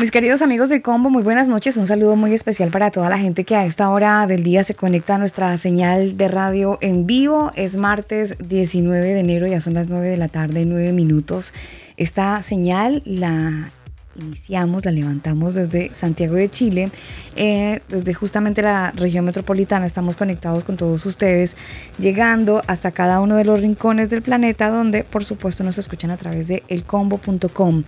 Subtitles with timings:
[0.00, 1.76] Mis queridos amigos del combo, muy buenas noches.
[1.76, 4.74] Un saludo muy especial para toda la gente que a esta hora del día se
[4.74, 7.52] conecta a nuestra señal de radio en vivo.
[7.54, 11.54] Es martes 19 de enero, ya son las 9 de la tarde, 9 minutos.
[11.96, 13.70] Esta señal la
[14.16, 16.90] iniciamos, la levantamos desde Santiago de Chile,
[17.36, 19.86] eh, desde justamente la región metropolitana.
[19.86, 21.56] Estamos conectados con todos ustedes,
[21.98, 26.16] llegando hasta cada uno de los rincones del planeta, donde por supuesto nos escuchan a
[26.16, 27.84] través de elcombo.com.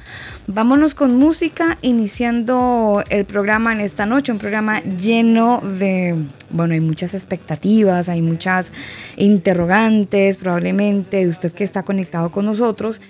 [0.46, 6.14] Vámonos con música, iniciando el programa en esta noche, un programa lleno de,
[6.50, 8.72] bueno, hay muchas expectativas, hay muchas
[9.16, 13.00] interrogantes, probablemente de usted que está conectado con nosotros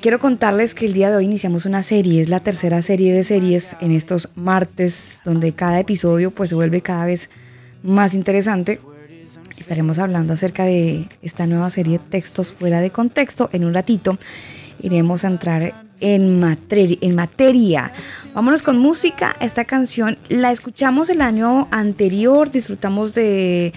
[0.00, 3.24] quiero contarles que el día de hoy iniciamos una serie, es la tercera serie de
[3.24, 7.30] series en estos martes, donde cada episodio pues se vuelve cada vez
[7.82, 8.80] más interesante.
[9.58, 13.50] Estaremos hablando acerca de esta nueva serie Textos fuera de contexto.
[13.52, 14.18] En un ratito
[14.80, 17.92] iremos a entrar en, materia, en materia.
[18.34, 19.36] Vámonos con música.
[19.40, 23.72] Esta canción la escuchamos el año anterior, disfrutamos de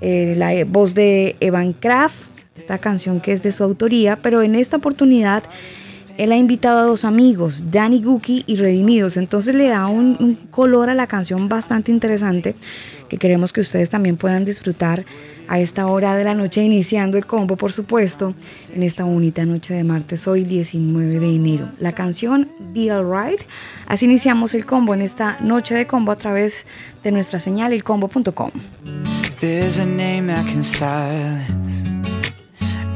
[0.00, 4.54] eh, la voz de Evan Kraft esta canción que es de su autoría, pero en
[4.54, 5.44] esta oportunidad
[6.18, 10.90] él ha invitado a dos amigos, Danny Gookie y Redimidos, entonces le da un, color
[10.90, 12.54] a la canción bastante interesante
[13.08, 15.04] que queremos que ustedes también puedan disfrutar
[15.48, 18.34] a esta hora de la noche, iniciando el combo, por supuesto,
[18.74, 21.68] en esta bonita noche de martes, hoy 19 de enero.
[21.80, 23.40] La canción Be Alright,
[23.86, 26.64] así iniciamos el combo en esta noche de combo a través
[27.02, 28.50] de nuestra señal, elcombo.com.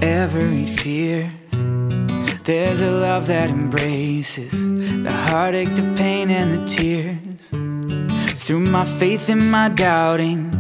[0.03, 1.33] every fear.
[2.45, 7.51] There's a love that embraces the heartache, the pain, and the tears.
[8.43, 10.53] Through my faith and my doubting,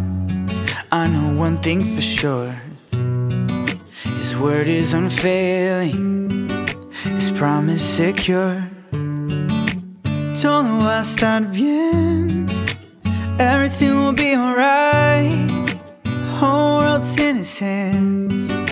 [0.90, 2.60] I know one thing for sure
[4.16, 6.48] His word is unfailing,
[7.04, 8.68] His promise secure.
[10.40, 12.48] Todo va a estar bien,
[13.38, 15.70] everything will be alright.
[16.38, 18.65] Whole world's in His hands.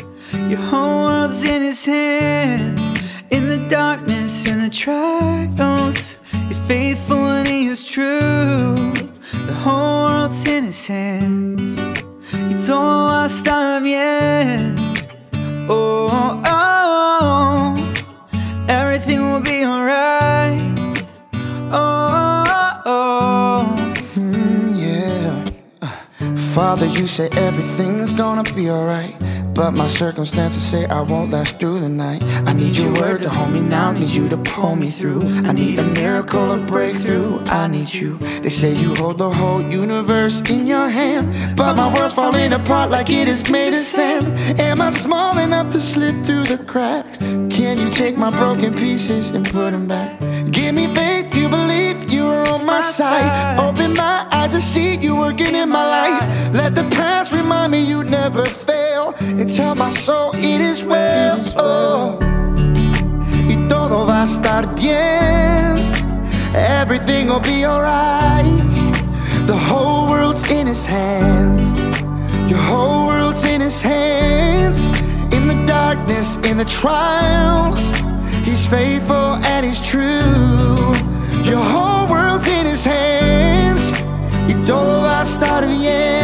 [0.48, 2.82] Your whole world's in his hands.
[3.30, 6.16] In the darkness and the trials,
[6.48, 8.92] he's faithful and he is true.
[9.46, 11.78] The whole world's in his hands.
[12.32, 14.76] Y todo estar bien.
[15.68, 17.94] Oh, oh, oh.
[18.68, 20.60] everything will be alright.
[21.72, 23.76] Oh, oh, oh.
[24.14, 25.44] Mm, yeah.
[25.82, 29.16] Uh, Father, you say everything's gonna be alright.
[29.54, 32.22] But my circumstances say I won't last through the night.
[32.44, 35.22] I need your word to hold me now, need you to pull me through.
[35.48, 37.38] I need a miracle, a breakthrough.
[37.46, 38.18] I need you.
[38.42, 41.56] They say you hold the whole universe in your hand.
[41.56, 44.26] But my world's falling apart like it is made of sand.
[44.60, 47.18] Am I small enough to slip through the cracks?
[47.18, 50.18] Can you take my broken pieces and put them back?
[50.50, 53.58] Give me faith, you believe you are on my side.
[53.58, 56.52] Open my eyes and see you working in my life.
[56.52, 59.14] Let the past remind me you never fail.
[59.44, 61.40] Tell my soul it is well.
[61.56, 62.18] Oh.
[63.48, 65.92] Y todo va a estar bien.
[66.54, 68.72] Everything will be alright.
[69.46, 71.72] The whole world's in his hands.
[72.50, 74.90] Your whole world's in his hands.
[75.32, 77.82] In the darkness, in the trials,
[78.44, 80.94] he's faithful and he's true.
[81.44, 83.92] Your whole world's in his hands.
[84.48, 86.23] Y todo va a estar bien.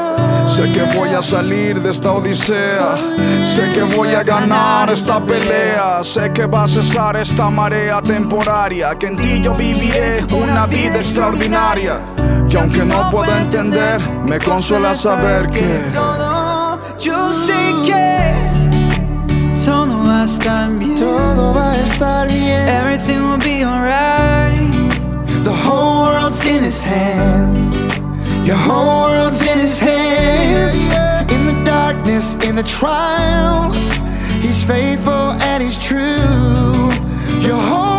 [0.45, 2.97] Sé que voy a salir de esta odisea.
[3.43, 6.03] Sé que voy a ganar esta pelea.
[6.03, 8.93] Sé que va a cesar esta marea temporaria.
[8.99, 11.99] Que en ti yo viviré una vida extraordinaria.
[12.49, 18.35] Que aunque no pueda entender, me consuela saber que todo, yo sé que
[19.63, 20.95] todo va a estar bien.
[20.95, 22.67] Todo va a estar bien.
[22.67, 24.91] Everything will be alright.
[25.45, 27.90] The whole world's in his hands.
[28.43, 30.79] Your whole world's in his hands.
[31.31, 33.91] In the darkness, in the trials,
[34.43, 36.91] he's faithful and he's true.
[37.47, 37.90] Your whole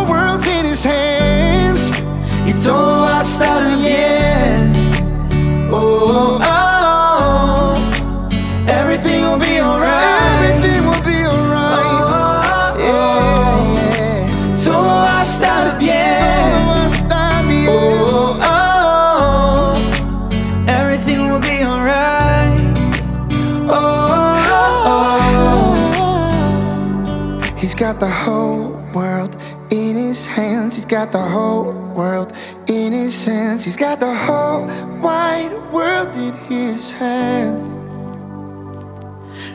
[28.03, 29.37] the whole world
[29.69, 30.75] in his hands.
[30.75, 32.33] He's got the whole world
[32.67, 33.63] in his hands.
[33.63, 34.67] He's got the whole
[34.99, 37.73] wide world in his hands.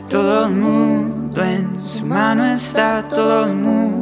[0.09, 3.98] Todo el mundo en su mano está, todo el mundo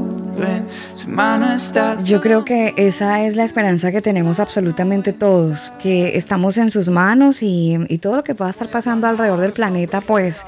[2.04, 6.90] Yo creo que esa es la esperanza que tenemos absolutamente todos, que estamos en sus
[6.90, 10.42] manos y, y todo lo que pueda estar pasando alrededor del planeta, pues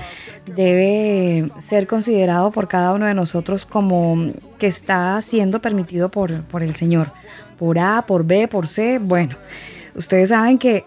[0.55, 6.63] debe ser considerado por cada uno de nosotros como que está siendo permitido por, por
[6.63, 7.11] el Señor,
[7.57, 8.99] por A, por B, por C.
[8.99, 9.35] Bueno,
[9.95, 10.85] ustedes saben que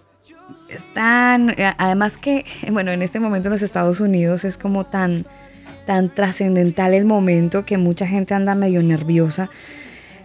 [0.68, 5.24] están, eh, además que, bueno, en este momento en los Estados Unidos es como tan,
[5.86, 9.50] tan trascendental el momento que mucha gente anda medio nerviosa.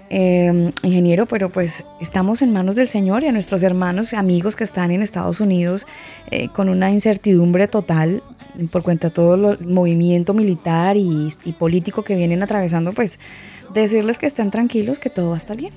[0.09, 4.63] Eh, ingeniero, pero pues estamos en manos del Señor y a nuestros hermanos amigos que
[4.63, 5.85] están en Estados Unidos
[6.31, 8.23] eh, con una incertidumbre total
[8.71, 13.19] por cuenta de todo el movimiento militar y, y político que vienen atravesando, pues
[13.73, 15.73] decirles que estén tranquilos, que todo va a estar bien.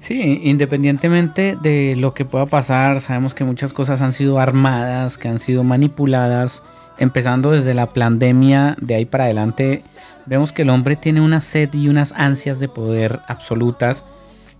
[0.00, 5.28] Sí, independientemente de lo que pueda pasar, sabemos que muchas cosas han sido armadas, que
[5.28, 6.62] han sido manipuladas,
[6.98, 9.82] empezando desde la pandemia, de ahí para adelante,
[10.26, 14.04] vemos que el hombre tiene una sed y unas ansias de poder absolutas,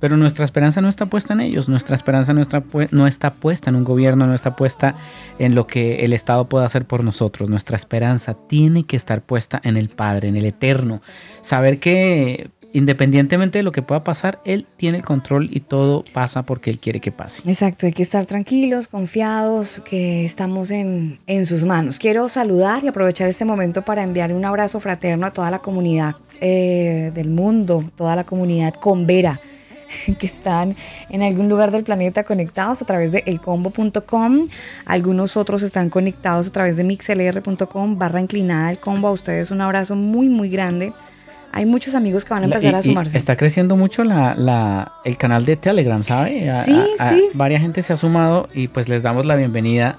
[0.00, 3.70] pero nuestra esperanza no está puesta en ellos, nuestra esperanza no está, no está puesta
[3.70, 4.96] en un gobierno, no está puesta
[5.38, 9.60] en lo que el Estado pueda hacer por nosotros, nuestra esperanza tiene que estar puesta
[9.64, 11.00] en el Padre, en el Eterno,
[11.40, 16.42] saber que independientemente de lo que pueda pasar, Él tiene el control y todo pasa
[16.42, 17.40] porque Él quiere que pase.
[17.48, 21.98] Exacto, hay que estar tranquilos, confiados, que estamos en, en sus manos.
[21.98, 26.16] Quiero saludar y aprovechar este momento para enviar un abrazo fraterno a toda la comunidad
[26.40, 29.40] eh, del mundo, toda la comunidad convera
[30.18, 30.74] que están
[31.10, 34.48] en algún lugar del planeta conectados a través de elcombo.com.
[34.84, 39.06] Algunos otros están conectados a través de mixlr.com barra inclinada el combo.
[39.06, 40.92] A ustedes un abrazo muy, muy grande
[41.54, 43.16] hay muchos amigos que van a empezar y, a sumarse.
[43.16, 46.50] está creciendo mucho la, la, el canal de Telegram, ¿sabe?
[46.50, 47.28] A, sí, a, sí.
[47.32, 49.96] Varias gente se ha sumado y pues les damos la bienvenida.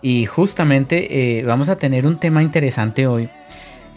[0.00, 3.28] Y justamente eh, vamos a tener un tema interesante hoy.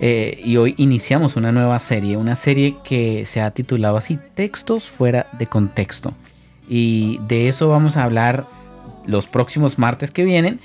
[0.02, 4.90] Eh, y hoy iniciamos una nueva serie, una serie que se ha titulado así, Textos
[4.90, 6.14] fuera de contexto.
[6.68, 8.46] Y de eso vamos a hablar
[9.06, 10.60] los próximos martes que vienen,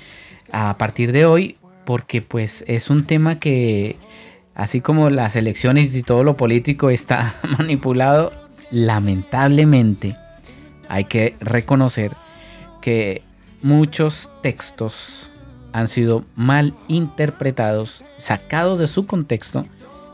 [0.51, 1.55] a partir de hoy,
[1.85, 3.95] porque pues es un tema que
[4.55, 8.31] así como las elecciones y todo lo político está manipulado,
[8.71, 10.15] lamentablemente
[10.89, 12.11] hay que reconocer
[12.81, 13.21] que
[13.61, 15.29] muchos textos
[15.73, 19.65] han sido mal interpretados, sacados de su contexto,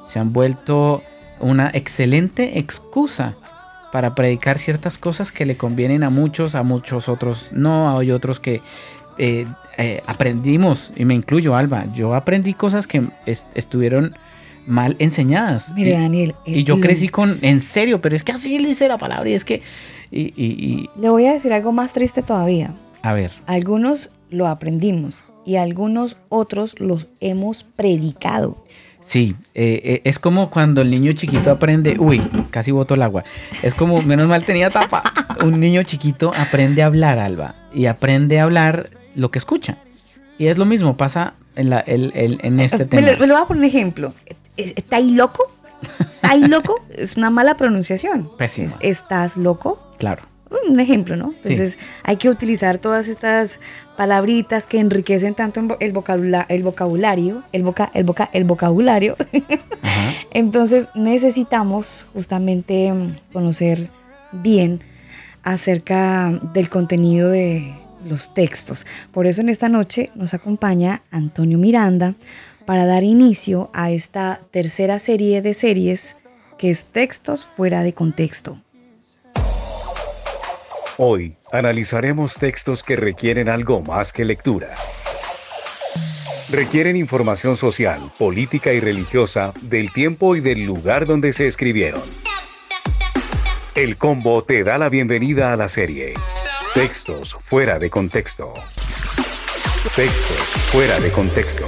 [0.09, 1.03] se han vuelto
[1.39, 3.35] una excelente excusa
[3.91, 8.39] para predicar ciertas cosas que le convienen a muchos, a muchos otros no, hay otros
[8.39, 8.61] que
[9.17, 9.45] eh,
[9.77, 14.15] eh, aprendimos, y me incluyo Alba, yo aprendí cosas que est estuvieron
[14.67, 15.73] mal enseñadas.
[15.73, 16.35] Mire, y, Daniel.
[16.45, 19.33] Y yo crecí con, en serio, pero es que así le dice la palabra y
[19.33, 19.61] es que...
[20.11, 22.73] Y, y, Le voy a decir algo más triste todavía.
[23.01, 23.31] A ver.
[23.45, 28.57] Algunos lo aprendimos y algunos otros los hemos predicado.
[29.11, 33.23] Sí, eh, eh, es como cuando el niño chiquito aprende, uy, casi boto el agua.
[33.61, 35.03] Es como, menos mal tenía tapa.
[35.43, 39.77] Un niño chiquito aprende a hablar, Alba, y aprende a hablar lo que escucha.
[40.37, 43.01] Y es lo mismo, pasa en, la, el, el, en este tema.
[43.01, 44.13] Me lo, me lo voy a poner un ejemplo.
[44.75, 45.43] ¿Está ahí loco?
[45.99, 46.83] ¿Está ahí loco?
[46.95, 48.29] Es una mala pronunciación.
[48.37, 48.77] Pésima.
[48.81, 49.79] ¿Estás loco?
[49.97, 50.23] Claro.
[50.67, 51.33] Un ejemplo, ¿no?
[51.43, 51.79] Entonces Sí.
[52.03, 53.59] hay que utilizar todas estas
[53.95, 59.15] palabritas que enriquecen tanto el, vocabula- el vocabulario, el, voca, el, voca, el vocabulario.
[59.81, 60.13] Ajá.
[60.31, 63.89] Entonces necesitamos justamente mm, conocer
[64.33, 64.81] bien
[65.43, 67.73] acerca del contenido de,
[68.05, 68.85] los textos.
[69.11, 72.15] Por eso en esta noche nos acompaña Antonio Miranda
[72.71, 76.15] para dar inicio a esta tercera serie de series
[76.57, 78.61] que es Textos fuera de contexto.
[80.95, 84.69] Hoy analizaremos textos que requieren algo más que lectura.
[86.49, 92.01] Requieren información social, política y religiosa del tiempo y del lugar donde se escribieron.
[93.75, 96.13] El combo te da la bienvenida a la serie.
[96.73, 98.53] Textos fuera de contexto.
[99.93, 100.37] Textos
[100.71, 101.67] fuera de contexto.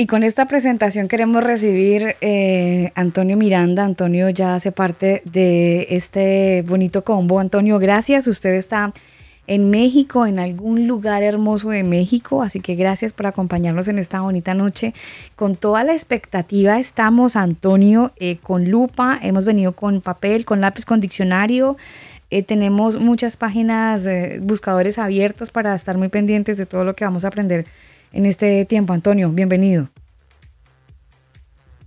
[0.00, 3.84] Y con esta presentación queremos recibir eh, Antonio Miranda.
[3.84, 7.40] Antonio ya hace parte de este bonito combo.
[7.40, 8.28] Antonio, gracias.
[8.28, 8.92] Usted está
[9.48, 14.20] en México, en algún lugar hermoso de México, así que gracias por acompañarnos en esta
[14.20, 14.94] bonita noche.
[15.34, 19.18] Con toda la expectativa estamos, Antonio, eh, con lupa.
[19.20, 21.76] Hemos venido con papel, con lápiz, con diccionario.
[22.30, 24.06] Eh, tenemos muchas páginas,
[24.42, 27.66] buscadores abiertos para estar muy pendientes de todo lo que vamos a aprender
[28.12, 28.92] en este tiempo.
[28.92, 29.88] Antonio, bienvenido.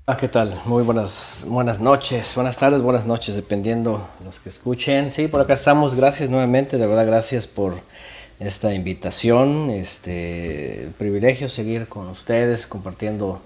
[0.07, 0.53] Ah, ¿qué tal?
[0.65, 5.11] Muy buenas, buenas noches, buenas tardes, buenas noches, dependiendo los que escuchen.
[5.11, 5.95] Sí, por acá estamos.
[5.95, 7.75] Gracias nuevamente, de verdad, gracias por
[8.39, 9.69] esta invitación.
[9.69, 13.41] Este privilegio seguir con ustedes compartiendo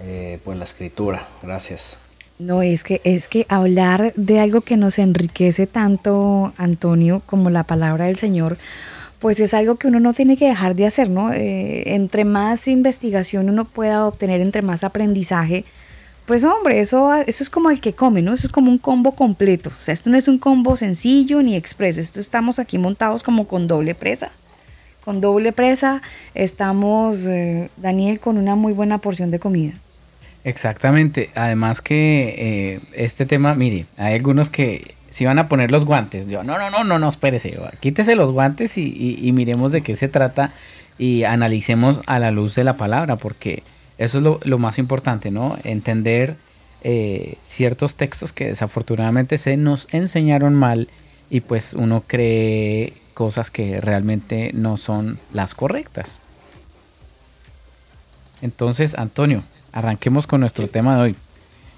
[0.00, 1.28] eh, pues la escritura.
[1.42, 1.98] Gracias.
[2.40, 7.64] No, es que, es que hablar de algo que nos enriquece tanto, Antonio, como la
[7.64, 8.56] palabra del Señor,
[9.20, 11.32] pues es algo que uno no tiene que dejar de hacer, ¿no?
[11.32, 15.64] Eh, entre más investigación uno pueda obtener, entre más aprendizaje,
[16.26, 18.34] pues hombre, eso, eso es como el que come, ¿no?
[18.34, 19.70] Eso es como un combo completo.
[19.70, 23.46] O sea, esto no es un combo sencillo ni express, esto estamos aquí montados como
[23.46, 24.30] con doble presa.
[25.04, 26.02] Con doble presa
[26.34, 29.72] estamos, eh, Daniel, con una muy buena porción de comida.
[30.44, 35.84] Exactamente, además que eh, este tema, mire, hay algunos que si van a poner los
[35.84, 36.26] guantes.
[36.28, 40.08] Yo, no, no, no, no, no, espérese, quítese los guantes y, miremos de qué se
[40.08, 40.52] trata
[40.98, 43.62] y analicemos a la luz de la palabra, porque
[43.98, 45.58] eso es lo, más importante, ¿no?
[45.64, 46.36] Entender
[46.82, 50.88] eh, ciertos textos que desafortunadamente se nos enseñaron mal
[51.28, 56.18] y pues uno cree cosas que realmente no son las correctas.
[58.42, 61.16] Entonces, Antonio, arranquemos con nuestro tema de hoy.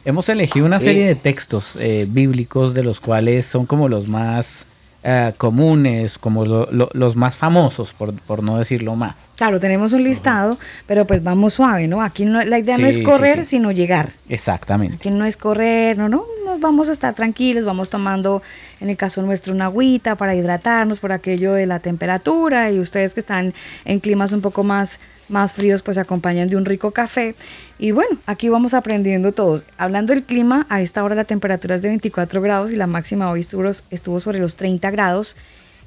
[0.05, 4.67] Hemos elegido una serie de textos eh, bíblicos de los cuales son como los más
[5.05, 9.17] eh, comunes, como los más famosos, por, no decirlo más.
[9.37, 10.57] Claro, tenemos un listado,
[10.87, 12.03] pero pues vamos suave, ¿no?
[12.03, 14.11] Aquí la idea no es correr, sino llegar.
[14.29, 14.97] Exactamente.
[14.97, 18.43] Aquí no es correr, no, no, nos vamos a estar tranquilos, vamos tomando,
[18.81, 23.15] en el caso nuestro, una agüita para hidratarnos por aquello de la temperatura y ustedes
[23.15, 23.55] que están
[23.85, 24.99] en climas un poco más
[25.29, 27.35] más fríos pues acompañan de un rico café.
[27.79, 29.65] Y bueno, aquí vamos aprendiendo todos.
[29.79, 33.31] Hablando del clima, a esta hora la temperatura es de 24 grados y la máxima
[33.31, 35.37] hoy estuvo, estuvo sobre los 30 grados.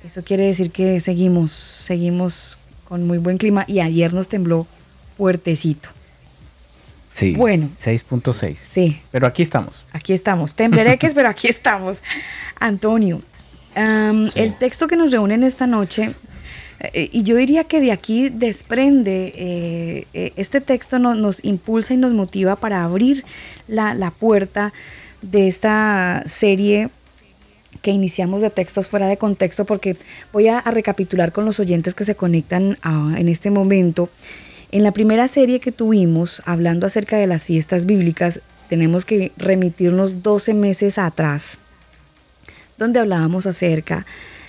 [0.04, 4.68] Eso quiere decir que seguimos, seguimos con muy buen clima y ayer nos tembló
[5.18, 5.90] fuertecito.
[7.16, 7.34] Sí.
[7.36, 7.70] Bueno.
[7.84, 8.56] 6.6.
[8.56, 9.02] Sí.
[9.12, 9.86] Pero aquí estamos.
[9.94, 10.54] Aquí estamos.
[10.54, 12.00] Temblereques, pero aquí estamos.
[12.60, 13.22] Antonio,
[13.76, 16.14] el texto que nos reúne en esta noche
[16.80, 21.98] eh, y yo diría que de aquí desprende, eh, eh, este texto nos impulsa y
[21.98, 23.24] nos motiva para abrir
[23.68, 24.74] la, puerta
[25.22, 26.90] de esta serie
[27.82, 29.96] que iniciamos de textos fuera de contexto, porque
[30.34, 32.78] voy a, recapitular con los oyentes que se conectan
[33.18, 34.10] en este momento.
[34.72, 40.24] En la primera serie que tuvimos, hablando acerca de las fiestas bíblicas, tenemos que remitirnos
[40.24, 41.60] 12 meses atrás,
[42.78, 44.06] donde hablábamos acerca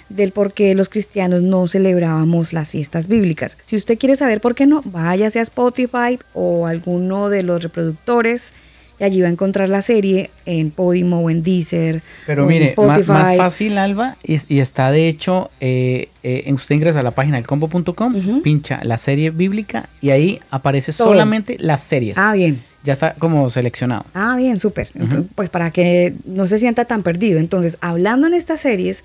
[0.08, 3.56] del por qué los cristianos no celebrábamos las fiestas bíblicas.
[3.66, 8.52] Si usted quiere saber por qué no, váyase a Spotify o alguno de los reproductores
[8.98, 12.02] y allí va a encontrar la serie en Podimo o en Deezer.
[12.26, 17.10] Pero mire, Más, fácil, Alba, y, está de hecho, eh, eh, usted ingresa a la
[17.10, 22.16] página del combo.com, pincha la serie bíblica y ahí aparece solamente las series.
[22.16, 22.60] Ah, bien.
[22.84, 24.04] Ya está como seleccionado.
[24.14, 24.88] Ah, bien, súper.
[25.34, 27.40] Pues para que no se sienta tan perdido.
[27.40, 29.02] Entonces, hablando en estas series,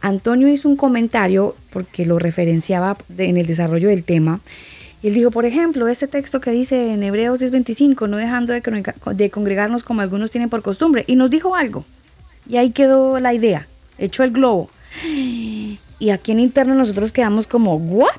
[0.00, 4.40] Antonio hizo un comentario porque lo referenciaba en el desarrollo del tema.
[5.02, 9.30] Y él dijo, por ejemplo, este texto que dice en Hebreos 10:25, no dejando de,
[9.30, 11.04] congregarnos como algunos tienen por costumbre.
[11.06, 11.84] Y nos dijo algo.
[12.48, 13.66] Y ahí quedó la idea.
[13.98, 14.70] Echó el globo.
[16.00, 18.10] Y aquí en interno nosotros quedamos como, ¿what?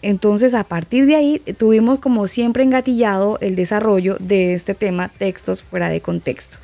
[0.00, 5.62] Entonces, a partir de ahí, tuvimos como siempre engatillado el desarrollo de este tema, textos
[5.62, 6.56] fuera de contexto.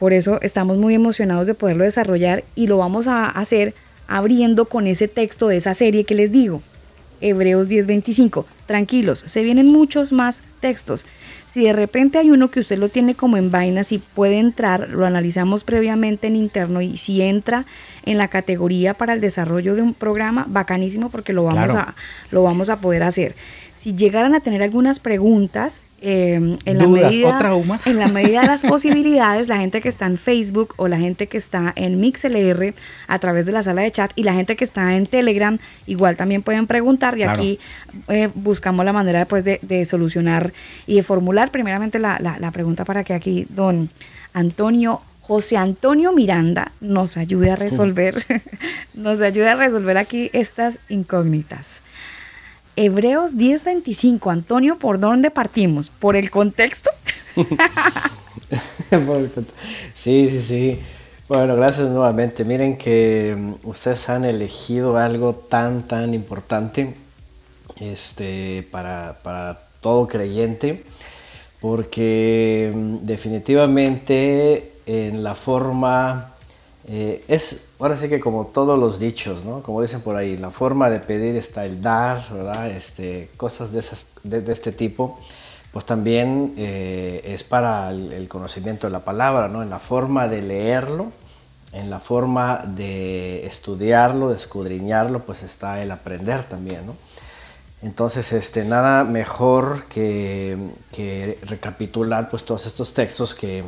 [0.00, 3.74] Por eso estamos muy emocionados de poderlo desarrollar y lo vamos a hacer
[4.08, 6.62] abriendo con ese texto de esa serie que les digo.
[7.20, 8.46] Hebreos 10:25.
[8.66, 11.04] Tranquilos, se vienen muchos más textos.
[11.52, 14.88] Si de repente hay uno que usted lo tiene como en vainas y puede entrar,
[14.88, 17.66] lo analizamos previamente en interno y si entra
[18.06, 21.94] en la categoría para el desarrollo de un programa, bacanísimo porque lo vamos, a,
[22.30, 23.34] lo vamos a poder hacer.
[23.82, 27.38] Si llegaran a tener algunas preguntas, Em, en, la medida,
[27.84, 31.26] en la medida de las posibilidades, la gente que está en Facebook o la gente
[31.26, 32.74] que está en MixLR
[33.06, 36.16] a través de la sala de chat y la gente que está en Telegram igual
[36.16, 37.58] también pueden preguntar y aquí
[38.08, 40.54] eh, buscamos la manera después de, solucionar
[40.86, 43.90] y de formular primeramente la, la pregunta para que aquí don
[44.32, 48.24] Antonio José Antonio Miranda nos ayude a resolver,
[48.94, 51.80] nos ayude a resolver aquí estas incógnitas.
[52.76, 55.90] Hebreos 10:25, Antonio, ¿por dónde partimos?
[56.00, 56.90] ¿Por el contexto?
[59.94, 60.78] sí, sí, sí.
[61.28, 62.44] Bueno, gracias nuevamente.
[62.44, 66.94] Miren que mm, ustedes han elegido algo tan, tan importante
[67.78, 70.84] este, para, para todo creyente,
[71.60, 76.34] porque mm, definitivamente en la forma
[76.92, 79.62] eh, es, ahora sí que como todos los dichos, ¿no?
[79.62, 82.68] Como dicen por ahí, la forma de pedir está el dar, ¿verdad?
[82.68, 85.20] Este, cosas de, esas, de, este tipo,
[85.72, 89.62] pues también eh, es para el, conocimiento de la palabra, ¿no?
[89.62, 91.12] En la forma de leerlo,
[91.72, 96.96] en la forma de estudiarlo, de escudriñarlo, pues está el aprender también, ¿no?
[97.82, 100.58] Entonces, este, nada mejor que,
[100.90, 103.62] que recapitular pues todos estos textos que,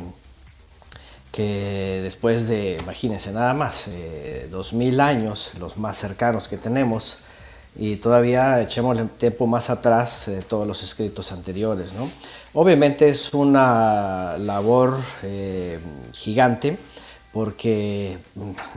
[1.33, 7.17] que después de, imagínense nada más, eh, dos mil años, los más cercanos que tenemos,
[7.75, 11.91] y todavía echemos el tiempo más atrás de todos los escritos anteriores.
[11.93, 12.07] ¿no?
[12.53, 15.79] Obviamente es una labor eh,
[16.13, 16.77] gigante,
[17.31, 18.19] porque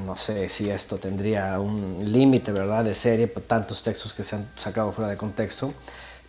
[0.06, 2.84] no sé si esto tendría un límite ¿verdad?
[2.84, 5.74] de serie por tantos textos que se han sacado fuera de contexto,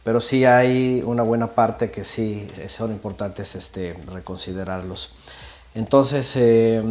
[0.03, 5.12] pero sí hay una buena parte que sí son importantes este, reconsiderarlos.
[5.77, 6.82] Entonces, eh,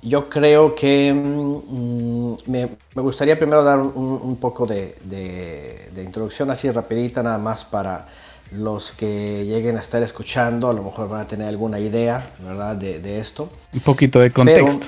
[0.00, 7.36] yo creo que mm, me, gustaría primero dar un, poco de, introducción así rapidita nada
[7.36, 8.06] más para
[8.52, 12.74] los que lleguen a estar escuchando, a lo mejor van a tener alguna idea, ¿verdad?
[12.76, 13.50] De, esto.
[13.74, 14.86] Un poquito de contexto.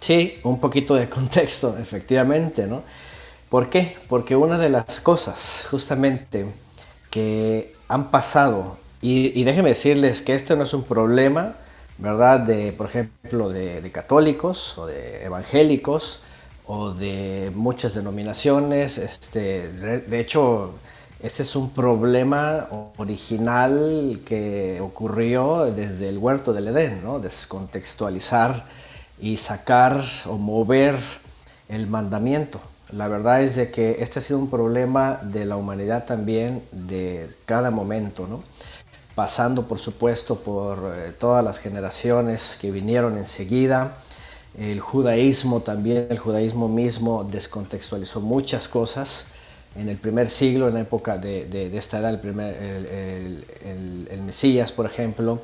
[0.00, 2.82] sí, un poquito de contexto, efectivamente, ¿no?
[3.50, 3.94] ¿Por qué?
[4.08, 6.46] Porque una de las cosas justamente
[7.10, 11.54] que han pasado y, déjenme decirles que este no es un problema,
[11.98, 12.40] ¿verdad?
[12.40, 16.22] De, por ejemplo, de, católicos o de evangélicos
[16.66, 18.98] o de muchas denominaciones.
[18.98, 20.74] Este, de hecho,
[21.20, 22.66] este es un problema
[22.96, 27.20] original que ocurrió desde el huerto del Edén, ¿no?
[27.20, 28.64] Descontextualizar
[29.20, 30.96] y sacar o mover
[31.68, 32.60] el mandamiento.
[32.92, 37.30] La verdad es de que este ha sido un problema de la humanidad también de
[37.44, 38.42] cada momento, ¿no?
[39.16, 43.96] Pasando por supuesto por eh, todas las generaciones que vinieron enseguida.
[44.58, 49.28] El judaísmo también, el judaísmo mismo descontextualizó muchas cosas.
[49.74, 52.22] En el primer siglo, en la época de, esta edad, el,
[54.24, 55.40] Mesías, por ejemplo,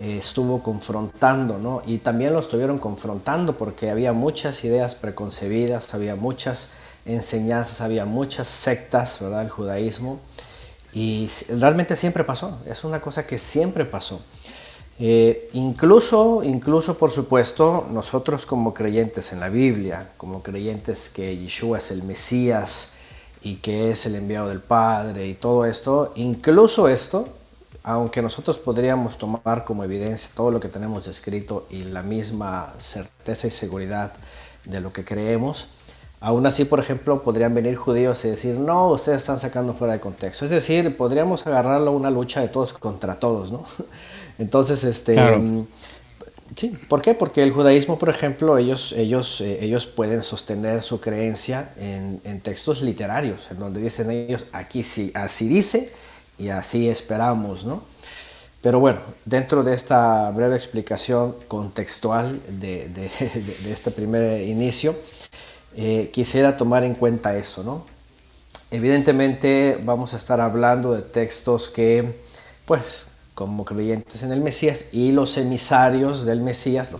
[0.00, 1.82] eh, estuvo confrontando, ¿no?
[1.86, 6.68] Y también lo estuvieron confrontando porque había muchas ideas preconcebidas, había muchas
[7.04, 9.42] enseñanzas, había muchas sectas, ¿verdad?
[9.42, 10.20] El judaísmo.
[10.92, 11.28] Y
[11.58, 14.20] realmente siempre pasó, es una cosa que siempre pasó.
[14.98, 21.78] Eh, incluso, incluso, por supuesto, nosotros como creyentes en la Biblia, como creyentes que Yeshua
[21.78, 22.92] es el Mesías
[23.42, 27.28] y que es el enviado del Padre y todo esto, incluso esto,
[27.82, 33.48] aunque nosotros podríamos tomar como evidencia todo lo que tenemos escrito y la misma certeza
[33.48, 34.12] y seguridad
[34.64, 35.66] de lo que creemos,
[36.22, 39.98] Aún así, por ejemplo, podrían venir judíos y decir, no, ustedes están sacando fuera de
[39.98, 40.44] contexto.
[40.44, 43.64] Es decir, podríamos agarrarlo a una lucha de todos contra todos, ¿no?
[44.38, 45.20] Entonces, este...
[45.20, 45.66] Mm,
[46.54, 47.14] sí, ¿por qué?
[47.14, 52.82] Porque el judaísmo, por ejemplo, ellos, ellos, eh, ellos pueden sostener su creencia en, textos
[52.82, 55.92] literarios, en donde dicen ellos, aquí sí, así dice
[56.38, 57.82] y así esperamos, ¿no?
[58.62, 63.10] Pero bueno, dentro de esta breve explicación contextual de, de
[63.72, 64.94] este primer inicio,
[65.76, 67.86] eh, quisiera tomar en cuenta eso, ¿no?
[68.70, 72.16] Evidentemente vamos a estar hablando de textos que,
[72.66, 72.82] pues,
[73.34, 76.90] como creyentes en el Mesías y los emisarios del Mesías,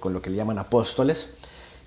[0.00, 1.34] con lo que le llaman apóstoles,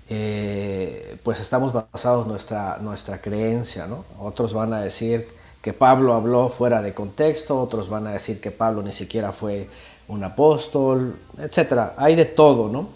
[0.08, 4.04] eh, pues estamos basados nuestra, nuestra creencia, ¿no?
[4.18, 5.28] Otros van a decir
[5.62, 9.68] que Pablo habló fuera de contexto, otros van a decir que Pablo ni siquiera fue
[10.08, 11.92] un apóstol, etc.
[11.96, 12.88] Hay de todo, ¿no?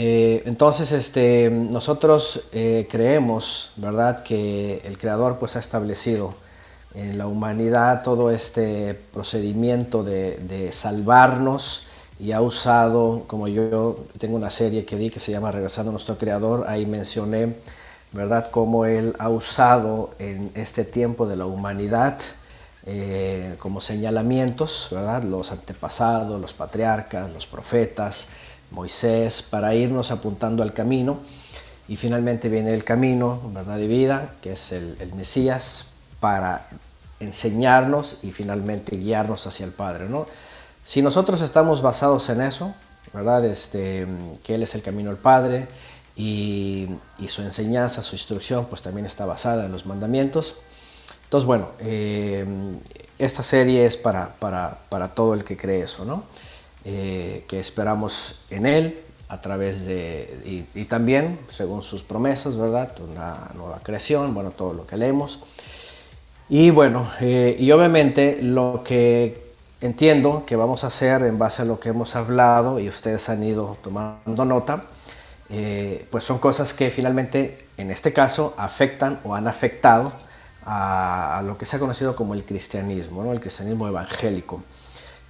[0.00, 6.34] Eh, entonces, este, nosotros eh, creemos, ¿verdad?, que el Creador pues ha establecido
[6.94, 11.88] en la humanidad todo este procedimiento de, salvarnos
[12.20, 15.94] y ha usado, como yo, tengo una serie que di que se llama Regresando a
[15.94, 17.56] nuestro Creador, ahí mencioné,
[18.12, 22.20] ¿verdad?, cómo Él ha usado en este tiempo de la humanidad
[22.86, 28.28] eh, como señalamientos, ¿verdad?, los antepasados, los patriarcas, los profetas,
[28.70, 31.18] Moisés, para irnos apuntando al camino.
[31.88, 35.88] Y finalmente viene el camino, verdad de vida, que es el, Mesías,
[36.20, 36.68] para
[37.18, 40.08] enseñarnos y finalmente guiarnos hacia el Padre.
[40.08, 40.26] ¿no?
[40.84, 42.74] Si nosotros estamos basados en eso,
[43.12, 43.44] ¿verdad?
[43.46, 44.06] Este,
[44.42, 45.66] que Él es el camino al Padre
[46.14, 46.88] y,
[47.28, 50.56] su enseñanza, su instrucción, pues también está basada en los mandamientos.
[51.24, 52.46] Entonces, bueno, eh,
[53.18, 56.24] esta serie es para, para, para, todo el que cree eso, ¿no?
[56.90, 58.98] Eh, que esperamos en Él
[59.28, 62.94] a través de, y, también según sus promesas, ¿verdad?
[63.00, 65.40] Una nueva creación, bueno, todo lo que leemos.
[66.48, 71.66] Y bueno, eh, y obviamente lo que entiendo que vamos a hacer en base a
[71.66, 74.84] lo que hemos hablado y ustedes han ido tomando nota,
[75.50, 80.10] eh, pues son cosas que finalmente en este caso afectan o han afectado
[80.64, 83.32] a, a, lo que se ha conocido como el cristianismo, ¿no?
[83.32, 84.62] el cristianismo evangélico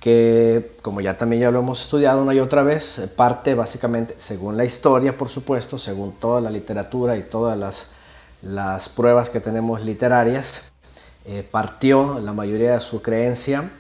[0.01, 4.57] que como ya también ya lo hemos estudiado una y otra vez, parte básicamente, según
[4.57, 7.91] la historia, por supuesto, según toda la literatura y todas las,
[8.43, 10.73] las pruebas que tenemos literarias,
[11.25, 13.71] eh, partió la mayoría de su creencia,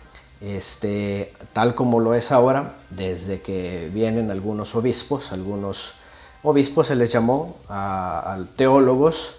[0.41, 5.95] este, tal como lo es ahora, desde que vienen algunos obispos, algunos
[6.43, 9.37] obispos se les llamó a, teólogos,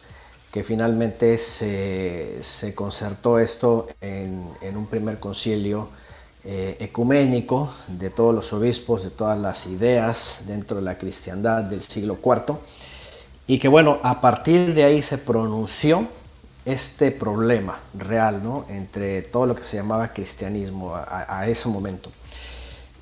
[0.52, 5.90] que finalmente se, se concertó esto en, en un primer concilio
[6.44, 11.82] eh, ecuménico de todos los obispos, de todas las ideas dentro de la cristiandad del
[11.82, 12.56] siglo IV,
[13.46, 16.02] y que bueno, a partir de ahí se pronunció
[16.66, 18.66] este problema real ¿no?
[18.70, 22.12] entre todo lo que se llamaba cristianismo a, ese momento.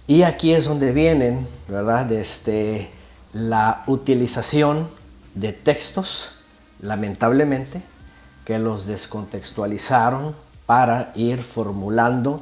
[0.07, 2.89] Y aquí es donde vienen, ¿verdad?, desde
[3.33, 4.89] la utilización
[5.35, 6.35] de textos,
[6.79, 7.81] lamentablemente,
[8.45, 10.33] que los descontextualizaron
[10.65, 12.41] para ir formulando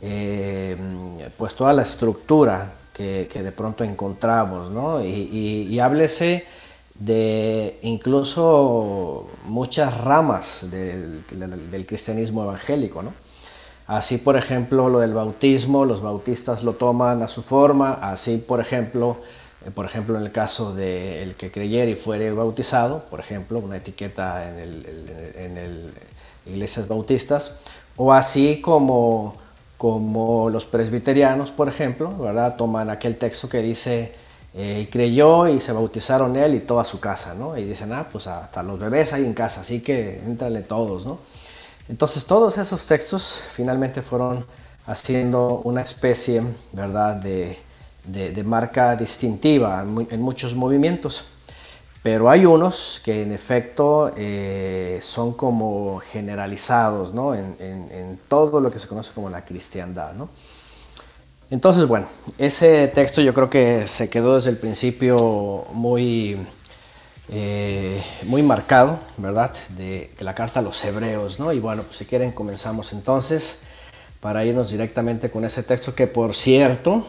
[0.00, 0.76] eh,
[1.36, 5.04] pues toda la estructura que, de pronto encontramos, ¿no?
[5.04, 6.44] Y, háblese
[6.94, 11.24] de incluso muchas ramas del,
[11.86, 13.12] cristianismo evangélico, ¿no?
[13.86, 18.60] Así, por ejemplo, lo del bautismo, los bautistas lo toman a su forma, así, por
[18.60, 19.16] ejemplo,
[19.64, 23.76] eh, por ejemplo, en el caso del que creyera y fuere bautizado, por ejemplo, una
[23.76, 25.92] etiqueta en, el, en el,
[26.46, 27.60] iglesias bautistas,
[27.96, 29.36] o así como
[29.78, 32.56] como los presbiterianos, por ejemplo, ¿verdad?
[32.56, 34.12] Toman aquel texto que dice,
[34.54, 37.56] eh, y creyó y se bautizaron él y toda su casa, ¿no?
[37.56, 41.20] Y dicen, ah, pues hasta los bebés hay en casa, así que entrale todos, ¿no?
[41.88, 44.44] Entonces todos esos textos finalmente fueron
[44.86, 47.56] haciendo una especie, ¿verdad?, de,
[48.04, 51.24] de, marca distintiva en muchos movimientos.
[52.02, 57.34] Pero hay unos que en efecto eh, son como generalizados ¿no?
[57.34, 60.14] en, todo lo que se conoce como la cristiandad.
[60.14, 60.28] ¿no?
[61.50, 62.06] Entonces, bueno,
[62.38, 66.36] ese texto yo creo que se quedó desde el principio muy,
[67.30, 69.52] eh, muy marcado, ¿verdad?
[69.76, 71.52] De, de, la carta a los hebreos, ¿no?
[71.52, 73.60] Y bueno, pues si quieren comenzamos entonces
[74.20, 77.06] para irnos directamente con ese texto que por cierto,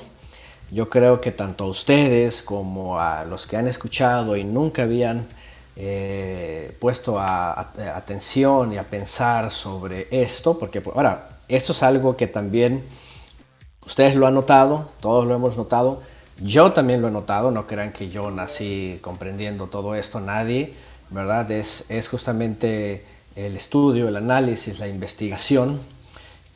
[0.71, 5.25] yo creo que tanto a ustedes como a los que han escuchado y nunca habían
[5.75, 12.27] eh, puesto atención y a pensar sobre esto, porque pues, ahora, esto es algo que
[12.27, 12.83] también
[13.85, 16.01] ustedes lo han notado, todos lo hemos notado,
[16.41, 20.73] yo también lo he notado, no crean que yo nací comprendiendo todo esto, nadie,
[21.09, 21.49] ¿verdad?
[21.51, 23.05] Es, es justamente
[23.35, 25.79] el estudio, el análisis, la investigación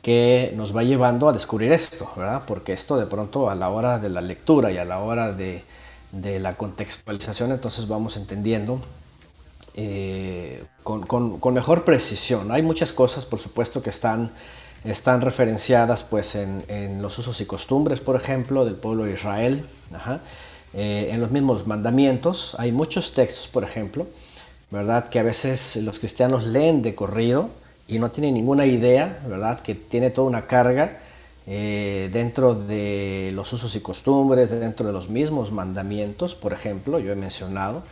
[0.04, 2.42] que nos va llevando a descubrir esto, ¿verdad?
[2.46, 5.64] Porque esto de pronto a la hora de la lectura y a la hora de,
[6.12, 8.82] la contextualización, entonces vamos entendiendo
[9.74, 12.52] eh, con, mejor precisión.
[12.52, 14.30] Hay muchas cosas, por supuesto, que están,
[15.22, 19.64] referenciadas pues, en, en los usos y costumbres, por ejemplo, del pueblo de Israel,
[20.74, 22.54] eh, en los mismos mandamientos.
[22.58, 24.06] Hay muchos textos, por ejemplo,
[24.70, 25.08] ¿verdad?
[25.08, 27.48] que a veces los cristianos leen de corrido
[27.86, 29.60] y no tiene ninguna idea, ¿verdad?
[29.60, 30.98] Que tiene toda una carga
[31.46, 37.12] eh, dentro de los usos y costumbres, dentro de los mismos mandamientos, por ejemplo, yo
[37.12, 37.82] he mencionado,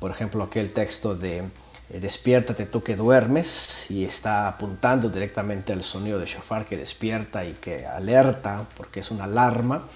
[0.00, 5.84] por ejemplo, aquel texto de eh, despiértate tú que duermes y está apuntando directamente al
[5.84, 9.86] sonido de shofar que despierta y que alerta porque es una alarma.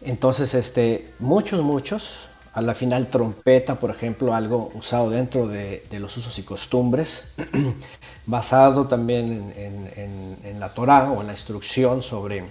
[0.00, 6.16] Entonces, este, muchos, muchos a la final trompeta, por ejemplo, algo usado dentro de, los
[6.16, 7.34] usos y costumbres,
[8.28, 12.44] basado también en, la Torah o en la instrucción sobre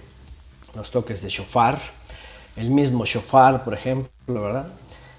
[0.74, 1.78] los toques de shofar,
[2.56, 4.66] el mismo shofar, por ejemplo, ¿verdad?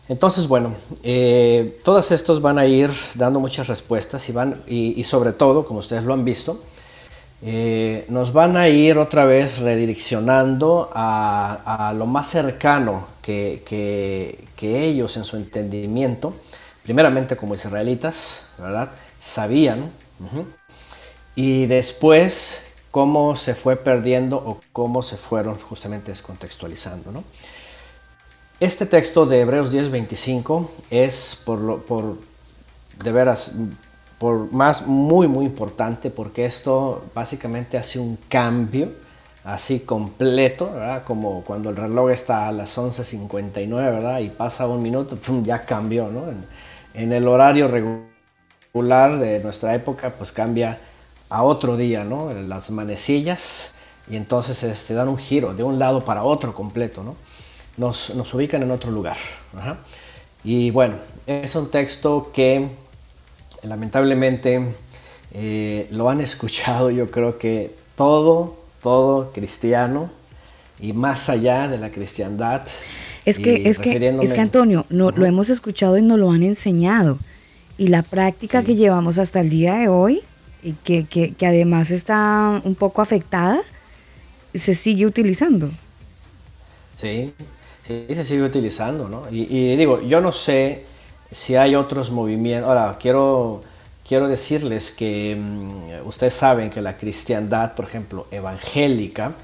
[0.07, 5.33] Entonces, bueno, eh, todos estos van a ir dando muchas respuestas y, van, y sobre
[5.33, 6.61] todo, como ustedes lo han visto,
[7.41, 15.23] eh, nos van a ir otra vez redireccionando a, lo más cercano que, ellos en
[15.23, 16.33] su entendimiento,
[16.83, 18.89] primeramente como israelitas, ¿verdad?
[19.19, 19.91] Sabían,
[21.36, 27.23] y después cómo se fue perdiendo o cómo se fueron justamente descontextualizando.
[28.60, 32.17] Este texto de Hebreos 10:25 es por, lo, por
[33.01, 33.51] de veras
[34.17, 38.91] por más muy muy importante porque esto básicamente hace un cambio
[39.43, 40.71] así completo,
[41.05, 44.19] como cuando el reloj está a las 11.59 ¿verdad?
[44.19, 46.25] y pasa un minuto, ya cambió, ¿no?
[46.93, 48.08] En, el horario regular
[48.73, 50.79] de nuestra época pues cambia
[51.29, 52.32] a otro día, ¿no?
[52.34, 53.73] las manecillas
[54.10, 57.15] y entonces este, dan un giro de un lado para otro completo, ¿no?
[57.77, 59.17] nos, nos ubican en otro lugar.
[60.43, 62.67] Y bueno, es un texto que
[63.63, 64.63] lamentablemente
[65.34, 70.12] eh, lo han escuchado yo creo que todo, todo cristiano
[70.79, 72.62] y más allá de la cristiandad.
[73.25, 76.41] Es que, es que, es que Antonio, no, lo hemos escuchado y nos lo han
[76.43, 77.19] enseñado.
[77.79, 80.21] Y la práctica que llevamos hasta el día de hoy,
[80.61, 83.61] y que, que, que además está un poco afectada,
[84.53, 85.71] se sigue utilizando.
[86.97, 87.33] Sí,
[87.87, 89.23] sí, se sigue utilizando, ¿no?
[89.31, 90.83] Y, y, digo, yo no sé
[91.31, 92.67] si hay otros movimientos.
[92.67, 93.61] Ahora, quiero,
[94.05, 99.35] quiero decirles que mm, ustedes saben que la cristiandad, por ejemplo, evangélica,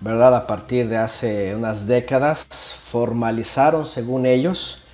[0.00, 0.34] ¿verdad?
[0.34, 2.46] A partir de hace unas décadas,
[2.82, 4.87] formalizaron, según ellos,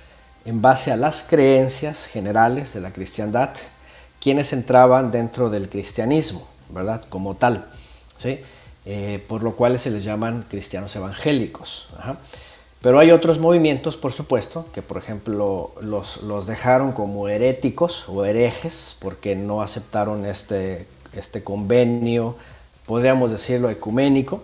[0.45, 3.49] en base a las creencias generales de la cristiandad,
[4.21, 7.03] quienes entraban dentro del cristianismo, ¿verdad?
[7.09, 7.67] Como tal,
[8.17, 8.39] ¿sí?
[8.85, 11.89] Eh, por lo cual se les llaman cristianos evangélicos.
[12.81, 18.25] Pero hay otros movimientos, por supuesto, que por ejemplo los, los dejaron como heréticos o
[18.25, 22.35] herejes porque no aceptaron este, este convenio,
[22.85, 24.43] podríamos decirlo, ecuménico,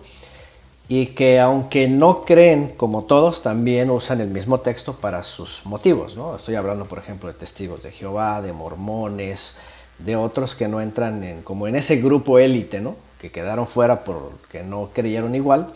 [0.94, 6.18] y que aunque no creen como todos, también usan el mismo texto para sus motivos.
[6.18, 6.36] ¿no?
[6.36, 9.56] Estoy hablando, por ejemplo, de testigos de Jehová, de mormones,
[9.98, 12.96] de otros que no entran en, como en ese grupo élite, ¿no?
[13.18, 15.72] que quedaron fuera porque no creyeron igual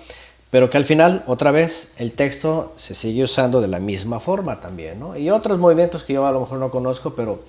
[0.51, 4.61] pero que al final, otra vez, el texto se sigue usando de la misma forma
[4.61, 5.17] también, ¿no?
[5.17, 7.41] Y otros movimientos que yo a lo mejor no conozco, pero,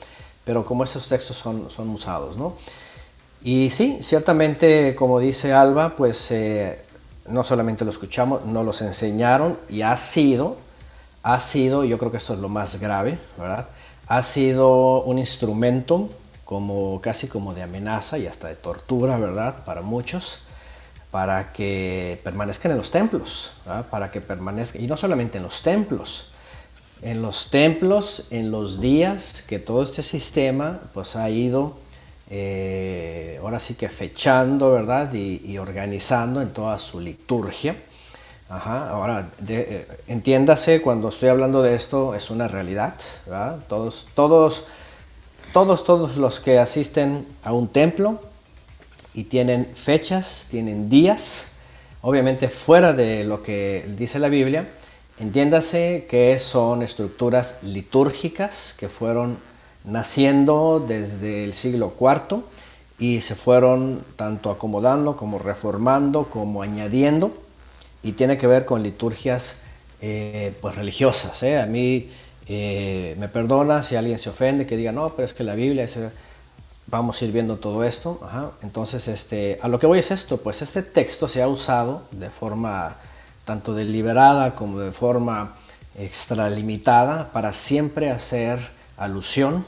[0.44, 2.56] pero como estos textos son, son usados, ¿no?
[3.44, 6.80] Y sí, ciertamente, como dice Alba, pues eh,
[7.28, 10.58] no solamente lo escuchamos, no los enseñaron y ha sido,
[11.24, 13.68] ha sido, yo creo que esto es lo más grave, ¿verdad?
[14.08, 16.10] Ha sido un instrumento
[16.46, 19.66] como casi como de amenaza y hasta de tortura, ¿verdad?
[19.66, 20.42] Para muchos
[21.12, 23.54] para que permanezcan en los templos,
[23.90, 26.32] para que permanezcan, y no solamente en los templos,
[27.02, 31.78] en los templos, en los días que todo este sistema pues ha ido
[32.30, 35.14] eh, ahora sí que fechando, ¿verdad?
[35.14, 37.76] Y, organizando en toda su liturgia.
[38.50, 42.96] Ahora, eh, entiéndase, cuando estoy hablando de esto, es una realidad,
[43.68, 44.66] Todos, todos,
[45.54, 48.22] todos, todos los que asisten a un templo
[49.14, 51.54] y tienen fechas, tienen días,
[52.02, 54.70] obviamente fuera de lo que dice la Biblia,
[55.20, 59.40] entiéndase que son estructuras litúrgicas que fueron
[59.88, 62.44] naciendo desde el siglo IV
[63.00, 67.32] y se fueron tanto acomodando como reformando como añadiendo
[68.04, 69.62] y tiene que ver con liturgias
[70.02, 71.42] eh, pues religiosas.
[71.44, 71.60] ¿eh?
[71.60, 72.12] A mí
[72.48, 75.88] eh, me perdona si alguien se ofende que diga, no, pero es que la Biblia
[76.88, 78.20] vamos a ir viendo todo esto.
[78.62, 82.30] Entonces, este, a lo que voy es esto, pues este texto se ha usado de
[82.30, 82.98] forma
[83.46, 85.56] tanto deliberada como de forma
[85.98, 88.60] extralimitada para siempre hacer
[88.98, 89.66] alusión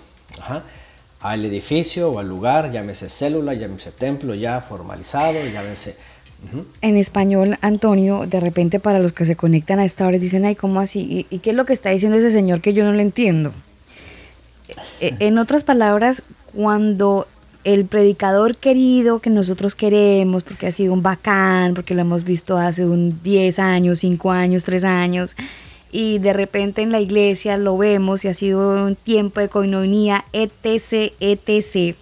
[1.21, 5.95] al edificio o al lugar, llámese célula, llámese templo ya formalizado, llámese...
[6.81, 10.55] En español, Antonio, de repente para los que se conectan a esta hora dicen, ay,
[10.55, 11.25] ¿cómo así?
[11.29, 13.51] ¿Y, ¿Y qué es lo que está diciendo ese señor que yo no le entiendo?
[15.01, 17.27] E, en otras palabras, cuando
[17.63, 22.57] el predicador querido que nosotros queremos, porque ha sido un bacán, porque lo hemos visto
[22.57, 25.35] hace un 10 años, 5 años, 3 años,
[25.91, 30.25] y de repente en la iglesia lo vemos y ha sido un tiempo de coinonía,
[30.33, 31.95] etc., etc.,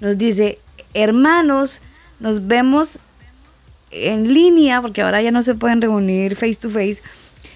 [0.00, 0.58] nos dice,
[0.94, 1.82] hermanos,
[2.20, 2.98] nos vemos
[3.90, 7.02] en línea, porque ahora ya no se pueden reunir face to face,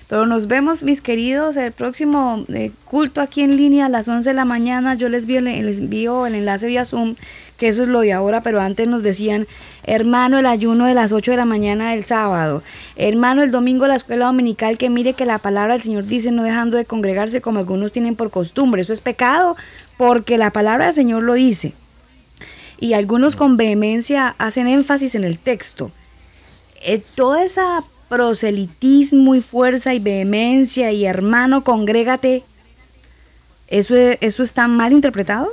[0.08, 4.28] Pero nos vemos, mis queridos, el próximo eh, culto aquí en línea a las 11
[4.28, 4.94] de la mañana.
[4.94, 7.14] Yo les, les envío el enlace vía Zoom,
[7.56, 9.46] que eso es lo de ahora, pero antes nos decían,
[9.84, 12.62] hermano, el ayuno de las 8 de la mañana del sábado.
[12.96, 16.42] Hermano, el domingo la escuela dominical, que mire que la palabra del Señor dice no
[16.42, 18.82] dejando de congregarse como algunos tienen por costumbre.
[18.82, 19.56] Eso es pecado
[19.96, 21.72] porque la palabra del Señor lo dice.
[22.80, 25.90] Y algunos con vehemencia hacen énfasis en el texto.
[26.82, 32.44] Eh, toda esa proselitismo y fuerza y vehemencia y hermano, congrégate,
[33.68, 35.50] ¿eso, ¿eso está mal interpretado?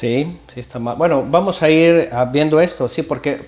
[0.00, 0.96] Sí, sí está mal.
[0.96, 3.38] Bueno, vamos a ir viendo esto, sí, porque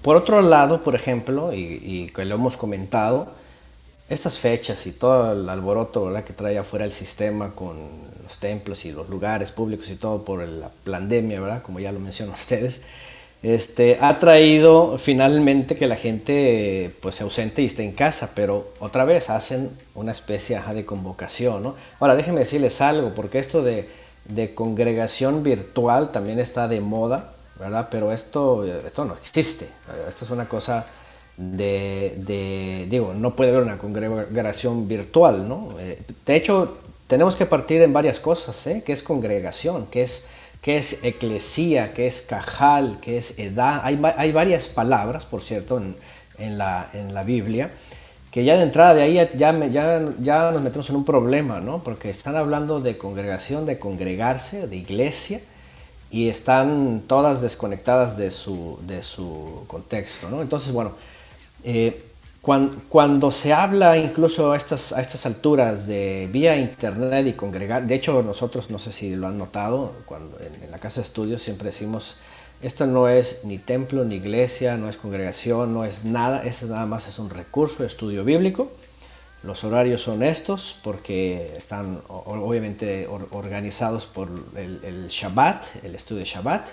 [0.00, 3.32] por otro lado, por ejemplo, y, que lo hemos comentado,
[4.08, 7.78] estas fechas y todo el alboroto que trae afuera el sistema con
[8.22, 11.62] los templos y los lugares públicos y todo por la pandemia, ¿verdad?
[11.62, 12.82] Como ya lo mencionan ustedes,
[13.42, 18.68] este, ha traído finalmente que la gente pues, se ausente y esté en casa, pero
[18.78, 21.60] otra vez hacen una especie de convocación.
[21.64, 21.74] ¿no?
[21.98, 23.88] Ahora, déjenme decirles algo, porque esto de,
[24.28, 27.88] de, congregación virtual también está de moda, ¿verdad?
[27.90, 29.68] Pero esto, esto no existe.
[30.08, 30.86] Esto es una cosa
[31.36, 35.74] de, digo, no puede haber una congregación virtual, ¿no?
[35.78, 38.82] Eh, de hecho, tenemos que partir en varias cosas, ¿eh?
[38.84, 39.86] ¿Qué es congregación?
[39.90, 40.26] ¿Qué es
[40.60, 43.80] que es eclesía, que es cajal, que es edad.
[43.84, 45.80] Hay, hay varias palabras, por cierto,
[46.38, 47.70] en, la, en, la, Biblia,
[48.30, 51.82] que ya de entrada de ahí ya, ya, ya, nos metemos en un problema, ¿no?
[51.82, 55.40] Porque están hablando de congregación, de congregarse, de iglesia,
[56.10, 60.42] y están todas desconectadas de su, de su contexto, ¿no?
[60.42, 60.92] Entonces, bueno,
[61.64, 62.02] eh,
[62.88, 67.94] cuando, se habla incluso a estas, a estas alturas de vía internet y congregar, de
[67.94, 71.66] hecho nosotros, no sé si lo han notado, cuando en, la casa de estudios siempre
[71.66, 72.16] decimos,
[72.62, 76.86] esto no es ni templo, ni iglesia, no es congregación, no es nada, eso nada
[76.86, 78.70] más es un recurso de estudio bíblico.
[79.44, 86.68] Los horarios son estos porque están obviamente organizados por el, Shabbat, el estudio de Shabbat.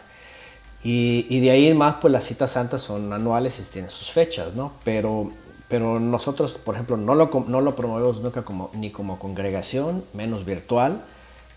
[0.84, 4.54] Y, y, de ahí más, pues las citas santas son anuales y tienen sus fechas,
[4.54, 4.74] ¿no?
[4.84, 5.32] Pero
[5.68, 10.46] pero nosotros, por ejemplo, no lo, no lo promovemos nunca como, ni como congregación, menos
[10.46, 11.02] virtual,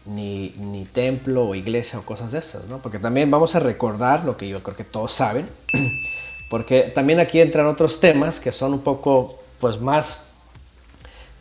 [0.09, 2.79] ni, ni, templo o iglesia o cosas de esas, ¿no?
[2.79, 5.49] Porque también vamos a recordar lo que yo creo que todos saben,
[6.51, 10.29] porque también aquí entran otros temas que son un poco, pues más,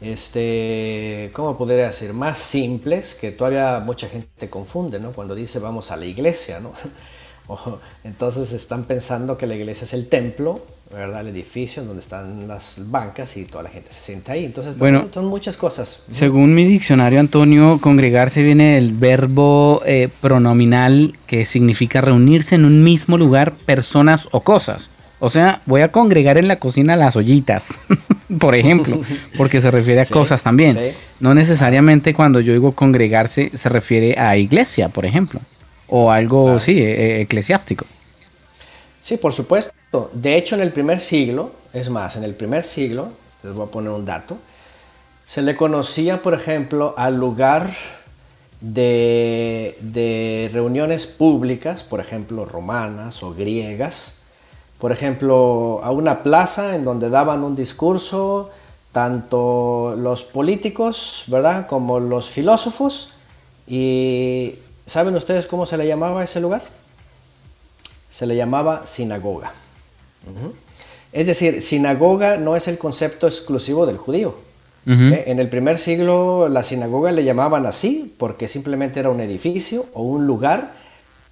[0.02, 2.14] este, ¿cómo podría decir?
[2.14, 5.12] Más simples, que todavía mucha gente confunde, ¿no?
[5.14, 6.72] Cuando dice vamos a la iglesia, ¿no?
[8.04, 11.22] entonces están pensando que la iglesia es el templo ¿verdad?
[11.22, 14.46] El edificio donde están las bancas y toda la gente se sienta ahí.
[14.46, 16.04] Entonces, bueno, son muchas cosas.
[16.14, 22.84] Según mi diccionario, Antonio, congregarse viene del verbo eh, pronominal que significa reunirse en un
[22.84, 24.90] mismo lugar, personas o cosas.
[25.20, 27.66] O sea, voy a congregar en la cocina las ollitas,
[28.40, 29.02] por ejemplo,
[29.38, 30.94] porque se refiere a cosas también.
[31.20, 35.42] No necesariamente cuando yo digo congregarse se refiere a iglesia, por ejemplo,
[35.90, 37.86] o algo, sí, e, e, eclesiástico.
[39.02, 39.72] Sí, por supuesto.
[40.14, 43.10] De hecho, en el primer siglo, es más, en el primer siglo,
[43.44, 44.38] les voy a poner un dato,
[45.26, 47.70] se le conocía, por ejemplo, al lugar
[48.62, 54.20] de, reuniones públicas, por ejemplo, romanas o griegas,
[54.80, 58.52] por ejemplo, a una plaza en donde daban un discurso
[58.92, 63.12] tanto los políticos, ¿verdad?, como los filósofos.
[63.68, 64.56] ¿Y
[64.88, 66.64] saben ustedes cómo se le llamaba a ese lugar?
[68.10, 69.52] Se le llamaba sinagoga.
[71.12, 74.36] Es decir, sinagoga no es el concepto exclusivo del judío.
[74.88, 75.26] ¿Eh?
[75.28, 80.02] En el primer siglo la sinagoga le llamaban así porque simplemente era un edificio o
[80.04, 80.72] un lugar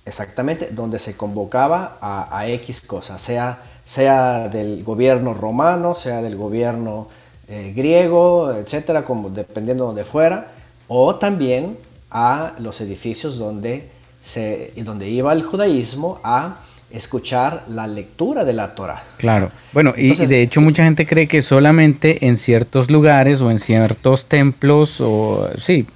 [0.03, 7.07] exactamente donde se convocaba a, X cosas, sea, sea del gobierno romano, sea del gobierno
[7.47, 10.47] eh, griego, etcétera, como, dependiendo de donde fuera,
[10.87, 11.77] o también
[12.17, 13.89] a los edificios donde,
[14.21, 19.03] se, donde iba el judaísmo a escuchar la lectura de la Torah.
[19.17, 19.51] Claro.
[19.73, 24.27] Bueno, y, de hecho mucha gente cree que solamente en ciertos lugares o en ciertos
[24.27, 25.87] templos o sí,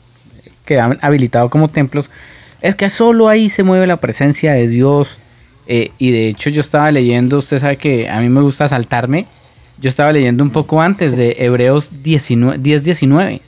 [0.65, 2.09] que han habilitado como templos,
[2.59, 5.19] es que solo ahí se mueve la presencia de Dios.
[5.67, 9.25] Eh, y de hecho yo estaba leyendo, usted sabe que a mí me gusta saltarme,
[9.79, 13.39] yo estaba leyendo un poco antes de Hebreos 10-19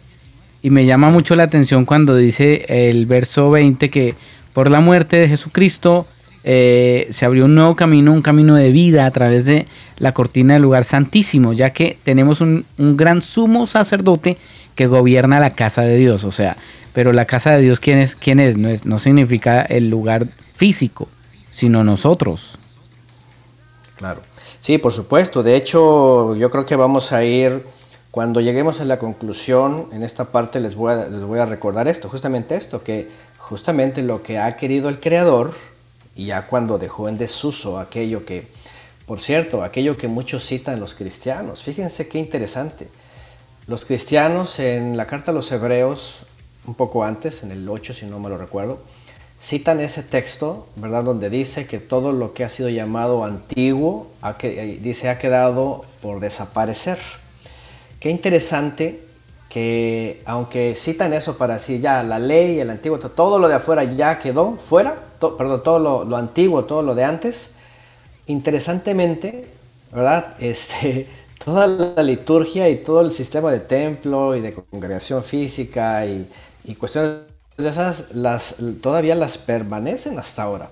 [0.62, 4.16] y me llama mucho la atención cuando dice el verso 20 que
[4.54, 6.06] por la muerte de Jesucristo
[6.44, 10.54] eh, se abrió un nuevo camino, un camino de vida a través de la cortina
[10.54, 14.38] del lugar santísimo, ya que tenemos un, gran sumo sacerdote
[14.76, 16.58] que gobierna la casa de Dios, o sea,
[16.94, 18.16] pero la casa de Dios, ¿quién es?
[18.16, 18.58] ¿Quién es?
[18.58, 21.08] No, es, no significa el lugar físico,
[21.54, 22.58] sino nosotros.
[23.96, 24.22] Claro.
[24.60, 25.44] Sí, por supuesto.
[25.44, 27.64] De hecho, yo creo que vamos a ir
[28.12, 31.88] cuando lleguemos a la conclusión, en esta parte les voy, a, les voy a recordar
[31.88, 35.54] esto, justamente esto, que justamente lo que ha querido el Creador,
[36.16, 38.48] y ya cuando dejó en desuso aquello que,
[39.06, 42.90] por cierto, aquello que muchos citan los cristianos, fíjense qué interesante.
[43.66, 46.26] Los cristianos en la carta a los hebreos,
[46.66, 48.80] un poco antes, en el 8 si no me lo recuerdo,
[49.42, 51.06] citan ese texto, ¿verdad?
[51.06, 54.08] Donde dice que todo lo que ha sido llamado antiguo,
[54.44, 57.00] eh, dice, ha quedado por desaparecer.
[58.02, 59.00] Qué interesante
[59.48, 63.84] que aunque citan eso para decir ya la ley, el antiguo, todo lo de afuera
[63.84, 67.58] ya quedó fuera, perdón, todo lo, antiguo, todo lo de antes,
[68.26, 69.48] interesantemente,
[69.92, 70.36] ¿verdad?
[70.40, 71.08] Este,
[71.46, 76.28] toda la liturgia y todo el sistema de templo y de congregación física y,
[76.64, 77.22] y cuestiones
[77.56, 80.72] de esas, las, todavía las permanecen hasta ahora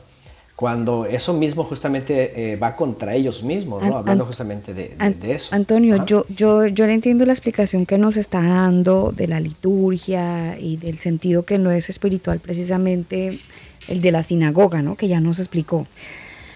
[0.59, 3.95] cuando eso mismo justamente eh, va contra ellos mismos, ¿no?
[3.95, 4.93] Hablando justamente de,
[5.23, 5.55] eso.
[5.55, 10.59] Antonio, yo, yo, yo le entiendo la explicación que nos está dando de la liturgia
[10.59, 13.39] y del sentido que no es espiritual precisamente
[13.87, 14.97] el de la sinagoga, ¿no?
[14.97, 15.87] Que ya nos explicó.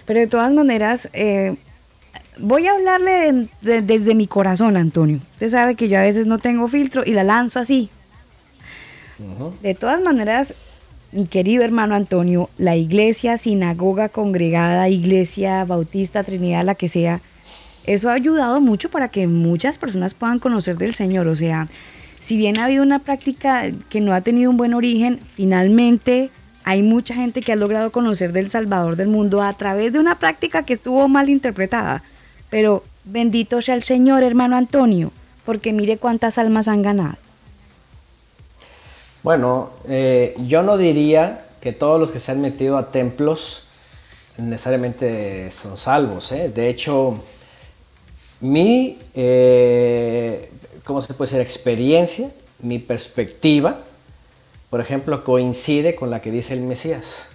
[0.05, 1.55] Pero de todas maneras, eh,
[2.39, 5.21] voy a hablarle desde mi corazón, Antonio.
[5.35, 7.89] Usted sabe que yo a veces no tengo filtro y la lanzo así.
[9.61, 10.53] De todas maneras,
[11.13, 17.21] mi querido hermano Antonio, la iglesia, sinagoga congregada, iglesia bautista, trinidad, la que sea,
[17.85, 21.27] eso ha ayudado mucho para que muchas personas puedan conocer del Señor.
[21.27, 21.67] O sea,
[22.19, 26.29] si bien ha habido una práctica que no ha tenido un buen origen, finalmente
[26.63, 30.15] hay mucha gente que ha logrado conocer del Salvador del mundo a través de una
[30.15, 32.03] práctica que estuvo mal interpretada.
[32.49, 35.11] Pero bendito sea el Señor, hermano Antonio,
[35.45, 37.22] porque mire cuántas almas han ganado.
[39.23, 43.63] Bueno, eh, yo no diría que todos los que se han metido a templos
[44.37, 46.33] necesariamente son salvos.
[46.33, 46.49] ¿eh?
[46.49, 47.21] De hecho,
[48.41, 50.51] mi, eh,
[50.83, 51.41] ¿cómo se puede?
[51.41, 53.79] Experiencia, mi perspectiva,
[54.69, 57.29] por ejemplo, coincide con la que dice el Mesías.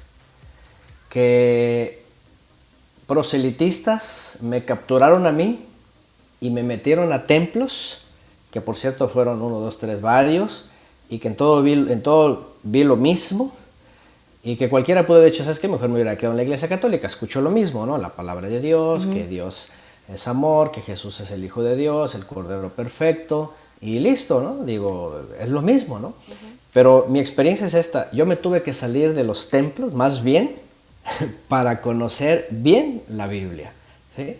[1.09, 2.03] Que
[3.07, 5.65] proselitistas me capturaron a mí
[6.39, 8.03] y me metieron a templos,
[8.51, 10.67] que por cierto fueron uno, dos, tres, varios,
[11.09, 13.53] y que en todo vi, en todo vi lo mismo
[14.43, 15.69] y que cualquiera pudo haber dicho, ¿sabes qué?
[15.69, 17.99] Mejor me hubiera quedado en la iglesia católica, escucho lo mismo, ¿no?
[17.99, 19.69] La palabra de Dios, que Dios
[20.13, 24.65] es amor, que Jesús es el Hijo de Dios, el Cordero Perfecto, y listo, ¿no?
[24.65, 26.15] Digo, es lo mismo, ¿no?
[26.73, 30.55] Pero mi experiencia es esta, yo me tuve que salir de los templos, más bien,
[31.49, 33.73] para conocer bien la Biblia,
[34.17, 34.37] ¿sí?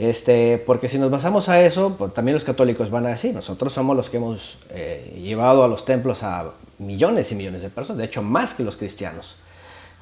[0.00, 3.70] Este, porque si nos basamos a eso, pues, también los católicos van a decir, nosotros
[3.70, 7.98] somos los que hemos eh, llevado a los templos a millones y millones de personas,
[7.98, 9.36] de hecho más que los cristianos.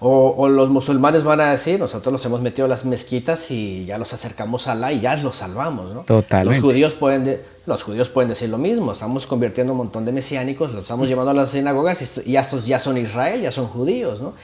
[0.01, 3.99] O, los musulmanes van a decir, nosotros los hemos metido a las mezquitas y ya
[3.99, 6.03] los acercamos a Alá y ya los salvamos, ¿no?
[6.03, 6.61] Totalmente.
[6.61, 10.73] Los judíos, pueden los judíos pueden decir lo mismo, estamos convirtiendo un montón de mesiánicos,
[10.73, 14.23] los estamos llevando a las sinagogas y ya, estos ya son Israel, ya son judíos,
[14.23, 14.35] ¿no?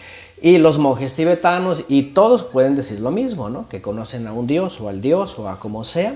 [0.43, 3.69] Y los monjes tibetanos y todos pueden decir lo mismo, ¿no?
[3.69, 6.15] Que conocen a un dios o al dios o a como sea.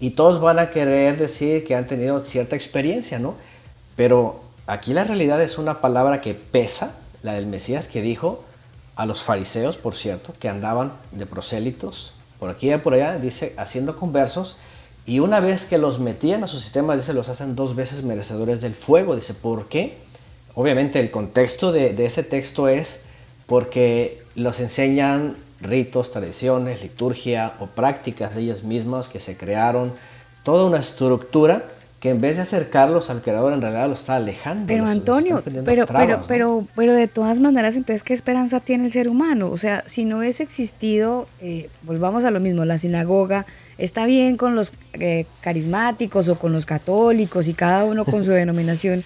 [0.00, 3.34] Y todos van a querer decir que han tenido cierta experiencia, ¿no?
[3.96, 8.42] Pero aquí la realidad es una palabra que pesa, la del Mesías, que dijo
[8.96, 13.54] a los fariseos, por cierto, que andaban de prosélitos por aquí y por allá, dice,
[13.56, 14.56] haciendo conversos.
[15.04, 18.60] Y una vez que los metían a su sistema, dice, los hacen dos veces merecedores
[18.60, 19.16] del fuego.
[19.16, 19.98] Dice, ¿por qué?
[20.54, 23.07] Obviamente el contexto de ese texto es
[23.48, 29.92] porque los enseñan ritos, tradiciones, liturgia o prácticas de ellas mismas que se crearon,
[30.44, 31.64] toda una estructura
[31.98, 34.66] que en vez de acercarlos al creador en realidad lo está alejando.
[34.68, 39.08] Pero Antonio, pero, pero, pero, pero de todas maneras, entonces, ¿qué esperanza tiene el ser
[39.08, 39.50] humano?
[39.50, 43.46] O sea, si no hubiese existido, eh, volvamos a lo mismo, la sinagoga,
[43.78, 48.30] está bien con los eh, carismáticos o con los católicos y cada uno con su
[48.42, 49.02] denominación,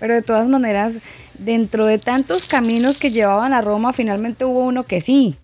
[0.00, 0.94] pero de todas maneras,
[1.38, 5.36] dentro de tantos caminos que llevaban a Roma, finalmente hubo uno que sí.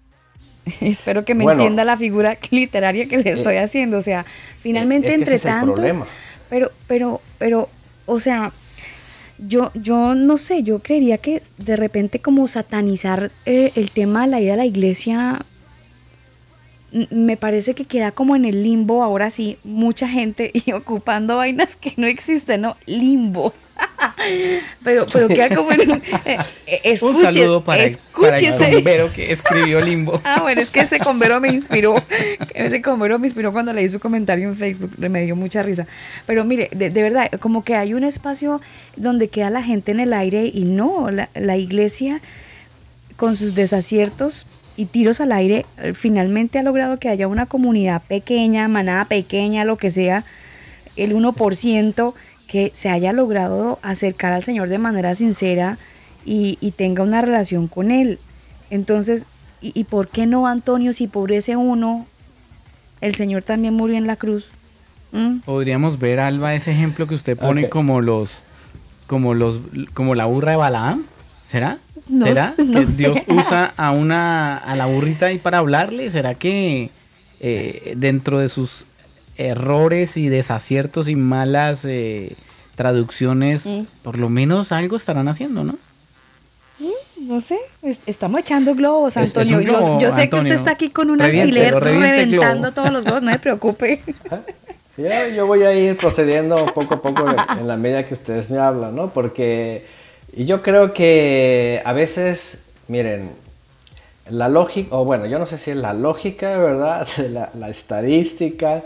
[0.81, 3.99] Espero que me entienda la figura literaria que le estoy eh, haciendo.
[3.99, 4.25] O sea,
[4.61, 5.83] finalmente entre tanto.
[6.49, 7.69] Pero, pero, pero,
[8.07, 8.53] o sea,
[9.39, 14.29] yo, yo no sé, yo creería que de repente como satanizar eh, el tema de
[14.29, 15.45] la ida a la iglesia
[16.93, 21.77] me parece que queda como en el limbo ahora sí, mucha gente y ocupando vainas
[21.77, 22.77] que no existen, ¿no?
[22.87, 23.55] Limbo.
[24.83, 26.03] pero, pero queda como en un...
[26.25, 28.49] Eh, eh, un saludo para, escúchese.
[28.49, 30.21] el convero que escribió Limbo.
[30.25, 31.95] ah, bueno, es que ese convero me inspiró.
[32.55, 34.93] Ese convero me inspiró cuando leí su comentario en Facebook.
[34.99, 35.87] Me dio mucha risa.
[36.27, 38.61] Pero mire, de, verdad, como que hay un espacio
[38.97, 42.21] donde queda la gente en el aire y no, la, la iglesia
[43.17, 44.47] con sus desaciertos
[44.79, 49.65] y tiros al aire, eh, finalmente ha logrado que haya una comunidad pequeña, manada pequeña,
[49.65, 50.23] lo que sea,
[50.95, 52.15] el 1%,
[52.47, 55.79] que se haya logrado acercar al Señor de manera sincera
[56.25, 58.21] y, tenga una relación con Él.
[58.71, 59.27] Entonces,
[59.61, 62.07] ¿y, por qué no, Antonio, si por ese uno
[63.01, 64.49] el Señor también murió en la cruz?
[65.11, 65.39] ¿Mm?
[65.39, 68.31] Podríamos ver, Alba, ese ejemplo que usted pone como los,
[69.09, 69.59] como los,
[69.93, 71.05] como la burra de Balaam.
[71.51, 71.79] ¿Será?
[72.09, 76.11] ¿Será que Dios usa a una a la burrita ahí para hablarle?
[76.11, 76.91] ¿Será que
[77.41, 78.87] eh, dentro de sus
[79.37, 82.37] errores y desaciertos y malas eh,
[82.75, 83.65] traducciones,
[84.03, 85.79] por lo menos algo estarán haciendo, ¿no?
[86.79, 87.59] Mm, no sé,
[88.07, 89.61] estamos echando globos, Antonio.
[89.61, 93.39] yo, sé que usted está aquí con un alfiler reventando todos los globos, no se
[93.39, 94.03] preocupe.
[95.37, 97.27] yo voy a ir procediendo poco a poco
[97.59, 99.11] en la medida que ustedes me hablan, ¿no?
[99.13, 99.87] Porque
[100.33, 103.33] yo creo que a veces, miren,
[104.31, 107.07] la lógica, o bueno, yo no sé si es la lógica, ¿verdad?
[107.31, 108.83] La, la estadística,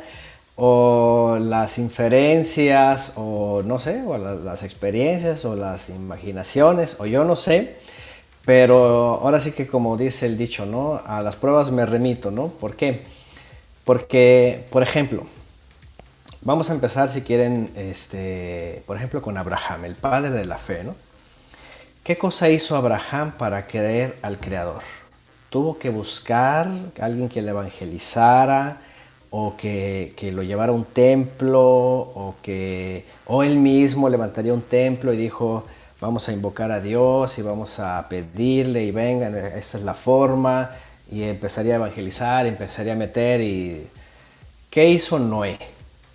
[0.57, 7.36] o las inferencias, o no sé, o las experiencias, o las imaginaciones, o yo no
[7.36, 7.76] sé,
[8.45, 11.01] pero ahora sí que como dice el dicho, ¿no?
[11.07, 12.49] A las pruebas me remito, ¿no?
[12.49, 13.03] ¿Por qué?
[13.84, 15.26] Porque, por ejemplo,
[16.43, 20.84] vamos a empezar si quieren, este, por ejemplo, con Abraham, el padre de la fe,
[20.84, 20.95] ¿no?
[22.05, 24.82] ¿Qué cosa hizo Abraham para creer al Creador?
[25.50, 26.66] Tuvo que buscar
[27.00, 28.78] a alguien que le evangelizara,
[29.30, 35.12] o que, lo llevara a un templo o que o él mismo levantaría un templo
[35.12, 35.64] y dijo
[36.00, 40.68] vamos a invocar a Dios y vamos a pedirle y vengan, esta es la forma
[41.11, 43.86] y empezaría a evangelizar, empezaría a meter y
[44.68, 45.57] ¿qué hizo Noé?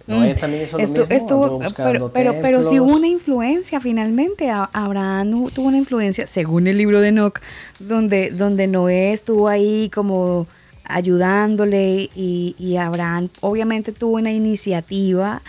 [0.08, 0.38] Noé mm.
[0.38, 5.78] también hizo lo mismo, pero, pero, pero, si hubo una influencia finalmente, Abraham tuvo una
[5.78, 7.42] influencia, según el libro de Enoch,
[7.80, 10.48] donde, donde Noé estuvo ahí como
[10.86, 15.42] ayudándole y, Abraham obviamente tuvo una iniciativa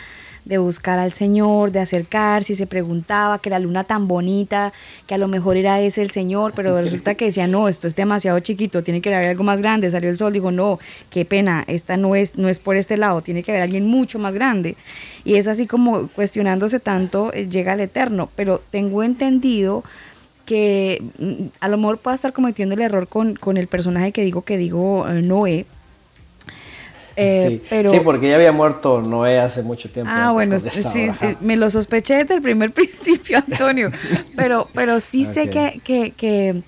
[0.48, 4.72] de buscar al Señor, de acercarse y se preguntaba que la luna tan bonita,
[5.06, 7.94] que a lo mejor era ese el Señor, pero resulta que decía, no, esto es
[7.94, 10.78] demasiado chiquito, tiene que haber algo más grande, salió el sol, dijo, no,
[11.10, 14.18] qué pena, esta no es, no es por este lado, tiene que haber alguien mucho
[14.18, 14.76] más grande.
[15.22, 19.84] Y es así como cuestionándose tanto, eh, llega al Eterno, pero tengo entendido
[20.46, 24.42] que mm, a lo mejor pueda estar cometiendo el error con, el personaje que digo
[24.42, 25.66] que digo eh, Noé.
[27.20, 27.60] Eh,
[27.90, 30.10] sí, porque ya había muerto Noé hace mucho tiempo.
[30.14, 31.10] Ah, bueno, sí,
[31.40, 33.90] me lo sospeché desde el primer principio, Antonio.
[34.36, 36.62] pero, pero sí sé que, que, que,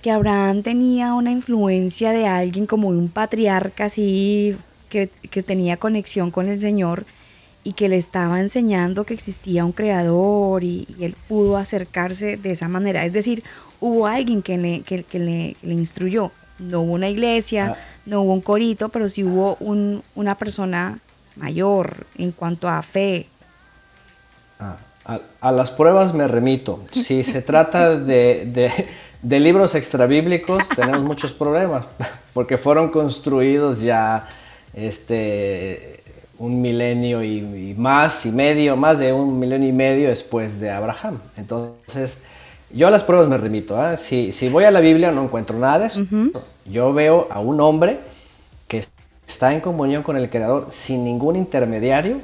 [0.00, 4.56] que, Abraham tenía una influencia de alguien como un patriarca así,
[4.88, 7.04] que, que tenía conexión con el Señor
[7.62, 12.68] y que le estaba enseñando que existía un creador y, él pudo acercarse de esa
[12.68, 13.04] manera.
[13.04, 13.42] Es decir,
[13.80, 16.30] hubo alguien que le, que, le, instruyó.
[16.60, 17.82] No hubo una iglesia, ah.
[18.06, 20.98] no hubo un corito, pero sí hubo un, una persona
[21.36, 23.26] mayor en cuanto a fe.
[24.58, 24.76] Ah,
[25.40, 26.84] a, las pruebas me remito.
[26.92, 28.70] Si se trata de, de,
[29.22, 31.86] de libros extrabíblicos, tenemos muchos problemas,
[32.34, 34.28] porque fueron construidos ya
[34.74, 36.00] este,
[36.38, 41.18] un milenio y, más y medio, más de un milenio y medio después de Abraham.
[41.36, 42.22] Entonces,
[42.72, 43.80] yo a las pruebas me remito.
[43.80, 43.96] ¿ah?
[43.96, 46.00] Si, si, voy a la Biblia no encuentro nada de eso.
[46.64, 47.98] Yo veo a un hombre
[48.68, 48.84] que
[49.26, 52.20] está en comunión con el Creador sin ningún intermediario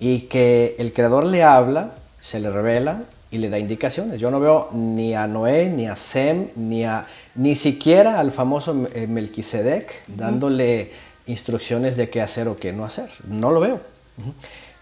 [0.00, 4.20] y que el Creador le habla, se le revela y le da indicaciones.
[4.20, 8.74] Yo no veo ni a Noé, ni a Sem, ni a ni siquiera al famoso
[8.74, 10.90] Melquisedec dándole
[11.26, 13.10] instrucciones de qué hacer o qué no hacer.
[13.28, 13.80] No lo veo.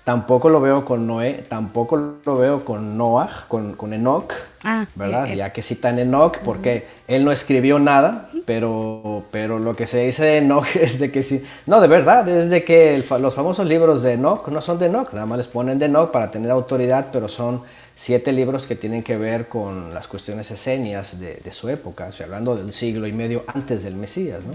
[0.07, 4.32] Tampoco lo veo con Noé, tampoco lo veo con Noah, con, con Enoch,
[4.62, 5.26] ah, ¿verdad?
[5.26, 5.36] Eh, eh.
[5.38, 10.24] Ya que citan Enoch, porque él no escribió nada, pero, pero lo que se dice
[10.24, 11.44] de Enoch es de que sí.
[11.66, 15.12] No, de verdad, es de que los famosos libros de Enoch no son de Enoch,
[15.12, 17.62] nada más les ponen de Enoch para tener autoridad, pero son
[17.96, 22.26] siete libros que tienen que ver con las cuestiones esenias de, de su época, estoy
[22.26, 24.54] hablando de un siglo y medio antes del Mesías, ¿no?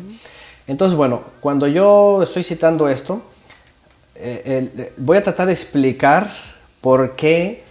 [0.65, 3.21] Entonces, bueno, cuando yo estoy citando esto,
[4.23, 6.27] eh, voy a tratar de explicar
[6.81, 7.63] por qué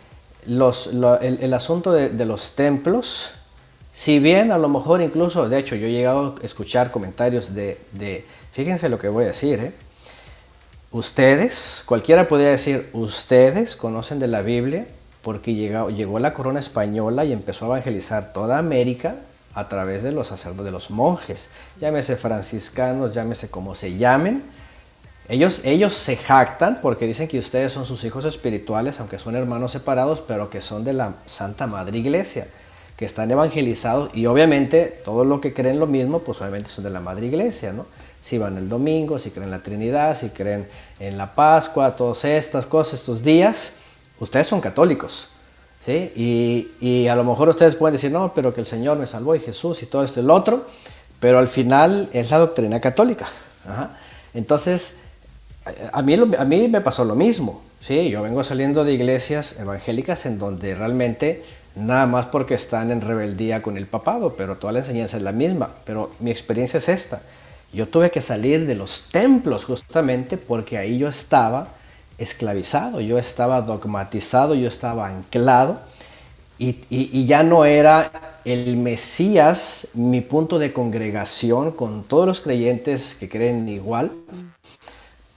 [0.46, 3.32] el, asunto de, los templos,
[3.92, 8.24] si bien a lo mejor incluso, de hecho, yo he llegado a escuchar comentarios de,
[8.52, 9.72] fíjense lo que voy a decir, ¿eh?
[10.92, 14.86] ustedes, cualquiera podría decir, ustedes conocen de la Biblia
[15.22, 19.16] porque llegó, llegó la corona española y empezó a evangelizar toda América
[19.54, 24.42] a través de los sacerdotes, de los monjes, llámese franciscanos, llámese como se llamen.
[25.30, 29.70] Ellos, ellos se jactan porque dicen que ustedes son sus hijos espirituales, aunque son hermanos
[29.70, 32.48] separados, pero que son de la Santa Madre Iglesia,
[32.96, 36.90] que están evangelizados y obviamente todo lo que creen lo mismo, pues obviamente son de
[36.90, 37.86] la Madre Iglesia, ¿no?
[38.20, 40.66] Si van el domingo, si creen en la Trinidad, si creen
[40.98, 43.76] en la Pascua, todas estas cosas, estos días,
[44.18, 45.28] ustedes son católicos,
[45.86, 46.10] ¿sí?
[46.16, 49.36] Y, y, a lo mejor ustedes pueden decir, no, pero que el Señor me salvó
[49.36, 50.66] y Jesús y todo esto y lo otro,
[51.20, 53.28] pero al final es la doctrina católica.
[54.34, 54.98] Entonces,
[55.92, 58.10] a mí, a mí me pasó lo mismo, ¿sí?
[58.10, 61.42] Yo vengo saliendo de iglesias evangélicas en donde realmente
[61.74, 65.32] nada más porque están en rebeldía con el papado, pero toda la enseñanza es la
[65.32, 65.70] misma.
[65.84, 67.22] Pero mi experiencia es esta.
[67.72, 71.68] Yo tuve que salir de los templos justamente porque ahí yo estaba
[72.18, 75.80] esclavizado, yo estaba dogmatizado, yo estaba anclado
[76.58, 78.10] y, ya no era
[78.44, 84.12] el Mesías mi punto de congregación con todos los creyentes que creen igual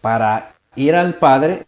[0.04, 1.64] para ir al Padre.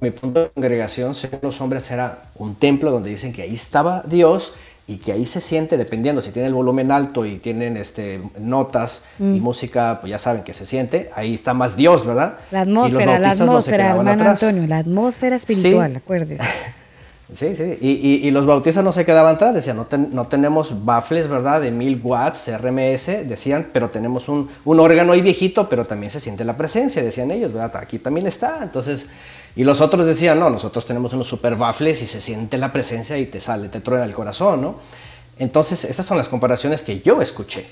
[0.00, 4.02] Mi punto de congregación, según los hombres, era un templo donde dicen que ahí estaba
[4.02, 4.54] Dios
[4.88, 9.04] y que ahí se siente, dependiendo si tiene el volumen alto y tienen este, notas
[9.20, 9.40] y mm.
[9.40, 12.38] música, pues ya saben que se siente, ahí está más Dios, ¿verdad?
[12.50, 15.96] La atmósfera, la atmósfera, hermano Antonio, la atmósfera espiritual, sí.
[15.96, 16.44] acuérdese.
[17.34, 21.60] Sí, sí, y, los bautistas no se quedaban atrás, decían, no, tenemos baffles, ¿verdad?
[21.60, 26.20] De mil watts, RMS, decían, pero tenemos un, un órgano ahí viejito, pero también se
[26.20, 27.76] siente la presencia, decían ellos, ¿verdad?
[27.76, 29.08] Aquí también está, entonces
[29.56, 33.16] y los otros decían, no, nosotros tenemos unos super baffles y se siente la presencia
[33.18, 34.76] y te sale, te truena el corazón, ¿no?
[35.38, 37.66] Entonces, esas son las comparaciones que yo escuché.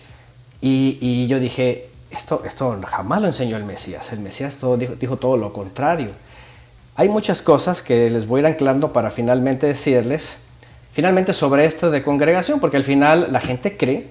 [0.61, 4.13] Y, yo dije, esto, esto jamás lo enseñó el Mesías.
[4.13, 6.11] El Mesías todo, dijo todo lo contrario.
[6.95, 10.41] Hay muchas cosas que les voy a ir anclando para finalmente decirles,
[10.93, 14.07] finalmente sobre esto de congregación, porque al final la gente cree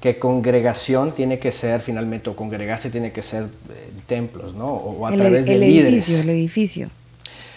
[0.00, 4.68] que congregación tiene que ser finalmente, o congregarse tiene que ser eh, templos, ¿no?
[4.68, 6.08] O, a través de líderes.
[6.10, 6.90] El edificio.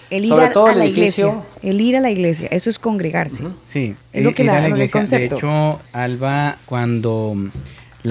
[0.10, 1.36] El ir a, la iglesia.
[1.62, 3.44] El ir a la iglesia, eso es congregarse.
[3.72, 5.02] Sí, es lo que la, iglesia.
[5.04, 7.36] De hecho, Alba, cuando...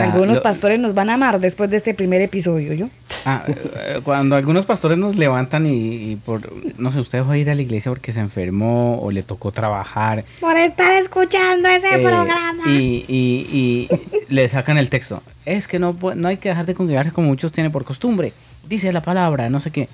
[0.00, 2.86] algunos pastores nos van a amar después de este primer episodio, ¿yo?
[3.24, 7.50] Ah, eh, cuando algunos pastores nos levantan y, por, no sé, usted dejó de ir
[7.50, 10.24] a la iglesia porque se enfermó o le tocó trabajar.
[10.40, 12.64] Por estar escuchando ese eh, programa.
[12.66, 13.88] Y, y,
[14.28, 15.22] le sacan el texto.
[15.44, 18.32] Es que no, no hay que dejar de congregarse como muchos tienen por costumbre.
[18.68, 19.88] Dice la palabra, no sé qué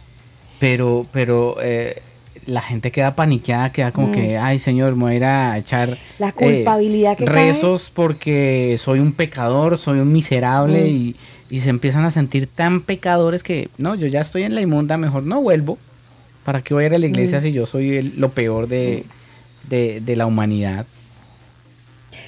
[0.59, 2.01] pero, pero eh,
[2.47, 4.43] la gente queda paniqueada, queda como que, mm.
[4.43, 9.01] ay Señor, me voy a ir a echar la culpabilidad eh, que rezos porque soy
[9.01, 10.87] un pecador, soy un miserable mm.
[10.87, 11.17] y,
[11.51, 14.97] y, se empiezan a sentir tan pecadores que, no, yo ya estoy en la inmunda,
[14.97, 15.79] mejor no vuelvo.
[16.45, 17.43] ¿Para qué voy a ir a la iglesia mm.
[17.43, 19.05] si yo soy lo peor de,
[19.69, 20.87] de, la humanidad?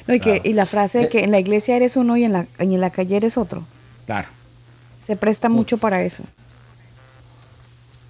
[0.07, 2.33] No, y, que, y la frase de que en la iglesia eres uno y en
[2.33, 3.65] la, en la calle eres otro.
[4.07, 4.29] Claro.
[5.07, 6.25] Se presta mucho para eso.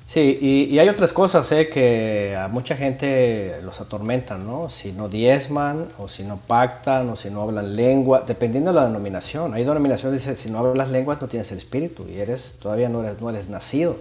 [0.09, 0.39] Sí,
[0.71, 4.71] y, hay otras cosas eh, que a mucha gente los atormentan, ¿no?
[4.71, 8.87] Si no diezman, o si no pactan, o si no hablan lengua, dependiendo de la
[8.87, 9.53] denominación.
[9.55, 12.89] Hay denominaciones que dicen, si no hablas lenguas no tienes el espíritu, y eres todavía
[12.89, 13.97] no eres, no eres nacido.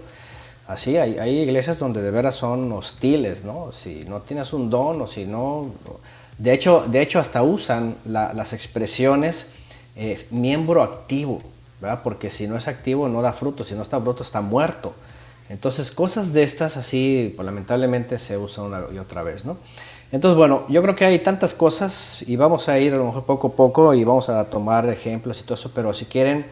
[0.68, 3.72] Así, hay, iglesias donde de veras son hostiles, ¿no?
[3.72, 5.70] Si no tienes un don, o si no...
[6.38, 9.50] De hecho, de hecho hasta usan las expresiones
[9.96, 11.40] eh, miembro activo,
[11.80, 12.00] ¿verdad?
[12.04, 14.92] Porque si no es activo no da fruto, si no está fruto está muerto.
[15.48, 19.56] Entonces, cosas de estas así, pues, lamentablemente se usan una y otra vez, ¿no?
[20.12, 23.24] Entonces, bueno, yo creo que hay tantas cosas y vamos a ir a lo mejor
[23.24, 26.46] poco a poco y vamos a tomar ejemplos y todo eso, pero si quieren,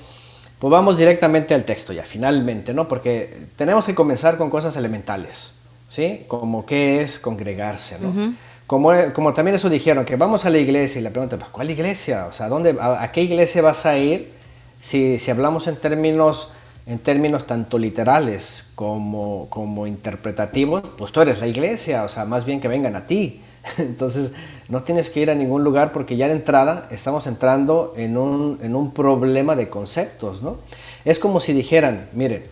[0.58, 2.88] pues vamos directamente al texto ya, finalmente, ¿no?
[2.88, 5.52] Porque tenemos que comenzar con cosas elementales,
[5.88, 6.24] ¿sí?
[6.26, 8.34] Como qué es congregarse, ¿no?
[8.66, 12.26] como, como también eso dijeron, que vamos a la iglesia y la pregunta, ¿cuál iglesia?
[12.26, 14.32] O sea, ¿dónde, a, qué iglesia vas a ir
[14.80, 16.48] si, si hablamos en términos
[16.86, 22.44] en términos tanto literales como, como interpretativos, pues tú eres la iglesia, o sea, más
[22.44, 23.40] bien que vengan a ti.
[23.78, 24.32] Entonces,
[24.68, 28.58] no tienes que ir a ningún lugar porque ya de entrada estamos entrando en un,
[28.62, 30.58] en un problema de conceptos, ¿no?
[31.06, 32.44] Es como si dijeran, miren,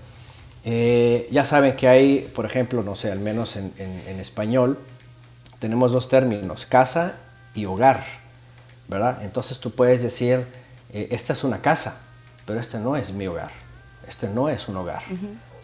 [0.64, 4.78] eh, ya saben que hay, por ejemplo, no sé, al menos en, en, español,
[5.58, 7.16] tenemos dos términos, casa
[7.54, 8.04] y hogar,
[8.88, 9.22] ¿verdad?
[9.22, 10.44] Entonces tú puedes decir,
[10.92, 12.00] eh, esta es una casa,
[12.46, 13.61] pero este no es mi hogar
[14.12, 15.02] este no es un hogar.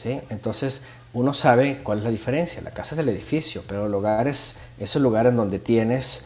[0.02, 0.20] ¿sí?
[0.30, 0.82] Entonces
[1.12, 2.60] uno sabe cuál es la diferencia.
[2.62, 6.24] La casa es el edificio, pero el hogar es ese lugar en donde tienes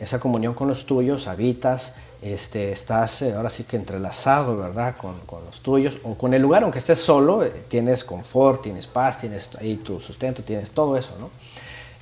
[0.00, 4.96] esa comunión con los tuyos, habitas, este, estás eh, ahora sí que entrelazado, ¿verdad?
[4.96, 8.86] Con, con, los tuyos o con el lugar, aunque estés solo, eh, tienes confort, tienes
[8.86, 11.30] paz, tienes ahí tu sustento, tienes todo eso, ¿no?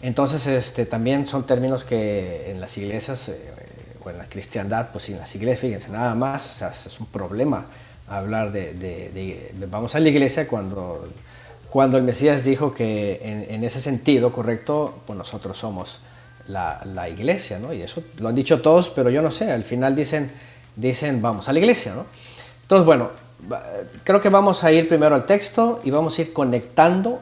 [0.02, 3.52] Entonces, este, también son términos que en las iglesias eh,
[4.02, 7.06] o en la cristiandad, pues en las iglesias, fíjense, nada más, o sea, es un
[7.06, 7.66] problema
[8.10, 11.08] hablar de, vamos a la iglesia cuando,
[11.70, 16.00] cuando el Mesías dijo que en, ese sentido correcto, pues nosotros somos
[16.48, 17.72] la, iglesia, ¿no?
[17.72, 20.30] Y eso lo han dicho todos, pero yo no sé, al final dicen,
[20.74, 22.06] dicen vamos a la iglesia, ¿no?
[22.62, 23.10] Entonces, bueno,
[24.04, 27.20] creo que vamos a ir primero al texto y vamos a ir conectando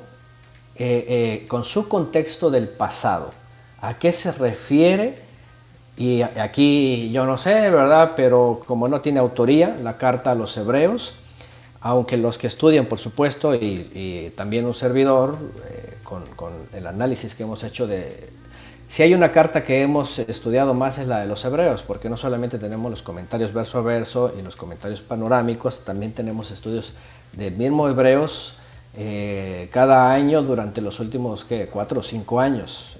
[0.76, 3.32] eh, eh, con su contexto del pasado.
[3.80, 5.27] ¿A qué se refiere?
[5.98, 8.12] Y aquí yo no sé, ¿verdad?
[8.14, 11.14] Pero como no tiene autoría la carta a los hebreos,
[11.80, 15.36] aunque los que estudian, por supuesto, y, también un servidor,
[15.68, 16.22] eh, con,
[16.72, 18.30] el análisis que hemos hecho de...
[18.86, 22.16] Si hay una carta que hemos estudiado más es la de los hebreos, porque no
[22.16, 26.94] solamente tenemos los comentarios verso a verso y los comentarios panorámicos, también tenemos estudios
[27.32, 28.54] de mismo hebreos
[28.96, 31.66] eh, cada año durante los últimos ¿qué?
[31.66, 32.96] cuatro o cinco años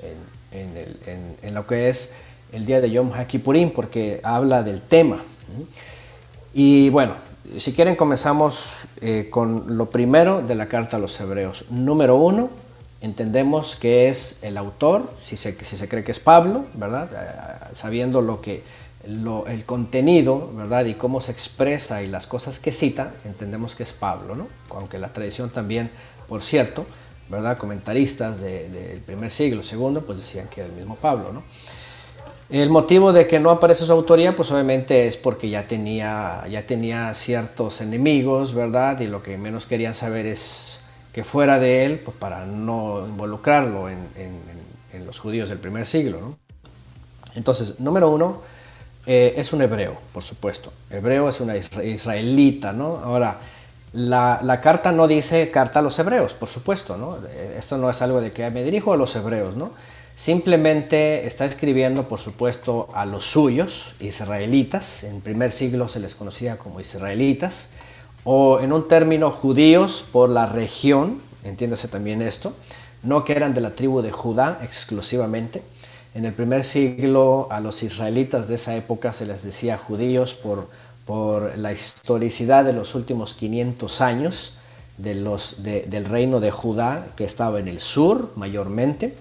[0.52, 2.14] en, en, lo que es
[2.52, 5.22] el día de Yom HaKippurim, porque habla del tema.
[6.54, 7.14] Y bueno,
[7.56, 11.64] si quieren comenzamos eh, con lo primero de la carta a los hebreos.
[11.70, 12.50] Número uno,
[13.00, 17.08] entendemos que es el autor, si se, si se cree que es Pablo, ¿verdad?
[17.12, 18.62] Eh, sabiendo lo que,
[19.04, 20.84] el contenido, ¿verdad?
[20.84, 24.48] Y cómo se expresa y las cosas que cita, entendemos que es Pablo, ¿no?
[24.70, 25.90] Aunque la tradición también,
[26.28, 26.84] por cierto,
[27.30, 27.56] ¿verdad?
[27.56, 31.42] Comentaristas del primer siglo, segundo, pues decían que era el mismo Pablo, ¿no?
[32.50, 36.62] El motivo de que no aparece su autoría, pues obviamente es porque ya tenía, ya
[36.62, 38.98] tenía ciertos enemigos, ¿verdad?
[39.00, 40.80] Y lo que menos querían saber es
[41.12, 43.98] que fuera de él, pues para no involucrarlo en,
[45.04, 46.38] los judíos del primer siglo, ¿no?
[47.34, 48.42] Entonces, número uno,
[49.06, 50.72] eh, es un hebreo, por supuesto.
[50.90, 52.96] Hebreo es una israelita, ¿no?
[52.96, 53.38] Ahora,
[53.92, 57.18] la, la, carta no dice carta a los hebreos, por supuesto, ¿no?
[57.56, 59.70] Esto no es algo de que me dirijo a los hebreos, ¿no?
[60.18, 65.04] Simplemente está escribiendo, por supuesto, a los suyos, israelitas.
[65.04, 67.70] En primer siglo se les conocía como israelitas.
[68.24, 72.52] O en un término, judíos por la región, entiéndase también esto.
[73.04, 75.62] No que eran de la tribu de Judá exclusivamente.
[76.16, 80.68] En el primer siglo a los israelitas de esa época se les decía judíos por,
[81.06, 84.54] por la historicidad de los últimos 500 años
[84.96, 89.14] del reino de Judá, que estaba en el sur mayormente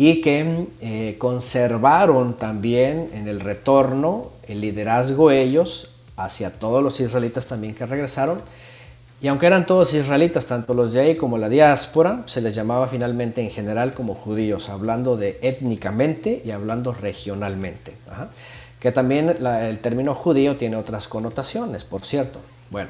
[0.00, 7.44] y que eh, conservaron también en el retorno el liderazgo ellos hacia todos los israelitas
[7.46, 8.40] también que regresaron.
[9.20, 12.88] Y aunque eran todos israelitas, tanto los de ahí como la diáspora, se les llamaba
[12.88, 17.92] finalmente en general como judíos, hablando de étnicamente y hablando regionalmente.
[18.80, 22.38] Que también el término judío tiene otras connotaciones, por cierto.
[22.70, 22.88] Bueno,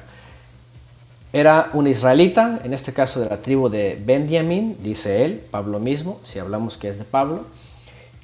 [1.32, 6.20] era un israelita, en este caso de la tribu de Benjamín, dice él, Pablo mismo,
[6.24, 7.44] si hablamos que es de Pablo.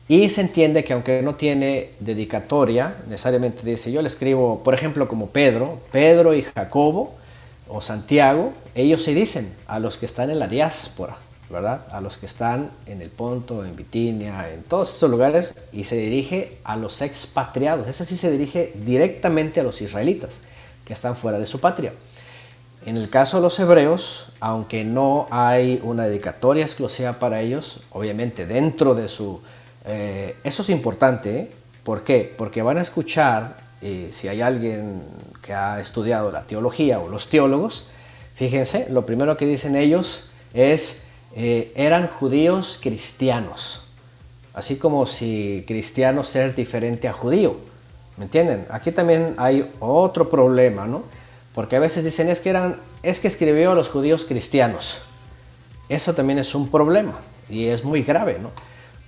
[0.08, 5.08] Y se entiende que aunque no tiene dedicatoria, necesariamente dice, yo le escribo, por ejemplo,
[5.08, 7.14] como Pedro, Pedro y Jacobo
[7.68, 11.16] o Santiago, ellos se dicen a los que están en la diáspora,
[11.48, 11.82] ¿verdad?
[11.90, 15.96] A los que están en el Ponto, en Bitinia, en todos esos lugares, y se
[15.96, 17.88] dirige a los expatriados.
[17.88, 20.40] Ese sí se dirige directamente a los israelitas
[20.84, 21.92] que están fuera de su patria.
[22.86, 28.46] En el caso de los hebreos, aunque no hay una dedicatoria exclusiva para ellos, obviamente
[28.46, 29.40] dentro de su...
[29.84, 31.50] Eh, eso es importante, ¿eh?
[31.82, 32.32] ¿por qué?
[32.38, 35.02] Porque van a escuchar, eh, si hay alguien
[35.42, 37.88] que ha estudiado la teología o los teólogos,
[38.34, 43.82] fíjense, lo primero que dicen ellos es, eran judíos cristianos,
[44.54, 47.56] así como si cristiano ser diferente a judío,
[48.16, 48.64] ¿me entienden?
[48.70, 51.02] Aquí también hay otro problema, ¿no?
[51.56, 54.98] Porque a veces dicen es que eran es que escribió a los judíos cristianos.
[55.88, 57.14] Eso también es un problema
[57.48, 58.50] y es muy grave, ¿no?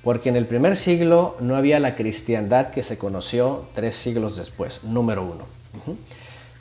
[0.03, 4.83] Porque en el primer siglo no había la cristiandad que se conoció tres siglos después,
[4.83, 5.45] número uno.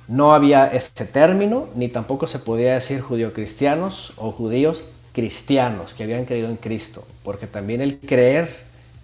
[0.09, 4.83] No había este término, ni tampoco se podía decir judío-cristianos o judíos
[5.13, 8.53] cristianos que habían creído en Cristo, porque también el creer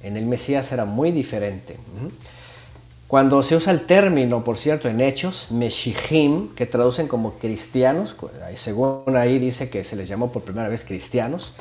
[0.02, 1.78] en el Mesías era muy diferente.
[3.08, 8.16] Cuando se usa el término, por cierto, en Hechos, Meshihim, que traducen como cristianos,
[8.56, 11.54] según ahí dice que se les llamó por primera vez cristianos,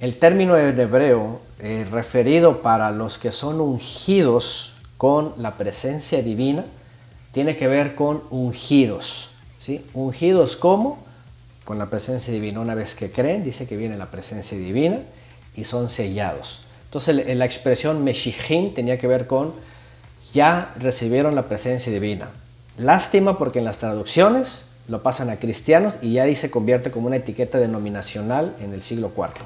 [0.00, 6.64] el término en hebreo eh, referido para los que son ungidos con la presencia divina
[7.32, 9.30] tiene que ver con ungidos.
[9.58, 9.84] ¿sí?
[9.94, 10.98] Ungidos como?
[11.64, 12.60] Con la presencia divina.
[12.60, 15.00] Una vez que creen, dice que viene la presencia divina
[15.56, 16.62] y son sellados.
[16.84, 19.52] Entonces la expresión Meshihim tenía que ver con
[20.32, 22.28] ya recibieron la presencia divina.
[22.76, 27.06] Lástima porque en las traducciones lo pasan a cristianos y ya ahí se convierte como
[27.06, 29.44] una etiqueta denominacional en el siglo IV.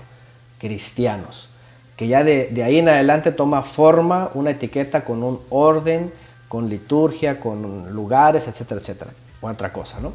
[0.59, 1.49] Cristianos.
[1.97, 6.13] Que ya de, ahí en adelante toma forma una etiqueta con un orden,
[6.49, 9.11] con liturgia, con lugares, etcétera, etcétera.
[9.41, 10.13] otra cosa, ¿no?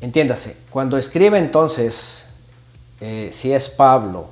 [0.00, 2.26] Entiéndase, cuando escribe entonces,
[3.00, 4.30] eh, si es Pablo,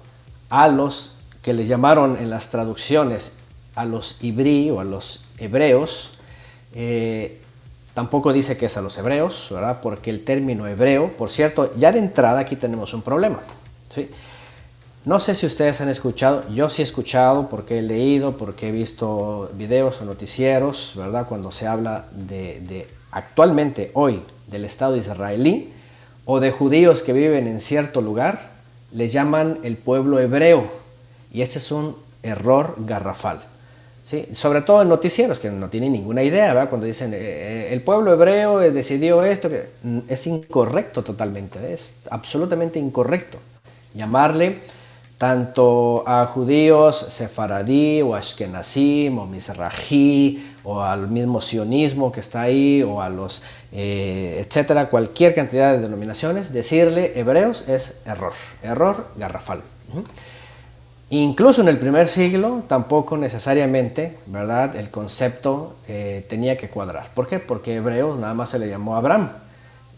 [0.51, 3.35] a los que le llamaron en las traducciones
[3.75, 6.13] a los ibrí o a los hebreos,
[6.75, 7.41] eh,
[7.95, 9.81] tampoco dice que es a los hebreos, ¿verdad?
[9.83, 13.41] Porque el término hebreo, por cierto, ya de entrada aquí tenemos un problema.
[15.05, 18.73] No sé si ustedes han escuchado, yo sí he escuchado porque he leído, porque he
[18.73, 21.27] visto videos o noticieros, ¿verdad?
[21.29, 25.73] Cuando se habla de, de actualmente, hoy, del Estado israelí
[26.25, 28.51] o de judíos que viven en cierto lugar,
[28.93, 30.71] les llaman el pueblo hebreo.
[31.33, 33.43] Y este es un error garrafal.
[34.35, 38.13] Sobre todo en noticieros que no tienen ninguna idea, cuando dicen eh, eh, el pueblo
[38.13, 39.69] hebreo decidió esto, que
[40.09, 43.39] es incorrecto totalmente, es absolutamente incorrecto
[43.95, 44.61] llamarle
[45.17, 52.83] tanto a judíos sefaradí o ashkenazim o mizrahi o al mismo sionismo que está ahí
[52.83, 53.43] o a los
[53.73, 58.33] eh, etcétera, cualquier cantidad de denominaciones, decirle hebreos es error,
[58.63, 59.63] error garrafal.
[61.15, 64.75] Incluso en el primer siglo tampoco necesariamente, ¿verdad?
[64.75, 67.11] El concepto eh, tenía que cuadrar.
[67.15, 67.39] ¿Por qué?
[67.39, 69.31] Porque hebreos nada más se le llamó Abraham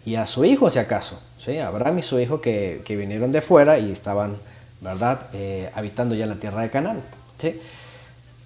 [0.04, 1.56] y a su hijo si acaso, ¿sí?
[1.58, 4.36] Abraham y su hijo que, que vinieron de fuera y estaban
[4.82, 5.20] ¿verdad?
[5.32, 7.00] Eh, habitando ya la tierra de Canaán.
[7.38, 7.58] ¿sí?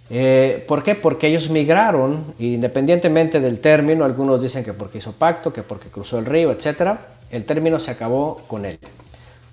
[0.08, 0.94] Eh, ¿Por qué?
[0.94, 6.20] Porque ellos migraron, independientemente del término, algunos dicen que porque hizo pacto, que porque cruzó
[6.20, 6.92] el río, etc.
[7.32, 8.78] El término se acabó con él.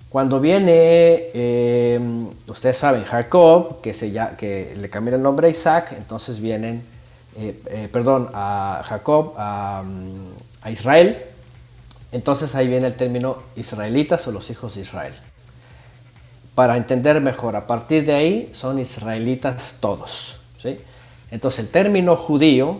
[0.08, 2.00] Cuando viene, eh,
[2.46, 6.82] ustedes saben, Jacob, que, se ya, que le cambia el nombre a Isaac, entonces vienen,
[7.92, 9.84] perdón, a Jacob, a,
[10.62, 11.22] a Israel,
[12.10, 15.14] entonces ahí viene el término israelitas o los hijos de Israel
[16.58, 17.54] para entender mejor.
[17.54, 20.40] A partir de ahí son israelitas todos.
[20.60, 20.80] ¿sí?
[21.30, 22.78] Entonces el término judío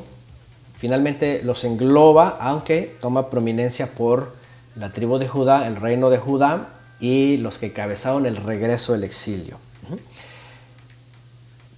[0.74, 4.35] finalmente los engloba, aunque toma prominencia por
[4.74, 6.70] la tribu de Judá, el reino de Judá
[7.01, 9.59] y los que cabezaron el regreso del exilio.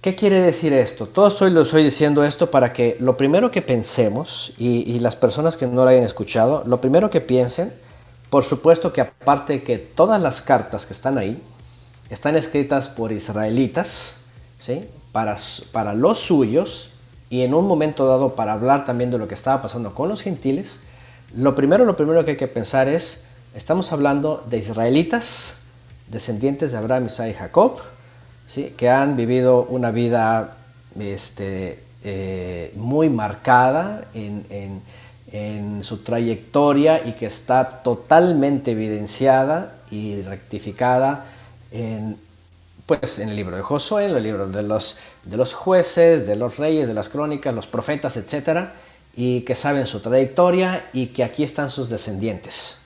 [0.01, 1.05] ¿Qué quiere decir esto?
[1.05, 5.57] Todo estoy, lo estoy diciendo esto para que lo primero que pensemos, y, las personas
[5.57, 7.71] que no lo hayan escuchado, lo primero que piensen,
[8.31, 11.39] por supuesto que aparte de que todas las cartas que están ahí,
[12.09, 14.21] están escritas por israelitas,
[14.59, 14.89] ¿sí?
[15.11, 15.35] para,
[15.71, 16.89] para los suyos,
[17.29, 20.23] y en un momento dado para hablar también de lo que estaba pasando con los
[20.23, 20.79] gentiles,
[21.35, 25.57] lo primero, lo primero que hay que pensar es, estamos hablando de israelitas,
[26.07, 27.79] descendientes de Abraham, Isaac y Jacob,
[28.47, 28.73] ¿sí?
[28.77, 30.57] que han vivido una vida
[30.99, 34.81] este, eh, muy marcada en,
[35.83, 41.25] su trayectoria y que está totalmente evidenciada y rectificada
[41.71, 42.17] en,
[42.85, 46.35] pues, en el libro de Josué, en el libro de los, de los jueces, de
[46.35, 48.71] los reyes, de las crónicas, los profetas, etc.
[49.15, 52.80] Y que saben su trayectoria y que aquí están sus descendientes.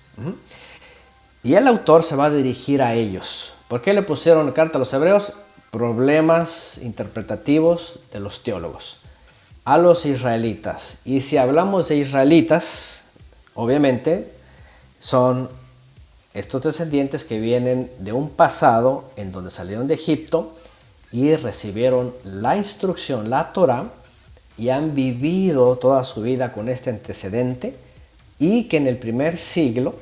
[1.43, 3.53] Y el autor se va a dirigir a ellos.
[3.67, 5.33] ¿Por qué le pusieron carta a los hebreos?
[5.71, 8.99] Problemas interpretativos de los teólogos.
[9.63, 10.99] A los israelitas.
[11.05, 13.03] Y si hablamos de israelitas,
[13.53, 14.31] obviamente
[14.99, 15.49] son
[16.33, 20.53] estos descendientes que vienen de un pasado en donde salieron de Egipto
[21.11, 23.85] y recibieron la instrucción, la Torah,
[24.57, 27.75] y han vivido toda su vida con este antecedente
[28.39, 29.95] y que en el primer siglo,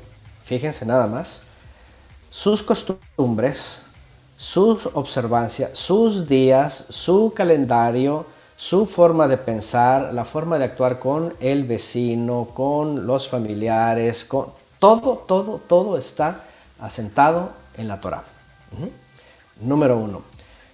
[0.44, 1.42] fíjense nada más,
[2.30, 3.84] sus costumbres,
[4.38, 8.26] sus observancias, sus días, su calendario,
[8.58, 14.48] su forma de pensar, la forma de actuar con el vecino, con los familiares, con
[14.80, 16.44] todo, todo, todo está
[16.80, 18.24] asentado en la Torah.
[19.62, 20.22] Número uno.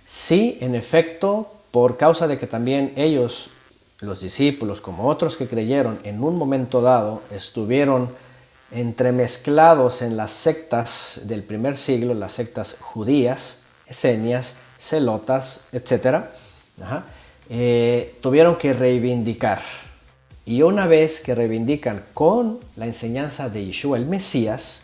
[0.07, 3.51] Sí, en efecto, por causa de que también ellos,
[3.99, 8.09] los discípulos, como otros que creyeron, en un momento dado estuvieron
[8.71, 16.25] entremezclados en las sectas del primer siglo, las sectas judías, esenias, celotas, etc.,
[17.49, 19.61] eh, tuvieron que reivindicar
[20.45, 24.81] y una vez que reivindican con la enseñanza de Yeshua el Mesías,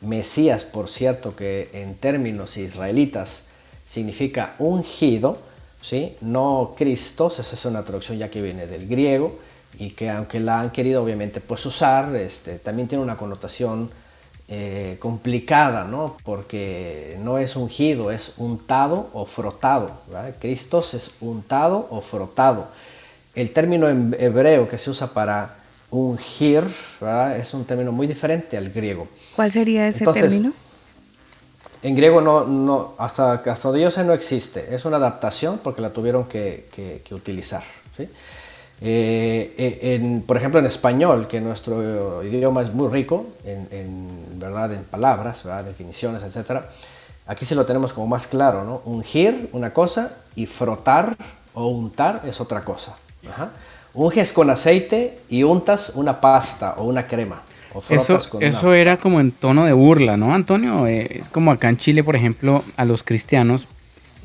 [0.00, 3.46] Mesías por cierto que en términos israelitas
[3.84, 5.38] significa ungido,
[5.82, 6.16] ¿sí?
[6.20, 9.38] no Cristos, esa es una traducción ya que viene del griego
[9.78, 13.90] y que aunque la han querido obviamente pues usar, este, también tiene una connotación
[14.46, 16.16] eh, complicada, ¿no?
[16.22, 19.90] porque no es ungido, es untado o frotado.
[20.38, 22.68] Cristos es untado o frotado.
[23.34, 25.56] El término en hebreo que se usa para
[25.90, 26.64] ungir
[27.38, 29.08] es un término muy diferente al griego.
[29.34, 30.52] ¿Cuál sería ese término?
[31.82, 34.74] En griego no, no hasta, hasta donde yo sé no existe.
[34.74, 37.62] Es una adaptación porque la tuvieron que, utilizar.
[38.80, 44.72] Eh, eh, por ejemplo, en español, que nuestro idioma es muy rico en, ¿verdad?
[44.74, 46.62] en palabras, definiciones, etc.
[47.26, 48.64] Aquí sí lo tenemos como más claro.
[48.64, 48.82] ¿no?
[48.84, 51.16] Ungir, una cosa, y frotar
[51.54, 52.96] o untar es otra cosa.
[53.94, 57.42] Unges con aceite y untas una pasta o una crema.
[57.88, 60.86] eso, eso era como en tono de burla, ¿no, Antonio?
[60.86, 63.68] Eh, es como acá en Chile, por ejemplo, a los cristianos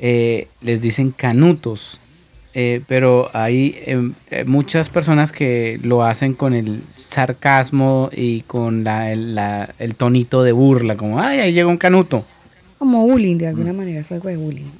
[0.00, 2.00] eh, les dicen canutos.
[2.52, 4.04] Eh, pero hay
[4.44, 10.96] muchas personas que lo hacen con el sarcasmo y con la, el, tonito de burla,
[10.96, 12.24] como, ay, ahí llega un canuto.
[12.78, 14.70] Como bullying, de alguna manera, es algo de bullying.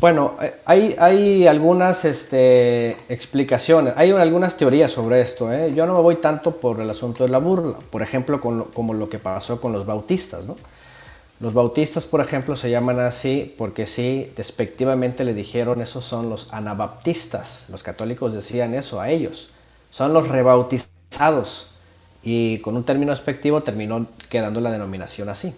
[0.00, 5.52] Bueno, eh, hay, hay algunas este, explicaciones, hay algunas teorías sobre esto.
[5.52, 5.72] ¿eh?
[5.74, 9.08] Yo no me voy tanto por el asunto de la burla, por ejemplo, como lo
[9.08, 10.46] que pasó con los bautistas.
[10.46, 10.56] ¿no?
[11.40, 16.52] Los bautistas, por ejemplo, se llaman así porque sí, despectivamente le dijeron, esos son los
[16.52, 17.66] anabaptistas.
[17.70, 19.50] Los católicos decían eso a ellos.
[19.90, 21.70] Son los rebautizados.
[22.24, 25.54] Y con un término despectivo terminó quedando la denominación así.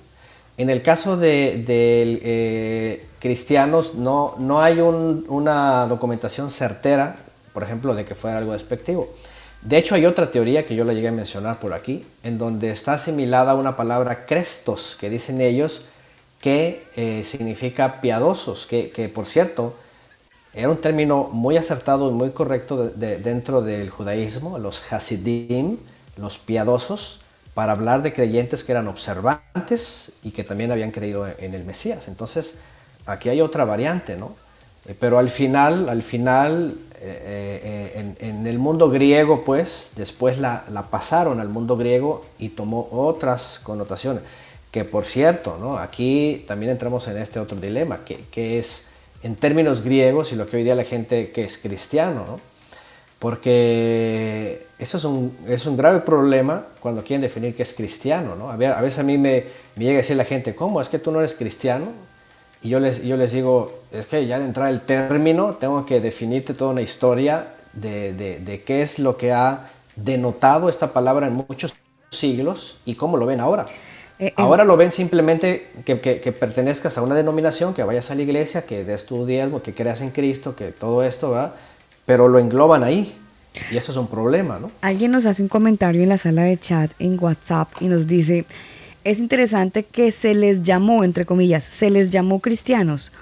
[0.59, 7.17] En el caso de, eh, cristianos no, no hay una documentación certera,
[7.55, 9.09] por ejemplo, de que fuera algo despectivo.
[9.63, 12.71] De hecho, hay otra teoría que yo la llegué a mencionar por aquí, en donde
[12.71, 15.85] está asimilada una palabra crestos, que dicen ellos
[16.41, 19.75] que eh, significa piadosos, que, por cierto,
[20.55, 25.77] era un término muy acertado y muy correcto dentro del judaísmo, los hasidim,
[26.17, 27.21] los piadosos,
[27.53, 32.09] para hablar de creyentes que eran observantes y que también habían creído en el Mesías.
[32.09, 32.59] Entonces,
[33.05, 34.35] aquí hay otra variante, ¿no?
[34.87, 40.65] Eh, pero al final, al final, eh, eh, en, el mundo griego, pues, después la,
[40.91, 44.23] pasaron al mundo griego y tomó otras connotaciones.
[44.71, 45.79] Que por cierto, ¿no?
[45.79, 48.89] Aquí también entramos en este otro dilema, que, es
[49.23, 52.41] en términos griegos y lo que hoy día la gente que es cristiano, ¿no?
[53.19, 58.35] Porque eso es un, es un grave problema cuando quieren definir que es cristiano.
[58.35, 58.51] ¿no?
[58.51, 59.45] A, veces a mí me,
[59.77, 60.81] me, llega a decir la gente, ¿cómo?
[60.81, 61.87] ¿Es que tú no eres cristiano?
[62.63, 66.01] Y yo les, yo les digo, es que ya de entrar el término tengo que
[66.01, 71.27] definirte toda una historia de, de, de qué es lo que ha denotado esta palabra
[71.27, 71.75] en muchos
[72.11, 73.67] siglos y cómo lo ven ahora.
[74.19, 78.15] Eh, ahora lo ven simplemente que, que, que, pertenezcas a una denominación, que vayas a
[78.15, 81.55] la iglesia, que des tu diezmo, que creas en Cristo, que todo esto, ¿verdad?
[82.05, 83.15] pero lo engloban ahí.
[83.71, 84.71] Y eso es un problema, ¿no?
[84.81, 88.45] Alguien nos hace un comentario en la sala de chat en WhatsApp y nos dice,
[89.05, 93.13] es interesante que se les llamó, entre comillas, se les llamó cristianos.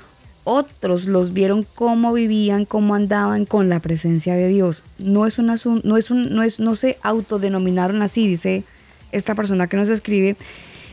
[0.45, 4.83] Otros los vieron cómo vivían, cómo andaban con la presencia de Dios.
[4.99, 8.64] No es un asunto, no es un, no es, no se autodenominaron así, dice
[9.12, 10.37] esta persona que nos escribe.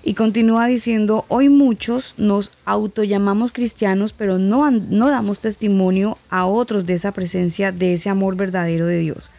[0.03, 6.85] Y continúa diciendo, hoy muchos nos autollamamos cristianos, pero no, no damos testimonio a otros
[6.85, 9.31] de esa presencia, de ese amor verdadero de Dios.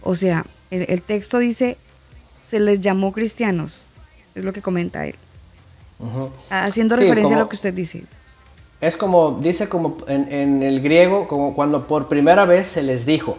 [0.00, 1.76] O sea, el, texto dice,
[2.48, 3.83] se les llamó cristianos,
[4.34, 5.14] es lo que comenta él.
[6.50, 8.04] Haciendo referencia a lo que usted dice.
[8.80, 13.06] Es como, dice como en, en, el griego, como cuando por primera vez se les
[13.06, 13.36] dijo.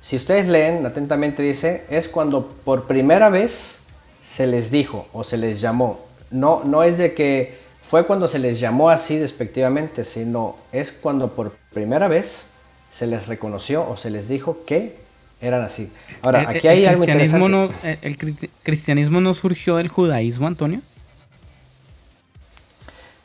[0.00, 3.84] Si ustedes leen atentamente dice, es cuando por primera vez
[4.22, 8.38] se les dijo o se les llamó no, no es de que fue cuando se
[8.38, 12.48] les llamó así despectivamente, sino es cuando por primera vez
[12.90, 14.96] se les reconoció o se les dijo que
[15.42, 15.90] eran así.
[16.22, 17.48] Ahora, aquí hay algo interesante.
[17.48, 17.70] No,
[18.00, 18.16] ¿El
[18.62, 20.80] cristianismo no surgió del judaísmo, Antonio?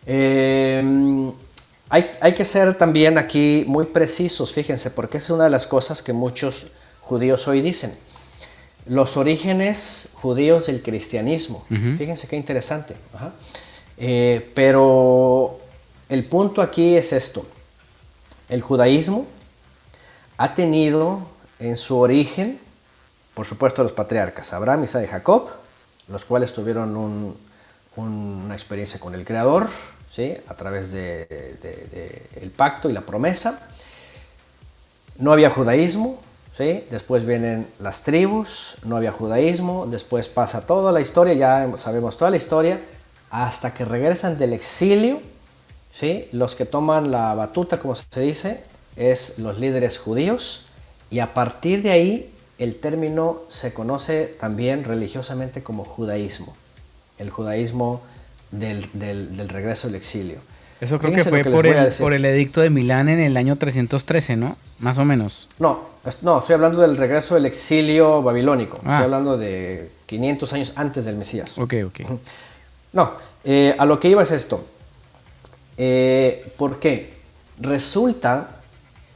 [0.05, 1.31] Em,
[1.89, 6.01] hay, hay, que ser también aquí muy precisos, fíjense, porque es una de las cosas
[6.01, 6.67] que muchos
[7.01, 7.91] judíos hoy dicen
[8.89, 11.59] los orígenes judíos del cristianismo.
[11.97, 12.95] Fíjense qué interesante.
[13.97, 15.59] Eh, pero
[16.09, 17.45] el punto aquí es esto.
[18.49, 19.27] El judaísmo
[20.37, 21.27] ha tenido
[21.59, 22.59] en su origen,
[23.33, 25.49] por supuesto, los patriarcas, Abraham, Isaac y Jacob,
[26.07, 27.35] los cuales tuvieron
[27.95, 29.67] una experiencia con el Creador,
[30.11, 30.35] ¿sí?
[30.47, 33.59] a través del de, pacto y la promesa.
[35.19, 36.19] No había judaísmo,
[36.57, 42.31] Después vienen las tribus, no había judaísmo, después pasa toda la historia, ya sabemos toda
[42.31, 42.79] la historia,
[43.29, 45.21] hasta que regresan del exilio,
[45.93, 46.27] ¿sí?
[46.31, 48.63] Los que toman la batuta, como se dice,
[48.95, 50.65] es los líderes judíos,
[51.09, 56.55] y a partir de ahí el término se conoce también religiosamente como judaísmo,
[57.17, 58.01] el judaísmo
[58.51, 60.39] del, del regreso del exilio.
[60.79, 64.35] Eso creo que fue por, el, por el edicto de Milán en el año 313,
[64.35, 64.57] ¿no?
[64.79, 65.47] Más o menos.
[65.57, 65.79] No,
[66.21, 68.77] no, estoy hablando del regreso del exilio babilónico.
[68.77, 68.99] Estoy ah.
[68.99, 71.57] hablando de 500 años antes del Mesías.
[71.57, 71.99] Ok, ok.
[72.93, 73.11] No,
[73.43, 74.65] eh, a lo que iba es esto.
[75.77, 77.13] Eh, ¿Por qué?
[77.59, 78.56] Resulta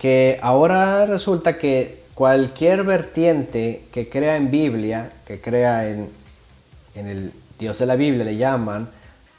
[0.02, 6.10] que ahora resulta que cualquier vertiente que crea en Biblia, que crea en,
[6.96, 8.90] en el Dios de la Biblia, le llaman,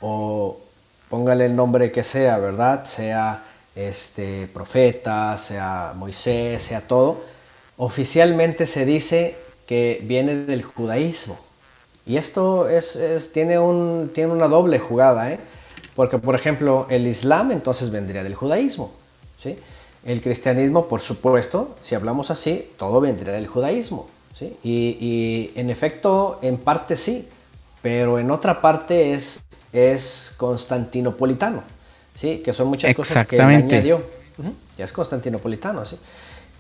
[0.01, 0.61] o
[1.09, 2.85] póngale el nombre que sea, ¿verdad?
[2.85, 3.43] Sea
[3.75, 7.25] este profeta, sea Moisés, sea todo,
[7.77, 9.37] oficialmente se dice
[9.67, 11.41] que viene del judaísmo.
[12.07, 12.97] Y esto es,
[13.33, 15.41] tiene, un, tiene una doble jugada, ¿eh?
[15.97, 18.93] porque por ejemplo el Islam entonces vendría del judaísmo.
[19.43, 19.59] ¿sí?
[20.05, 24.09] El cristianismo, por supuesto, si hablamos así, todo vendría del judaísmo.
[24.37, 24.57] ¿sí?
[24.63, 27.29] Y, y, en efecto, en parte sí,
[27.83, 29.43] pero en otra parte es,
[29.73, 31.63] es constantinopolitano,
[32.15, 32.39] ¿sí?
[32.39, 34.03] que son muchas cosas que él añadió.
[34.77, 35.85] Ya es constantinopolitano.
[35.87, 35.97] ¿sí?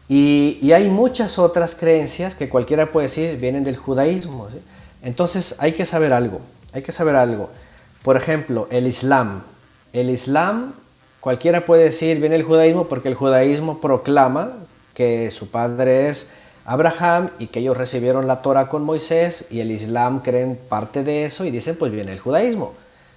[0.09, 4.49] Y, y, hay muchas otras creencias que cualquiera puede decir vienen del judaísmo.
[4.51, 4.59] ¿sí?
[5.03, 6.40] Entonces hay que saber algo,
[6.72, 7.51] hay que saber algo.
[8.03, 9.43] Por ejemplo, el Islam.
[9.93, 10.74] El Islam,
[11.23, 14.55] cualquiera puede decir, viene el judaísmo porque el judaísmo proclama
[14.93, 16.31] que su padre es
[16.64, 21.25] Abraham y que ellos recibieron la Torah con Moisés y el Islam creen parte de
[21.25, 22.75] eso y dicen, pues viene el judaísmo.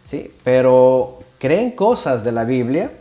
[0.07, 0.31] ¿sí?
[0.43, 2.91] Pero creen cosas de la Biblia,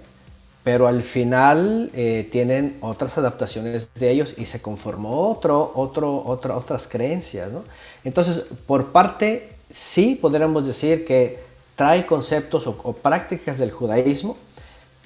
[0.63, 6.89] pero al final eh, tienen otras adaptaciones de ellos y se conformó otro, otro, otras
[6.89, 7.53] creencias.
[7.53, 7.63] ¿no?
[8.05, 11.45] Entonces, por parte, sí podríamos decir que
[11.77, 14.37] trae conceptos o, prácticas del judaísmo,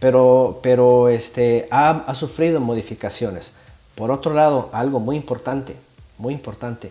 [0.01, 3.53] pero, pero este, ha, ha, sufrido modificaciones.
[3.95, 5.75] Por otro lado, algo muy importante,
[6.19, 6.91] muy importante,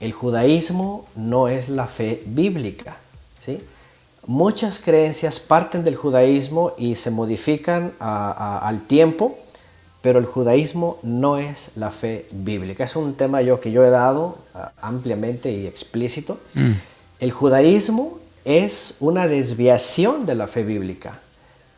[0.00, 2.96] el judaísmo no es la fe bíblica.
[3.44, 3.62] ¿sí?
[4.26, 9.38] Muchas creencias parten del judaísmo y se modifican al tiempo,
[10.00, 12.84] pero el judaísmo no es la fe bíblica.
[12.84, 14.38] Es un tema yo que yo he dado
[14.80, 16.38] ampliamente y explícito.
[16.54, 16.72] Mm.
[17.20, 21.20] El judaísmo es una desviación de la fe bíblica.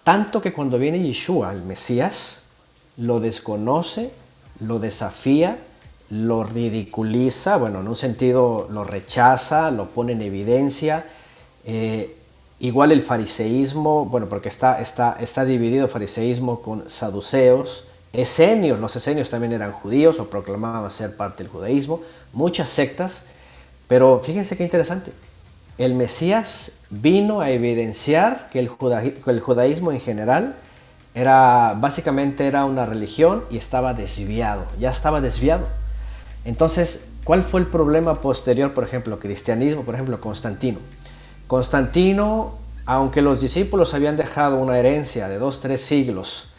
[0.05, 2.43] Tanto que cuando viene Yeshua, el Mesías,
[2.99, 4.11] lo desconoce,
[4.61, 5.59] lo desafía,
[6.11, 11.07] lo ridiculiza, bueno, en un sentido lo rechaza, lo pone en evidencia.
[11.65, 12.17] Eh,
[12.61, 19.31] igual el fariseísmo, bueno, porque está, está, está dividido fariseísmo con saduceos, esenios, los esenios
[19.31, 22.03] también eran judíos o proclamaban ser parte del judaísmo,
[22.33, 23.27] muchas sectas,
[23.89, 25.13] pero fíjense qué interesante,
[25.79, 30.55] el Mesías vino a evidenciar que el, judaísmo en general
[31.15, 35.67] era básicamente era una religión y estaba desviado, ya estaba desviado.
[36.45, 40.79] Entonces, ¿cuál fue el problema posterior, por ejemplo, cristianismo, por ejemplo, Constantino?
[41.47, 42.55] Constantino,
[42.87, 46.51] aunque los discípulos habían dejado una herencia de dos, tres siglos,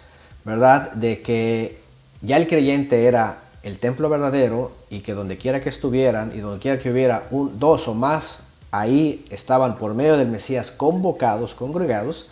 [0.43, 0.91] ¿verdad?
[0.91, 1.79] De que
[2.21, 6.59] ya el creyente era el templo verdadero y que donde quiera que estuvieran y donde
[6.59, 8.45] quiera que hubiera un, dos o más
[8.79, 12.27] ahí estaban por medio del Mesías convocados, congregados,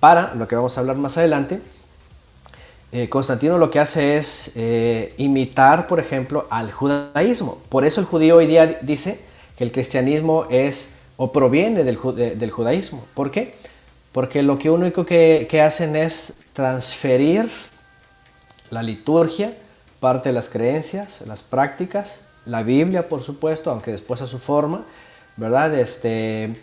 [0.00, 1.60] para lo que vamos a hablar más adelante.
[2.90, 7.58] Eh, Constantino lo que hace es eh, imitar, por ejemplo, al judaísmo.
[7.68, 9.20] Por eso el judío hoy día dice
[9.56, 13.04] que el cristianismo es o proviene del, judaísmo.
[13.12, 13.54] ¿Por qué?
[14.12, 17.50] Porque lo que único que, que hacen es transferir
[18.70, 19.52] la liturgia,
[20.00, 24.84] parte de las creencias, las prácticas, la Biblia, por supuesto, aunque después a su forma,
[25.38, 25.74] ¿verdad?
[25.74, 26.54] Este,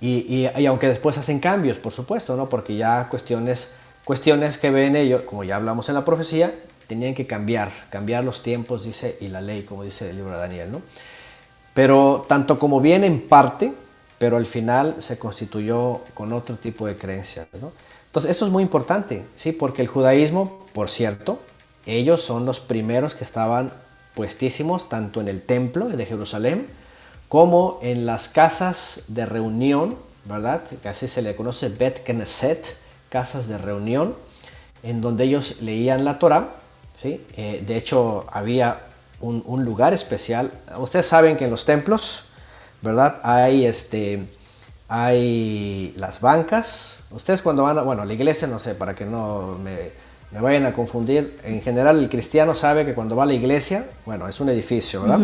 [0.00, 2.48] y, y, aunque después hacen cambios, por supuesto, ¿no?
[2.48, 3.72] Porque ya cuestiones,
[4.04, 6.52] cuestiones que ven ellos, como ya hablamos en la profecía,
[6.86, 10.38] tenían que cambiar, cambiar los tiempos, dice, y la ley, como dice el libro de
[10.38, 10.82] Daniel, ¿no?
[11.72, 13.72] Pero tanto como viene en parte,
[14.18, 17.72] pero al final se constituyó con otro tipo de creencias, ¿no?
[18.06, 19.52] Entonces, esto es muy importante, ¿sí?
[19.52, 21.38] Porque el judaísmo, por cierto,
[21.84, 23.72] ellos son los primeros que estaban
[24.14, 26.66] puestísimos tanto en el templo de Jerusalén,
[27.28, 30.62] como en las casas de reunión, ¿verdad?
[30.82, 32.76] Que así se le conoce Bet Knesset,
[33.08, 34.14] casas de reunión,
[34.82, 36.50] en donde ellos leían la Torah,
[37.00, 37.24] ¿sí?
[37.36, 38.80] Eh, de hecho, había
[39.20, 40.50] un, lugar especial.
[40.78, 42.24] Ustedes saben que en los templos,
[42.82, 43.20] ¿verdad?
[43.22, 44.24] Hay, este,
[44.88, 47.04] hay las bancas.
[47.10, 49.90] Ustedes cuando van a, bueno, la iglesia, no sé, para que no me,
[50.30, 53.86] me vayan a confundir, en general el cristiano sabe que cuando va a la iglesia,
[54.04, 55.20] bueno, es un edificio, ¿verdad?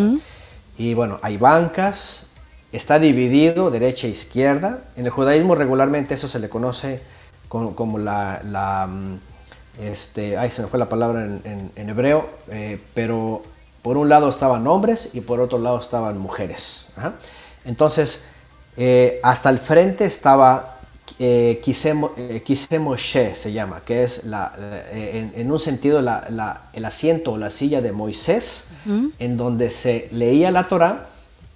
[0.79, 2.27] Y bueno, hay bancas,
[2.73, 4.85] está dividido derecha e izquierda.
[4.97, 7.01] En el judaísmo regularmente eso se le conoce
[7.49, 9.19] como, la, la, mm,
[9.81, 13.43] este, ay, se me fue la palabra en, hebreo, eh, pero
[13.83, 16.87] por un lado estaban hombres y por otro lado estaban mujeres.
[17.65, 18.25] Entonces,
[18.77, 20.72] eh, hasta el frente estaba
[21.25, 24.53] eh, eh se llama, que es la,
[24.93, 28.71] en, un sentido el asiento o la silla de Moisés,
[29.19, 31.07] en donde se leía la Torah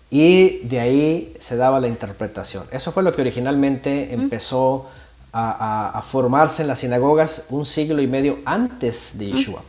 [0.09, 2.64] y de ahí se daba la interpretación.
[2.70, 4.86] Eso fue lo que originalmente empezó
[5.32, 9.62] a, formarse en las sinagogas un siglo y medio antes de Yeshua.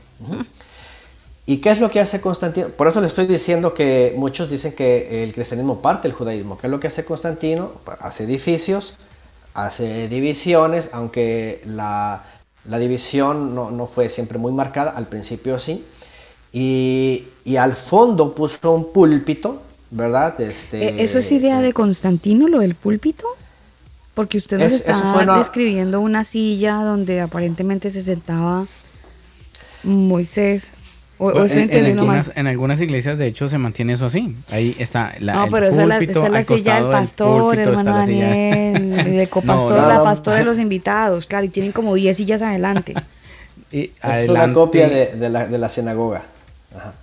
[1.45, 2.68] ¿Y qué es lo que hace Constantino?
[2.69, 6.57] Por eso le estoy diciendo que muchos dicen que el cristianismo parte del judaísmo.
[6.57, 7.72] ¿Qué es lo que hace Constantino?
[7.99, 8.95] Hace edificios,
[9.57, 12.23] hace divisiones, aunque la,
[12.79, 15.84] división no, fue siempre muy marcada, al principio sí.
[16.53, 17.27] Y,
[17.57, 20.39] al fondo puso un púlpito ¿verdad?
[20.41, 23.25] Este, Eh, ¿Eso es idea de Constantino, lo del púlpito?
[24.13, 28.65] Porque usted nos Es- eso está fue una- describiendo una silla donde aparentemente se sentaba
[29.84, 30.63] Moisés.
[31.19, 34.35] O, o en, algunas, en algunas iglesias, de hecho, se mantiene eso así.
[34.52, 36.76] Ahí está la, No, el pero esa es la, púlpito, esa es la al silla
[36.76, 41.49] del pastor, hermano Daniel, el copastor, No, no, la pastora de los invitados, claro, y
[41.49, 42.94] tienen como 10 sillas adelante.
[43.69, 46.23] Y Es una adelante- copia de, de la, de la sinagoga.
[46.73, 46.94] Ajá.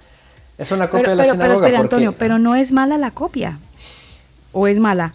[0.57, 1.67] Es una copia Pero, de la pero, pero sinagoga.
[1.67, 3.59] espera, porque, Antonio, pero no es mala la copia.
[4.53, 5.13] ¿O es mala?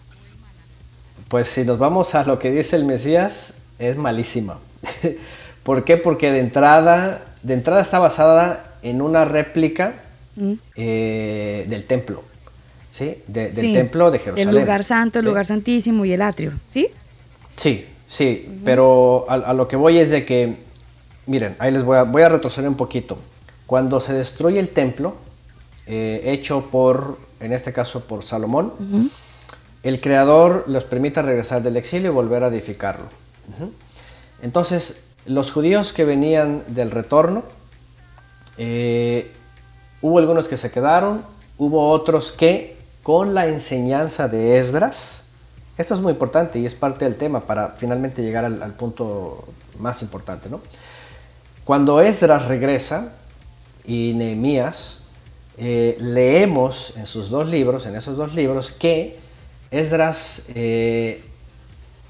[1.28, 4.58] Pues si nos vamos a lo que dice el Mesías, es malísima.
[5.64, 5.96] ¿Por qué?
[5.96, 9.94] Porque de entrada, de entrada está basada en una réplica
[10.36, 10.52] Mm.
[10.76, 12.22] eh, del templo.
[12.92, 13.16] ¿Sí?
[13.26, 14.48] De- del Sí, templo de Jerusalén.
[14.54, 16.88] El lugar santo, el lugar santísimo y el atrio, ¿sí?
[17.56, 20.56] Sí, sí, pero a, a lo que voy es de que,
[21.26, 23.16] miren, ahí les voy a, voy a retroceder un poquito.
[23.66, 25.16] Cuando se destruye el templo,
[25.86, 28.72] eh, hecho por, en este caso por Salomón,
[29.82, 33.06] el creador los permite regresar del exilio y volver a edificarlo.
[34.42, 37.44] Entonces, los judíos que venían del retorno,
[38.58, 39.32] eh,
[40.00, 41.24] hubo algunos que se quedaron,
[41.58, 45.24] hubo otros que con la enseñanza de Esdras,
[45.78, 49.44] esto es muy importante y es parte del tema para finalmente llegar al, punto
[49.78, 50.60] más importante, ¿no?
[51.64, 53.14] Cuando Esdras regresa
[53.86, 55.02] y Nehemías,
[55.56, 59.18] eh, leemos en sus dos libros, en esos dos libros, que
[59.70, 61.22] Esdras eh,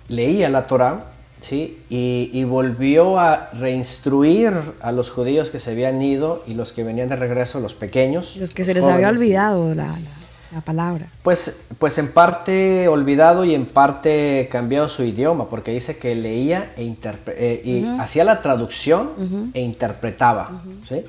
[0.08, 1.09] leía la Torá
[1.40, 1.78] ¿sí?
[1.88, 6.84] y, y volvió a reinstruir a los judíos que se habían ido y los que
[6.84, 8.36] venían de regreso, los pequeños.
[8.36, 10.20] Los que se les había olvidado la, la-
[10.52, 11.06] la palabra.
[11.22, 16.72] Pues, pues en parte olvidado y en parte cambiado su idioma, porque dice que leía
[16.76, 16.82] e
[17.28, 19.10] eh, y hacía la traducción
[19.54, 20.60] e interpretaba.
[20.88, 21.04] ¿sí?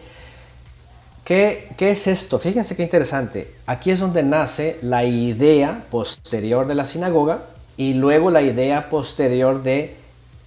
[1.24, 2.40] ¿Qué, qué es esto?
[2.40, 3.52] Fíjense qué interesante.
[3.66, 7.40] Aquí es donde nace la idea posterior de la sinagoga
[7.78, 9.95] y luego la idea posterior de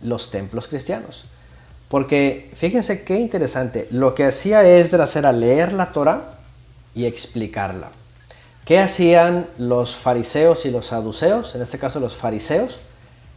[0.02, 1.24] los templos cristianos.
[1.88, 3.86] Porque fíjense qué interesante.
[3.90, 6.38] Lo que hacía Esdras era leer la Torah
[6.94, 7.90] y explicarla.
[8.64, 11.54] ¿Qué hacían los fariseos y los saduceos?
[11.54, 12.80] En este caso los fariseos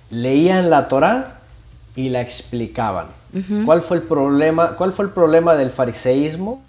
[0.10, 1.40] leían la Torá
[1.96, 3.08] y la explicaban.
[3.66, 4.76] ¿Cuál fue el problema?
[4.78, 6.64] ¿Cuál fue el problema del fariseísmo?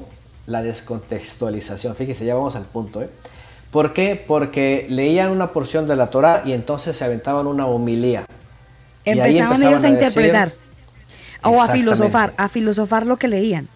[0.46, 1.94] La descontextualización.
[1.94, 3.00] Fíjese, ya vamos al punto.
[3.00, 3.08] ¿eh?
[3.70, 4.22] ¿Por qué?
[4.26, 8.26] Porque leían una porción de la Torá y entonces se aventaban una homilía.
[9.16, 10.52] Y ahí Empezaban ellos a, interpretar.
[11.42, 13.68] O a filosofar, a filosofar lo que leían.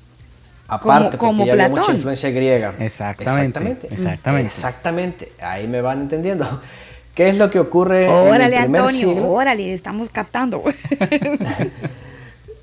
[0.69, 2.75] Aparte, como porque ya había mucha influencia griega.
[2.79, 3.95] Exactamente, Exactamente.
[3.95, 4.47] exactamente.
[4.47, 5.33] Exactamente.
[5.41, 6.61] Ahí me van entendiendo.
[7.15, 9.29] ¿Qué es lo que ocurre Órale, en el primer Antonio, siglo?
[9.33, 10.63] órale, estamos captando.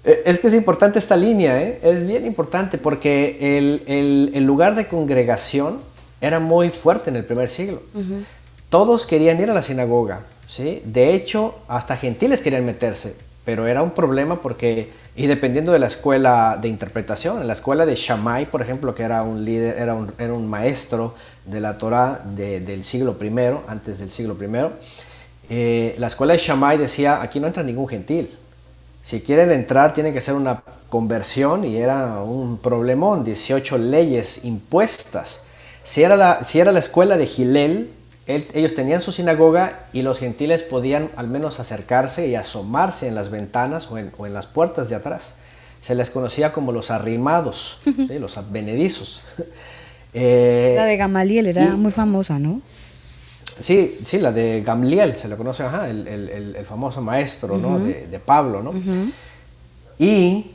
[0.03, 1.79] Eh, Es que es importante esta línea, ¿eh?
[1.83, 5.81] es bien importante porque el, el- el lugar de congregación
[6.21, 7.81] era muy fuerte en el primer siglo.
[8.69, 10.81] Todos querían ir a la sinagoga, ¿sí?
[10.85, 13.15] De hecho, hasta gentiles querían meterse,
[13.45, 17.85] pero era un problema porque, y dependiendo de la escuela de interpretación, en la escuela
[17.85, 21.15] de Shammai, por ejemplo, que era un líder, era un, era un maestro
[21.45, 23.31] de la Torah de- del siglo I,
[23.69, 24.67] antes del siglo I,
[25.51, 28.29] eh, la escuela de Shammai decía, aquí no entra ningún gentil.
[29.01, 35.41] Si quieren entrar, tienen que hacer una conversión y era un problemón, 18 leyes impuestas.
[35.83, 37.89] Si era la, si era la escuela de Gilel,
[38.29, 43.15] él- ellos tenían su sinagoga y los gentiles podían al menos acercarse y asomarse en
[43.15, 45.35] las ventanas o en, o en las puertas de atrás.
[45.81, 48.19] Se les conocía como los arrimados, ¿sí?
[48.19, 49.23] los advenedizos.
[50.11, 52.61] Eh, La de Gamaliel era y- muy famosa, ¿no?
[53.59, 57.77] Sí, sí, la de Gamliel, se le conoce, ajá, el, el- el- famoso maestro ¿no?
[57.77, 58.73] de, de Pablo, ¿no?
[59.99, 60.51] Y,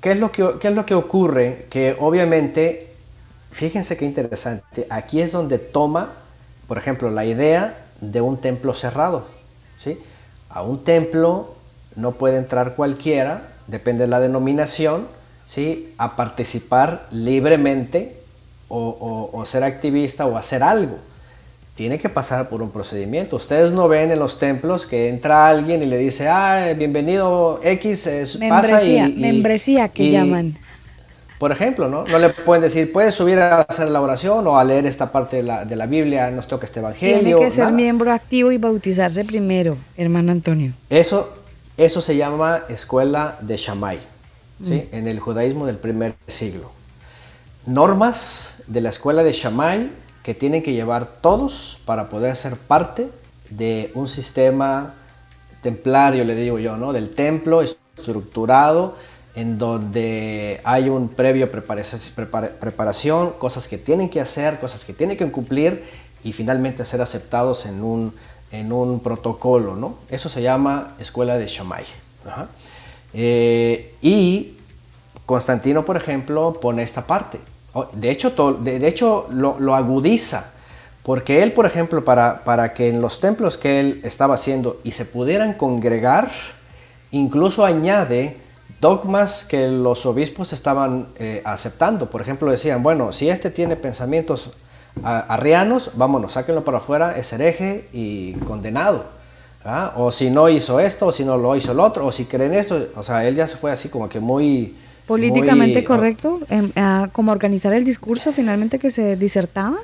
[0.00, 1.66] ¿qué es, lo que, ¿qué es lo que ocurre?
[1.70, 2.88] Que obviamente,
[3.50, 6.14] fíjense qué interesante, aquí es donde toma,
[6.72, 9.26] por ejemplo, la idea de un templo cerrado,
[9.84, 9.98] ¿sí?
[10.48, 11.54] A un templo
[11.96, 15.06] no puede entrar cualquiera, depende de la denominación,
[15.44, 15.92] ¿sí?
[15.98, 18.16] A participar libremente
[18.68, 20.96] o, o- o ser activista o hacer algo
[21.74, 23.36] tiene que pasar por un procedimiento.
[23.36, 28.06] Ustedes no ven en los templos que entra alguien y le dice, ah, bienvenido X,
[28.06, 28.96] eh, pasa y...
[28.96, 30.56] Membresía, y- membresía que y- llaman.
[31.42, 32.04] Por ejemplo, ¿no?
[32.04, 35.38] No le pueden decir, puedes subir a hacer la oración o a leer esta parte
[35.38, 37.38] de la, de la Biblia, nos toca este evangelio.
[37.38, 37.76] Tiene que ser nada.
[37.76, 40.72] miembro activo y bautizarse primero, hermano Antonio.
[40.88, 41.34] Eso,
[41.76, 43.98] eso se llama escuela de Shammai,
[44.64, 44.88] ¿sí?
[44.92, 46.70] en el judaísmo del primer siglo.
[47.66, 49.90] Normas de la escuela de Shammai
[50.22, 53.08] que tienen que llevar todos para poder ser parte
[53.50, 54.94] de un sistema
[55.60, 56.92] templario, le digo yo, ¿no?
[56.92, 58.94] del templo estructurado
[59.34, 61.82] en donde hay un previo prepara-
[62.14, 65.84] prepara- preparación, cosas que tienen que hacer, cosas que tienen que cumplir
[66.22, 68.14] y finalmente ser aceptados en un,
[68.50, 69.96] en un protocolo, ¿no?
[70.10, 71.84] Eso se llama escuela de Shammai.
[73.14, 74.54] Eh, y
[75.26, 77.38] Constantino, por ejemplo, pone esta parte.
[77.94, 78.30] De hecho,
[78.60, 80.52] de, hecho lo, agudiza,
[81.02, 84.92] porque él, por ejemplo, para, para que en los templos que él estaba haciendo y
[84.92, 86.30] se pudieran congregar,
[87.10, 88.36] incluso añade
[88.82, 92.10] dogmas que los obispos estaban eh, aceptando.
[92.10, 94.50] Por ejemplo, decían, bueno, si este tiene pensamientos
[95.04, 99.04] arrianos, vámonos, sáquenlo para afuera, es hereje y condenado.
[99.96, 102.52] O si no hizo esto, o si no lo hizo el otro, o si creen
[102.52, 102.88] esto.
[102.96, 104.76] O sea, él ya se fue así como que muy...
[105.06, 106.72] Políticamente correcto, em,
[107.12, 109.76] como organizar el discurso finalmente que se disertaba.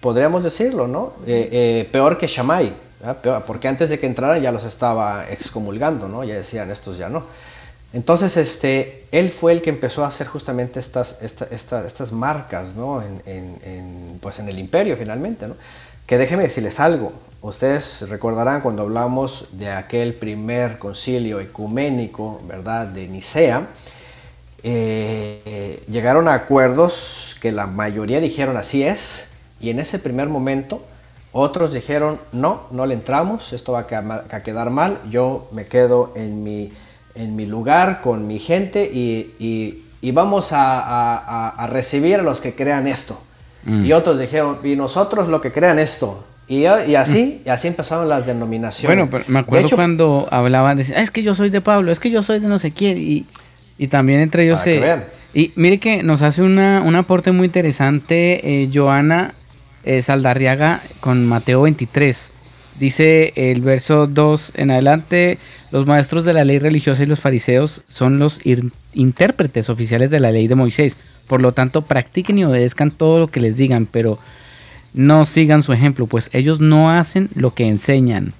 [0.00, 1.12] Podríamos decirlo, ¿no?
[1.26, 2.72] Eh, eh, peor que Shammai,
[3.46, 6.22] porque antes de que entraran ya los estaba excomulgando, ¿no?
[6.22, 7.22] Ya decían, estos ya no.
[7.92, 13.02] Entonces, este, él fue el que empezó a hacer justamente estas, estas marcas, ¿no?
[13.02, 15.56] En, pues en el imperio finalmente, ¿no?
[16.06, 17.12] Que déjeme decirles algo.
[17.42, 22.86] Ustedes recordarán cuando hablamos de aquel primer concilio ecuménico, ¿verdad?
[22.86, 23.66] De Nicea,
[24.62, 30.82] eh, llegaron a acuerdos que la mayoría dijeron así es, y en ese primer momento
[31.32, 36.44] otros dijeron no, no le entramos, esto va a quedar mal, yo me quedo en
[36.44, 36.72] mi
[37.14, 39.82] en mi lugar, con mi gente y,
[40.12, 43.20] vamos a, recibir a los que crean esto.
[43.64, 43.84] Mm.
[43.84, 46.24] Y otros dijeron, y nosotros lo que crean esto.
[46.48, 49.08] Y, así, y así empezaron las denominaciones.
[49.08, 52.10] Bueno, me acuerdo cuando hablaban, de, ah, es que yo soy de Pablo, es que
[52.10, 52.98] yo soy de no sé quién.
[52.98, 53.26] Y,
[53.86, 55.04] también entre ellos se...
[55.32, 59.34] Y mire que nos hace una, un aporte muy interesante eh, Joana
[59.84, 62.32] eh, Saldarriaga con Mateo 23.
[62.80, 65.36] Dice el verso 2 en adelante,
[65.70, 68.40] los maestros de la ley religiosa y los fariseos son los
[68.94, 70.96] intérpretes oficiales de la ley de Moisés.
[71.26, 74.18] Por lo tanto, practiquen y obedezcan todo lo que les digan, pero
[74.94, 78.32] no sigan su ejemplo, pues ellos no hacen lo que enseñan.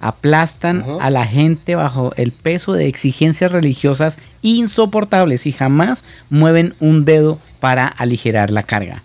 [0.00, 7.04] Aplastan a la gente bajo el peso de exigencias religiosas insoportables y jamás mueven un
[7.04, 9.04] dedo para aligerar la carga.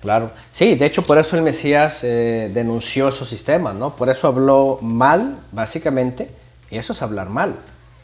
[0.00, 0.30] Claro.
[0.52, 3.90] Sí, de hecho por eso el Mesías eh, denunció esos sistemas, ¿no?
[3.90, 6.28] Por eso habló mal, básicamente,
[6.70, 7.54] y eso es hablar mal.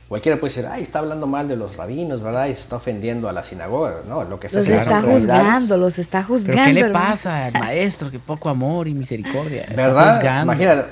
[0.08, 2.44] Cualquiera puede decir, ay, está hablando mal de los rabinos, ¿verdad?
[2.44, 4.24] Y se está ofendiendo a la sinagoga, ¿no?
[4.24, 6.62] Lo que está los está juzgando, los está juzgando.
[6.64, 8.10] ¿Pero qué le pasa al maestro?
[8.10, 9.64] Que poco amor y misericordia.
[9.74, 10.42] ¿Verdad?
[10.42, 10.84] Imagínate.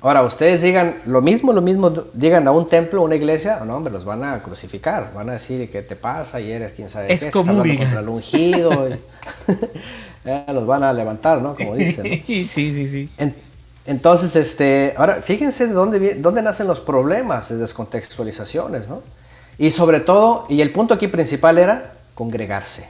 [0.00, 3.76] Ahora, ustedes digan lo mismo, lo mismo, digan a un templo, a una iglesia, no,
[3.76, 5.12] hombre, los van a crucificar.
[5.14, 6.40] Van a decir, ¿qué te pasa?
[6.40, 7.30] Y eres quién sabe es qué.
[7.30, 8.88] Como contra el ungido.
[10.52, 11.54] los van a levantar, ¿no?
[11.54, 12.04] Como dicen.
[12.26, 13.08] sí, sí, sí.
[13.86, 19.02] entonces, este, ahora, fíjense de dónde, dónde nacen los problemas de descontextualizaciones, ¿no?
[19.58, 22.88] Y sobre todo, y el punto aquí principal era congregarse.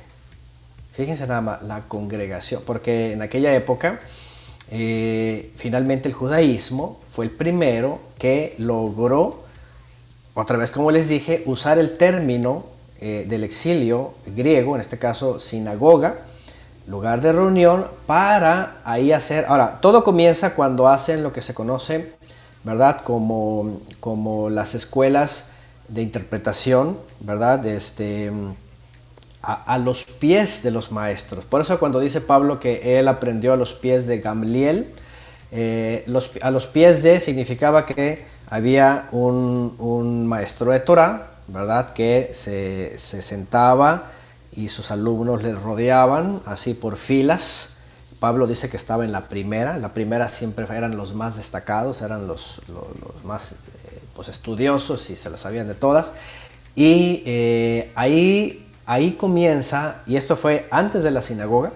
[0.95, 4.01] Fíjense nada más, la congregación, porque en aquella época,
[4.71, 9.45] eh, finalmente el judaísmo fue el primero que logró,
[10.35, 12.65] otra vez como les dije, usar el término
[13.01, 16.21] eh, del exilio griego, en este caso sinagoga,
[16.87, 22.13] lugar de reunión para ahí hacer, ahora, todo comienza cuando hacen lo que se conoce,
[22.65, 23.01] ¿verdad?
[23.03, 25.51] Como, como las escuelas
[25.89, 27.65] de interpretación, ¿verdad?
[27.67, 28.31] Este,
[29.43, 31.45] a, los pies de los maestros.
[31.45, 34.93] Por eso cuando dice Pablo que él aprendió a los pies de Gamliel,
[35.53, 36.05] eh,
[36.43, 41.93] a los pies de significaba que había un, maestro de Torah, ¿verdad?
[41.93, 44.11] Que se, se sentaba
[44.57, 48.17] y sus alumnos le rodeaban así por filas.
[48.19, 52.27] Pablo dice que estaba en la primera, la primera siempre eran los más destacados, eran
[52.27, 52.63] los,
[53.25, 53.57] más eh,
[54.15, 56.13] pues, estudiosos y se las sabían de todas.
[56.75, 61.73] Y eh, ahí, ahí comienza, y esto fue antes de la sinagoga,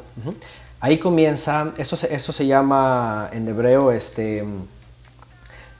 [0.80, 4.44] ahí comienza, esto se, esto se llama en hebreo, este,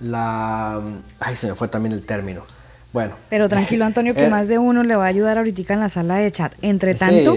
[0.00, 0.80] la,
[1.18, 2.44] ay se me fue también el término,
[2.92, 3.14] bueno.
[3.28, 5.88] Pero tranquilo, Antonio, que eh, más de uno le va a ayudar ahorita en la
[5.88, 6.52] sala de chat.
[6.62, 7.34] Entre tanto,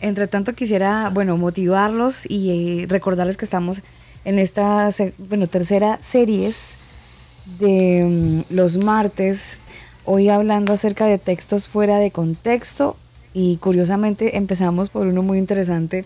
[0.00, 3.80] entre tanto quisiera, bueno, motivarlos y eh, recordarles que estamos
[4.24, 6.56] en esta, bueno, tercera series
[7.58, 9.58] de mm, los martes,
[10.04, 12.96] hoy hablando acerca de textos fuera de contexto
[13.32, 16.04] y curiosamente empezamos por uno muy interesante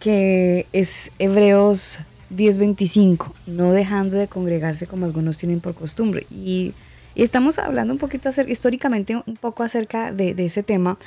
[0.00, 1.98] que es Hebreos
[2.30, 6.26] 10:25, no dejando de congregarse como algunos tienen por costumbre.
[6.30, 6.72] Y
[7.18, 10.98] y estamos hablando un poquito históricamente un poco acerca de, ese tema,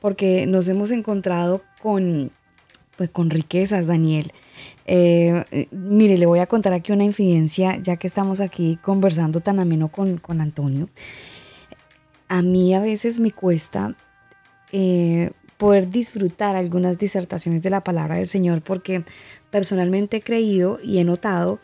[0.00, 2.30] porque nos hemos encontrado con,
[2.96, 4.32] pues, con riquezas, Daniel.
[4.86, 9.60] Eh, mire, le voy a contar aquí una infidencia, ya que estamos aquí conversando tan
[9.60, 10.88] ameno con, con Antonio.
[12.28, 13.94] A mí a veces me cuesta
[14.72, 19.04] eh, poder disfrutar algunas disertaciones de la palabra del Señor, porque
[19.50, 21.60] personalmente he creído y he notado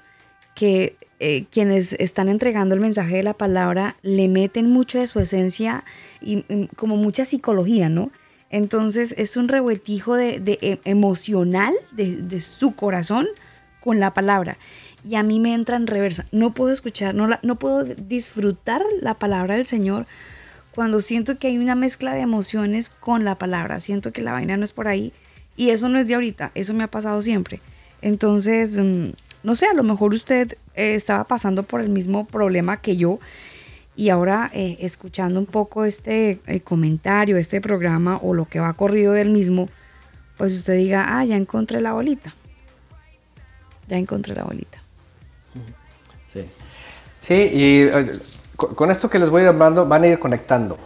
[0.54, 5.20] que eh, quienes están entregando el mensaje de la palabra le meten mucho de su
[5.20, 5.84] esencia
[6.20, 6.42] y,
[6.76, 8.10] como mucha psicología, ¿no?
[8.50, 13.26] Entonces es un revueltijo de, e, emocional de, su corazón
[13.80, 14.58] con la palabra.
[15.08, 16.24] Y a mí me entra en reversa.
[16.32, 20.06] No puedo escuchar, no, no puedo disfrutar la palabra del Señor
[20.74, 23.80] cuando siento que hay una mezcla de emociones con la palabra.
[23.80, 25.12] Siento que la vaina no es por ahí.
[25.56, 27.60] Y eso no es de ahorita, eso me ha pasado siempre.
[28.02, 29.10] Entonces, mm,
[29.44, 33.20] no sé, a lo mejor usted eh, estaba pasando por el mismo problema que yo
[33.94, 38.72] y ahora eh, escuchando un poco este eh, comentario, este programa o lo que va
[38.72, 39.68] corrido del mismo,
[40.38, 42.34] pues usted diga, ah, ya encontré la bolita.
[43.86, 44.82] Ya encontré la bolita.
[46.32, 46.44] Sí,
[47.20, 47.90] sí y
[48.56, 50.78] con esto que les voy hablando van a ir conectando.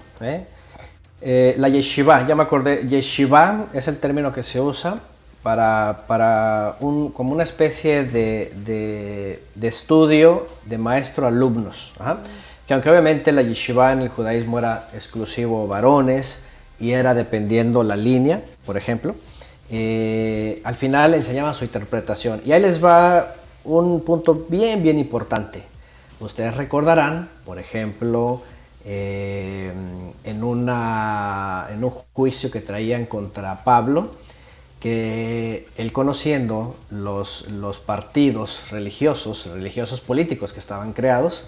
[1.22, 4.96] la yeshiva, ya me acordé, yeshiva es el término que se usa
[5.42, 8.52] para, para un, como una especie de,
[9.54, 11.92] de, estudio de maestro-alumnos.
[12.66, 16.44] Que aunque obviamente la yeshiva en el judaísmo era exclusivo varones
[16.78, 19.14] y era dependiendo la línea, por ejemplo,
[19.70, 22.40] eh, al final enseñaban su interpretación.
[22.44, 23.34] Y ahí les va
[23.64, 25.62] un punto bien, bien importante.
[26.20, 28.42] Ustedes recordarán, por ejemplo,
[28.84, 29.72] eh,
[30.24, 34.10] en, una, en un juicio que traían contra Pablo,
[34.80, 41.44] que él conociendo los, los partidos religiosos, religiosos políticos que estaban creados,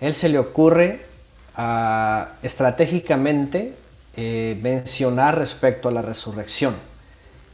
[0.00, 1.04] él se le ocurre
[1.54, 3.74] a, estratégicamente
[4.16, 6.74] eh, mencionar respecto a la resurrección.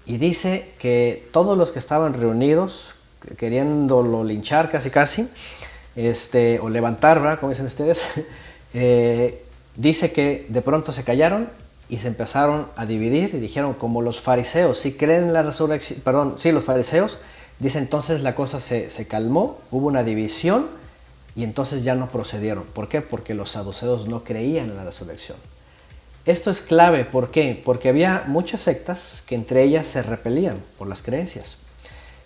[0.06, 2.94] Y dice que todos los que estaban reunidos,
[3.36, 5.28] queriéndolo linchar casi casi,
[5.94, 7.38] este, o levantar, ¿verdad?
[7.38, 8.02] Como dicen ustedes,
[8.74, 9.44] eh,
[9.76, 11.48] dice que de pronto se callaron
[11.92, 16.00] y se empezaron a dividir y dijeron como los fariseos, si creen en la resurrección,
[16.00, 17.18] perdón, sí, los fariseos,
[17.58, 20.68] dice entonces la cosa se, calmó, hubo una división
[21.36, 22.64] y entonces ya no procedieron.
[22.64, 23.02] ¿Por qué?
[23.02, 25.36] Porque los saduceos no creían en la resurrección.
[26.24, 27.60] Esto es clave, ¿por qué?
[27.62, 31.58] Porque había muchas sectas que entre ellas se repelían por las creencias.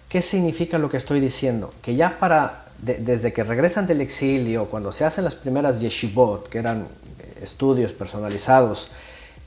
[0.08, 1.74] ¿Qué significa lo que estoy diciendo?
[1.82, 6.58] Que ya para, desde que regresan del exilio, cuando se hacen las primeras yeshivot, que
[6.58, 6.86] eran
[7.42, 8.90] estudios personalizados,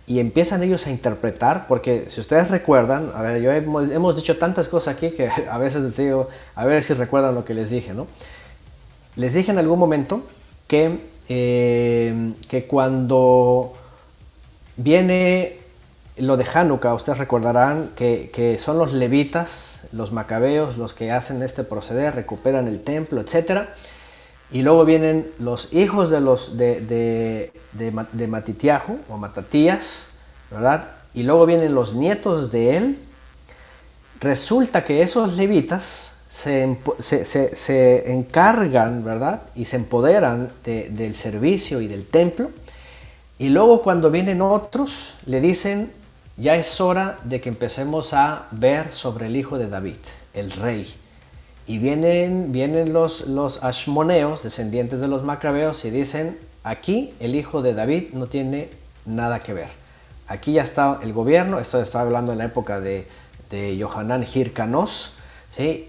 [0.09, 4.67] y empiezan ellos a interpretar, porque si ustedes recuerdan, a ver, yo hemos, dicho tantas
[4.67, 7.93] cosas aquí que a veces les digo, a ver si recuerdan lo que les dije,
[7.93, 8.07] ¿no?
[9.15, 10.23] Les dije en algún momento
[10.67, 10.99] que,
[11.29, 13.73] eh, que cuando
[14.77, 15.59] viene
[16.17, 21.43] lo de Hanukkah, ustedes recordarán que, que, son los levitas, los macabeos, los que hacen
[21.43, 23.75] este proceder, recuperan el templo, etcétera
[24.51, 27.51] y luego vienen los hijos de los de, de,
[28.11, 30.13] de, Matitiahu o Matatías,
[30.49, 30.89] ¿verdad?
[31.13, 32.99] Y luego vienen los nietos de él.
[34.19, 39.43] Resulta que esos levitas se, se, se, encargan, ¿verdad?
[39.55, 42.49] Y se empoderan del servicio y del templo.
[43.37, 45.91] Y luego cuando vienen otros, le dicen,
[46.37, 49.97] ya es hora de que empecemos a ver sobre el hijo de David,
[50.33, 50.91] el rey.
[51.69, 57.61] Y vienen, vienen los, los ashmoneos, descendientes de los macabeos, y dicen, aquí el hijo
[57.61, 58.71] de David no tiene
[59.05, 59.69] nada que ver.
[60.27, 63.07] Aquí ya está el gobierno, esto está hablando en la época de,
[63.51, 64.49] de Yohanan ¿sí?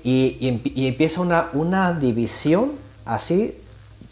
[0.04, 2.72] y, y, empieza una, una división
[3.06, 3.56] así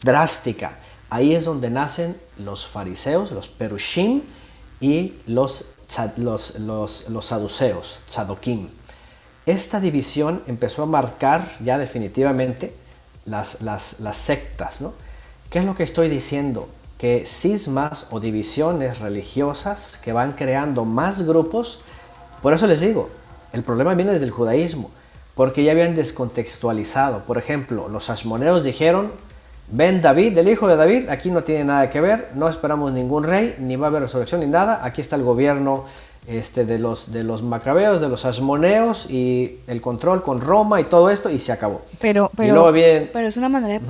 [0.02, 0.78] drástica.
[1.10, 4.22] Ahí es donde nacen los fariseos, los perushim
[4.80, 5.66] y los,
[6.16, 8.66] los, los, los saduceos, tzadokim.
[9.48, 12.74] Esta división empezó a marcar ya definitivamente
[13.24, 13.56] las,
[14.12, 14.82] sectas.
[14.82, 14.92] ¿no?
[15.50, 16.68] ¿Qué es lo que estoy diciendo?
[16.98, 21.80] Que cismas o divisiones religiosas que van creando más grupos,
[22.42, 23.08] por eso les digo,
[23.54, 24.90] el problema viene desde el judaísmo,
[25.34, 27.20] porque ya habían descontextualizado.
[27.20, 29.12] Por ejemplo, los asmoneos dijeron,
[29.70, 33.24] ven David, el hijo de David, aquí no tiene nada que ver, no esperamos ningún
[33.24, 35.86] rey, ni va a haber resurrección ni nada, aquí está el gobierno
[36.28, 40.84] este, de, los, de los macabeos, de los asmoneos y el control con Roma y
[40.84, 41.82] todo esto y se acabó.
[42.00, 42.70] Pero, pero,
[43.12, 43.80] pero es una manera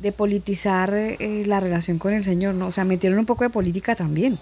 [0.00, 2.68] de politizar eh, la relación con el Señor, ¿no?
[2.68, 4.38] O sea, metieron un poco de política también.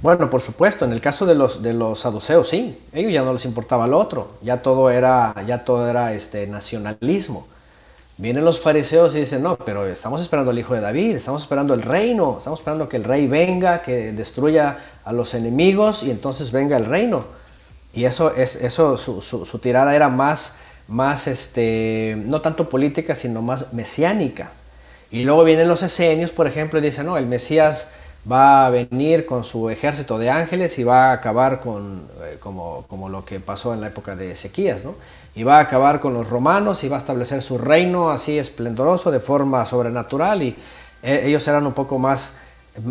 [0.00, 3.32] Bueno, por supuesto, en el caso de los, de los saduceos, sí, ellos ya no
[3.32, 7.46] les importaba lo otro, ya todo era, ya todo era este, nacionalismo.
[8.18, 11.74] Vienen los fariseos y dicen, no, pero estamos esperando al hijo de David, estamos esperando
[11.74, 16.52] el reino, estamos esperando que el rey venga, que destruya a los enemigos y entonces
[16.52, 17.24] venga el reino.
[17.94, 20.56] Y eso, es, eso su, tirada era más,
[20.88, 24.52] más este, no tanto política, sino más mesiánica.
[25.10, 27.92] Y luego vienen los esenios, por ejemplo, y dicen, no, el Mesías
[28.30, 32.84] va a venir con su ejército de ángeles y va a acabar con, eh, como,
[32.88, 34.94] como, lo que pasó en la época de Ezequías, ¿no?
[35.34, 39.10] Y va a acabar con los romanos y va a establecer su reino así esplendoroso
[39.10, 40.56] de forma sobrenatural y
[41.02, 42.34] eh, ellos eran un poco más,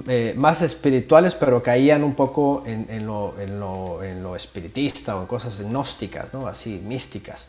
[0.07, 6.47] eh, más espirituales, pero caían un poco en, lo, espiritista o en cosas gnósticas, ¿no?
[6.47, 7.47] Así, místicas.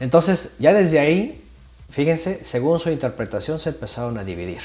[0.00, 1.44] Entonces, ya desde ahí,
[1.90, 4.60] fíjense, según su interpretación se empezaron a dividir.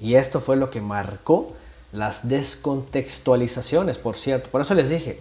[0.00, 1.54] Y esto fue lo que marcó
[1.92, 4.48] las descontextualizaciones, por cierto.
[4.50, 5.20] Por eso les dije,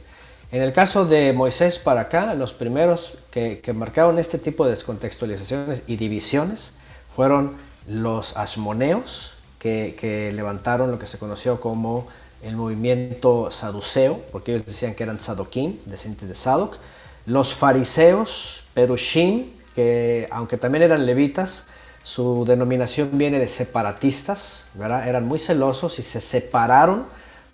[0.52, 5.84] en el caso de Moisés para acá, los primeros que, marcaron este tipo de descontextualizaciones
[5.88, 6.74] y divisiones
[7.14, 7.52] fueron
[7.88, 12.08] los asmoneos, que, levantaron lo que se conoció como
[12.42, 16.78] el movimiento saduceo, porque ellos decían que eran sadoquín, descendientes de Sadoc,
[17.26, 21.66] los fariseos, perushim, que aunque también eran levitas,
[22.04, 25.08] su denominación viene de separatistas, ¿verdad?
[25.08, 27.06] Eran muy celosos y se separaron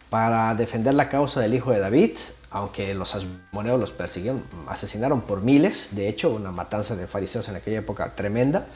[0.10, 2.12] para defender la causa del hijo de David,
[2.52, 7.56] aunque los asmoneos los persiguieron, asesinaron por miles, de hecho, una matanza de fariseos en
[7.56, 8.68] aquella época tremenda.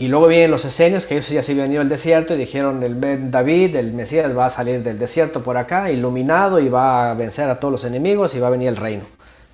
[0.00, 2.82] Y luego vienen los esenios, que ellos ya se habían ido al desierto y dijeron,
[2.82, 7.14] el David, el Mesías, va a salir del desierto por acá, iluminado, y va a
[7.14, 9.02] vencer a todos los enemigos y va a venir el reino.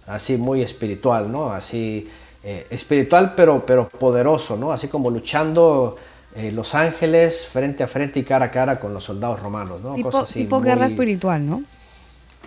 [0.07, 1.51] Así muy espiritual, ¿no?
[1.51, 2.09] Así
[2.45, 4.71] eh, espiritual pero, pero poderoso, ¿no?
[4.71, 5.97] Así como luchando
[6.37, 9.95] eh, los ángeles frente a frente y cara a cara con los soldados romanos, ¿no?
[9.95, 11.65] Tipo, tipo guerra espiritual, ¿no?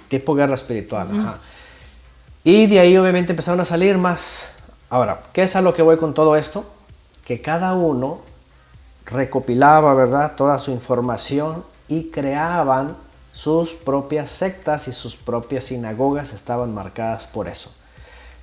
[0.07, 1.39] Tipo guerra espiritual, ajá.
[2.45, 4.55] Y de ahí obviamente empezaron a salir más.
[4.89, 6.65] Ahora, ¿qué es a lo que voy con todo esto?
[7.30, 8.22] Que cada uno
[9.06, 10.35] recopilaba, ¿verdad?
[10.35, 12.97] Toda su información y creaban
[13.31, 17.69] sus propias sectas y sus propias sinagogas estaban marcadas por eso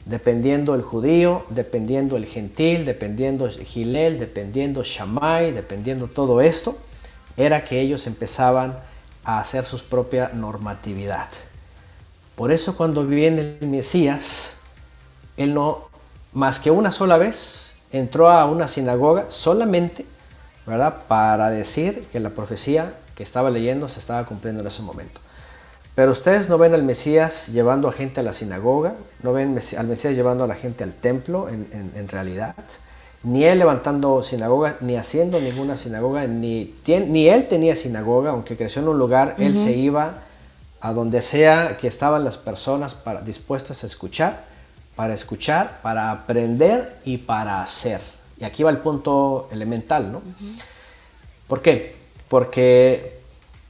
[0.07, 6.79] dependiendo el judío, dependiendo el gentil, dependiendo Gilel, dependiendo Shammai, dependiendo todo esto,
[7.37, 8.79] era que ellos empezaban
[9.25, 11.29] a hacer su propia normatividad.
[12.37, 14.59] Por eso cuando viene el Mesías,
[15.37, 15.89] él no,
[16.33, 17.66] más que una sola vez,
[17.97, 20.07] entró a una sinagoga solamente,
[20.67, 21.03] ¿verdad?
[21.09, 25.21] Para decir que la profecía que estaba leyendo se estaba cumpliendo en ese momento.
[25.95, 29.87] Pero ustedes no ven al Mesías llevando a gente a la sinagoga, no ven al
[29.87, 32.55] Mesías llevando a la gente al templo en, realidad,
[33.23, 38.83] ni él levantando sinagoga, ni haciendo ninguna sinagoga, ni, ni él tenía sinagoga, aunque creció
[38.83, 40.19] en un lugar, él se iba
[40.83, 44.45] a donde sea que estaban las personas para, dispuestas a escuchar,
[44.97, 48.01] para escuchar, para aprender y para hacer.
[48.39, 50.23] Y aquí va el punto elemental, ¿no?
[51.47, 51.95] ¿Por qué?
[52.29, 53.21] Porque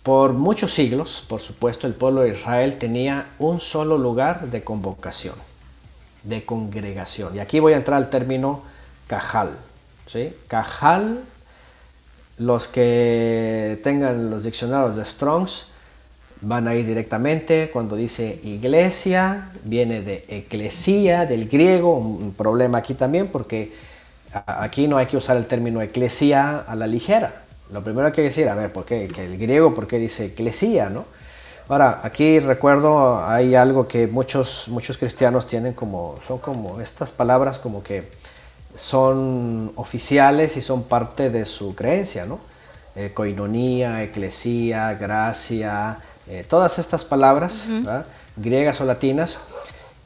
[0.03, 5.35] por muchos siglos, por supuesto, el pueblo de Israel tenía un solo lugar de convocación,
[6.23, 7.35] de congregación.
[7.37, 8.63] Y aquí voy a entrar al término
[9.09, 9.59] cajal.
[10.07, 10.33] ¿sí?
[10.47, 11.25] Cajal,
[12.39, 15.67] los que tengan los diccionarios de Strongs
[16.41, 22.95] van a ir directamente cuando dice iglesia, viene de eclesía, del griego, un problema aquí
[22.95, 23.73] también porque
[24.33, 28.23] aquí no hay que usar el término eclesia a la ligera lo primero hay que
[28.23, 29.05] decir, a ver, ¿por qué?
[29.05, 31.05] El griego, ¿por qué dice eclesía, no?
[31.69, 37.59] Ahora, aquí recuerdo, hay algo que muchos, muchos cristianos tienen como, son como estas palabras
[37.59, 38.09] como que
[38.77, 42.39] son oficiales y son parte de su creencia, ¿no?
[42.99, 47.69] Eh, coinonía, eclesía, gracia, eh, todas estas palabras,
[48.37, 49.39] griegas o latinas,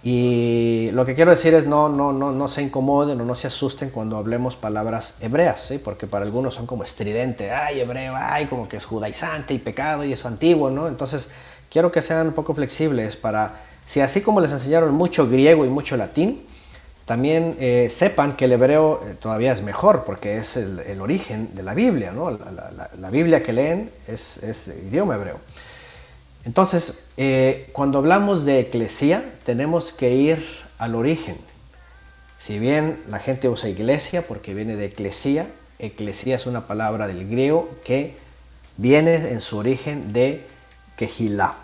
[0.02, 3.46] y lo que quiero decir es no, no, no, no se incomoden o no se
[3.46, 5.78] asusten cuando hablemos palabras hebreas, ¿sí?
[5.78, 10.04] porque para algunos son como estridente, ay hebreo, ay como que es judaizante y pecado
[10.04, 10.88] y eso antiguo, ¿no?
[10.88, 11.28] Entonces
[11.70, 15.68] quiero que sean un poco flexibles para, si así como les enseñaron mucho griego y
[15.68, 16.46] mucho latín,
[17.10, 21.64] también eh, sepan que el hebreo eh, todavía es mejor porque es el, origen de
[21.64, 22.30] la Biblia, ¿no?
[22.30, 25.40] La, Biblia que leen es, idioma hebreo.
[26.44, 30.46] Entonces, eh, cuando hablamos de eclesía, tenemos que ir
[30.78, 31.36] al origen.
[32.38, 35.48] Si bien la gente usa iglesia porque viene de eclesía,
[35.80, 38.14] eclesía es una palabra del griego que
[38.76, 40.46] viene en su origen de
[40.94, 41.56] quejilá.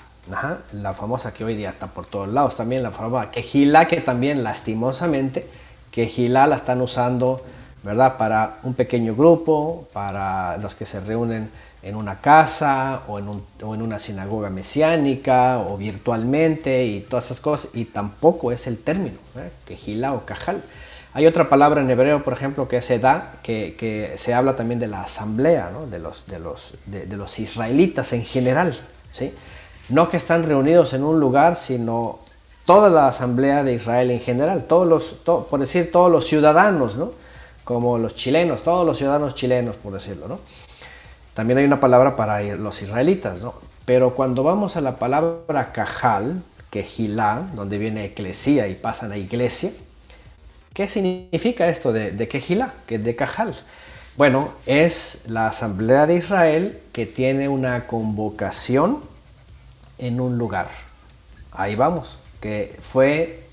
[0.72, 4.42] La famosa que hoy día está por todos lados también, la famosa quejilá que también
[4.42, 5.48] lastimosamente,
[5.90, 7.42] quejilá la están usando,
[7.82, 8.16] ¿verdad?
[8.16, 11.50] Para un pequeño grupo, para los que se reúnen
[11.82, 13.28] en una casa o en,
[13.60, 19.50] una sinagoga mesiánica o virtualmente y todas esas cosas, y tampoco es el término, ¿eh?
[19.64, 20.62] quejila o cajal.
[21.14, 24.88] Hay otra palabra en hebreo, por ejemplo, que es edá, que, se habla también de
[24.88, 28.76] la asamblea, de, los, de, los, de, los israelitas en general.
[29.12, 29.32] ¿sí?
[29.88, 32.18] No que están reunidos en un lugar, sino
[32.64, 37.12] toda la asamblea de Israel en general, todos los, por decir todos los ciudadanos, ¿no?
[37.64, 40.28] como los chilenos, todos los ciudadanos chilenos, por decirlo.
[40.28, 40.38] ¿no?
[41.34, 43.54] También hay una palabra para los israelitas, ¿no?
[43.84, 49.16] Pero cuando vamos a la palabra cajal, que Gilá, donde viene eclesía y pasan a
[49.16, 49.70] iglesia,
[50.74, 53.54] ¿qué significa esto de, de Quejilá, que de cajal?
[54.16, 59.00] Bueno, es la Asamblea de Israel que tiene una convocación
[59.98, 60.68] en un lugar.
[61.52, 63.44] Ahí vamos, que fue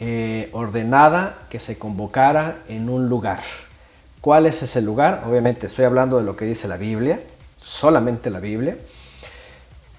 [0.00, 3.40] eh, ordenada que se convocara en un lugar.
[4.20, 5.22] ¿Cuál es ese lugar?
[5.26, 7.20] Obviamente estoy hablando de lo que dice la Biblia,
[7.58, 8.76] solamente la Biblia.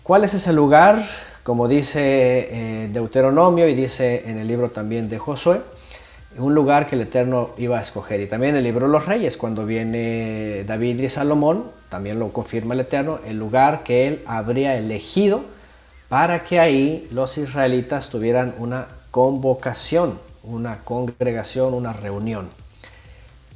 [0.04, 1.04] ¿Cuál es ese lugar?
[1.44, 5.62] Como dice eh, Deuteronomio y dice en el libro también de Josué,
[6.38, 8.22] un lugar que el Eterno iba a escoger.
[8.22, 12.74] Y también el libro de los Reyes, cuando viene David y Salomón, también lo confirma
[12.74, 15.42] el Eterno, el lugar que él habría elegido
[16.10, 22.50] para que ahí los israelitas tuvieran una convocación, una congregación, una reunión.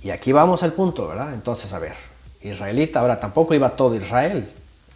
[0.04, 1.34] Y aquí vamos al punto, ¿verdad?
[1.34, 1.96] Entonces, a ver,
[2.42, 4.48] israelita, ahora tampoco iba todo Israel.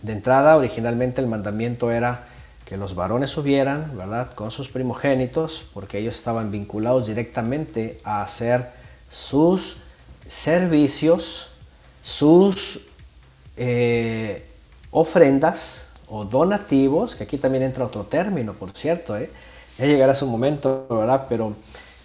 [0.01, 2.25] De entrada, originalmente el mandamiento era
[2.63, 8.69] que los varones subieran, ¿verdad?, con sus primogénitos, porque ellos estaban vinculados directamente a hacer
[9.09, 9.77] sus
[10.27, 11.49] servicios,
[12.01, 12.81] sus
[13.55, 14.45] eh,
[14.91, 19.29] ofrendas o donativos, que aquí también entra otro término, por cierto, ¿eh?
[19.77, 21.25] ya llegará su momento, ¿verdad?
[21.29, 21.53] Pero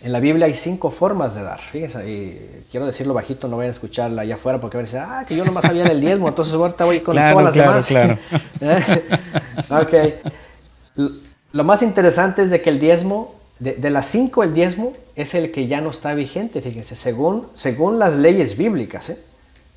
[0.03, 1.61] en la Biblia hay cinco formas de dar.
[1.61, 5.01] Fíjense, y quiero decirlo bajito, no vayan a escucharla allá afuera porque van a decir,
[5.01, 7.87] ah, que yo nomás sabía el diezmo, entonces ahorita voy con todas las demás.
[7.87, 8.19] Claro.
[9.83, 11.11] ok.
[11.53, 15.53] Lo más interesante es de que el diezmo, de, las cinco, el diezmo es el
[15.53, 19.19] que ya no está vigente, fíjense, según, según las leyes bíblicas, ¿eh?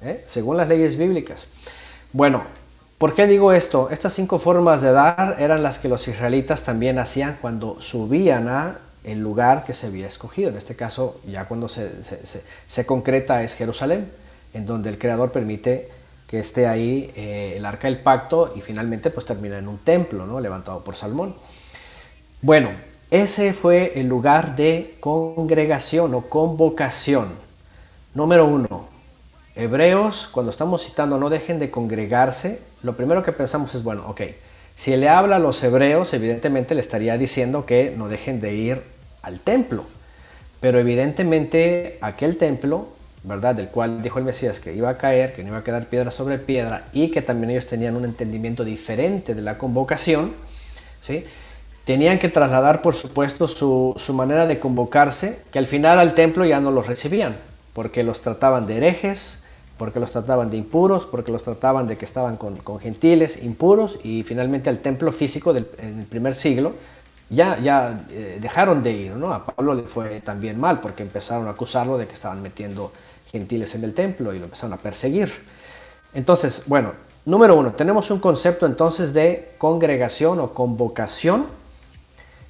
[0.02, 0.24] ¿Eh?
[0.26, 1.48] Según las leyes bíblicas.
[2.14, 2.44] Bueno,
[2.98, 3.90] ¿por qué digo esto?
[3.92, 8.80] Estas cinco formas de dar eran las que los israelitas también hacían cuando subían a
[9.04, 10.50] el lugar que se había escogido.
[10.50, 14.12] En este caso, ya cuando se, concreta es Jerusalén,
[14.54, 15.90] en donde el Creador permite
[16.28, 20.26] que esté ahí eh, el arca del pacto y finalmente pues termina en un templo,
[20.26, 20.40] ¿no?
[20.40, 21.36] Levantado por Salmón.
[22.42, 22.70] Bueno,
[23.12, 27.30] ese fue el lugar de congregación o convocación.
[28.16, 28.88] Número uno,
[29.56, 34.22] hebreos, cuando estamos citando no dejen de congregarse, lo primero que pensamos es, bueno, ok,
[34.76, 38.84] si le habla a los hebreos, evidentemente le estaría diciendo que no dejen de ir
[39.22, 39.86] al templo.
[40.60, 42.96] Pero evidentemente aquel templo
[43.26, 43.56] ¿verdad?
[43.56, 46.12] Del cual dijo el Mesías que iba a caer, que no iba a quedar piedra
[46.12, 50.34] sobre piedra y que también ellos tenían un entendimiento diferente de la convocación,
[51.02, 51.26] ¿sí?
[51.86, 56.60] Tenían que trasladar, por supuesto, su, manera de convocarse, que al final al templo ya
[56.60, 57.38] no los recibían,
[57.74, 59.44] porque los trataban de herejes,
[59.78, 64.24] porque los trataban de impuros, porque los trataban de que estaban con, gentiles impuros y
[64.24, 66.74] finalmente al templo físico del, en el primer siglo
[67.30, 69.34] ya, ya eh, dejaron de ir, ¿no?
[69.34, 72.92] A Pablo le fue también mal porque empezaron a acusarlo de que estaban metiendo
[73.32, 75.32] gentiles en el templo y lo empezaron a perseguir.
[76.14, 76.94] Entonces, bueno,
[77.26, 81.48] número uno, tenemos un concepto entonces de congregación o convocación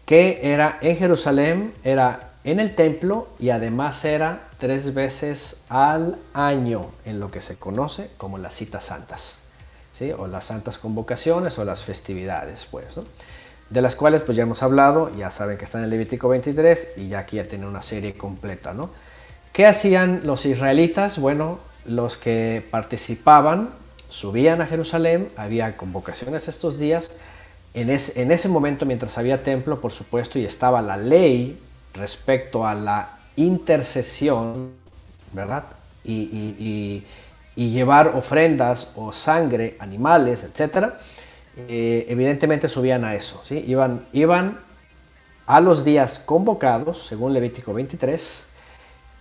[0.05, 6.91] que era en Jerusalén, era en el templo y además era tres veces al año
[7.03, 9.39] en lo que se conoce como las citas santas,
[9.93, 10.11] ¿sí?
[10.11, 12.85] o las santas convocaciones o las festividades, pues,
[13.69, 16.93] de las cuales pues ya hemos hablado, ya saben que está en el Levítico 23
[16.97, 18.91] y ya aquí ya tiene una serie completa, ¿no?
[19.51, 21.17] ¿Qué hacían los israelitas?
[21.17, 23.71] Bueno, los que participaban
[24.07, 27.15] subían a Jerusalén, había convocaciones estos días.
[27.73, 31.59] En, ese momento, mientras había templo, por supuesto, y estaba la ley
[31.95, 34.71] respecto a la intercesión,
[35.33, 35.65] ¿verdad?
[36.03, 37.03] Y,
[37.55, 40.89] llevar ofrendas o sangre, animales, etc.
[41.57, 43.63] Eh, evidentemente subían a eso, ¿sí?
[43.65, 44.59] Iban, iban
[45.45, 48.45] a los días convocados, según Levítico 23,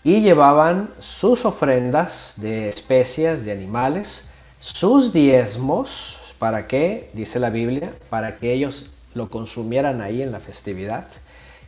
[0.02, 4.28] y llevaban sus ofrendas de especias, de animales,
[4.58, 7.10] sus diezmos, ¿para qué?
[7.12, 11.06] Dice la Biblia, para que ellos lo consumieran ahí en la festividad.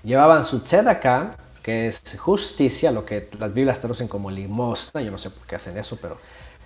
[0.02, 5.18] Llevaban su tzedakah, que es justicia, lo que las Biblias traducen como limosna, yo no
[5.18, 6.16] sé por qué hacen eso, pero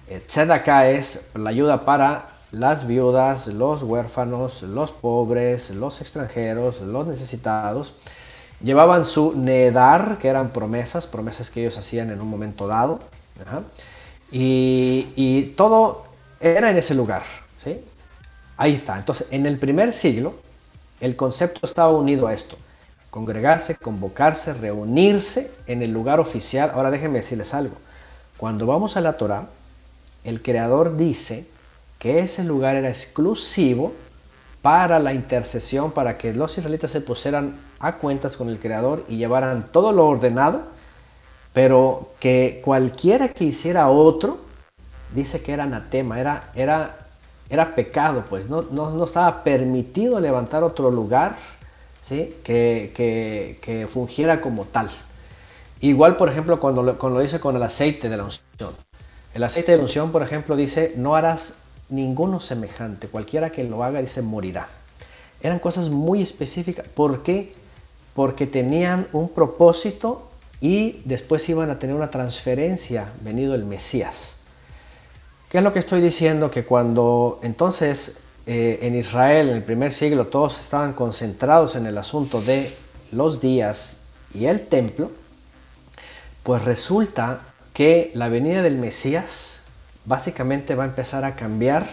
[0.09, 7.95] eh, es la ayuda para las viudas, los huérfanos, los pobres, los extranjeros, los necesitados.
[8.63, 13.01] Llevaban su nedar, que eran promesas, promesas que ellos hacían en un momento dado.
[14.33, 16.05] Y, todo
[16.41, 17.23] era en ese lugar.
[17.65, 17.81] ¿sí?
[18.57, 18.99] Ahí está.
[18.99, 20.35] Entonces, en el primer siglo,
[21.01, 22.57] el concepto estaba unido a esto.
[23.11, 26.71] Congregarse, convocarse, reunirse en el lugar oficial.
[26.75, 27.77] Ahora déjenme decirles algo.
[28.37, 29.49] Cuando vamos a la Torah,
[30.25, 31.47] el Creador dice
[31.99, 33.93] que ese lugar era exclusivo
[34.63, 39.17] para la intercesión, para que los israelitas se pusieran a cuentas con el Creador y
[39.17, 40.63] llevaran todo lo ordenado,
[41.53, 44.39] pero que cualquiera que hiciera otro
[45.15, 46.99] dice que era anatema, era, era,
[47.49, 51.37] era pecado, pues no, no, estaba permitido levantar otro lugar
[52.03, 52.37] ¿sí?
[52.45, 54.91] que, que, fungiera como tal.
[55.81, 58.75] Igual, por ejemplo, cuando lo, cuando lo dice con el aceite de la unción.
[59.35, 61.59] El aceite de la unción, por ejemplo, dice, no harás
[61.89, 64.69] ninguno semejante, cualquiera que lo haga, dice, morirá.
[65.41, 66.87] Eran cosas muy específicas.
[66.87, 67.55] ¿Por qué?
[68.15, 70.29] Porque tenían un propósito
[70.61, 74.37] y después iban a tener una transferencia, venido el Mesías.
[75.49, 76.51] ¿Qué es lo que estoy diciendo?
[76.51, 81.99] Que cuando entonces eh, en Israel, en el primer siglo, todos estaban concentrados en el
[81.99, 82.73] asunto de
[83.13, 84.05] los días
[84.35, 85.11] y el templo,
[86.43, 87.41] pues resulta
[87.73, 89.65] que la venida del Mesías
[90.05, 91.87] básicamente va a empezar a cambiar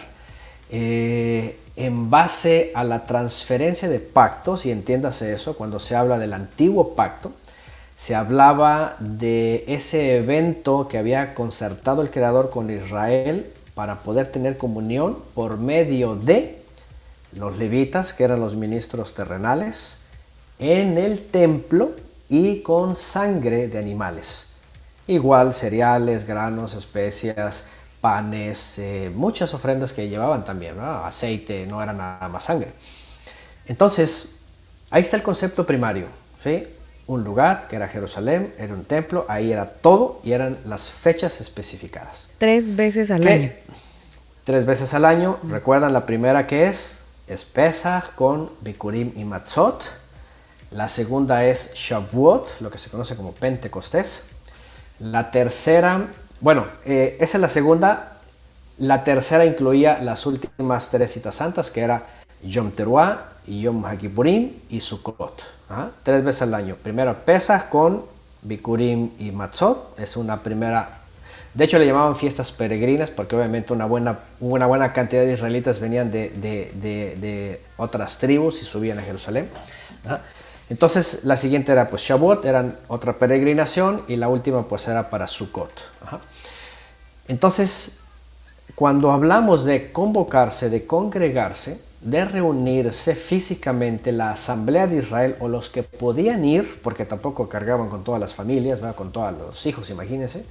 [0.70, 6.32] eh, en base a la transferencia de pactos, y entiéndase eso, cuando se habla del
[6.32, 7.32] antiguo pacto,
[7.96, 14.58] se hablaba de ese evento que había concertado el Creador con Israel para poder tener
[14.58, 16.60] comunión por medio de
[17.36, 20.00] los levitas, que eran los ministros terrenales,
[20.58, 21.92] en el templo
[22.28, 24.46] y con sangre de animales.
[25.06, 27.66] Igual cereales, granos, especias,
[28.00, 32.72] panes, eh, muchas ofrendas que llevaban también, aceite, no era nada más sangre.
[33.66, 34.40] Entonces,
[34.90, 36.06] ahí está el concepto primario,
[36.42, 36.66] ¿sí?
[37.06, 41.40] Un lugar que era Jerusalén, era un templo, ahí era todo y eran las fechas
[41.40, 42.28] especificadas.
[42.38, 43.52] Tres veces al año.
[44.48, 49.84] Tres veces al año, recuerdan la primera que es, es Pesach con Bikurim y Matzot.
[50.70, 54.30] La segunda es Shavuot, lo que se conoce como Pentecostés.
[55.00, 56.08] La tercera
[56.40, 58.16] bueno, eh, esa es la segunda.
[58.78, 62.06] La tercera incluía las últimas tres citas santas, que era
[62.42, 65.42] Yom Teruah, Yom HaKippurim y Sukkot.
[65.68, 65.90] ¿ah?
[66.02, 66.74] Tres veces al año.
[66.82, 68.02] Primero Pesach con
[68.40, 70.00] Bikurim y Matzot.
[70.00, 70.97] Es una primera...
[71.58, 75.80] De hecho le llamaban fiestas peregrinas porque obviamente una buena, una buena cantidad de israelitas
[75.80, 79.48] venían de, de, otras tribus y subían a Jerusalén.
[80.70, 85.26] Entonces la siguiente era pues Shavuot, eran otra peregrinación y la última pues era para
[85.26, 85.72] Sukkot.
[87.26, 88.02] Entonces,
[88.76, 95.70] cuando hablamos de convocarse, de congregarse, de reunirse físicamente la asamblea de Israel o los
[95.70, 100.44] que podían ir, porque tampoco cargaban con todas las familias, con todos los hijos, imagínense.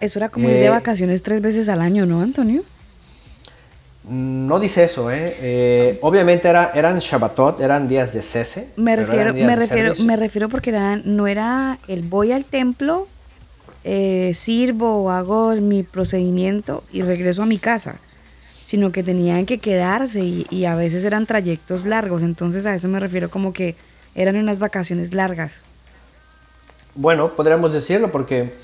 [0.00, 2.62] Eso era como ir de eh, vacaciones tres veces al año, ¿no, Antonio?
[4.10, 5.36] No dice eso, ¿eh?
[5.40, 8.68] eh obviamente era, eran Shabbatot, eran días de cese.
[8.76, 10.72] Me refiero, me refiero, me refiero porque
[11.04, 13.08] no era el voy al templo,
[13.82, 17.96] eh, sirvo hago mi procedimiento y regreso a mi casa,
[18.66, 22.22] sino que tenían que quedarse y, a veces eran trayectos largos.
[22.22, 23.76] Entonces a eso me refiero como que
[24.14, 25.52] eran unas vacaciones largas.
[26.94, 28.54] Bueno, podríamos decirlo porque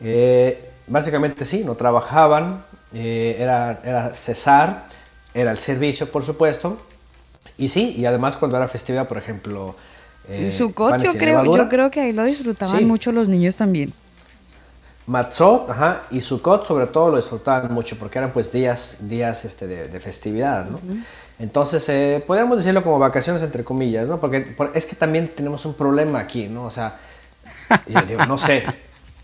[0.00, 4.86] eh, básicamente sí, no trabajaban, eh, era, era cesar,
[5.32, 6.78] era el servicio, por supuesto.
[7.56, 9.76] Y sí, y además cuando era festividad, por ejemplo...
[10.28, 13.92] Eh, Sukkot, yo creo, yo creo que ahí lo disfrutaban mucho los niños también.
[15.06, 19.66] Matzot, ajá, y Sukkot sobre todo lo disfrutaban mucho porque eran pues días, días este,
[19.66, 20.80] de, festividad, ¿no?
[21.38, 24.18] Entonces, eh, podríamos decirlo como vacaciones entre comillas, ¿no?
[24.18, 26.64] Porque, es que también tenemos un problema aquí, ¿no?
[26.64, 26.96] O sea,
[27.86, 28.64] yo digo, no sé,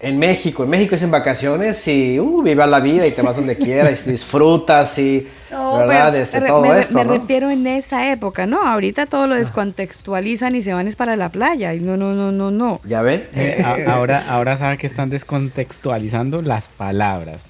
[0.01, 0.65] en México.
[0.65, 4.01] En México es en vacaciones y uh, viva la vida y te vas donde quieras
[4.07, 6.17] y disfrutas y ¿verdad?
[6.17, 6.95] Este, todo me, esto.
[6.95, 8.63] Me refiero en esa época, ¿no?
[8.63, 11.75] Ahorita todo lo descontextualizan y se van es para la playa.
[11.75, 12.81] Y no, no, no, no, no.
[12.85, 13.29] ¿Ya ven?
[13.35, 17.45] Eh, ahora, ahora saben que están descontextualizando las palabras.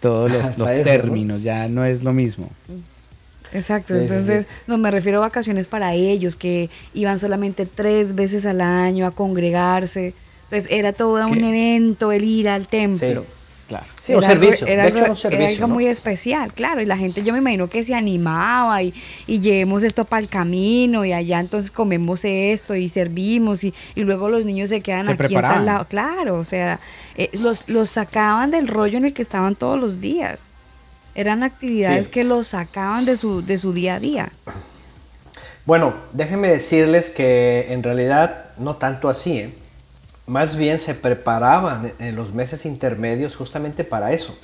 [0.00, 2.48] Todos los, términos, ya no es lo mismo.
[3.52, 8.60] Exacto, entonces no me refiero a vacaciones para ellos que iban solamente tres veces al
[8.60, 10.14] año a congregarse
[10.50, 13.26] entonces era todo un evento el ir al templo.
[13.68, 13.84] Claro.
[14.02, 14.66] Sí, un servicio.
[14.66, 16.80] era, algo, muy especial, claro.
[16.80, 18.94] Y la gente, yo me imagino que se animaba y,
[19.26, 24.30] y llevemos esto para el camino y allá entonces comemos esto y servimos y, luego
[24.30, 25.84] los niños se quedan aquí al lado.
[25.84, 26.80] Claro, o sea,
[27.18, 30.40] eh, los, los sacaban del rollo en el que estaban todos los días.
[31.14, 34.32] Eran actividades que los sacaban de su, de su día a día.
[35.66, 39.54] Bueno, déjenme decirles que en realidad no tanto así, ¿eh?
[40.28, 44.38] Más bien se preparaban en los meses intermedios justamente para eso.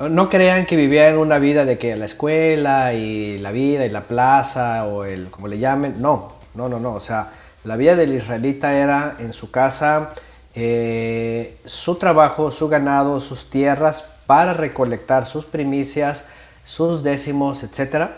[0.00, 4.02] No crean que vivían una vida de que la escuela y la vida y la
[4.02, 7.30] plaza o el como le llamen, no, no, no, no, o sea,
[7.62, 10.10] la vida del israelita era en su casa,
[10.54, 16.26] eh, su trabajo, su ganado, sus tierras para recolectar sus primicias,
[16.64, 18.16] sus décimos, etcétera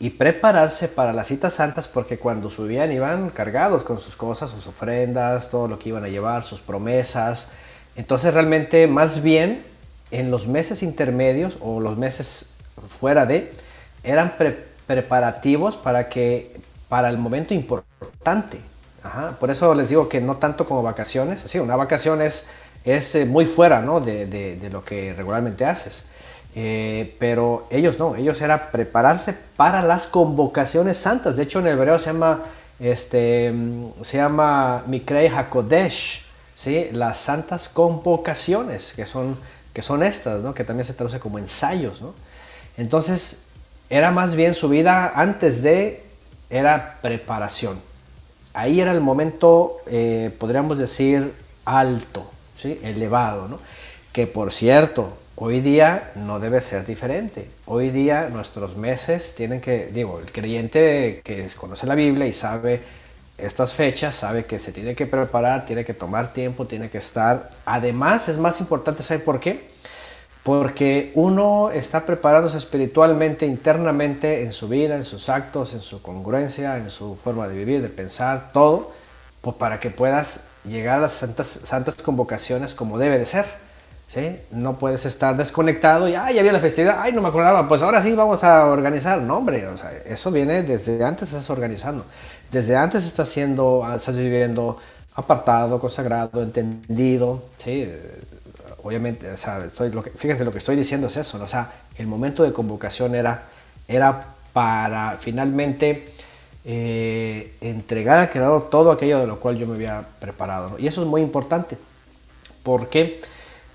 [0.00, 4.66] y prepararse para las citas santas porque cuando subían iban cargados con sus cosas, sus
[4.66, 7.50] ofrendas, todo lo que iban a llevar, sus promesas.
[7.96, 9.62] Entonces realmente más bien
[10.10, 12.54] en los meses intermedios o los meses
[12.98, 13.52] fuera de,
[14.02, 14.34] eran
[14.86, 16.58] preparativos para que
[16.88, 18.58] para el momento importante.
[19.38, 21.42] por eso les digo que no tanto como vacaciones.
[21.46, 22.48] Sí, una vacación es,
[22.86, 24.00] eh, muy fuera ¿no?
[24.00, 26.06] de, lo que regularmente haces.
[26.54, 31.36] Eh, pero ellos no, ellos era prepararse para las convocaciones santas.
[31.36, 32.42] De hecho, en hebreo se llama,
[32.78, 33.52] este,
[34.02, 36.24] se llama Mikrei HaKodesh,
[36.54, 36.88] ¿sí?
[36.92, 39.38] las santas convocaciones, que son,
[39.72, 40.54] que son estas, ¿no?
[40.54, 42.02] que también se traduce como ensayos.
[42.02, 42.14] ¿no?
[42.76, 43.44] Entonces,
[43.88, 46.04] era más bien su vida antes de,
[46.48, 47.80] era preparación.
[48.52, 51.32] Ahí era el momento, eh, podríamos decir,
[51.64, 52.28] alto,
[52.58, 52.80] ¿sí?
[52.82, 53.46] elevado.
[53.46, 53.60] ¿no?
[54.12, 57.48] Que por cierto, Hoy día no debe ser diferente.
[57.64, 62.82] Hoy día nuestros meses tienen que, digo, el creyente que conoce la Biblia y sabe
[63.38, 67.48] estas fechas, sabe que se tiene que preparar, tiene que tomar tiempo, tiene que estar.
[67.64, 69.70] Además, es más importante saber por qué.
[70.42, 76.76] Porque uno está preparándose espiritualmente, internamente, en su vida, en sus actos, en su congruencia,
[76.76, 78.92] en su forma de vivir, de pensar, todo,
[79.40, 83.69] pues para que puedas llegar a las santas convocaciones como debe de ser.
[84.50, 87.80] No puedes estar desconectado y, ay, ya había la festividad, ay, no me acordaba, pues
[87.80, 89.20] ahora sí vamos a organizar.
[89.20, 89.74] No, hombre, o
[90.04, 92.04] eso viene desde antes estás organizando.
[92.50, 94.78] Desde antes estás haciendo, estás viviendo
[95.14, 97.88] apartado, consagrado, entendido, ¿sí?
[98.82, 102.06] Obviamente, o sea, lo que, fíjense, lo que estoy diciendo es eso, o sea, el
[102.06, 103.44] momento de convocación era,
[103.86, 106.14] era para finalmente
[106.64, 110.78] eh, entregar al Creador todo aquello de lo cual yo me había preparado.
[110.78, 111.76] Y eso es muy importante.
[112.62, 113.20] ¿Por qué?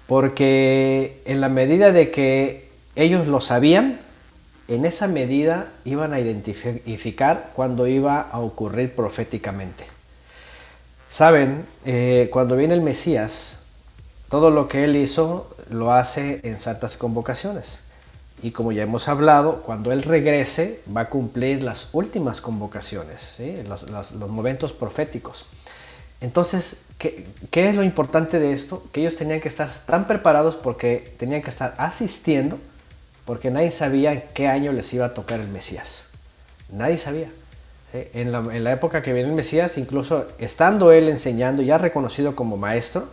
[0.07, 3.99] Porque en la medida de que ellos lo sabían,
[4.67, 9.85] en esa medida iban a identificar cuando iba a ocurrir proféticamente.
[11.09, 13.63] Saben, eh, cuando viene el Mesías,
[14.29, 17.81] todo lo que él hizo lo hace en santas convocaciones.
[18.41, 23.37] Y como ya hemos hablado, cuando él regrese va a cumplir las últimas convocaciones,
[23.67, 25.45] los momentos proféticos.
[26.21, 28.83] Entonces, ¿qué, es lo importante de esto?
[28.91, 32.57] Que ellos tenían que estar tan preparados porque tenían que estar asistiendo,
[33.25, 36.07] porque nadie sabía en qué año les iba a tocar el Mesías.
[36.71, 37.27] Nadie sabía.
[37.93, 43.07] En, la, época que viene el Mesías, incluso estando él enseñando, ya reconocido como maestro,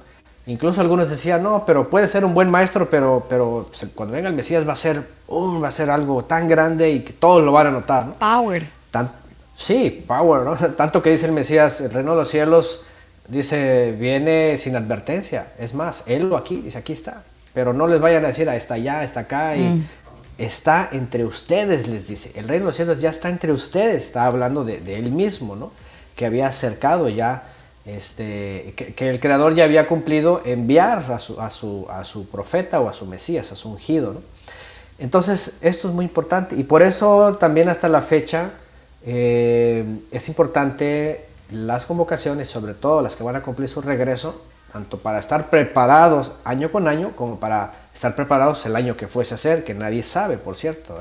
[0.46, 4.34] incluso algunos decían, no, pero puede ser un buen maestro, pero, pero cuando venga el
[4.34, 7.68] Mesías va a ser, va a ser algo tan grande y que todos lo van
[7.68, 8.14] a notar.
[8.14, 8.66] Power.
[9.56, 10.56] sí, power, ¿no?
[10.76, 12.82] Tanto que dice el Mesías, el reino de los cielos
[13.28, 15.52] Dice, viene sin advertencia.
[15.58, 17.22] Es más, él lo aquí, dice, aquí está.
[17.54, 19.56] Pero no les vayan a decir, ah, está allá, está acá.
[19.56, 19.86] Y mm.
[20.38, 22.32] Está entre ustedes, les dice.
[22.34, 24.04] El reino de los cielos ya está entre ustedes.
[24.04, 25.72] Está hablando de, él mismo, ¿no?
[26.16, 27.44] Que había acercado ya,
[27.84, 32.80] este, que, el Creador ya había cumplido enviar a su, a, su, a su profeta
[32.80, 34.20] o a su Mesías, a su ungido, ¿no?
[34.98, 36.56] Entonces, esto es muy importante.
[36.56, 38.50] Y por eso también hasta la fecha
[39.04, 44.42] eh, es importante las convocaciones, sobre todo las que van a cumplir su regreso,
[44.72, 49.34] tanto para estar preparados año con año como para estar preparados el año que fuese
[49.34, 50.96] a ser, que nadie sabe, por cierto.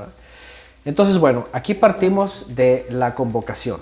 [0.84, 3.80] Entonces, bueno, aquí partimos de la convocación.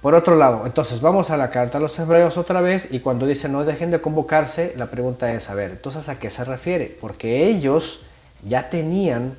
[0.00, 3.26] Por otro lado, entonces vamos a la carta a los hebreos otra vez y cuando
[3.26, 6.94] dice no dejen de convocarse, la pregunta es, a ver, entonces ¿a qué se refiere?
[7.00, 8.04] Porque ellos
[8.42, 9.34] ya tenían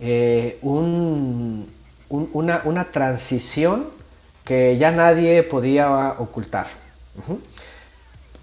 [0.00, 4.01] eh, una, una transición
[4.44, 6.66] que ya nadie podía ocultar.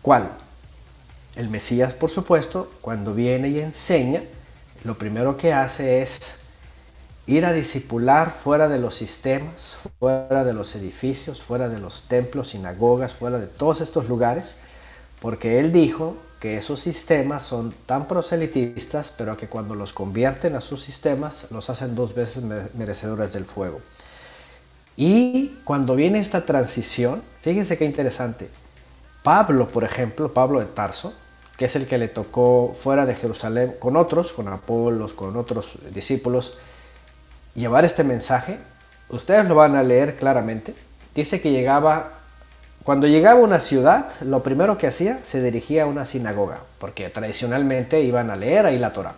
[0.01, 0.29] ¿Cuál?
[1.35, 4.23] El Mesías, por supuesto, cuando viene y enseña,
[4.83, 6.39] lo primero que hace es
[7.27, 12.49] ir a discipular fuera de los sistemas, fuera de los edificios, fuera de los templos,
[12.49, 14.57] sinagogas, fuera de todos estos lugares,
[15.21, 20.61] porque él dijo que esos sistemas son tan proselitistas, pero que cuando los convierten a
[20.61, 22.43] sus sistemas, los hacen dos veces
[22.73, 23.81] merecedores del fuego.
[24.99, 28.49] Y cuando viene esta transición, fíjense qué interesante.
[29.23, 31.13] Pablo, por ejemplo, Pablo de Tarso,
[31.55, 35.77] que es el que le tocó fuera de Jerusalén con otros, con Apolos, con otros
[35.93, 36.57] discípulos,
[37.55, 38.59] llevar este mensaje,
[39.07, 40.75] ustedes lo van a leer claramente.
[41.15, 42.11] Dice que llegaba,
[42.83, 47.07] cuando llegaba a una ciudad, lo primero que hacía, se dirigía a una sinagoga, porque
[47.07, 49.15] tradicionalmente iban a leer ahí la Torah.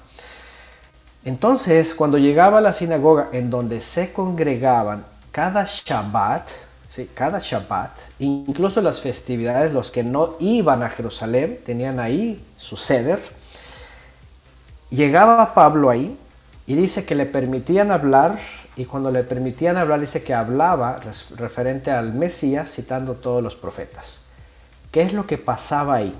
[1.25, 6.49] Entonces, cuando llegaba a la sinagoga en donde se congregaban cada Shabbat,
[6.89, 7.09] ¿sí?
[7.13, 13.21] cada Shabbat, incluso las festividades, los que no iban a Jerusalén tenían ahí su ceder.
[14.89, 16.17] Llegaba Pablo ahí
[16.67, 18.37] y dice que le permitían hablar
[18.75, 20.99] y cuando le permitían hablar dice que hablaba
[21.37, 24.19] referente al Mesías citando todos los profetas.
[24.91, 26.13] ¿Qué es lo que pasaba ahí?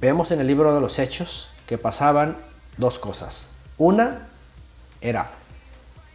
[0.00, 2.36] Vemos en el libro de los Hechos que pasaban
[2.76, 3.48] dos cosas.
[3.78, 4.28] Una
[5.00, 5.30] era,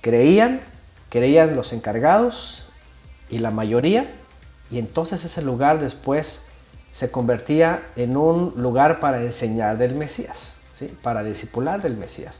[0.01, 0.61] creían,
[1.09, 2.65] creían los encargados
[3.29, 4.09] y la mayoría,
[4.69, 6.43] y entonces ese lugar después
[6.91, 10.91] se convertía en un lugar para enseñar del Mesías, ¿sí?
[11.01, 12.39] para discipular del Mesías.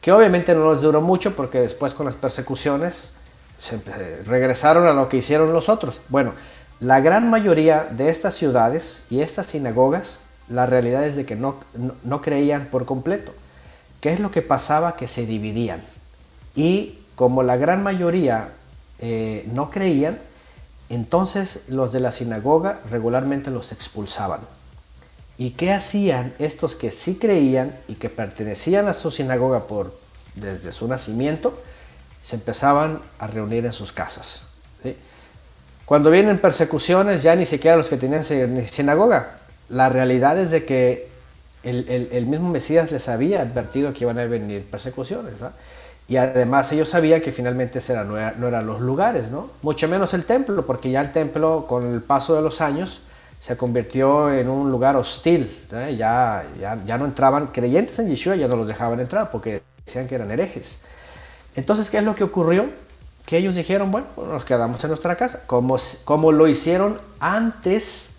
[0.00, 3.12] Que obviamente no les duró mucho porque después con las persecuciones
[3.58, 3.80] se
[4.26, 6.00] regresaron a lo que hicieron los otros.
[6.10, 6.34] Bueno,
[6.80, 11.56] la gran mayoría de estas ciudades y estas sinagogas, la realidad es de que no,
[12.02, 13.32] no, creían por completo.
[14.02, 14.96] ¿Qué es lo que pasaba?
[14.96, 15.82] Que se dividían.
[16.54, 18.50] Y como la gran mayoría
[18.98, 20.18] eh, no creían,
[20.88, 24.40] entonces los de la sinagoga regularmente los expulsaban.
[25.36, 29.92] ¿Y qué hacían estos que sí creían y que pertenecían a su sinagoga por,
[30.36, 31.60] desde su nacimiento?
[32.22, 34.44] Se empezaban a reunir en sus casas.
[35.84, 39.38] Cuando vienen persecuciones, ya ni siquiera los que tenían sinagoga.
[39.68, 41.08] La realidad es de que
[41.62, 45.34] el, mismo Mesías les había advertido que iban a venir persecuciones.
[46.06, 49.50] Y además ellos sabían que finalmente ese no, eran los lugares, ¿no?
[49.62, 53.02] Mucho menos el templo, porque ya el templo con el paso de los años
[53.40, 55.64] se convirtió en un lugar hostil.
[55.70, 60.06] Ya, ya, ya, no entraban creyentes en Yeshua, ya no los dejaban entrar porque decían
[60.06, 60.80] que eran herejes.
[61.56, 62.68] Entonces, ¿qué es lo que ocurrió?
[63.24, 68.18] Que ellos dijeron, bueno, pues nos quedamos en nuestra casa, como, como lo hicieron antes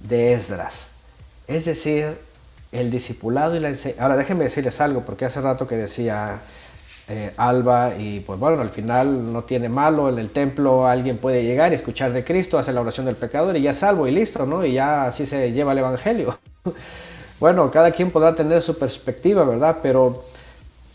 [0.00, 0.92] de Esdras.
[1.46, 2.18] Es decir,
[2.72, 4.02] el discipulado y la enseñanza.
[4.02, 6.40] Ahora déjenme decirles algo, porque hace rato que decía
[7.12, 11.42] eh, Alba, y pues bueno, al final no tiene malo, en el templo alguien puede
[11.42, 14.46] llegar y escuchar de Cristo, hacer la oración del pecador y ya salvo y listo,
[14.46, 14.64] ¿no?
[14.64, 16.38] Y ya así se lleva el Evangelio.
[17.40, 19.78] bueno, cada quien podrá tener su perspectiva, ¿verdad?
[19.82, 20.22] Pero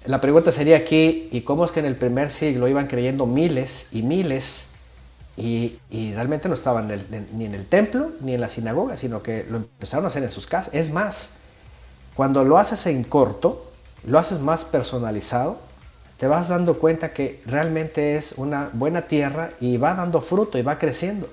[0.06, 3.90] la pregunta sería aquí, ¿y cómo es que en el primer siglo iban creyendo miles
[3.92, 4.70] y miles
[5.36, 5.80] y,
[6.14, 6.88] realmente no estaban
[7.34, 10.32] ni en el templo ni en la sinagoga, sino que lo empezaron a hacer en
[10.32, 10.74] sus casas?
[10.74, 11.40] Es más,
[12.16, 13.60] cuando lo haces en corto,
[14.06, 15.65] lo haces más personalizado,
[16.18, 20.62] te vas dando cuenta que realmente es una buena tierra y va dando fruto y
[20.62, 21.28] va creciendo.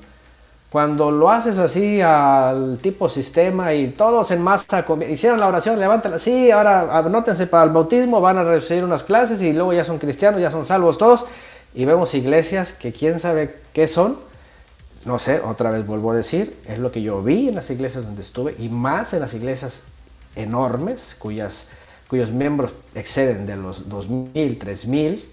[0.70, 6.18] Cuando lo haces así al tipo sistema y todos en masa hicieron la oración, levántala,
[6.18, 9.98] sí, ahora anótense para el bautismo, van a recibir unas clases y luego ya son
[9.98, 11.26] cristianos, ya son salvos todos.
[11.74, 14.16] Y vemos iglesias que quién sabe qué son,
[15.04, 18.04] no sé, otra vez vuelvo a decir, es lo que yo vi en las iglesias
[18.04, 19.82] donde estuve y más en las iglesias
[20.36, 21.68] enormes cuyas
[22.12, 25.24] cuyos miembros exceden de los 2.000, 3.000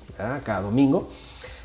[0.45, 1.09] cada domingo.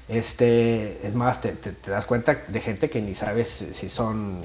[0.08, 1.54] Este, es más, te,
[1.86, 4.40] das cuenta de gente que ni sabes si son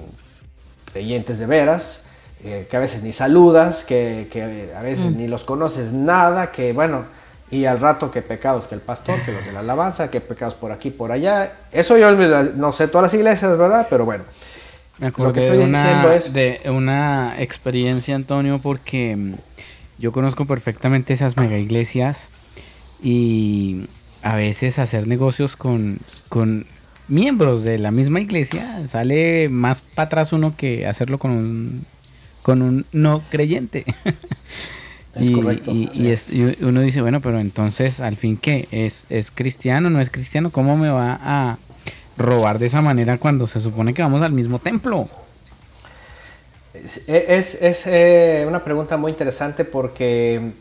[0.94, 2.04] creyentes de veras,
[2.44, 4.30] eh, que a veces ni saludas, que,
[4.78, 5.18] a veces mm.
[5.18, 7.06] ni los conoces nada, que bueno,
[7.50, 10.54] y al rato que pecados que el pastor, que los de la alabanza, que pecados
[10.54, 11.52] por aquí, por allá.
[11.72, 13.88] Eso yo no sé todas las iglesias, ¿verdad?
[13.90, 14.24] Pero bueno.
[15.00, 16.32] lo que estoy diciendo es...
[16.32, 19.34] de una experiencia, Antonio, porque
[20.00, 22.30] yo conozco perfectamente esas mega iglesias
[23.04, 23.82] y
[24.24, 26.00] a veces hacer negocios con,
[26.30, 26.66] con
[27.08, 31.86] miembros de la misma iglesia sale más para atrás uno que hacerlo con un,
[32.42, 33.86] con un no creyente.
[35.16, 35.72] Es y, correcto.
[35.72, 38.68] Y, uno dice, bueno, pero entonces, al fin, ¿qué?
[38.72, 39.90] ¿Es, ¿Es cristiano?
[39.90, 40.52] ¿No es cristiano?
[40.52, 41.58] ¿Cómo me va a
[42.16, 45.10] robar de esa manera cuando se supone que vamos al mismo templo?
[47.08, 50.52] Es, es, eh, una pregunta muy interesante porque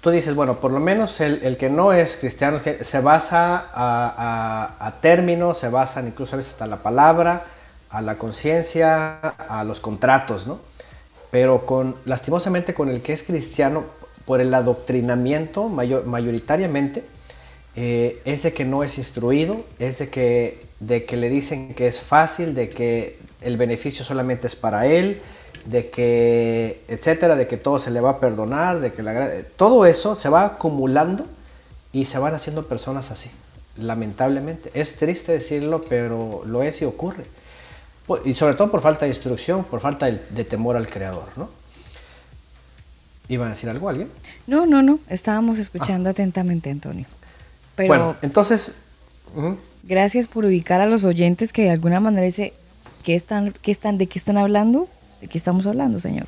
[0.00, 5.58] tú dices, bueno, por lo menos el, que no es cristiano se basa a, términos,
[5.58, 7.44] se basa incluso a veces hasta la palabra,
[7.90, 10.58] a la conciencia, a los contratos, ¿no?
[11.30, 13.84] Pero con, lastimosamente con el que es cristiano,
[14.24, 17.04] por el adoctrinamiento mayor, mayoritariamente,
[17.76, 22.00] eh, es de que no es instruido, es que, de que le dicen que es
[22.00, 25.20] fácil, de que el beneficio solamente es para él,
[25.64, 29.86] de que, etcétera, de que todo se le va a perdonar, de que la, todo
[29.86, 31.26] eso se va acumulando
[31.92, 33.30] y se van haciendo personas así,
[33.76, 34.70] lamentablemente.
[34.74, 37.24] Es triste decirlo, pero lo es y ocurre.
[38.24, 41.48] Y sobre todo por falta de instrucción, por falta de, temor al Creador, ¿no?
[43.28, 44.10] ¿Iban a decir algo alguien?
[44.46, 44.98] No, no, no.
[45.08, 46.12] Estábamos escuchando ah.
[46.12, 47.06] atentamente, Antonio.
[47.76, 48.76] bueno, entonces...
[49.82, 52.52] Gracias por ubicar a los oyentes que de alguna manera dice,
[53.04, 54.88] ¿Qué están, qué están, ¿De qué están hablando?
[55.20, 56.26] ¿De qué estamos hablando, señor?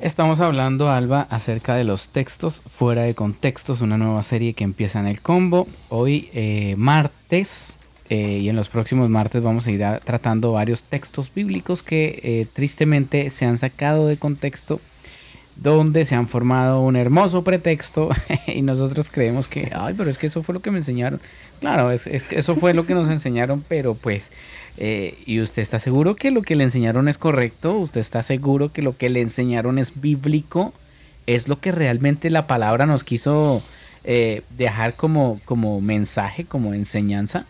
[0.00, 5.00] Estamos hablando, Alba, acerca de los textos fuera de contextos, una nueva serie que empieza
[5.00, 5.66] en el combo.
[5.90, 7.76] Hoy, eh, martes,
[8.08, 12.46] eh, y en los próximos martes vamos a ir tratando varios textos bíblicos que eh,
[12.50, 14.80] tristemente se han sacado de contexto,
[15.56, 18.08] donde se han formado un hermoso pretexto
[18.46, 21.20] y nosotros creemos que, ay, pero es que eso fue lo que me enseñaron.
[21.60, 24.30] Claro, es, es eso fue lo que nos enseñaron, pero pues
[24.78, 27.74] eh, ¿Y usted está seguro que lo que le enseñaron es correcto?
[27.74, 30.72] ¿Usted está seguro que lo que le enseñaron es bíblico?
[31.26, 33.62] es lo que realmente la palabra nos quiso
[34.04, 37.46] eh, dejar como, como mensaje, como enseñanza.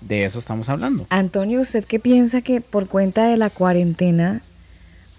[0.00, 1.06] De eso estamos hablando.
[1.10, 4.40] Antonio, ¿usted qué piensa que por cuenta de la cuarentena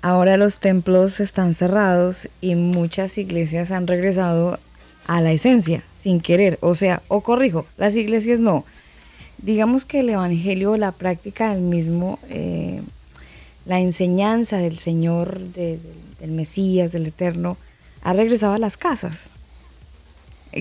[0.01, 4.60] ahora los templos están cerrados y muchas iglesias han regresado
[5.07, 6.57] a la esencia, sin querer?
[6.61, 8.65] O sea, o corrijo, las iglesias no.
[9.44, 12.82] Digamos que el Evangelio, la práctica del mismo, eh,
[13.65, 15.80] la enseñanza del Señor, del
[16.32, 17.57] Mesías, del Eterno,
[18.02, 19.18] ha regresado a las casas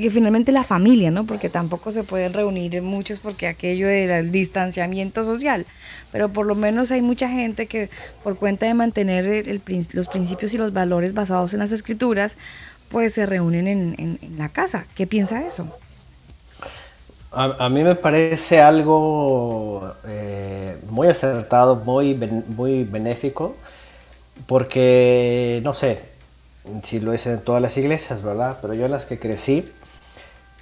[0.00, 1.24] que finalmente la familia, ¿no?
[1.24, 5.66] Porque tampoco se pueden reunir muchos porque aquello del distanciamiento social,
[6.10, 7.90] pero por lo menos hay mucha gente que
[8.22, 9.60] por cuenta de mantener
[9.92, 12.36] los principios y los valores basados en las escrituras,
[12.88, 14.86] pues se reúnen en, la casa.
[14.94, 15.78] ¿Qué piensa eso?
[17.34, 23.56] A, mí me parece algo eh, muy acertado, muy, muy benéfico,
[24.46, 26.00] porque, no sé,
[26.82, 28.58] si lo es en todas las iglesias, ¿verdad?
[28.60, 29.70] Pero yo en las que crecí,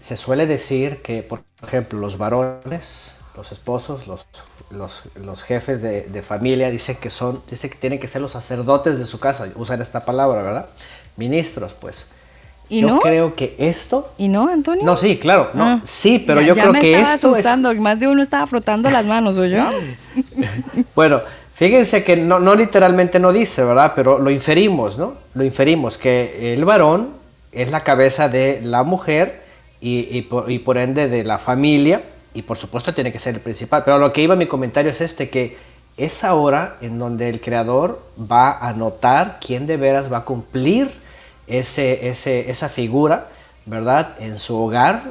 [0.01, 4.27] se suele decir que, por ejemplo, los varones, los esposos, los,
[4.71, 9.07] los, jefes de, familia dicen que son, dicen que tienen que ser los sacerdotes de
[9.07, 10.69] su casa, usan esta palabra, ¿verdad?
[11.17, 12.07] Ministros, pues.
[12.71, 13.01] ¿Y yo no?
[13.01, 14.13] creo que esto.
[14.17, 14.85] ¿Y no, Antonio?
[14.85, 15.81] No, sí, claro, no, ah.
[15.83, 17.31] sí, pero yo ya creo me que estaba esto.
[17.33, 19.69] Asustando, Más de uno estaba frotando las manos, ¿o yo?
[20.95, 21.21] bueno,
[21.53, 23.93] fíjense que no, no literalmente no dice, ¿verdad?
[23.97, 25.15] Pero lo inferimos, ¿no?
[25.35, 27.11] Lo inferimos que el varón
[27.53, 29.43] es la cabeza de la mujer
[29.81, 32.03] y, por, ende de la familia,
[32.35, 33.83] y por supuesto tiene que ser el principal.
[33.85, 35.57] Pero lo que iba mi comentario es este, que
[35.97, 40.91] es ahora en donde el creador va a notar quién de veras va a cumplir
[41.51, 42.09] ese,
[42.51, 43.27] esa figura,
[43.67, 44.17] ¿verdad?
[44.21, 45.03] En su hogar,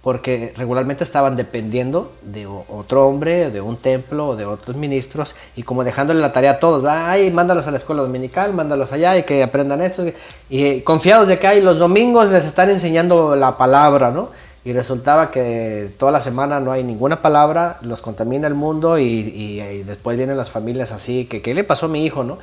[0.00, 5.84] porque regularmente estaban dependiendo de otro hombre, de un templo de otros ministros, y como
[5.84, 9.42] dejándole la tarea a todos, ay, mándalos a la escuela dominical, mándalos allá y que
[9.42, 10.04] aprendan esto,
[10.48, 14.30] y confiados de que hay los domingos les están enseñando la palabra, ¿no?
[14.64, 19.04] Y resultaba que toda la semana no hay ninguna palabra, los contamina el mundo y,
[19.04, 22.38] y después vienen las familias así, que ¿qué le pasó a mi hijo, no?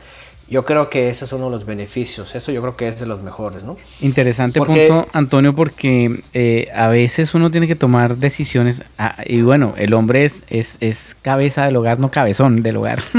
[0.48, 2.36] Yo creo que ese es uno de los beneficios.
[2.36, 3.78] Eso yo creo que es de los mejores, ¿no?
[4.02, 8.84] Interesante punto, Antonio, porque eh, a veces uno tiene que tomar decisiones.
[9.00, 13.02] Ah, y bueno, el hombre es, es, cabeza del hogar, no cabezón del hogar.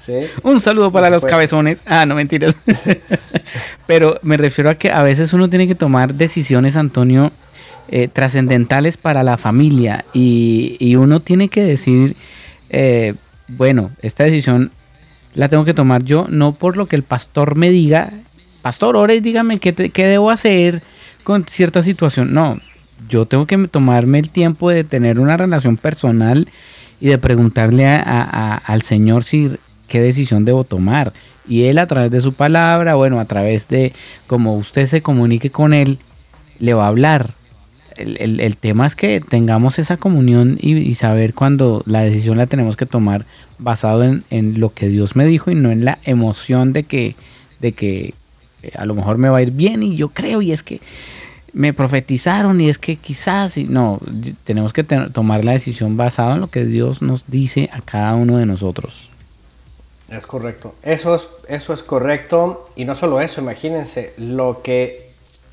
[0.00, 0.14] ¿Sí?
[0.42, 1.80] Un saludo para los cabezones.
[1.86, 2.56] Ah, no mentiras.
[3.86, 7.30] Pero me refiero a que a veces uno tiene que tomar decisiones, Antonio,
[7.88, 10.04] eh, trascendentales para la familia.
[10.12, 12.16] Y, y, uno tiene que decir,
[12.70, 13.14] eh,
[13.46, 14.72] bueno, esta decisión
[15.34, 18.10] la tengo que tomar yo, no por lo que el pastor me diga,
[18.62, 20.82] pastor, ore y dígame qué, qué debo hacer
[21.24, 22.32] con cierta situación.
[22.32, 22.58] No,
[23.08, 26.48] yo tengo que tomarme el tiempo de tener una relación personal
[27.00, 29.50] y de preguntarle al Señor si
[29.88, 31.12] qué decisión debo tomar.
[31.48, 33.92] Y Él a través de su palabra, bueno, a través de
[34.26, 35.98] cómo usted se comunique con Él,
[36.58, 37.34] le va a hablar.
[37.96, 42.86] El, tema es que tengamos esa comunión y, saber cuando la decisión la tenemos que
[42.86, 43.26] tomar
[43.60, 47.14] basado en, lo que Dios me dijo y no en la emoción de que,
[47.60, 48.14] de que
[48.62, 50.80] eh, a lo mejor me va a ir bien y yo creo y es que
[51.52, 53.98] me profetizaron y es que quizás, no,
[54.44, 58.36] tenemos que tomar la decisión basada en lo que Dios nos dice a cada uno
[58.36, 59.10] de nosotros.
[60.10, 65.10] Es correcto, eso es, eso es correcto y no solo eso, imagínense lo que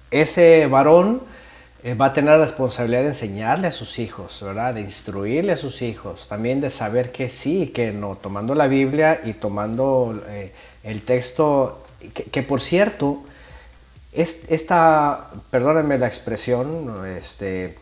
[0.09, 1.21] ese varón
[1.93, 4.73] va a tener la responsabilidad de enseñarle a sus hijos, ¿verdad?
[4.73, 8.67] De instruirle a sus hijos, también de saber que sí y que no, tomando la
[8.67, 10.51] Biblia y tomando eh,
[10.83, 11.85] el texto,
[12.31, 13.23] que, por cierto,
[14.11, 17.77] es, esta, perdónenme la expresión, este,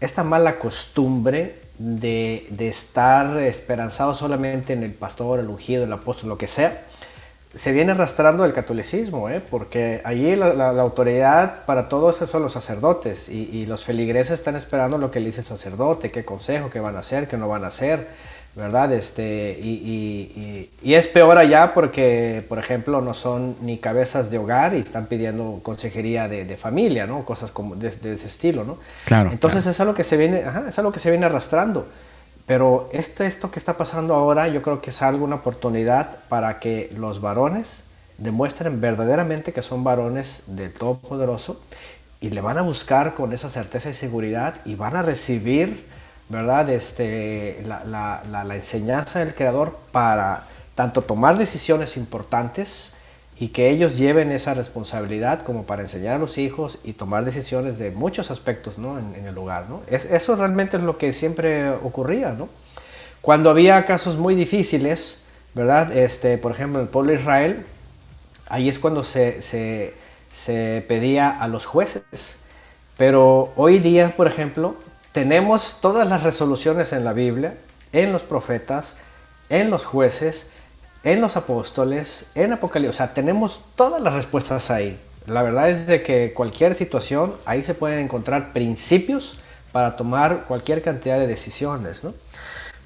[0.00, 6.30] esta mala costumbre de, de estar esperanzado solamente en el pastor, el ungido, el apóstol,
[6.30, 6.84] lo que sea,
[7.54, 9.40] se viene arrastrando el catolicismo, ¿eh?
[9.40, 14.98] porque allí la, autoridad para todo eso son los sacerdotes y, los feligreses están esperando
[14.98, 17.64] lo que le dice el sacerdote, qué consejo, qué van a hacer, qué no van
[17.64, 18.08] a hacer,
[18.56, 18.92] ¿verdad?
[18.92, 24.78] Este, y, es peor allá porque, por ejemplo, no son ni cabezas de hogar y
[24.78, 27.24] están pidiendo consejería de, familia, ¿no?
[27.24, 28.78] Cosas como de, ese estilo, ¿no?
[29.04, 29.30] Claro.
[29.30, 31.86] Entonces es algo que se viene, es algo que se viene arrastrando.
[32.46, 36.60] Pero esto, esto que está pasando ahora yo creo que es algo, una oportunidad para
[36.60, 37.84] que los varones
[38.18, 41.60] demuestren verdaderamente que son varones del Todopoderoso
[42.20, 45.86] y le van a buscar con esa certeza y seguridad y van a recibir,
[46.28, 46.68] ¿verdad?
[46.68, 50.44] Este, la, la, la enseñanza del Creador para
[50.74, 52.93] tanto tomar decisiones importantes,
[53.38, 57.78] y que ellos lleven esa responsabilidad como para enseñar a los hijos y tomar decisiones
[57.78, 58.98] de muchos aspectos ¿no?
[58.98, 59.66] en, el lugar.
[59.68, 59.80] ¿no?
[59.90, 62.30] Es, eso realmente es lo que siempre ocurría.
[62.30, 62.48] ¿no?
[63.20, 65.24] Cuando había casos muy difíciles,
[65.54, 65.96] ¿verdad?
[65.96, 67.66] Este, por ejemplo, el pueblo de Israel,
[68.48, 69.94] ahí es cuando se, se,
[70.30, 72.40] se pedía a los jueces.
[72.96, 74.76] Pero hoy día, por ejemplo,
[75.10, 77.54] tenemos todas las resoluciones en la Biblia,
[77.92, 78.96] en los profetas,
[79.48, 80.50] en los jueces,
[81.04, 82.96] en los apóstoles, en Apocalipsis.
[82.96, 84.98] O sea, tenemos todas las respuestas ahí.
[85.26, 89.38] La verdad es de que cualquier situación, ahí se pueden encontrar principios
[89.72, 92.12] para tomar cualquier cantidad de decisiones, ¿no?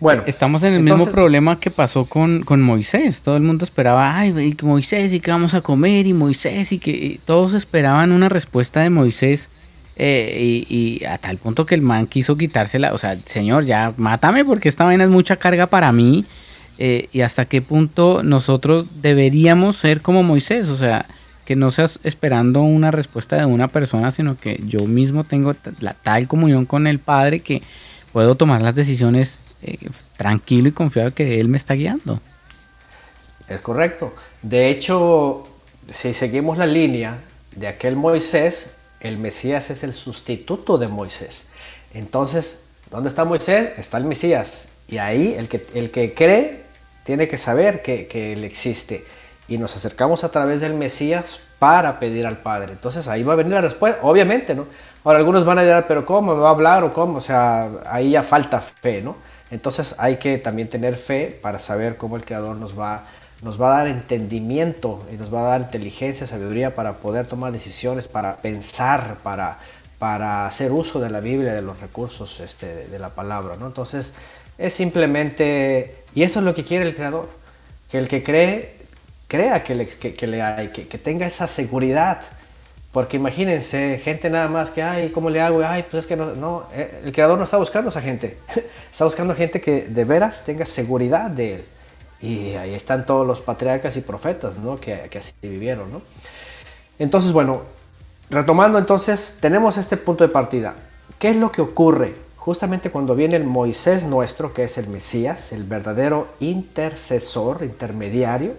[0.01, 3.21] Bueno, estamos en el mismo problema que pasó con, con, Moisés.
[3.21, 7.19] Todo el mundo esperaba, ay, Moisés, y qué vamos a comer, y Moisés, y que
[7.25, 9.49] todos esperaban una respuesta de Moisés.
[9.97, 14.45] Eh, y, a tal punto que el man quiso quitársela, o sea, señor, ya mátame
[14.45, 16.25] porque esta vaina es mucha carga para mí.
[16.79, 21.07] Eh, y hasta qué punto nosotros deberíamos ser como Moisés, o sea,
[21.45, 25.95] que no seas esperando una respuesta de una persona, sino que yo mismo tengo la
[25.95, 27.63] tal comunión con el Padre que
[28.13, 32.21] puedo tomar las decisiones eh, tranquilo y confiado que Él me está guiando.
[33.49, 34.15] Es correcto.
[34.43, 35.49] De hecho,
[35.91, 37.19] si seguimos la línea
[37.57, 41.47] de aquel Moisés, el Mesías es el sustituto de Moisés.
[41.93, 42.61] Entonces,
[42.91, 43.71] ¿dónde está Moisés?
[43.79, 44.69] Está el Mesías.
[44.87, 46.68] Y ahí el que, el que cree
[47.09, 49.03] tiene que saber que, Él existe.
[49.49, 52.73] Y nos acercamos a través del Mesías para pedir al Padre.
[52.73, 54.67] Entonces ahí va a venir la respuesta, obviamente, ¿no?
[55.05, 57.17] Ahora algunos van a decir, pero ¿cómo me va a hablar o cómo?
[57.17, 59.17] O sea, ahí ya falta fe, ¿no?
[59.51, 63.05] Entonces hay que también tener fe para saber cómo el Creador nos va,
[63.41, 67.53] nos va a dar entendimiento y nos va a dar inteligencia, sabiduría para poder tomar
[67.53, 69.61] decisiones, para pensar, para,
[69.99, 73.57] para hacer uso de la Biblia, de los recursos este, de, la palabra.
[73.57, 73.67] ¿no?
[73.67, 74.13] Entonces
[74.59, 77.29] es simplemente, y eso es lo que quiere el Creador,
[77.91, 78.79] que el que cree,
[79.29, 82.21] crea que, le, que, hay, que tenga esa seguridad
[82.93, 85.63] porque imagínense, gente nada más que, ay, ¿cómo le hago?
[85.63, 88.39] Ay, pues es que no, no, eh, el creador no está buscando a esa gente.
[88.91, 91.65] está buscando gente que de veras tenga seguridad de él.
[92.21, 94.81] Y ahí están todos los patriarcas y profetas, ¿no?
[94.81, 96.03] Que, que así vivieron, ¿no?
[96.99, 97.63] Entonces, bueno,
[98.31, 100.75] retomando entonces, tenemos este punto de partida.
[101.19, 102.15] ¿Qué es lo que ocurre?
[102.39, 108.55] Justamente cuando viene el Moisés nuestro, que es el Mesías, el verdadero intercesor, intermediario,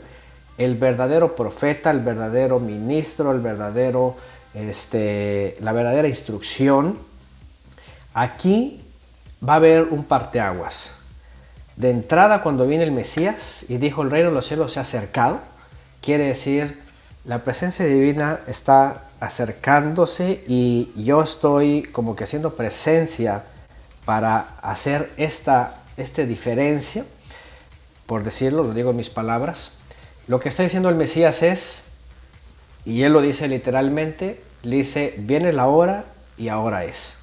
[0.57, 4.15] el verdadero profeta, el verdadero ministro, el verdadero,
[4.53, 6.99] este, la verdadera instrucción.
[8.13, 8.83] Aquí
[9.47, 10.97] va a haber un parteaguas.
[11.77, 14.81] De entrada, cuando viene el Mesías y dijo el reino de los cielos se ha
[14.81, 15.39] acercado,
[16.01, 16.77] quiere decir
[17.23, 23.43] la presencia divina está acercándose y yo estoy como que haciendo presencia
[24.05, 27.05] para hacer esta, diferencia,
[28.05, 29.73] por decirlo, lo digo en mis palabras,
[30.27, 31.85] lo que está diciendo el Mesías es,
[32.85, 36.05] y él lo dice literalmente, le dice, viene la hora
[36.37, 37.17] y ahora es,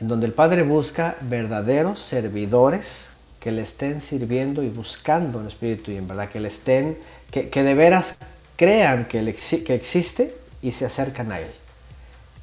[0.00, 3.10] en donde el Padre busca verdaderos servidores
[3.40, 6.98] que le estén sirviendo y buscando en espíritu y en verdad, que le estén,
[7.30, 8.18] que, de veras
[8.56, 11.50] crean que, que existe y se acercan a él.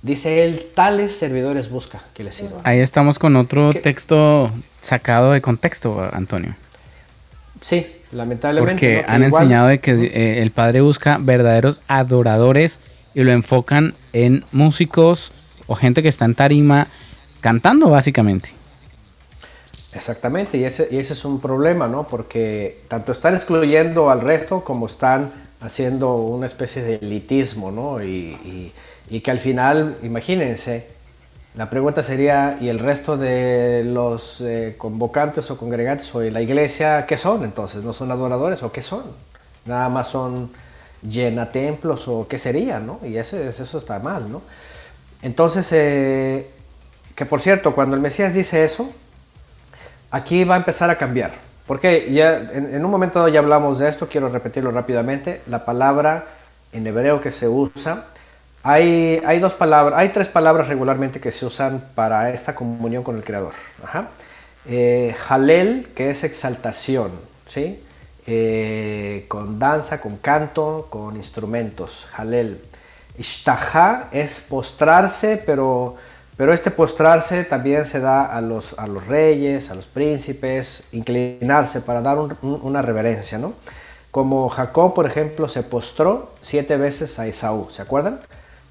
[0.02, 2.61] Dice él, tales servidores busca que le sirvan.
[2.64, 4.49] Ahí estamos con otro texto
[4.82, 6.56] sacado de contexto, Antonio.
[7.61, 8.73] Sí, lamentablemente.
[8.73, 12.80] Porque han enseñado de que eh, el padre busca verdaderos adoradores
[13.14, 15.34] y lo enfocan en músicos
[15.68, 16.88] o gente que está en tarima
[17.41, 18.49] cantando básicamente.
[19.94, 22.07] Exactamente, y ese, y ese es un problema, ¿no?
[22.07, 28.02] Porque tanto están excluyendo al resto como están haciendo una especie de elitismo, ¿no?
[28.02, 28.73] y, y
[29.19, 30.88] que al final, imagínense,
[31.55, 37.05] la pregunta sería, ¿y el resto de los eh, convocantes o congregantes o la iglesia
[37.05, 37.83] qué son entonces?
[37.83, 39.03] ¿No son adoradores o qué son?
[39.65, 40.49] Nada más son
[41.01, 42.99] llena templos o qué sería, ¿no?
[43.03, 44.41] Y eso, eso está mal, ¿no?
[45.21, 46.49] Entonces, eh,
[47.13, 48.89] que por cierto, cuando el Mesías dice eso,
[50.09, 51.31] aquí va a empezar a cambiar.
[51.67, 55.41] Porque ya en un momento ya hablamos de esto, quiero repetirlo rápidamente.
[55.47, 56.27] La palabra
[56.71, 58.05] en hebreo que se usa
[58.63, 63.15] hay, hay, dos palabras, hay tres palabras regularmente que se usan para esta comunión con
[63.17, 63.53] el Creador.
[63.83, 64.09] Ajá.
[64.65, 67.11] Eh, halel, que es exaltación,
[67.45, 67.83] ¿sí?
[68.27, 72.07] Eh, con danza, con canto, con instrumentos.
[72.15, 72.61] Halel.
[73.17, 75.95] Ishtaha es postrarse, pero,
[76.38, 81.81] pero este postrarse también se da a los, a los reyes, a los príncipes, inclinarse
[81.81, 83.53] para dar una reverencia, ¿no?
[84.11, 88.19] Como Jacob, por ejemplo, se postró siete veces a Esaú, ¿se acuerdan?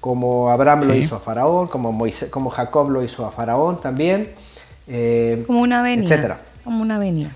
[0.01, 4.33] Como Abraham lo hizo a Faraón, como, Moisés, como Jacob lo hizo a Faraón también.
[4.87, 6.03] Eh, como una venia.
[6.03, 6.39] Etcétera.
[6.63, 7.31] Como una venia.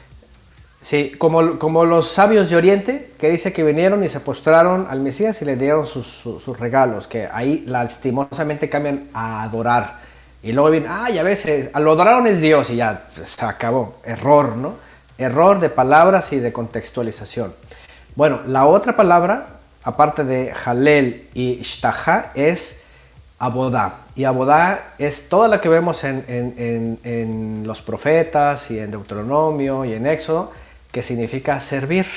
[0.82, 5.00] Sí, como, como los sabios de Oriente, que dice que vinieron y se postraron al
[5.00, 10.00] Mesías y le dieron sus, regalos, que ahí lastimosamente cambian a adorar.
[10.42, 13.96] Y luego vienen, ay, a veces, lo adoraron es Dios y ya se acabó.
[14.04, 14.74] Error, ¿no?
[15.18, 17.54] Error de palabras y de contextualización.
[18.16, 19.55] Bueno, la otra palabra
[19.86, 22.82] aparte de Halel y Shtaha, es
[23.38, 24.00] Abodá.
[24.16, 30.08] Y Abodá es toda la que vemos en, los profetas y en Deuteronomio y en
[30.08, 30.52] Éxodo,
[30.92, 32.08] que significa servir.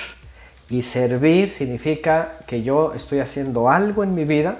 [0.71, 4.57] Y servir significa que yo estoy haciendo algo en mi vida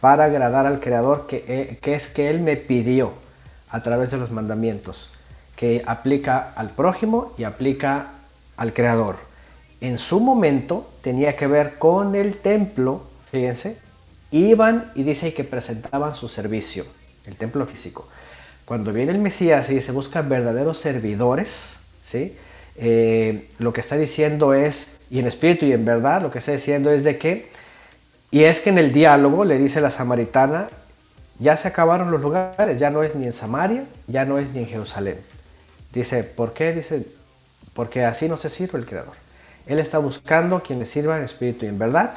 [0.00, 3.12] para agradar al Creador, que, eh, que es que Él me pidió
[3.70, 5.10] a través de los mandamientos,
[5.56, 8.08] que aplica al prójimo y aplica
[8.56, 9.16] al Creador.
[9.80, 13.78] En su momento tenía que ver con el templo, fíjense,
[14.30, 16.84] iban y dice que presentaban su servicio,
[17.26, 18.08] el templo físico.
[18.64, 22.36] Cuando viene el Mesías y se buscan verdaderos servidores, ¿sí?
[22.76, 26.52] Eh, lo que está diciendo es, y en espíritu y en verdad, lo que está
[26.52, 27.50] diciendo es de que,
[28.30, 30.70] y es que en el diálogo le dice la samaritana,
[31.40, 34.60] ya se acabaron los lugares, ya no es ni en Samaria, ya no es ni
[34.60, 35.18] en Jerusalén.
[35.92, 36.72] Dice, ¿por qué?
[36.72, 37.06] Dice,
[37.72, 39.14] porque así no se sirve el Creador.
[39.66, 42.14] Él está buscando a quien le sirva en espíritu y en verdad,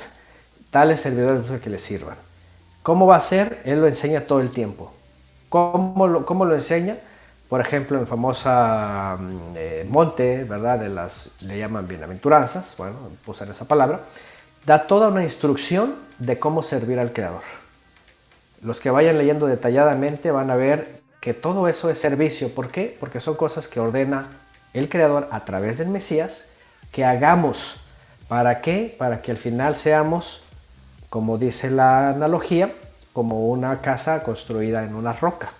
[0.71, 2.15] tales servidores que le sirvan.
[2.81, 3.61] ¿Cómo va a ser?
[3.63, 4.91] Él lo enseña todo el tiempo.
[5.49, 6.97] ¿Cómo lo, enseña?
[7.47, 10.79] Por ejemplo, en famosa mm, eh, monte, ¿verdad?
[10.79, 12.95] De las, le llaman bienaventuranzas, bueno,
[13.27, 14.01] usan esa palabra,
[14.65, 17.43] da toda una instrucción de cómo servir al Creador.
[18.63, 22.49] Los que vayan leyendo detalladamente van a ver que todo eso es servicio.
[22.49, 22.97] ¿Por qué?
[22.99, 24.27] Porque son cosas que ordena
[24.73, 26.52] el Creador a través del Mesías
[26.93, 27.81] que hagamos.
[28.29, 28.95] ¿Para qué?
[28.97, 30.43] Para que al final seamos
[31.13, 32.71] como dice la analogía,
[33.13, 35.51] como una casa construida en una roca,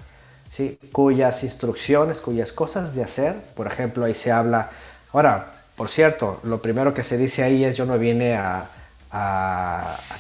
[0.50, 0.80] ¿sí?
[0.92, 4.72] cuyas instrucciones, cuyas cosas de hacer, por ejemplo, ahí se habla,
[5.12, 8.68] ahora, por cierto, lo primero que se dice ahí es yo no vine a,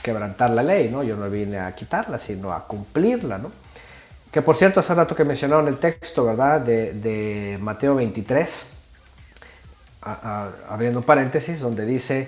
[0.03, 1.01] quebrantar la ley, ¿no?
[1.01, 3.39] yo no vine a quitarla, sino a cumplirla.
[3.39, 3.51] ¿no?
[4.31, 6.61] Que por cierto, hace rato que mencionaron el texto, ¿verdad?
[6.61, 8.82] De, Mateo 23,
[10.05, 12.27] abriendo paréntesis, donde dice,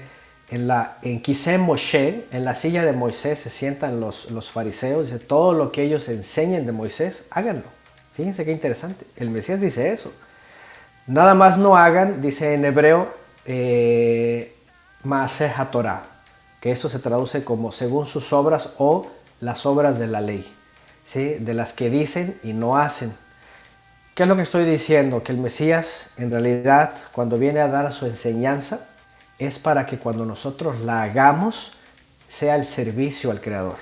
[0.50, 1.22] en, la, en
[1.62, 5.84] Moshe, en la silla de Moisés, se sientan los, los fariseos, dice, todo lo que
[5.84, 7.76] ellos enseñen de Moisés, háganlo.
[8.16, 9.06] Fíjense qué interesante.
[9.18, 10.14] El Mesías dice eso.
[11.06, 13.14] Nada más no hagan, dice en hebreo,
[13.46, 14.56] eh,
[15.72, 16.04] Torah,
[16.62, 19.08] que eso se traduce como según sus obras o
[19.42, 20.52] las obras de la ley,
[21.04, 21.36] ¿sí?
[21.40, 23.14] de las que dicen y no hacen.
[24.16, 25.24] ¿Qué es lo que estoy diciendo?
[25.24, 28.88] Que el Mesías, en realidad, cuando viene a dar su enseñanza,
[29.40, 31.74] es para que cuando nosotros la hagamos
[32.30, 33.76] sea el servicio al Creador.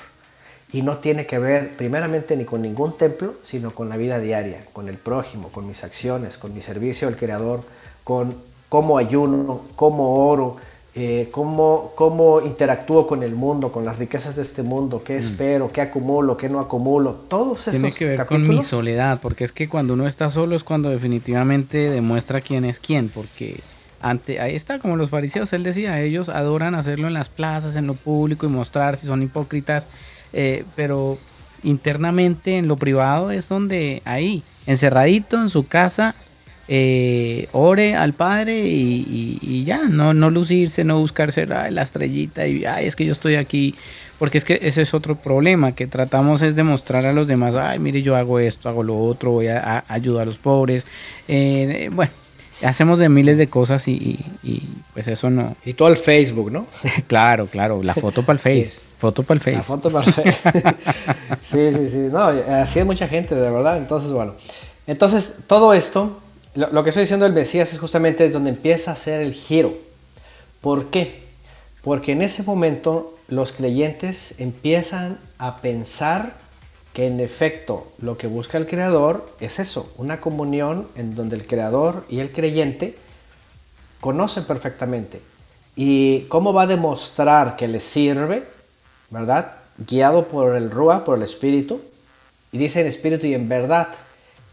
[0.71, 4.65] Y no tiene que ver primeramente ni con ningún templo, sino con la vida diaria,
[4.73, 7.61] con el prójimo, con mis acciones, con mi servicio al Creador,
[8.03, 8.35] con
[8.69, 10.55] cómo ayuno, cómo oro,
[10.95, 15.19] eh, cómo, cómo, interactúo con el mundo, con las riquezas de este mundo, qué mm.
[15.19, 19.45] espero, qué acumulo, qué no acumulo, todos esos Tiene que ver con mi soledad, porque
[19.45, 23.61] es que cuando uno está solo es cuando definitivamente demuestra quién es quién, porque
[24.03, 27.95] ahí está, como los fariseos, él decía, ellos adoran hacerlo en las plazas, en lo
[27.95, 29.87] público y mostrar si son hipócritas,
[30.33, 31.17] eh, pero
[31.63, 36.15] internamente en lo privado es donde ahí, encerradito en su casa,
[36.67, 42.87] eh, ore al Padre y, ya, no, no lucirse, no buscarse la estrellita y ay,
[42.87, 43.75] es que yo estoy aquí,
[44.19, 47.79] porque es que ese es otro problema, que tratamos es demostrar a los demás, ay,
[47.79, 50.85] mire, yo hago esto, hago lo otro, voy a, ayudar a los pobres,
[51.27, 52.11] eh, bueno,
[52.63, 54.19] hacemos de miles de cosas y,
[54.93, 55.55] pues eso no.
[55.65, 56.67] Y todo el Facebook, ¿no?
[57.07, 58.79] claro, claro, la foto para el Face.
[58.97, 59.57] Foto para el Face.
[59.57, 60.39] La foto para el Face.
[61.41, 62.07] sí, sí, sí.
[62.09, 63.77] No, así es mucha gente, de verdad.
[63.77, 64.35] Entonces, bueno.
[64.87, 66.21] Entonces, todo esto,
[66.55, 69.73] lo, que estoy diciendo del Mesías es justamente donde empieza a hacer el giro.
[70.61, 71.23] ¿Por qué?
[71.81, 76.35] Porque en ese momento los creyentes empiezan a pensar
[76.93, 81.47] que en efecto lo que busca el creador es eso, una comunión en donde el
[81.47, 82.95] creador y el creyente
[83.99, 85.21] conocen perfectamente.
[85.75, 88.43] ¿Y cómo va a demostrar que le sirve?
[89.09, 89.53] ¿Verdad?
[89.77, 91.81] Guiado por el Rúa, por el Espíritu.
[92.51, 93.87] Y dice en Espíritu y en verdad.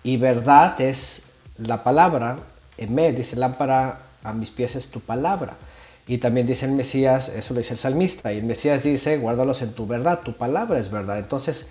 [0.03, 1.30] Y verdad es
[1.61, 2.39] la palabra.
[2.77, 5.57] En me dice lámpara a mis pies es tu palabra.
[6.07, 8.33] Y también dice el Mesías, eso lo dice el salmista.
[8.33, 11.19] Y el Mesías dice, guárdalos en tu verdad, tu palabra es verdad.
[11.19, 11.69] Entonces,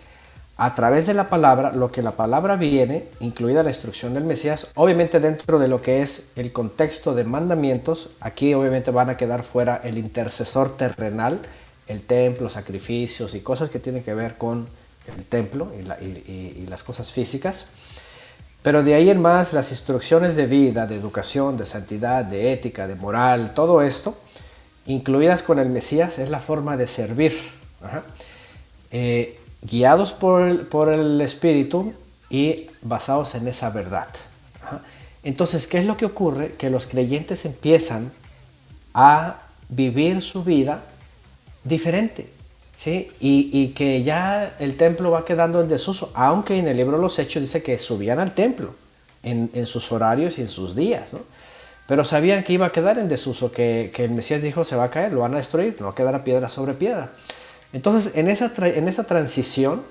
[0.61, 4.68] a través de la palabra, lo que la palabra viene, incluida la instrucción del Mesías,
[4.76, 9.44] obviamente dentro de lo que es el contexto de mandamientos, aquí obviamente van a quedar
[9.44, 11.40] fuera el intercesor terrenal,
[11.88, 14.68] el templo, sacrificios y cosas que tienen que ver con
[15.18, 17.68] el templo y, las cosas físicas.
[18.61, 22.88] Pero de ahí en más, las instrucciones de vida, de educación, de santidad, de ética,
[22.88, 24.18] de moral, todo esto,
[24.86, 27.38] incluidas con el Mesías, es la forma de servir.
[28.91, 31.94] Eh, guiados por el, por el Espíritu
[32.30, 34.07] y basados en esa verdad.
[35.23, 36.53] Entonces, ¿qué es lo que ocurre?
[36.53, 38.11] Que los creyentes empiezan
[38.94, 40.81] a vivir su vida
[41.64, 42.39] diferente.
[42.80, 43.11] ¿Sí?
[43.19, 47.19] Y, que ya el templo va quedando en desuso, aunque en el libro de los
[47.19, 48.73] Hechos dice que subían al templo
[49.22, 51.19] en, sus horarios y en sus días, ¿no?
[51.88, 54.89] pero sabían que iba a quedar en desuso, que, el Mesías dijo se va a
[54.89, 57.11] caer, lo van a destruir, no va a quedar piedra sobre piedra.
[57.73, 59.84] Entonces, en esa, en esa transición,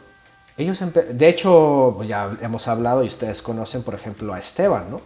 [0.56, 0.82] ellos,
[1.12, 5.02] de hecho, ya hemos hablado y ustedes conocen, por ejemplo, a Esteban, ¿no?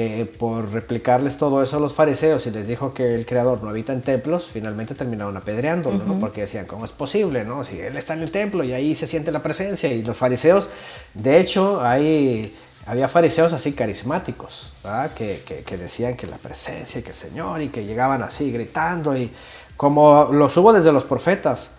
[0.00, 3.68] Que por replicarles todo eso a los fariseos y les dijo que el creador no
[3.68, 6.18] habita en templos, finalmente terminaron apedreándolo, ¿no?
[6.18, 7.44] porque decían, ¿cómo es posible?
[7.44, 9.92] no Si él está en el templo y ahí se siente la presencia.
[9.92, 10.70] Y los fariseos,
[11.12, 12.56] de hecho, hay,
[12.86, 14.72] había fariseos así carismáticos,
[15.14, 19.14] que, que, que, decían que la presencia, que el Señor, y que llegaban así gritando,
[19.14, 19.30] y
[19.76, 21.72] como los hubo desde los profetas.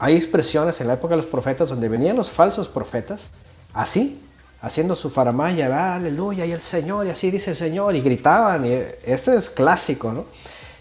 [0.00, 3.30] Hay expresiones en la época de los profetas donde venían los falsos profetas,
[3.72, 4.20] así,
[4.64, 8.72] haciendo su faramaya, aleluya, y el Señor, y así dice el Señor, y gritaban, y
[9.04, 10.24] esto es clásico, ¿no?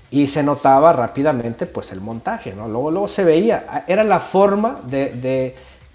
[0.09, 2.69] Y se notaba rápidamente, pues, el montaje, ¿no?
[2.69, 5.53] Luego, luego se veía, era la forma de,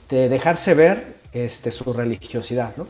[0.09, 2.87] de, dejarse ver este, su religiosidad, ¿no?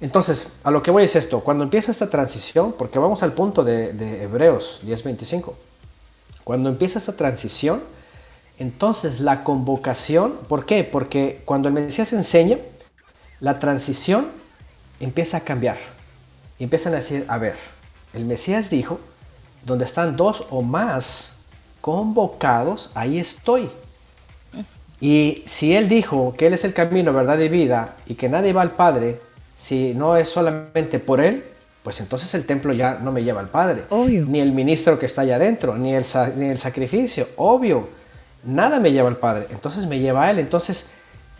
[0.00, 3.62] Entonces, a lo que voy es esto, cuando empieza esta transición, porque vamos al punto
[3.62, 5.52] de, de Hebreos 10.25,
[6.42, 7.82] cuando empieza esta transición,
[8.58, 10.82] entonces la convocación, ¿por qué?
[10.82, 12.58] Porque cuando el Mesías enseña,
[13.40, 14.28] la transición
[15.00, 15.76] empieza a cambiar.
[16.58, 17.54] Y empiezan a decir, a ver,
[18.12, 19.00] el Mesías dijo,
[19.64, 21.38] donde están dos o más
[21.80, 23.70] convocados, ahí estoy.
[25.00, 28.52] Y si Él dijo que Él es el camino, verdad y vida, y que nadie
[28.52, 29.20] va al Padre
[29.56, 31.44] si no es solamente por Él,
[31.82, 33.84] pues entonces el templo ya no me lleva al Padre.
[33.90, 34.26] Obvio.
[34.26, 36.04] Ni el ministro que está allá adentro, ni el,
[36.36, 37.28] ni el sacrificio.
[37.36, 37.88] Obvio.
[38.44, 39.46] Nada me lleva al Padre.
[39.50, 40.38] Entonces me lleva a Él.
[40.38, 40.90] Entonces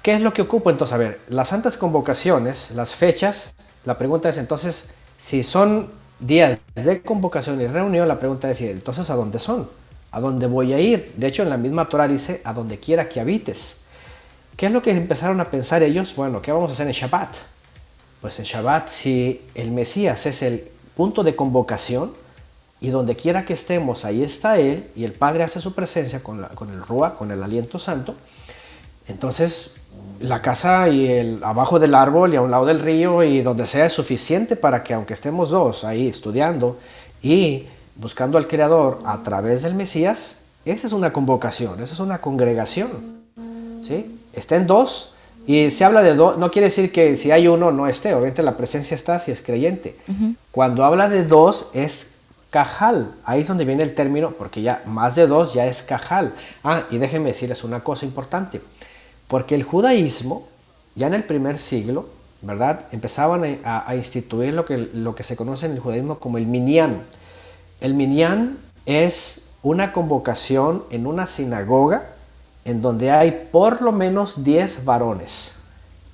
[0.02, 0.70] ¿Qué es lo que ocupo?
[0.70, 3.54] Entonces, a ver, las santas convocaciones, las fechas,
[3.84, 9.10] la pregunta es entonces, si son días de convocación y reunión, la pregunta es, entonces,
[9.10, 9.68] ¿a dónde son?
[10.10, 11.12] ¿A dónde voy a ir?
[11.16, 13.78] De hecho, en la misma Torah dice, a donde quiera que habites.
[14.56, 16.14] ¿Qué es lo que empezaron a pensar ellos?
[16.16, 17.34] Bueno, ¿qué vamos a hacer en Shabbat?
[18.20, 22.12] Pues en Shabbat, si el Mesías es el punto de convocación,
[22.80, 26.44] y donde quiera que estemos, ahí está Él, y el Padre hace su presencia con,
[26.54, 28.14] con el Rúa, con el aliento santo,
[29.08, 29.72] entonces
[30.20, 33.66] la casa y el abajo del árbol y a un lado del río y donde
[33.66, 36.78] sea es suficiente para que aunque estemos dos ahí estudiando
[37.22, 37.66] y
[37.96, 42.88] buscando al Creador a través del Mesías, esa es una convocación, esa es una congregación.
[43.82, 44.20] ¿sí?
[44.32, 45.14] Estén dos
[45.46, 48.42] y se habla de dos, no quiere decir que si hay uno no esté, obviamente
[48.42, 49.96] la presencia está si es creyente.
[50.50, 52.16] Cuando habla de dos es
[52.50, 56.34] cajal, ahí es donde viene el término, porque ya más de dos ya es cajal.
[56.62, 58.60] Ah, y déjenme decirles una cosa importante.
[59.28, 60.46] Porque el judaísmo,
[60.94, 62.06] ya en el primer siglo,
[62.40, 62.86] ¿verdad?
[62.92, 67.02] Empezaban a, instituir lo que, lo que se conoce en el judaísmo como el minyan.
[67.80, 72.10] El minyan es una convocación en una sinagoga
[72.64, 75.56] en donde hay por lo menos 10 varones.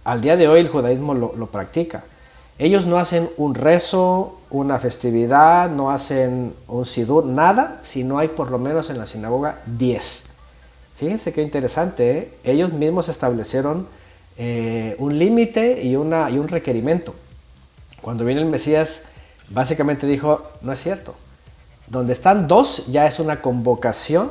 [0.03, 2.05] Al día de hoy el judaísmo lo, lo practica.
[2.59, 8.29] Ellos no hacen un rezo, una festividad, no hacen un sidur, nada, si no hay
[8.29, 10.34] por lo menos en la sinagoga 10.
[10.97, 12.33] Fíjense qué interesante, ¿eh?
[12.45, 13.89] ellos mismos establecieron
[14.37, 17.15] eh, un límite y, y un requerimiento.
[18.01, 19.07] Cuando viene el Mesías,
[19.49, 21.17] básicamente dijo, no es cierto.
[21.89, 24.31] Donde están dos ya es una convocación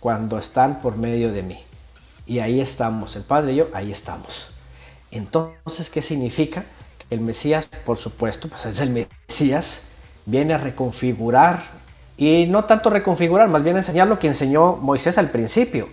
[0.00, 1.58] cuando están por medio de mí.
[2.26, 4.48] Y ahí estamos, el Padre y yo, ahí estamos.
[5.10, 6.64] Entonces, ¿qué significa?
[7.08, 9.88] Que el Mesías, por supuesto, pues es el Mesías,
[10.26, 11.62] viene a reconfigurar,
[12.18, 15.88] y no tanto reconfigurar, más bien enseñar lo que enseñó Moisés al principio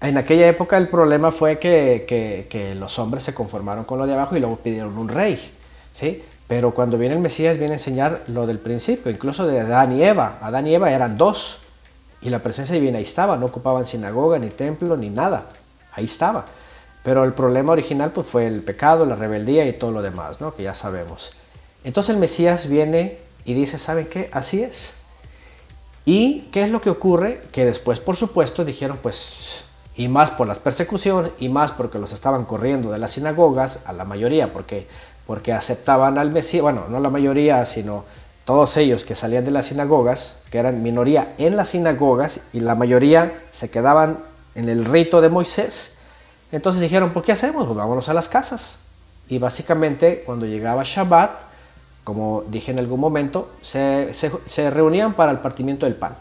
[0.00, 4.36] en aquella época el problema fue que, los hombres se conformaron con lo de abajo
[4.36, 5.52] y luego pidieron un rey.
[5.94, 6.22] ¿sí?
[6.46, 10.02] Pero cuando viene el Mesías viene a enseñar lo del principio, incluso de Adán y
[10.02, 10.38] Eva.
[10.40, 11.60] Adán y Eva eran dos
[12.20, 15.46] y la presencia divina ahí estaba, no ocupaban sinagoga, ni templo, ni nada.
[15.92, 16.46] Ahí estaba.
[17.02, 20.54] Pero el problema original pues, fue el pecado, la rebeldía y todo lo demás, ¿no?
[20.54, 21.32] que ya sabemos.
[21.84, 24.30] Entonces el Mesías viene y dice, ¿saben qué?
[24.32, 24.94] Así es.
[26.04, 27.42] ¿Y qué es lo que ocurre?
[27.52, 29.62] Que después, por supuesto, dijeron, pues
[29.98, 33.92] y más por las persecuciones, y más porque los estaban corriendo de las sinagogas, a
[33.92, 34.86] la mayoría, porque,
[35.26, 38.04] porque aceptaban al Mesías, bueno, no la mayoría, sino
[38.44, 42.76] todos ellos que salían de las sinagogas, que eran minoría en las sinagogas, y la
[42.76, 44.20] mayoría se quedaban
[44.54, 45.98] en el rito de Moisés.
[46.52, 47.66] Entonces dijeron, ¿por qué hacemos?
[47.66, 48.78] Pues vámonos a las casas.
[49.28, 51.40] Y básicamente cuando llegaba Shabbat,
[52.04, 56.14] como dije en algún momento, se, se, se reunían para el partimiento del pan.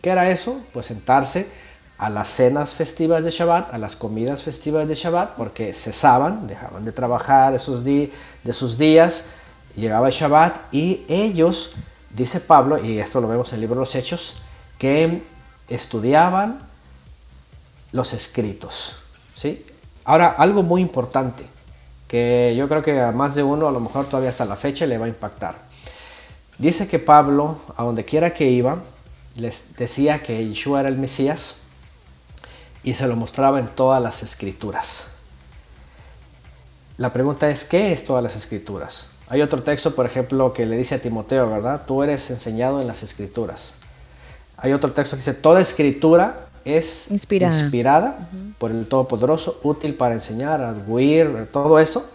[0.00, 0.60] ¿Qué era eso?
[0.72, 1.63] Pues sentarse
[1.98, 6.84] a las cenas festivas de Shabbat, a las comidas festivas de Shabbat, porque cesaban, dejaban
[6.84, 8.10] de trabajar esos de
[8.50, 9.26] sus días,
[9.76, 11.72] llegaba el Shabbat y ellos,
[12.10, 14.36] dice Pablo, y esto lo vemos en el libro de los Hechos,
[14.78, 15.22] que
[15.68, 16.58] estudiaban
[17.92, 18.96] los escritos.
[19.36, 19.64] ¿sí?
[20.04, 21.44] Ahora, algo muy importante,
[22.08, 24.84] que yo creo que a más de uno, a lo mejor todavía hasta la fecha,
[24.84, 25.56] le va a impactar.
[26.58, 28.78] Dice que Pablo, a donde quiera que iba,
[29.36, 31.63] les decía que Yeshua era el Mesías
[32.84, 35.08] y se lo mostraba en todas las escrituras.
[36.96, 39.08] La pregunta es, ¿qué es todas las escrituras?
[39.28, 41.82] Hay otro texto, por ejemplo, que le dice a Timoteo, ¿verdad?
[41.86, 43.74] Tú eres enseñado en las escrituras.
[44.58, 48.28] Hay otro texto que dice, toda escritura es inspirada,
[48.58, 52.08] por el Todopoderoso, útil para enseñar, adhuir, todo eso.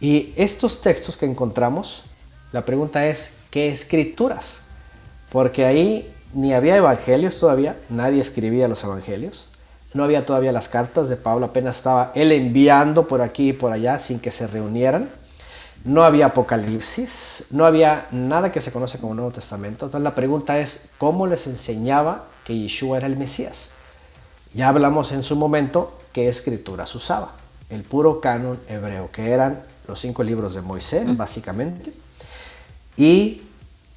[0.00, 2.04] Y estos textos que encontramos,
[2.52, 4.62] la pregunta es, ¿qué escrituras?
[5.30, 9.47] Porque ahí ni había evangelios todavía, nadie escribía los evangelios,
[9.94, 13.72] no había todavía las cartas de Pablo, apenas estaba él enviando por aquí y por
[13.72, 15.10] allá sin que se reunieran.
[15.84, 19.86] No había Apocalipsis, no había nada que se conoce como Nuevo Testamento.
[19.86, 23.70] Entonces la pregunta es, ¿cómo les enseñaba que Yeshua era el Mesías?
[24.52, 27.32] Ya hablamos en su momento qué escrituras usaba.
[27.70, 31.92] El puro canon hebreo, que eran los cinco libros de Moisés, básicamente,
[32.96, 33.42] y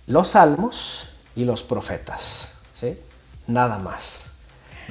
[0.07, 2.53] los salmos y los profetas.
[2.75, 2.97] ¿sí?
[3.47, 4.30] Nada más.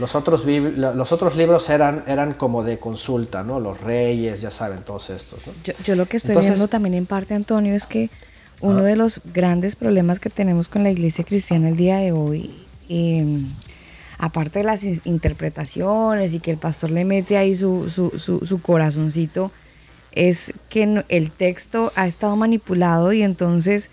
[0.01, 3.61] Los otros, los otros libros eran, eran como de consulta, ¿no?
[3.61, 5.41] Los reyes, ya saben, todos estos.
[5.85, 8.09] Yo, lo que estoy viendo también en parte, Antonio, es que
[8.63, 12.51] uno de los grandes problemas que tenemos con la iglesia cristiana el día de hoy,
[12.89, 13.47] em,
[14.19, 19.53] aparte de las interpretaciones y que el pastor le mete ahí su, su, su, corazoncito,
[20.13, 23.91] es que el texto ha estado manipulado y entonces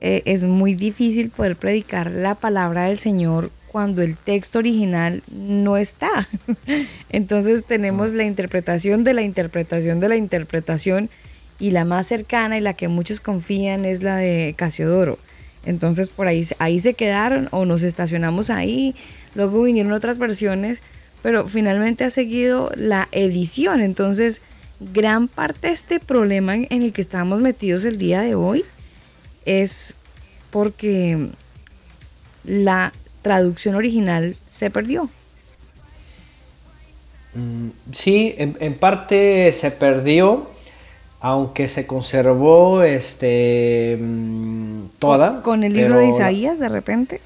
[0.00, 5.76] eh, es muy difícil poder predicar la palabra del Señor cuando el texto original no
[5.76, 6.26] está.
[7.10, 11.10] Entonces tenemos la interpretación de la interpretación de la interpretación
[11.58, 15.18] y la más cercana y la que muchos confían es la de Casiodoro.
[15.66, 18.94] Entonces por ahí, ahí se quedaron o nos estacionamos ahí,
[19.34, 20.80] luego vinieron otras versiones,
[21.20, 23.82] pero finalmente ha seguido la edición.
[23.82, 24.40] Entonces
[24.80, 28.64] gran parte de este problema en el que estamos metidos el día de hoy
[29.44, 29.92] es
[30.50, 31.28] porque
[32.42, 32.94] la
[33.26, 35.08] traducción original se perdió.
[37.34, 40.48] Mm, sí, en, parte se perdió,
[41.18, 45.42] aunque se conservó este mm, toda.
[45.42, 47.20] ¿Con el libro de Isaías de repente?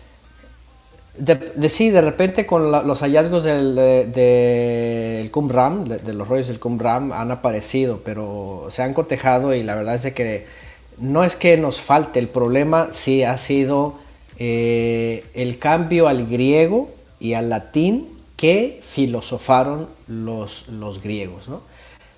[1.18, 7.12] De, sí, de repente con los hallazgos del, de, Qumran, de, los rollos del Qumran,
[7.12, 10.46] han aparecido, pero se han cotejado y la verdad es que
[10.96, 13.99] no es que nos falte, el problema sí ha sido
[14.42, 16.90] eh, el cambio al griego
[17.20, 21.46] y al latín que filosofaron los, los griegos.
[21.46, 21.60] ¿no?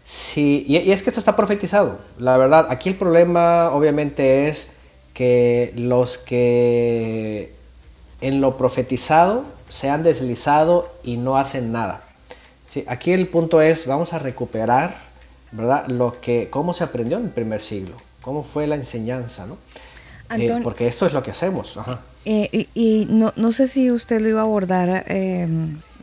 [0.05, 1.99] Sí, y, es que esto está profetizado.
[2.19, 4.70] La verdad, aquí el problema obviamente es
[5.15, 7.57] que los que
[8.20, 12.05] en lo profetizado se han deslizado y no hacen nada.
[12.69, 14.97] Sí, aquí el punto es, vamos a recuperar,
[15.51, 15.89] ¿verdad?
[15.89, 19.59] Lo que, cómo se aprendió en el primer siglo, cómo fue la enseñanza, ¿no?
[20.39, 21.77] Eh, porque esto es lo que hacemos.
[21.77, 22.01] Ajá.
[22.24, 25.49] Eh, y, no, no, sé si usted lo iba a abordar eh,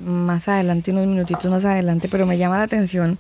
[0.04, 3.18] más adelante, unos minutitos más adelante, pero me llama la atención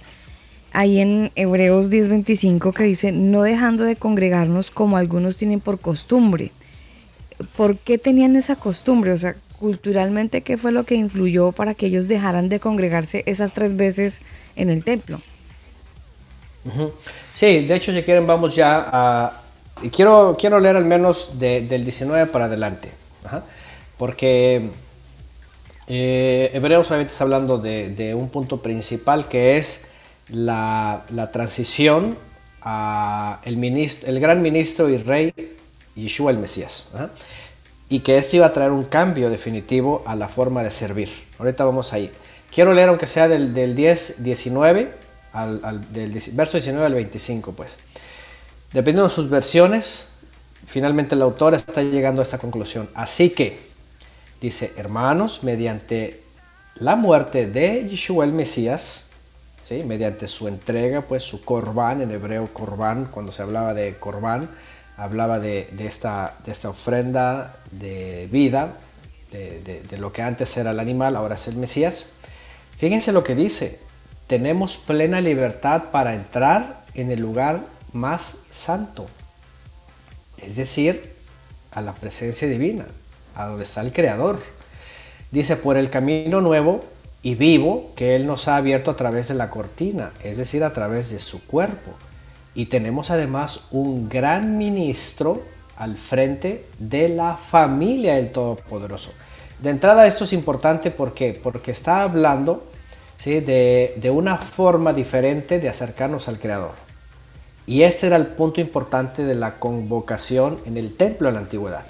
[0.74, 6.52] ahí en Hebreos 10:25 que dice, no dejando de congregarnos como algunos tienen por costumbre.
[7.56, 9.14] ¿Por qué tenían esa costumbre?
[9.14, 13.54] O sea, culturalmente, ¿qué fue lo que influyó para que ellos dejaran de congregarse esas
[13.54, 14.20] tres veces
[14.56, 15.20] en el templo?
[17.34, 19.39] Sí, de hecho, si quieren, vamos ya a
[19.82, 22.90] y quiero, quiero leer al menos del 19 para adelante,
[23.98, 24.70] porque
[25.88, 29.88] eh, Hebreos obviamente está hablando de, un punto principal que es
[30.30, 32.18] la, transición
[32.62, 35.34] a el, ministro, el gran ministro y rey
[35.96, 36.88] Yeshua el Mesías.
[37.90, 41.10] Y que esto iba a traer un cambio definitivo a la forma de servir.
[41.40, 42.14] Ahorita vamos a ir.
[42.54, 44.92] Quiero leer aunque sea del, del 10, 19,
[45.34, 47.78] al, del verso 19 al 25, pues.
[48.72, 50.10] Dependiendo de sus versiones,
[50.68, 52.88] finalmente el autor está llegando a esta conclusión.
[52.94, 53.60] Así que,
[54.40, 56.22] dice, hermanos, mediante
[56.76, 59.10] la muerte de Yeshua el Mesías,
[59.64, 59.84] ¿sí?
[59.84, 64.52] mediante su entrega, pues su corbán, en hebreo corbán, cuando se hablaba de corbán,
[64.98, 66.36] hablaba de, esta,
[66.66, 68.76] ofrenda de vida,
[69.32, 72.06] de, de lo que antes era el animal, ahora es el Mesías.
[72.78, 73.80] Fíjense lo que dice,
[74.28, 77.62] tenemos plena libertad para entrar en el lugar
[77.94, 79.08] más santo,
[80.38, 81.14] es decir,
[81.72, 82.86] a la presencia divina,
[83.36, 84.42] a donde está el Creador.
[85.32, 86.84] Dice, por el camino nuevo
[87.22, 90.74] y vivo que Él nos ha abierto a través de la cortina, es decir, a
[90.74, 91.92] través de su cuerpo.
[92.56, 95.44] Y tenemos además un gran ministro
[95.76, 99.12] al frente de la familia del Todopoderoso.
[99.62, 102.64] De entrada esto es importante porque, porque está hablando
[103.18, 103.40] ¿sí?
[103.40, 106.89] de, de una forma diferente de acercarnos al Creador.
[107.70, 111.86] Y este era el punto importante de la convocación en el templo de la antigüedad.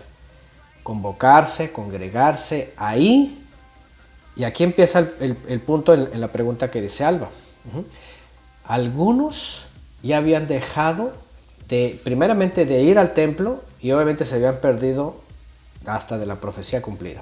[0.84, 3.42] Convocarse, congregarse ahí.
[4.36, 7.30] Y aquí empieza el, punto en, la pregunta que dice Alba.
[8.66, 9.68] Algunos
[10.04, 11.14] ya habían dejado
[11.70, 15.16] de, primeramente, de ir al templo y obviamente se habían perdido
[15.86, 17.22] hasta de la profecía cumplida.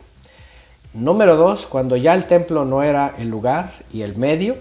[0.95, 4.57] Número dos, cuando ya el templo no era el lugar y el medio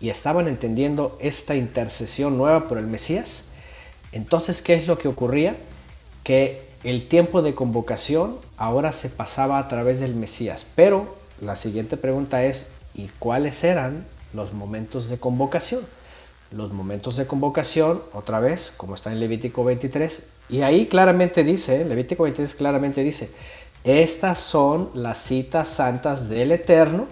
[0.00, 3.44] y estaban entendiendo esta intercesión nueva por el Mesías,
[4.12, 5.56] entonces, ¿qué es lo que ocurría?
[6.24, 10.66] Que el tiempo de convocación ahora se pasaba a través del Mesías.
[10.74, 15.82] Pero la siguiente pregunta es, ¿y cuáles eran los momentos de convocación?
[16.50, 21.84] Los momentos de convocación, otra vez, como está en Levítico 23, y ahí claramente dice,
[21.84, 23.30] Levítico 23 claramente dice,
[23.82, 27.06] estas son las citas santas del Eterno,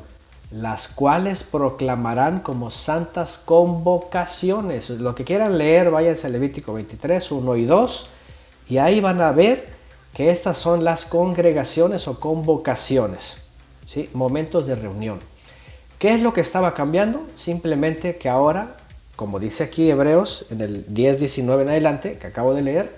[0.50, 4.90] las cuales proclamarán como santas convocaciones.
[4.90, 8.08] Lo que quieran leer, váyanse a Levítico 23, 1 y 2,
[8.68, 9.68] y ahí van a ver
[10.12, 13.38] que estas son las congregaciones o convocaciones,
[13.86, 14.08] ¿sí?
[14.12, 15.20] momentos de reunión.
[15.98, 17.26] ¿Qué es lo que estaba cambiando?
[17.34, 18.76] Simplemente que ahora,
[19.16, 22.94] como dice aquí Hebreos en el 10, 19 en adelante, que acabo de leer,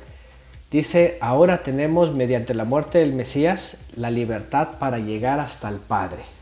[0.70, 6.35] dice, ahora tenemos mediante la muerte del Mesías la libertad para llegar hasta el Padre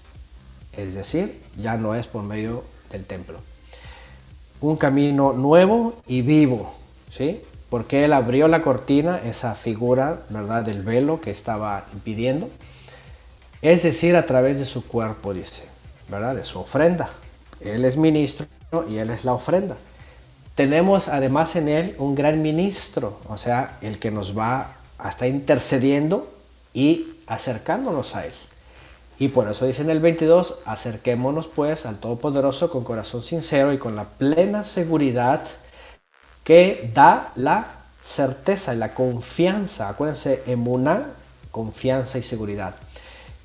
[0.76, 3.38] es decir, ya no es por medio del templo.
[4.60, 6.74] Un camino nuevo y vivo,
[7.10, 7.42] ¿sí?
[7.70, 12.48] Porque él abrió la cortina, esa figura, ¿verdad?, del velo que estaba impidiendo.
[13.62, 15.64] Es decir, a través de su cuerpo, dice,
[16.08, 17.10] ¿verdad?, de su ofrenda.
[17.60, 18.46] Él es ministro
[18.88, 19.76] y él es la ofrenda.
[20.54, 25.26] Tenemos además en él un gran ministro, o sea, el que nos va a estar
[25.26, 26.32] intercediendo
[26.72, 28.32] y acercándonos a él.
[29.18, 33.78] Y por eso dice en el 22, acerquémonos pues al Todopoderoso con corazón sincero y
[33.78, 35.42] con la plena seguridad
[36.42, 37.66] que da la
[38.02, 39.88] certeza y la confianza.
[39.88, 41.06] Acuérdense, emuna,
[41.50, 42.74] confianza y seguridad.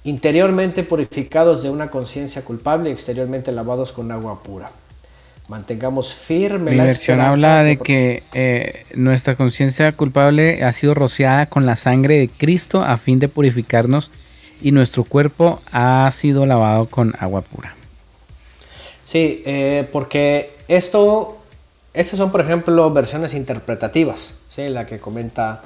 [0.03, 4.72] Interiormente purificados de una conciencia culpable y exteriormente lavados con agua pura.
[5.50, 11.48] Mantengamos firme Mi la versión habla de que eh, nuestra conciencia culpable ha sido rociada
[11.48, 14.11] con la sangre de Cristo a fin de purificarnos
[14.62, 17.76] y nuestro cuerpo ha sido lavado con agua pura.
[19.06, 21.38] Sí, eh, porque esto,
[21.94, 24.70] estas son por ejemplo versiones interpretativas, ¿sí?
[24.70, 25.64] la que comenta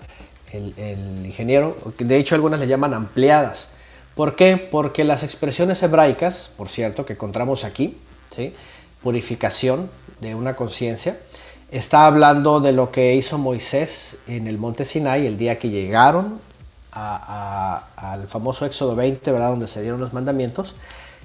[0.53, 3.69] el, el, ingeniero, de hecho algunas le llaman ampliadas.
[4.15, 4.57] ¿Por qué?
[4.57, 7.97] Porque las expresiones hebraicas, por cierto, que encontramos aquí,
[8.35, 8.53] ¿sí?
[9.01, 9.89] purificación
[10.21, 11.17] de una conciencia,
[11.71, 16.39] está hablando de lo que hizo Moisés en el monte Sinai el día que llegaron
[16.93, 19.49] a, a, al famoso Éxodo 20, ¿verdad?
[19.49, 20.75] Donde se dieron los mandamientos,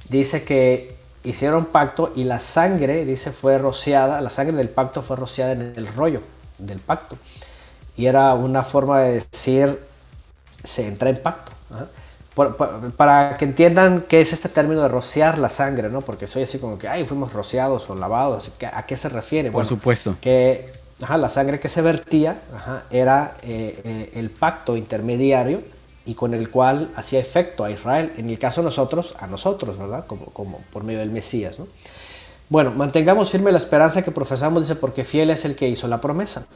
[0.08, 5.16] dice que hicieron pacto y la sangre, dice, fue rociada, la sangre del pacto fue
[5.16, 6.22] rociada en el rollo
[6.58, 7.16] del pacto.
[7.96, 9.78] Y era una forma de decir,
[10.64, 11.52] se entra en pacto.
[11.74, 11.84] ¿eh?
[12.34, 16.02] Por, por, para que entiendan qué es este término de rociar la sangre, ¿no?
[16.02, 19.50] Porque soy así como que, ay, fuimos rociados o lavados, ¿a qué se refiere?
[19.50, 20.16] Por bueno, supuesto.
[20.20, 25.62] Que ajá, la sangre que se vertía ajá, era eh, eh, el pacto intermediario
[26.04, 29.76] y con el cual hacía efecto a Israel, en el caso de nosotros, a nosotros,
[29.76, 30.06] ¿verdad?
[30.06, 31.66] Como, como por medio del Mesías, ¿no?
[32.48, 36.00] Bueno, mantengamos firme la esperanza que profesamos, dice, porque fiel es el que hizo la
[36.00, 36.46] promesa.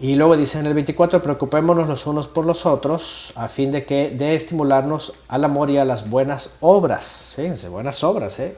[0.00, 3.84] Y luego dice en el 24, preocupémonos los unos por los otros, a fin de
[3.84, 7.34] que de estimularnos al amor y a las buenas obras.
[7.36, 8.56] Fíjense, buenas obras, ¿eh?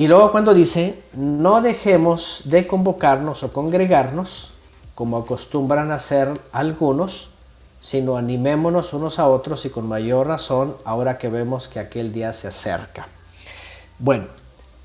[0.00, 4.50] Y luego cuando dice, no dejemos de convocarnos o congregarnos,
[4.94, 7.28] como acostumbran hacer algunos,
[7.82, 12.32] sino animémonos unos a otros y con mayor razón ahora que vemos que aquel día
[12.32, 13.08] se acerca.
[13.98, 14.28] Bueno,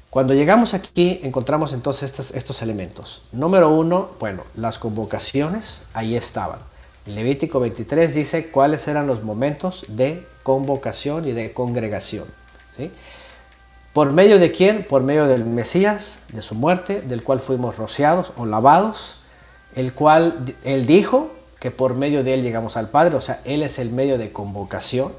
[0.10, 3.22] cuando llegamos aquí encontramos entonces estos, estos elementos.
[3.32, 6.60] Número uno, bueno, las convocaciones, ahí estaban.
[7.06, 12.26] Levítico 23 dice cuáles eran los momentos de convocación y de congregación.
[12.76, 12.92] ¿sí?
[13.96, 14.84] ¿Por medio de quién?
[14.84, 19.20] Por medio del Mesías, de su muerte, del cual fuimos rociados o lavados,
[19.74, 23.64] el cual él dijo que por medio de él llegamos al Padre, o sea, él
[23.64, 25.12] es el medio de convocación,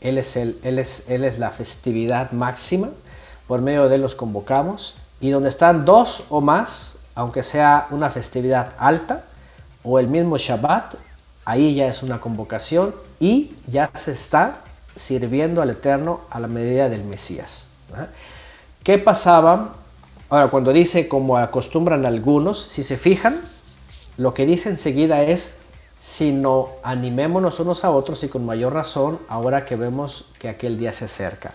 [0.00, 2.88] él es, el, él es, él es la festividad máxima,
[3.46, 8.10] por medio de él los convocamos, y donde están dos o más, aunque sea una
[8.10, 9.22] festividad alta
[9.84, 10.96] o el mismo Shabbat,
[11.44, 14.56] ahí ya es una convocación y ya se está
[14.96, 17.68] sirviendo al Eterno a la medida del Mesías.
[18.82, 19.76] ¿Qué pasaba?
[20.28, 23.34] Ahora, cuando dice como acostumbran algunos, si se fijan,
[24.16, 25.58] lo que dice enseguida es,
[26.00, 30.92] sino animémonos unos a otros y con mayor razón ahora que vemos que aquel día
[30.92, 31.54] se acerca.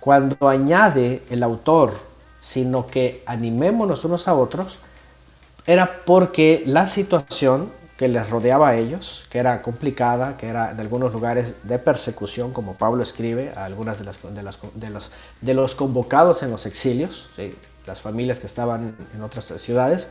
[0.00, 1.92] cuando añade el autor,
[2.40, 4.78] sino que animémonos unos a otros,
[5.66, 10.80] era porque la situación que les rodeaba a ellos, que era complicada, que era en
[10.80, 14.42] algunos lugares de persecución, como Pablo escribe a algunas de, las, de,
[14.74, 15.10] de, los,
[15.40, 17.30] de los convocados en los exilios,
[17.86, 20.08] las familias que estaban en otras ciudades,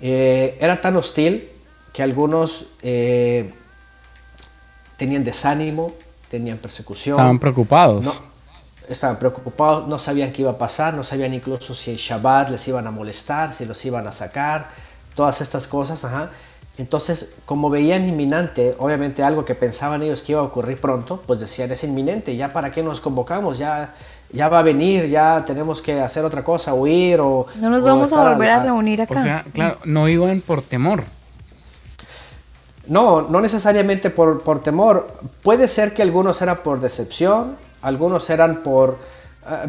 [0.00, 1.48] eh, era tan hostil
[1.94, 3.54] que algunos eh,
[4.98, 5.94] tenían desánimo,
[6.30, 7.16] tenían persecución.
[7.16, 8.04] Estaban preocupados.
[8.04, 8.12] No,
[8.86, 12.68] estaban preocupados, no sabían qué iba a pasar, no sabían incluso si el Shabbat les
[12.68, 14.68] iban a molestar, si los iban a sacar,
[15.14, 16.30] todas estas cosas, ajá.
[16.78, 21.40] Entonces, como veían inminente, obviamente algo que pensaban ellos que iba a ocurrir pronto, pues
[21.40, 23.94] decían, es inminente, ya para qué nos convocamos, ya,
[24.32, 27.46] ya va a venir, ya tenemos que hacer otra cosa, huir o...
[27.56, 29.20] No nos vamos a volver a, reunir acá.
[29.20, 31.02] O sea, claro, no iban por temor.
[32.86, 35.08] No, no necesariamente por, por temor.
[35.42, 38.98] Puede ser que algunos eran por decepción, algunos eran por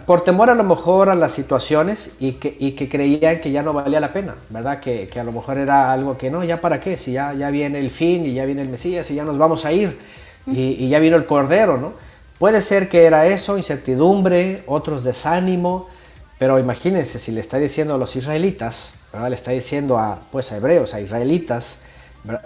[0.05, 3.63] por temor a lo mejor a las situaciones y que, y que creían que ya
[3.63, 4.79] no valía la pena, ¿verdad?
[4.79, 7.49] Que, que, a lo mejor era algo que no, ya para qué, si ya, ya
[7.49, 9.97] viene el fin y ya viene el Mesías y ya nos vamos a ir
[10.45, 11.93] y, y ya vino el Cordero, ¿no?
[12.39, 15.89] Puede ser que era eso, incertidumbre, otros desánimo,
[16.37, 19.29] pero imagínense si le está diciendo a los israelitas, ¿verdad?
[19.29, 21.83] Le está diciendo a, pues, a hebreos, a israelitas,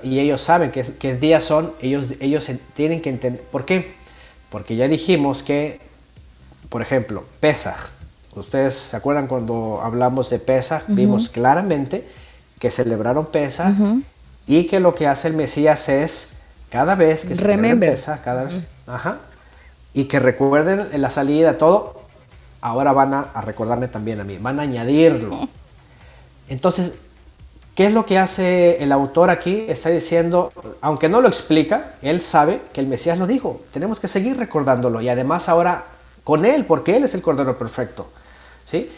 [0.04, 3.94] y ellos saben qué, qué días son, ellos, ellos tienen que entender, ¿por qué?
[4.50, 5.80] Porque ya dijimos que
[6.74, 7.92] por ejemplo, Pesach.
[8.36, 12.04] Ustedes se acuerdan cuando hablamos de Pesach, vimos claramente
[12.60, 13.76] que celebraron Pesach
[14.48, 16.34] y que lo que hace el Mesías es
[16.72, 19.20] cada vez que se celebra Pesach, cada vez, ajá,
[19.94, 22.02] y que recuerden en la salida todo,
[22.60, 25.48] ahora van a, a, recordarme también a mí, van a añadirlo.
[26.50, 26.96] Entonces,
[27.76, 29.66] ¿qué es lo que hace el autor aquí?
[29.70, 34.08] Está diciendo, aunque no lo explica, él sabe que el Mesías lo dijo, tenemos que
[34.08, 35.93] seguir recordándolo y además ahora
[36.24, 38.08] con Él, porque Él es el Cordero Perfecto.
[38.66, 38.90] ¿sí?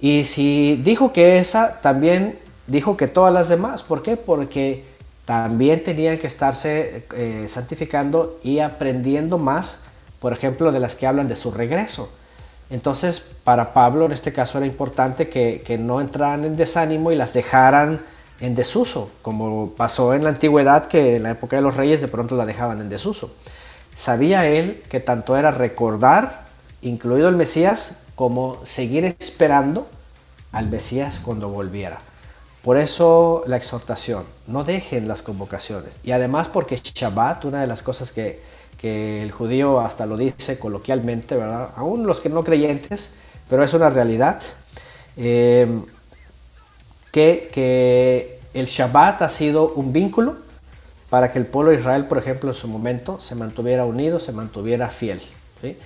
[0.00, 3.82] Y si dijo que esa, también dijo que todas las demás.
[3.82, 4.16] ¿Por qué?
[4.16, 4.84] Porque
[5.24, 9.80] también tenían que estarse eh, santificando y aprendiendo más,
[10.20, 12.10] por ejemplo, de las que hablan de su regreso.
[12.70, 17.16] Entonces, para Pablo en este caso era importante que, que no entraran en desánimo y
[17.16, 18.02] las dejaran
[18.40, 22.08] en desuso, como pasó en la antigüedad, que en la época de los reyes de
[22.08, 23.32] pronto la dejaban en desuso.
[23.94, 26.47] Sabía él que tanto era recordar
[26.82, 29.88] incluido el Mesías, como seguir esperando
[30.52, 31.98] al Mesías cuando volviera.
[32.62, 35.94] Por eso la exhortación, no dejen las convocaciones.
[36.02, 38.40] Y además porque Shabbat, una de las cosas que,
[38.78, 41.70] que el judío hasta lo dice coloquialmente, ¿verdad?
[41.76, 43.12] Aún los que no creyentes,
[43.48, 44.42] pero es una realidad,
[45.16, 45.80] eh,
[47.12, 50.36] que, que el Shabbat ha sido un vínculo
[51.10, 54.32] para que el pueblo de Israel, por ejemplo, en su momento se mantuviera unido, se
[54.32, 55.20] mantuviera fiel.
[55.60, 55.76] ¿sí?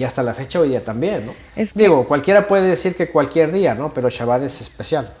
[0.00, 1.34] Y hasta la fecha hoy día también, ¿no?
[1.74, 3.92] Digo, cualquiera puede decir que cualquier día, ¿no?
[3.92, 5.12] Pero Shabbat es especial.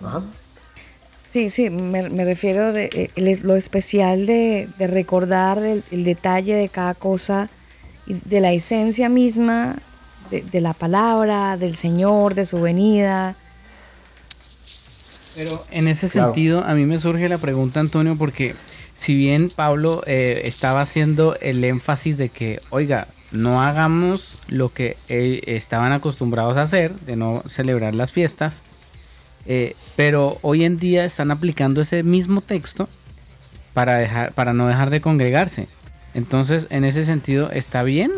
[1.30, 7.50] Sí, sí, me, refiero de eh, lo especial de, recordar el, detalle de cada cosa,
[8.06, 9.76] y de la esencia misma
[10.30, 13.36] de, la palabra, del Señor, de su venida.
[15.36, 18.54] Pero en ese sentido, a mí me surge la pregunta, Antonio, porque
[18.98, 24.96] si bien Pablo eh, estaba haciendo el énfasis de que, oiga, no hagamos lo que
[25.08, 28.62] eh, estaban acostumbrados a hacer, de no celebrar las fiestas,
[29.46, 32.88] eh, pero hoy en día están aplicando ese mismo texto
[33.72, 35.68] para, dejar, para no dejar de congregarse.
[36.14, 38.10] Entonces, en ese sentido, ¿está bien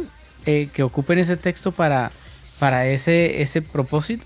[0.46, 2.10] eh, que ocupen ese texto para,
[2.58, 4.24] para ese, ese propósito?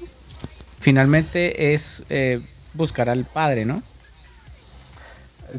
[0.80, 2.04] Finalmente es
[2.74, 3.82] buscar al Padre, ¿no?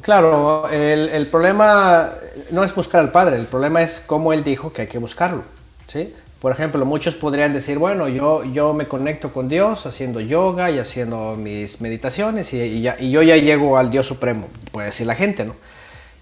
[0.01, 2.13] Claro, el, problema
[2.51, 5.43] no es buscar al Padre, el problema es cómo Él dijo que hay que buscarlo.
[5.87, 6.13] ¿sí?
[6.39, 10.77] Por ejemplo, muchos podrían decir, bueno, yo, yo me conecto con Dios haciendo yoga y
[10.77, 15.55] haciendo mis meditaciones y, yo ya llego al Dios Supremo, puede decir la gente, ¿no?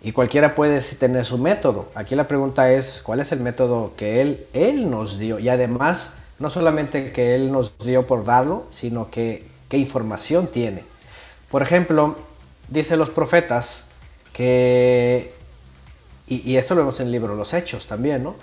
[0.02, 1.90] Y cualquiera puede tener su método.
[1.96, 5.40] Aquí la pregunta es, ¿cuál es el método que Él, él nos dio?
[5.40, 10.84] Y además, no solamente que Él nos dio por darlo, sino que qué información tiene.
[11.50, 12.16] Por ejemplo,
[12.68, 13.90] Dice los profetas
[14.34, 15.34] que,
[16.28, 18.36] y, esto lo vemos en el libro Los Hechos también, ¿no?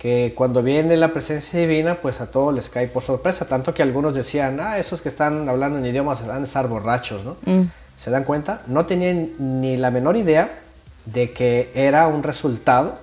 [0.00, 3.82] que cuando viene la presencia divina, pues a todos les cae por sorpresa, tanto que
[3.82, 7.36] algunos decían, ah, esos que están hablando en idiomas van a estar borrachos, ¿no?
[7.44, 7.68] Mm.
[7.98, 8.62] ¿Se dan cuenta?
[8.66, 10.58] No tenían ni la menor idea
[11.04, 12.98] de que era un resultado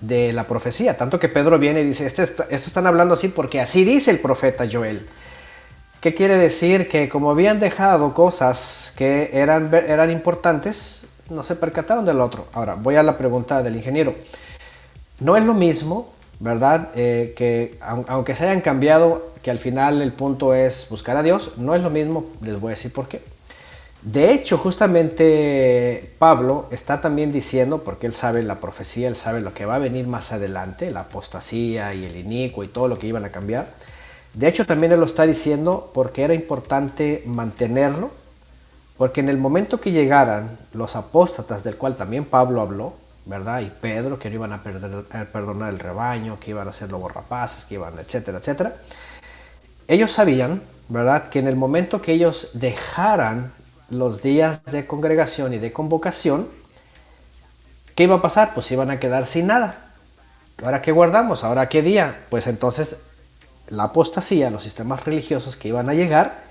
[0.00, 3.60] de la profecía, tanto que Pedro viene y dice, este, esto están hablando así porque
[3.60, 5.08] así dice el profeta Joel.
[6.00, 6.88] ¿Qué quiere decir?
[6.88, 12.46] Que como habían dejado cosas que eran, eran importantes, no se percataron del otro.
[12.52, 14.14] Ahora, voy a la pregunta del ingeniero.
[15.20, 16.88] No es lo mismo ¿verdad?
[16.94, 21.52] Eh, que aunque se hayan cambiado, que al final el punto es buscar a Dios,
[21.58, 23.22] no es lo mismo, les voy a decir por qué.
[24.02, 29.52] De hecho, justamente Pablo está también diciendo, porque él sabe la profecía, él sabe lo
[29.52, 33.06] que va a venir más adelante, la apostasía y el inicuo y todo lo que
[33.06, 33.74] iban a cambiar.
[34.34, 38.10] De hecho, también él lo está diciendo porque era importante mantenerlo,
[38.96, 42.94] porque en el momento que llegaran los apóstatas, del cual también Pablo habló,
[43.26, 43.60] ¿verdad?
[43.60, 47.64] Y Pedro, que no iban a, perdonar el rebaño, que iban a ser lobos rapaces,
[47.64, 48.76] que iban, etcétera, etcétera.
[49.88, 51.26] Ellos sabían, ¿verdad?
[51.26, 53.52] Que en el momento que ellos dejaran
[53.88, 56.48] los días de congregación y de convocación,
[57.96, 58.54] ¿qué iba a pasar?
[58.54, 59.92] Pues iban a quedar sin nada.
[60.62, 61.42] ¿Ahora qué guardamos?
[61.42, 62.26] ¿Ahora qué día?
[62.28, 62.96] Pues entonces
[63.70, 66.42] la apostasía, los sistemas religiosos que iban a llegar,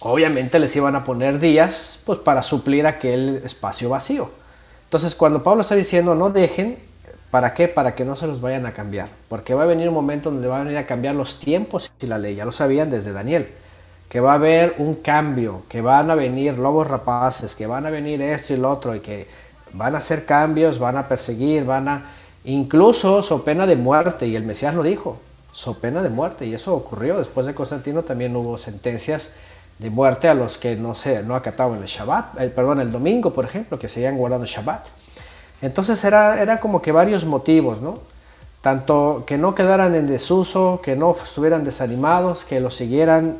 [0.00, 4.30] obviamente les iban a poner días pues para suplir aquel espacio vacío.
[4.84, 6.78] Entonces cuando Pablo está diciendo no dejen,
[7.30, 7.68] ¿para qué?
[7.68, 9.08] Para que no se los vayan a cambiar.
[9.28, 12.06] Porque va a venir un momento donde van a venir a cambiar los tiempos y
[12.06, 12.34] la ley.
[12.34, 13.48] Ya lo sabían desde Daniel
[14.10, 17.90] que va a haber un cambio, que van a venir lobos rapaces, que van a
[17.90, 19.28] venir esto y lo otro, y que
[19.72, 22.10] van a hacer cambios, van a perseguir, van a...
[22.42, 25.20] Incluso so pena de muerte, y el Mesías lo dijo,
[25.52, 27.18] so pena de muerte, y eso ocurrió.
[27.18, 29.32] Después de Constantino también hubo sentencias
[29.78, 33.32] de muerte a los que no, se, no acataban el Shabbat, el, perdón, el domingo,
[33.32, 34.86] por ejemplo, que seguían guardando Shabbat.
[35.62, 37.98] Entonces era, era como que varios motivos, ¿no?
[38.60, 43.38] tanto que no quedaran en desuso, que no estuvieran desanimados, que lo siguieran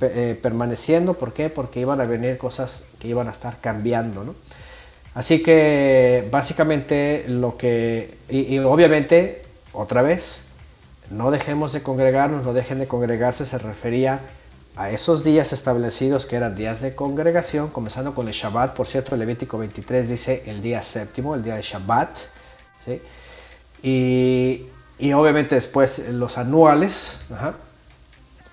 [0.00, 1.14] eh, permaneciendo.
[1.14, 1.50] ¿Por qué?
[1.50, 4.22] Porque iban a venir cosas que iban a estar cambiando.
[4.22, 4.34] ¿no?
[5.14, 10.46] Así que básicamente lo que, y, obviamente, otra vez,
[11.10, 14.20] no dejemos de congregarnos, no dejen de congregarse, se refería
[14.76, 19.14] a esos días establecidos que eran días de congregación, comenzando con el Shabbat, por cierto,
[19.14, 22.16] el Levítico 23 dice el día séptimo, el día de Shabbat,
[22.84, 23.02] ¿sí?
[23.82, 27.24] y, obviamente después los anuales,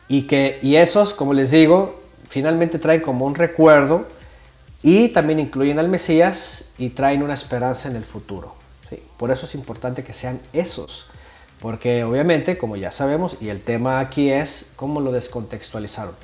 [0.09, 4.05] y, que, y esos, como les digo, finalmente traen como un recuerdo
[4.81, 8.55] y también incluyen al Mesías y traen una esperanza en el futuro.
[9.17, 11.07] Por eso es importante que sean esos,
[11.59, 16.15] porque obviamente, como ya sabemos, y el tema aquí es cómo lo descontextualizaron.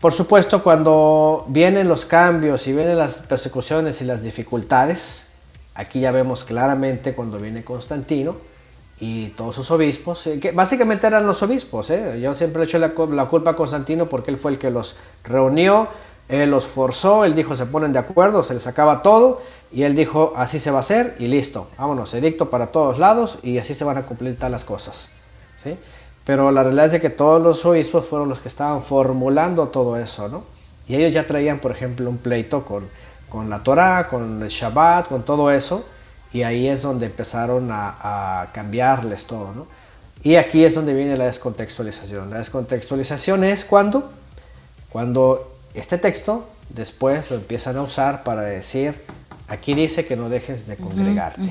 [0.00, 5.26] Por supuesto, cuando vienen los cambios y vienen las persecuciones y las dificultades,
[5.76, 8.36] Aquí ya vemos claramente cuando viene Constantino
[8.98, 11.90] y todos sus obispos, eh, que básicamente eran los obispos.
[11.90, 12.18] ¿eh?
[12.18, 15.88] Yo siempre he hecho la, culpa a Constantino porque él fue el que los reunió,
[16.28, 19.94] él los forzó, él dijo se ponen de acuerdo, se les acaba todo y él
[19.94, 23.74] dijo así se va a hacer y listo, vámonos, edicto para todos lados y así
[23.74, 25.10] se van a cumplir todas las cosas.
[25.62, 25.76] ¿sí?
[26.24, 30.28] Pero la realidad es que todos los obispos fueron los que estaban formulando todo eso,
[30.28, 30.44] ¿no?
[30.88, 32.84] Y ellos ya traían, por ejemplo, un pleito con
[33.28, 35.84] con la Torah, con el Shabbat, con todo eso,
[36.32, 39.66] y ahí es donde empezaron a, cambiarles todo, ¿no?
[40.22, 42.30] Y aquí es donde viene la descontextualización.
[42.30, 44.10] La descontextualización es cuando,
[44.88, 48.94] cuando este texto después lo empiezan a usar para decir,
[49.48, 51.50] aquí dice que no dejes de congregarte.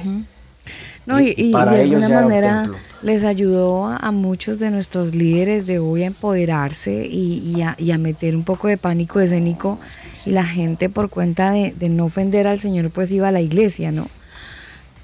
[1.06, 2.68] No, y, de alguna manera
[3.04, 8.44] les ayudó a, muchos de nuestros líderes de hoy a empoderarse y, a, meter un
[8.44, 9.80] poco de pánico escénico
[10.26, 13.92] y la gente por cuenta de, no ofender al Señor pues iba a la iglesia,
[13.92, 14.08] ¿no?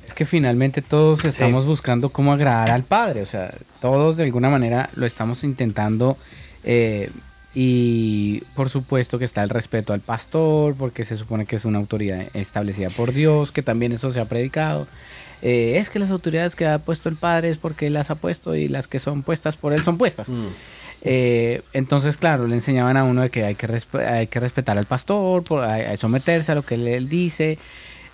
[0.07, 4.49] Es que finalmente todos estamos buscando cómo agradar al Padre, o sea, todos de alguna
[4.49, 6.17] manera lo estamos intentando
[6.63, 7.11] eh,
[7.53, 11.79] y por supuesto que está el respeto al pastor, porque se supone que es una
[11.79, 14.87] autoridad establecida por Dios, que también eso se ha predicado.
[15.41, 18.15] Eh, es que las autoridades que ha puesto el padre es porque él las ha
[18.15, 20.29] puesto y las que son puestas por él son puestas.
[20.29, 20.47] Mm.
[21.01, 24.85] Eh, entonces, claro, le enseñaban a uno de que hay que, hay que respetar al
[24.85, 27.57] pastor, por, someterse a lo que él, dice.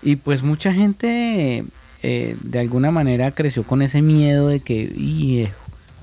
[0.01, 1.65] Y pues mucha gente
[2.01, 5.51] eh, de alguna manera creció con ese miedo de que,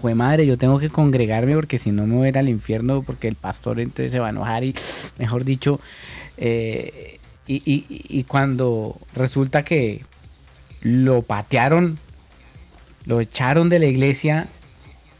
[0.04, 2.48] y, fue madre, yo tengo que congregarme porque si no me voy a ir al
[2.48, 4.74] infierno porque el pastor entonces se va a enojar y,
[5.18, 5.80] mejor dicho,
[6.38, 6.82] y,
[7.46, 10.02] y cuando resulta que
[10.82, 11.98] lo patearon,
[13.06, 14.46] lo echaron de la iglesia.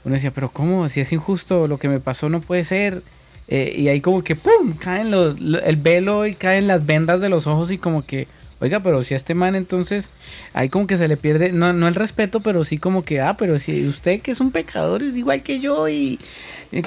[0.04, 0.88] Uno decía, pero ¿cómo?
[0.88, 3.02] Si es injusto, lo que me pasó no puede ser.
[3.48, 7.46] Eh, y ahí como que, ¡pum!, caen el velo y caen las vendas de los
[7.46, 8.26] ojos y como que,
[8.60, 10.10] oiga, pero si a este man entonces,
[10.52, 13.36] ahí como que se le pierde, no, no el respeto, pero sí como que, ah,
[13.36, 16.18] pero si usted que es un pecador es igual que yo y...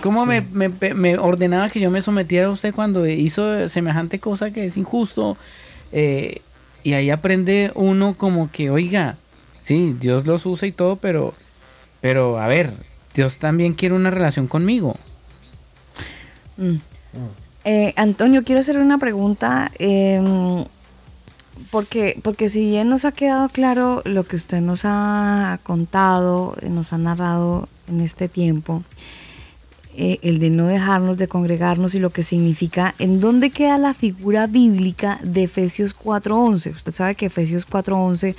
[0.02, 4.66] ¿Cómo me, me, ordenaba que yo me sometiera a usted cuando hizo semejante cosa que
[4.66, 5.38] es injusto?
[5.94, 6.42] Eh,
[6.84, 9.16] y ahí aprende uno como que, oiga,
[9.62, 11.34] sí, Dios los usa y todo, pero,
[12.02, 12.74] pero a ver,
[13.14, 14.96] Dios también quiere una relación conmigo.
[16.58, 16.76] Mm.
[17.64, 19.72] Eh, Antonio, quiero hacer una pregunta.
[19.80, 20.64] Em,
[21.72, 26.94] porque, porque si bien nos ha quedado claro lo que usted nos ha contado, nos
[26.94, 28.84] ha narrado en este tiempo,
[29.96, 33.94] eh, el de no dejarnos de congregarnos y lo que significa, ¿en dónde queda la
[33.94, 36.72] figura bíblica de Efesios 4.11?
[36.72, 38.36] Usted sabe que Efesios 4.11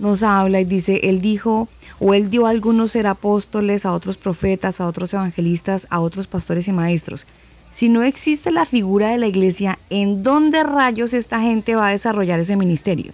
[0.00, 4.16] nos habla y dice, Él dijo, o Él dio a algunos ser apóstoles, a otros
[4.16, 7.26] profetas, a otros evangelistas, a otros pastores y maestros.
[7.78, 11.90] Si no existe la figura de la iglesia, ¿en dónde rayos esta gente va a
[11.92, 13.12] desarrollar ese ministerio?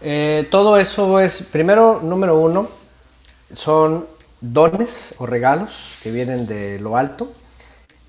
[0.00, 2.68] Eh, todo eso es, primero, número uno,
[3.54, 4.08] son
[4.40, 7.32] dones o regalos que vienen de lo alto,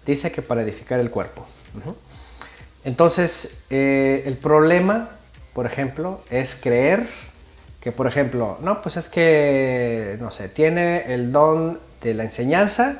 [0.03, 1.45] dice que para edificar el cuerpo.
[2.83, 5.09] Entonces, eh, el problema,
[5.53, 7.05] por ejemplo, es creer
[7.79, 12.97] que, por ejemplo, no, pues es que, no sé, tiene el don de la enseñanza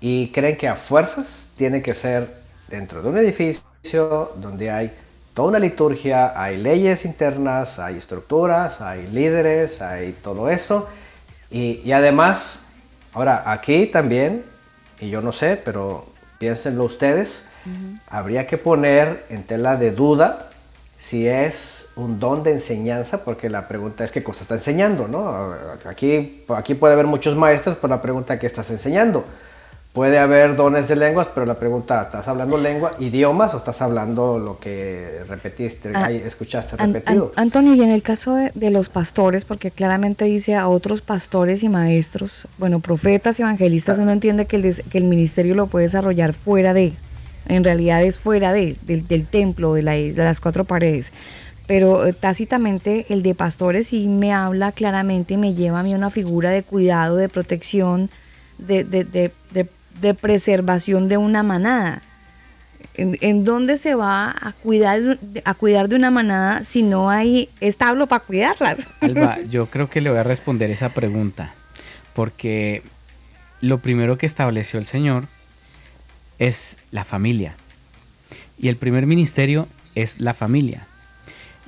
[0.00, 2.34] y creen que a fuerzas tiene que ser
[2.68, 4.92] dentro de un edificio donde hay
[5.34, 10.88] toda una liturgia, hay leyes internas, hay estructuras, hay líderes, hay todo eso.
[11.50, 12.66] Y, y además
[13.16, 14.44] Ahora, aquí también,
[15.00, 16.04] y yo no sé, pero
[16.38, 17.48] piénsenlo ustedes,
[18.08, 20.38] habría que poner en tela de duda
[20.98, 25.54] si es un don de enseñanza, porque la pregunta es qué cosa está enseñando, ¿no?
[25.86, 29.24] Aquí, aquí puede haber muchos maestros, pero la pregunta es qué estás enseñando.
[29.96, 34.38] Puede haber dones de lenguas, pero la pregunta, ¿estás hablando lengua, idiomas o estás hablando
[34.38, 37.32] lo que repetiste, ah, escuchaste repetido?
[37.34, 41.70] Antonio, y en el caso de, los pastores, porque claramente dice a otros pastores y
[41.70, 46.74] maestros, bueno, profetas evangelistas, uno entiende que el, que el ministerio lo puede desarrollar fuera
[46.74, 46.92] de,
[47.48, 51.10] en realidad es fuera de, del, templo, de, de las cuatro paredes
[51.66, 55.94] pero eh, tácitamente el de pastores sí me habla claramente y me lleva a mí
[55.94, 58.08] una figura de cuidado, de protección,
[58.58, 59.66] de, de, de, de
[60.14, 62.02] preservación de una manada.
[62.98, 68.06] ¿En, dónde se va a cuidar, a cuidar de una manada si no hay establo
[68.06, 68.94] para cuidarlas?
[69.02, 71.52] Alba, yo creo que le voy a responder esa pregunta,
[72.14, 72.82] porque
[73.60, 75.24] lo primero que estableció el Señor
[76.38, 77.54] es la familia.
[78.58, 80.86] Y el primer ministerio es la familia.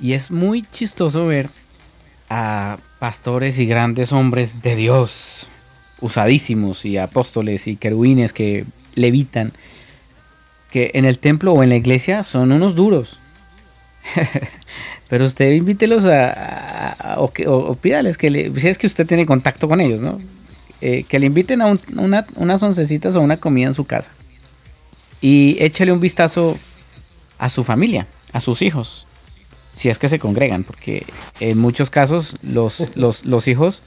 [0.01, 1.51] Y es muy chistoso ver
[2.31, 5.49] a pastores y grandes hombres de Dios,
[6.01, 9.53] usadísimos y apóstoles y querubines que levitan,
[10.71, 13.21] que en el templo o en la iglesia son unos duros.
[15.09, 17.49] Pero usted invítelos a, o, que,
[17.81, 20.21] pídales que le, si es que usted tiene contacto con ellos, ¿no?
[20.81, 21.75] Eh, que le inviten a
[22.37, 24.13] unas oncecitas o una comida en su casa.
[25.21, 26.57] Y échale un vistazo
[27.39, 29.07] a su familia, a sus hijos,
[29.75, 31.07] si es que se congregan, porque
[31.41, 33.83] en muchos casos los, los, los hijos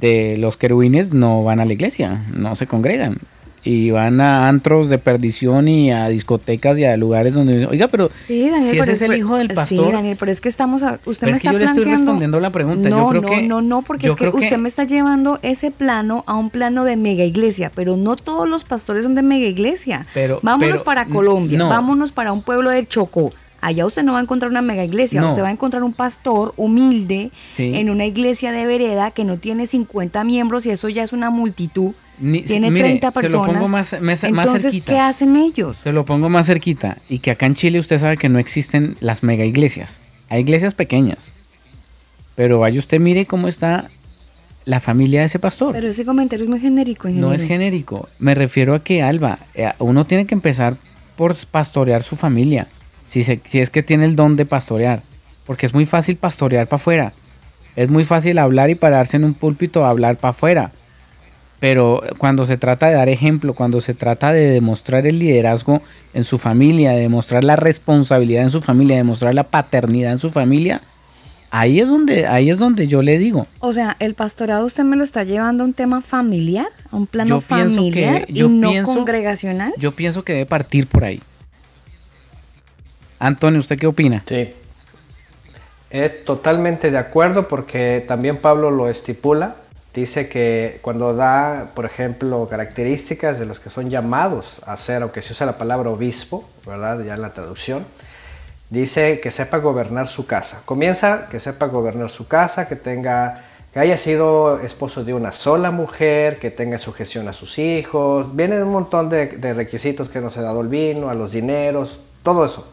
[0.00, 3.16] de los querubines no van a la iglesia, no se congregan.
[3.64, 7.66] Y van a antros de perdición y a discotecas y a lugares donde...
[7.66, 9.86] Oiga, pero sí, Daniel, si ese es el hijo del pastor...
[9.86, 10.82] Sí, Daniel, pero es que estamos...
[11.04, 12.88] usted me está yo le estoy respondiendo la pregunta.
[12.88, 16.22] No, yo creo no, no, no, porque es que usted me está llevando ese plano
[16.28, 20.06] a un plano de mega iglesia, pero no todos los pastores son de mega iglesia.
[20.14, 24.22] Pero, vámonos para Colombia, vámonos para un pueblo de Chocó Allá usted no va a
[24.22, 28.66] encontrar una mega iglesia, usted va a encontrar un pastor humilde en una iglesia de
[28.66, 31.94] vereda que no tiene 50 miembros y eso ya es una multitud.
[32.18, 33.46] tiene 30 personas.
[33.46, 35.78] Se lo pongo más, Entonces, ¿qué hacen ellos?
[35.82, 36.98] Se lo pongo más cerquita.
[37.08, 40.00] Y que acá en Chile usted sabe que no existen las mega iglesias.
[40.28, 41.32] Hay iglesias pequeñas.
[42.34, 43.88] Pero vaya usted mire cómo está
[44.66, 45.72] la familia de ese pastor.
[45.72, 47.08] Pero ese comentario es muy genérico.
[47.08, 48.08] No es genérico.
[48.18, 50.76] Me refiero a que, Alba, eh, uno tiene que empezar
[51.16, 52.68] por pastorear su familia
[53.24, 55.00] si, si es que tiene el don de pastorear.
[55.46, 57.12] Porque es muy fácil pastorear para afuera.
[57.76, 60.72] Es muy fácil hablar y pararse en un púlpito a hablar para afuera.
[61.60, 66.24] Pero cuando se trata de dar ejemplo, cuando se trata de demostrar el liderazgo en
[66.24, 70.30] su familia, de demostrar la responsabilidad en su familia, de demostrar la paternidad en su
[70.30, 70.82] familia,
[71.50, 73.46] ahí es donde, ahí es donde yo le digo.
[73.60, 77.06] O sea, el pastorado usted me lo está llevando a un tema familiar, a un
[77.06, 79.72] plano familiar y no congregacional.
[79.78, 81.20] Yo pienso que debe partir por ahí.
[83.18, 84.22] Antonio, ¿usted qué opina?
[84.26, 84.54] Sí.
[85.90, 89.56] Es totalmente de acuerdo porque también Pablo lo estipula.
[89.94, 95.22] Dice que cuando da, por ejemplo, características de los que son llamados a ser, aunque
[95.22, 97.02] se usa la palabra obispo, ¿verdad?
[97.02, 97.86] Ya en la traducción,
[98.68, 100.60] dice que sepa gobernar su casa.
[100.66, 105.70] Comienza que sepa gobernar su casa, que tenga que haya sido esposo de una sola
[105.70, 108.34] mujer, que tenga sujeción a sus hijos.
[108.34, 111.32] Vienen un montón de, de requisitos que no se ha dado el vino, a los
[111.32, 112.72] dineros, todo eso.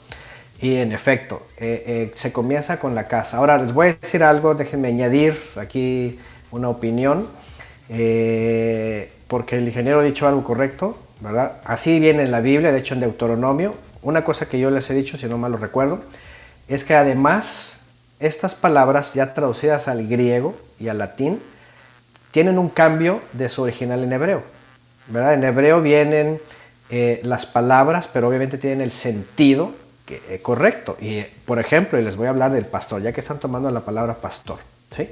[0.61, 3.37] Y en efecto, eh, eh, se comienza con la casa.
[3.37, 6.19] Ahora les voy a decir algo, déjenme añadir aquí
[6.51, 7.27] una opinión,
[7.89, 11.57] eh, porque el ingeniero ha dicho algo correcto, ¿verdad?
[11.65, 13.75] Así viene en la Biblia, de hecho en Deuteronomio.
[14.03, 16.01] Una cosa que yo les he dicho, si no mal lo recuerdo,
[16.67, 17.81] es que además
[18.19, 21.41] estas palabras ya traducidas al griego y al latín
[22.31, 24.43] tienen un cambio de su original en hebreo.
[25.13, 26.39] En hebreo vienen
[27.23, 29.82] las palabras, pero obviamente tienen el sentido
[30.21, 30.97] que, eh, correcto.
[30.99, 33.81] Y, por ejemplo, y les voy a hablar del pastor, ya que están tomando la
[33.81, 34.57] palabra pastor.
[34.95, 35.09] ¿sí?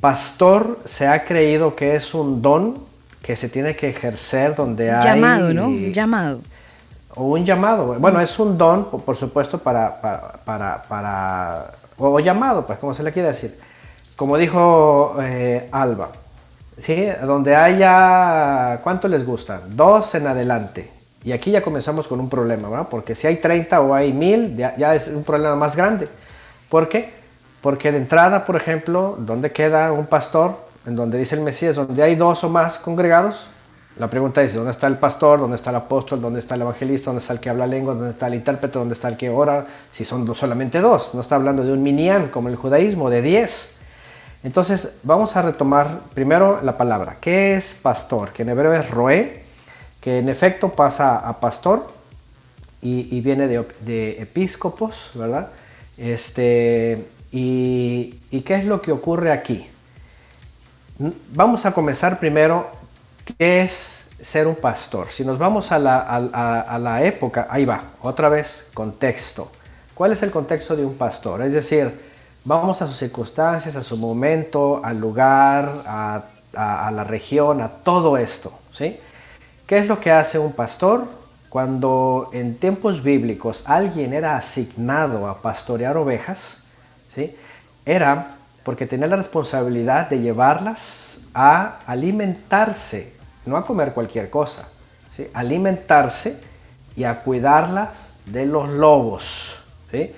[0.00, 2.86] Pastor se ha creído que es un don
[3.22, 5.20] que se tiene que ejercer donde hay...
[5.20, 5.66] Llamado, ¿no?
[5.66, 6.40] Un llamado.
[7.14, 7.94] O un llamado.
[7.98, 10.00] Bueno, es un don, por supuesto, para,
[10.44, 13.58] para, para, o llamado, pues como se le quiere decir.
[14.16, 16.10] Como dijo eh, Alba,
[16.78, 17.08] ¿sí?
[17.24, 19.76] donde haya, ¿cuánto les gustan?
[19.76, 20.97] Dos en adelante.
[21.28, 22.86] Y aquí ya comenzamos con un problema, ¿verdad?
[22.90, 26.08] Porque si hay 30 o hay 1000, ya, ya es un problema más grande.
[26.70, 27.12] ¿Por qué?
[27.60, 30.56] Porque de entrada, por ejemplo, ¿dónde queda un pastor?
[30.86, 33.50] En donde dice el Mesías, donde hay dos o más congregados.
[33.98, 35.38] La pregunta es, ¿dónde está el pastor?
[35.38, 36.18] ¿Dónde está el apóstol?
[36.18, 37.10] ¿Dónde está el evangelista?
[37.10, 37.92] ¿Dónde está el que habla lengua?
[37.92, 38.78] ¿Dónde está el intérprete?
[38.78, 39.66] ¿Dónde está el que ora?
[39.90, 41.14] Si son solamente dos.
[41.14, 43.72] No está hablando de un minián como el judaísmo, de diez.
[44.42, 47.18] Entonces, vamos a retomar primero la palabra.
[47.20, 48.30] ¿Qué es pastor?
[48.30, 49.37] Que en hebreo es roé,
[50.08, 51.90] en efecto pasa a pastor
[52.80, 55.48] y, viene de, episcopos, ¿verdad?
[55.96, 58.12] Este, y,
[58.44, 59.68] qué es lo que ocurre aquí?
[61.32, 62.70] Vamos a comenzar primero,
[63.24, 65.08] ¿qué es ser un pastor?
[65.10, 69.50] Si nos vamos a la, a la época, ahí va, otra vez, contexto.
[69.98, 71.42] ¿Cuál es el contexto de un pastor?
[71.42, 71.92] Es decir,
[72.44, 76.22] vamos a sus circunstancias, a su momento, al lugar, a,
[76.52, 78.52] la región, a todo esto.
[78.72, 78.98] ¿sí?
[79.68, 81.06] ¿Qué es lo que hace un pastor?
[81.50, 86.64] Cuando en tiempos bíblicos alguien era asignado a pastorear ovejas,
[87.14, 87.36] ¿sí?
[87.84, 93.12] era porque tenía la responsabilidad de llevarlas a alimentarse,
[93.44, 94.70] no a comer cualquier cosa,
[95.14, 95.28] ¿sí?
[95.34, 96.40] alimentarse
[96.96, 99.54] y a cuidarlas de los lobos.
[99.90, 100.14] ¿sí?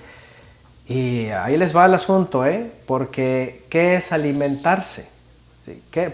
[0.87, 2.71] Y ahí les va el asunto, ¿eh?
[2.87, 5.09] Porque ¿qué es alimentarse?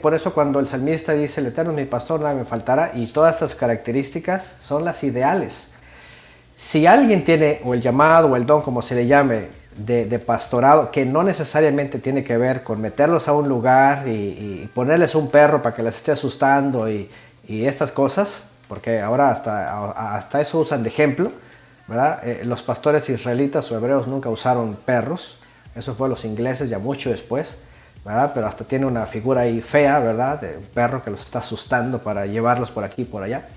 [0.01, 3.07] Por eso cuando el salmista dice, el Eterno es mi pastor, nada me faltará, y
[3.07, 5.69] todas estas características son las ideales.
[6.55, 10.91] Si alguien tiene, o el llamado, o el don, como se le llame, de, pastorado,
[10.91, 15.61] que no necesariamente tiene que ver con meterlos a un lugar y, ponerles un perro
[15.61, 17.09] para que les esté asustando y,
[17.47, 21.31] estas cosas, porque ahora hasta, hasta eso usan de ejemplo,
[22.23, 25.39] eh, los pastores israelitas o hebreos nunca usaron perros,
[25.73, 27.59] eso fue los ingleses ya mucho después,
[28.07, 28.31] ¿verdad?
[28.33, 30.41] Pero hasta tiene una figura ahí fea, ¿verdad?
[30.41, 33.47] De un perro que los está asustando para llevarlos por aquí y por allá.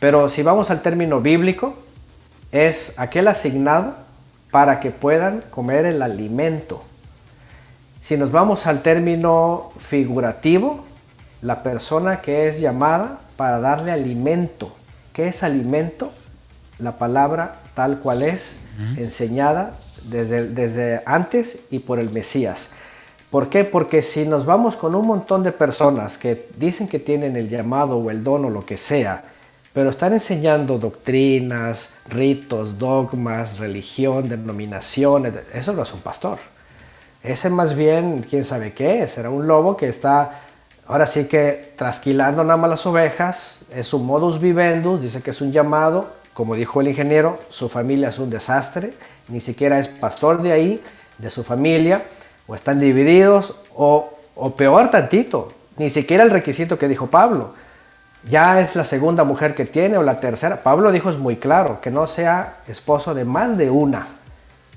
[0.00, 1.76] Pero si vamos al término bíblico,
[2.50, 3.94] es aquel asignado
[4.50, 6.82] para que puedan comer el alimento.
[8.00, 10.84] Si nos vamos al término figurativo,
[11.42, 14.74] la persona que es llamada para darle alimento.
[15.12, 16.12] ¿Qué es alimento?
[16.78, 18.60] la palabra tal cual es,
[18.96, 19.74] enseñada
[20.04, 22.70] desde, desde antes y por el Mesías.
[23.30, 23.64] ¿Por qué?
[23.64, 27.96] Porque si nos vamos con un montón de personas que dicen que tienen el llamado
[27.96, 29.24] o el don o lo que sea,
[29.72, 36.38] pero están enseñando doctrinas, ritos, dogmas, religión, denominaciones, eso no es un pastor.
[37.22, 40.42] Ese más bien, quién sabe qué es, un lobo que está
[40.86, 45.40] ahora sí que trasquilando nada más las ovejas, es un modus vivendus, dice que es
[45.40, 48.94] un llamado, como dijo el ingeniero, su familia es un desastre,
[49.28, 50.82] ni siquiera es pastor de ahí,
[51.18, 52.04] de su familia,
[52.46, 54.10] o están divididos, o,
[54.56, 57.54] peor tantito, ni siquiera el requisito que dijo Pablo.
[58.28, 60.62] Ya es la segunda mujer que tiene o la tercera.
[60.62, 64.06] Pablo dijo es muy claro, que no sea esposo de más de una.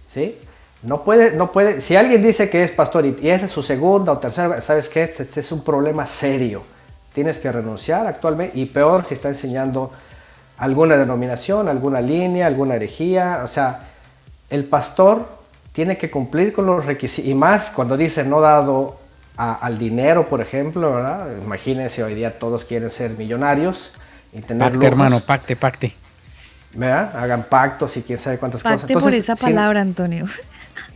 [0.10, 0.40] ¿Sí?
[0.82, 4.18] No puede, no puede, si alguien dice que es pastor y, es su segunda o
[4.18, 5.04] tercera, ¿sabes qué?
[5.04, 6.64] Este, este es un problema serio.
[7.14, 9.92] Tienes que renunciar actualmente y peor si está enseñando
[10.58, 13.42] alguna denominación, alguna línea, alguna herejía.
[13.44, 13.88] O sea,
[14.50, 15.39] el pastor
[15.80, 17.30] tiene que cumplir con los requisitos.
[17.30, 19.00] Y más cuando dice no dado
[19.38, 21.30] al dinero, por ejemplo, ¿verdad?
[21.42, 23.94] Imagínense, hoy día todos quieren ser millonarios
[24.34, 25.96] y tener Pacte, hermano, pacte, pacte.
[26.74, 27.16] ¿Verdad?
[27.16, 28.82] Hagan pactos y quién sabe cuántas cosas.
[28.90, 30.26] Entonces, por esa palabra, Antonio.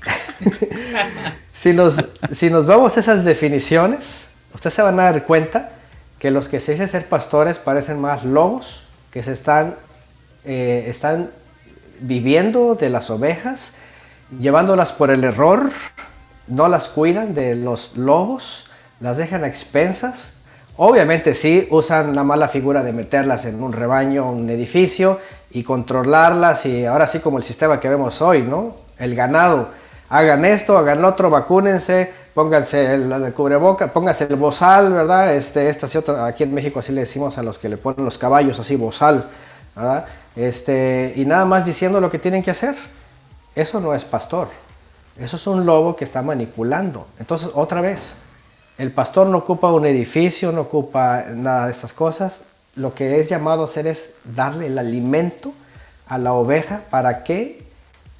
[1.53, 2.03] si, nos,
[2.33, 5.69] si nos vamos a esas definiciones, ustedes se van a dar cuenta
[6.19, 9.75] que los que se dicen ser pastores parecen más lobos que se están,
[10.43, 11.29] eh, están
[12.01, 13.77] viviendo de las ovejas,
[14.39, 15.69] llevándolas por el error,
[16.47, 20.33] no las cuidan de los lobos, las dejan a expensas.
[20.77, 25.19] Obviamente sí usan la mala figura de meterlas en un rebaño, un edificio
[25.51, 28.75] y controlarlas y ahora sí como el sistema que vemos hoy, ¿no?
[28.97, 29.69] El ganado,
[30.09, 35.35] hagan esto, hagan otro, vacúnense, pónganse el, cubreboca, pónganse el bozal, ¿verdad?
[35.35, 35.71] Este,
[36.19, 39.25] aquí en México así le decimos a los que le ponen los caballos así, bozal,
[39.75, 40.05] ¿verdad?
[40.35, 42.75] Este, y nada más diciendo lo que tienen que hacer.
[43.55, 44.49] Eso no es pastor.
[45.17, 47.07] Eso es un lobo que está manipulando.
[47.19, 48.15] Entonces, otra vez,
[48.77, 52.45] el pastor no ocupa un edificio, no ocupa nada de estas cosas.
[52.75, 55.53] Lo que es llamado a hacer es darle el alimento
[56.07, 57.63] a la oveja para que,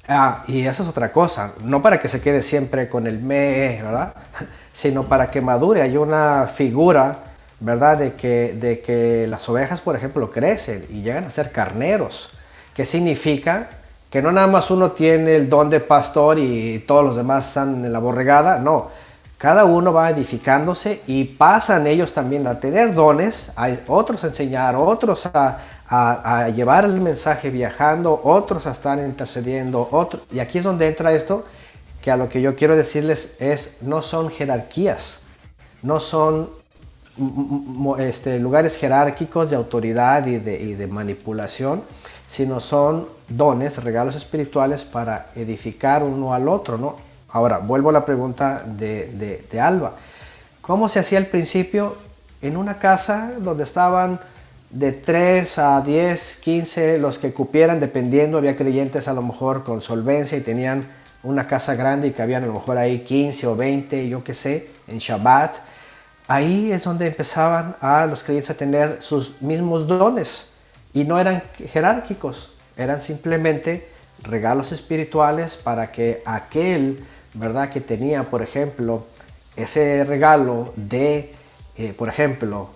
[0.06, 3.80] ah, y eso es otra cosa, no para que se quede siempre con el me,
[3.82, 4.14] ¿verdad?
[4.72, 5.82] Sino para que madure.
[5.82, 7.18] Hay una figura,
[7.58, 7.98] ¿verdad?
[7.98, 12.30] De que, de que las ovejas, por ejemplo, crecen y llegan a ser carneros.
[12.72, 13.68] ¿Qué significa?
[14.14, 17.84] Que no nada más uno tiene el don de pastor y todos los demás están
[17.84, 18.88] en la borregada, no
[19.44, 24.74] cada uno va edificándose y pasan ellos también a tener dones, a otros a enseñar,
[24.74, 30.26] otros a, llevar el mensaje viajando, otros a estar intercediendo, otros.
[30.32, 31.44] Y aquí es donde entra esto,
[32.00, 35.20] que a lo que yo quiero decirles es, no son jerarquías,
[35.82, 36.48] no son
[37.98, 41.82] este, lugares jerárquicos de autoridad y de, y de manipulación,
[42.26, 46.96] sino son dones, regalos espirituales para edificar uno al otro, ¿no?
[47.28, 49.94] Ahora, vuelvo a la pregunta de, Alba.
[50.60, 51.96] ¿Cómo se hacía al principio
[52.40, 54.20] en una casa donde estaban
[54.70, 59.80] de 3 a 10, 15 los que cupieran, dependiendo, había creyentes a lo mejor con
[59.80, 60.86] solvencia y tenían
[61.22, 64.34] una casa grande y que habían a lo mejor ahí 15 o 20, yo qué
[64.34, 65.56] sé, en Shabbat.
[66.28, 70.53] Ahí es donde empezaban a los creyentes a tener sus mismos dones
[70.94, 73.88] y no eran jerárquicos, eran simplemente
[74.22, 77.68] regalos espirituales para que aquel ¿verdad?
[77.68, 79.04] Que tenía, por ejemplo,
[79.56, 81.34] ese regalo de,
[81.76, 82.68] eh, por ejemplo,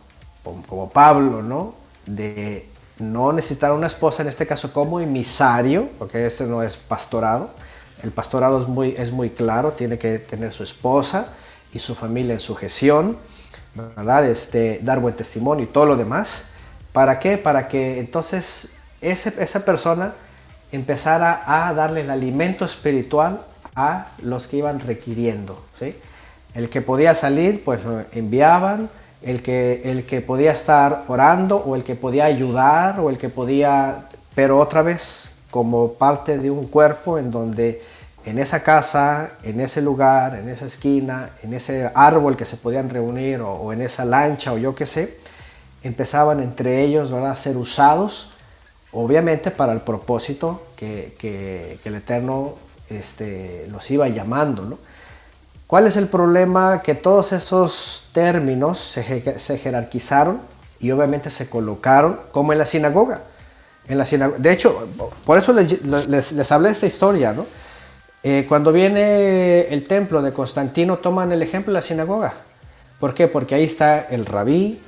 [0.42, 1.74] como, Pablo, ¿no?
[2.06, 7.50] De no necesitar una esposa, en este caso como emisario, porque este no es pastorado.
[8.02, 11.34] El pastorado es muy, es muy claro, tiene que tener su esposa
[11.72, 13.16] y su familia en sujeción,
[13.74, 14.26] ¿verdad?
[14.26, 16.50] Este, dar buen testimonio y todo lo demás.
[16.98, 17.38] ¿Para qué?
[17.38, 20.14] Para que entonces ese, esa persona
[20.72, 23.42] empezara a darle el alimento espiritual
[23.76, 25.62] a los que iban requiriendo.
[25.78, 25.94] ¿sí?
[26.54, 28.90] El que podía salir, pues lo enviaban,
[29.22, 33.28] el que, el que podía estar orando o el que podía ayudar o el que
[33.28, 37.80] podía, pero otra vez como parte de un cuerpo en donde
[38.24, 42.90] en esa casa, en ese lugar, en esa esquina, en ese árbol que se podían
[42.90, 45.16] reunir o, en esa lancha o yo qué sé,
[45.82, 48.32] empezaban entre ellos a ser usados,
[48.92, 52.54] obviamente para el propósito que, que el Eterno
[52.90, 54.78] este, los iba llamando.
[55.66, 56.80] ¿Cuál es el problema?
[56.82, 59.04] Que todos esos términos se,
[59.58, 60.40] jerarquizaron
[60.80, 63.20] y obviamente se colocaron como en la sinagoga.
[63.86, 64.86] En la de hecho,
[65.24, 67.32] por eso les, les, hablé de esta historia.
[67.32, 67.46] ¿no?
[68.22, 72.32] Eh, cuando viene el templo de Constantino, toman el ejemplo de la sinagoga.
[72.98, 73.28] ¿Por qué?
[73.28, 74.80] Porque ahí está el rabí,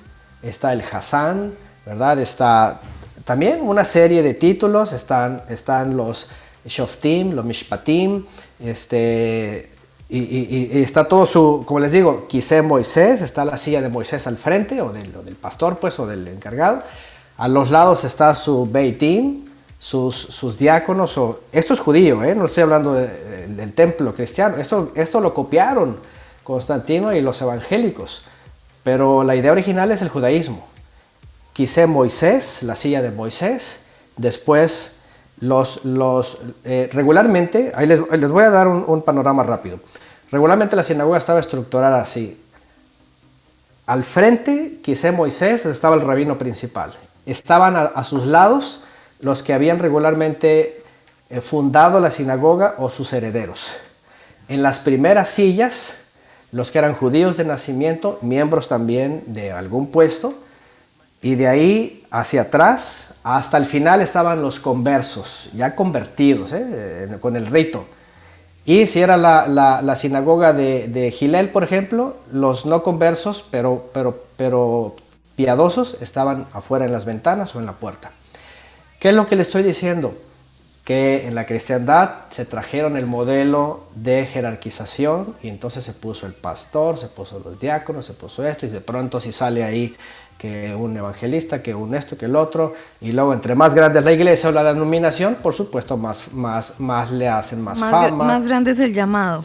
[0.43, 1.53] está el Hassan,
[1.87, 2.19] ¿verdad?
[2.21, 2.81] Está
[3.25, 6.29] también una serie de títulos, están, están los
[6.65, 8.25] Shoftim, los Mishpatim,
[8.59, 9.71] este,
[10.09, 14.37] y, está todo su, como les digo, quise Moisés, está la silla de Moisés al
[14.37, 16.83] frente, o del, del, pastor, pues, o del encargado.
[17.37, 19.47] A los lados está su Beitim,
[19.79, 22.35] sus, sus diáconos, o, esto es judío, ¿eh?
[22.35, 25.97] no estoy hablando del templo cristiano, esto, esto lo copiaron
[26.43, 28.25] Constantino y los evangélicos,
[28.83, 30.67] pero la idea original es el judaísmo.
[31.53, 33.81] Quise Moisés, la silla de Moisés,
[34.17, 35.01] después
[35.41, 39.81] los, los, eh, regularmente, ahí les, voy a dar un, panorama rápido.
[40.31, 42.41] Regularmente la sinagoga estaba estructurada así.
[43.87, 46.93] Al frente, quizá Moisés, estaba el rabino principal.
[47.27, 48.85] Estaban a, sus lados
[49.21, 50.85] los que habían regularmente
[51.29, 53.73] eh, fundado la sinagoga o sus herederos.
[54.49, 56.05] En las primeras sillas,
[56.53, 60.35] los que eran judíos de nacimiento, miembros también de algún puesto,
[61.23, 67.19] y de ahí hacia atrás, hasta el final estaban los conversos, ya convertidos, ¿eh?
[67.21, 67.85] con el rito.
[68.65, 74.25] Y si era la, sinagoga de, de, Gilel, por ejemplo, los no conversos, pero, pero,
[74.37, 74.97] pero
[75.37, 78.11] piadosos, estaban afuera en las ventanas o en la puerta.
[78.99, 80.15] ¿Qué es lo que le estoy diciendo?
[80.91, 86.33] Que en la cristiandad se trajeron el modelo de jerarquización y entonces se puso el
[86.33, 89.95] pastor, se puso los diáconos, se puso esto y de pronto si sale ahí
[90.37, 94.05] que un evangelista, que un esto, que el otro, y luego entre más grande es
[94.05, 98.25] la iglesia o la denominación, por supuesto, más, más, más le hacen más, fama.
[98.25, 99.45] Más grande es el llamado.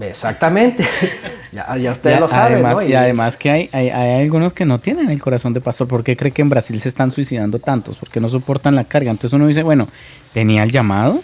[0.00, 0.84] Exactamente,
[1.52, 2.62] ya, ya ustedes lo saben.
[2.62, 2.82] ¿no?
[2.82, 5.86] Y, además que hay, hay, algunos que no tienen el corazón de pastor.
[5.86, 7.96] ¿Por qué cree que en Brasil se están suicidando tantos?
[7.98, 9.12] Porque no soportan la carga.
[9.12, 9.88] Entonces uno dice, bueno,
[10.32, 11.22] ¿tenía el llamado?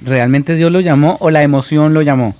[0.00, 2.34] ¿Realmente Dios lo llamó o la emoción lo llamó?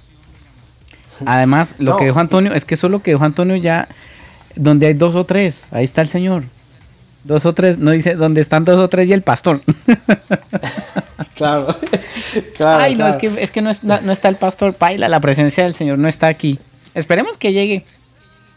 [1.26, 3.88] Además, lo que dijo Antonio, es que eso lo que dijo Antonio ya
[4.55, 6.44] donde hay dos o tres, ahí está el Señor.
[7.28, 9.60] Dos o tres, no dice donde están dos o tres y el pastor.
[11.34, 11.76] claro.
[12.57, 12.82] claro.
[12.82, 15.74] Ay, no, es que, es que no, no, está el pastor Paila, la presencia del
[15.74, 16.58] Señor no está aquí.
[16.94, 17.84] Esperemos que llegue.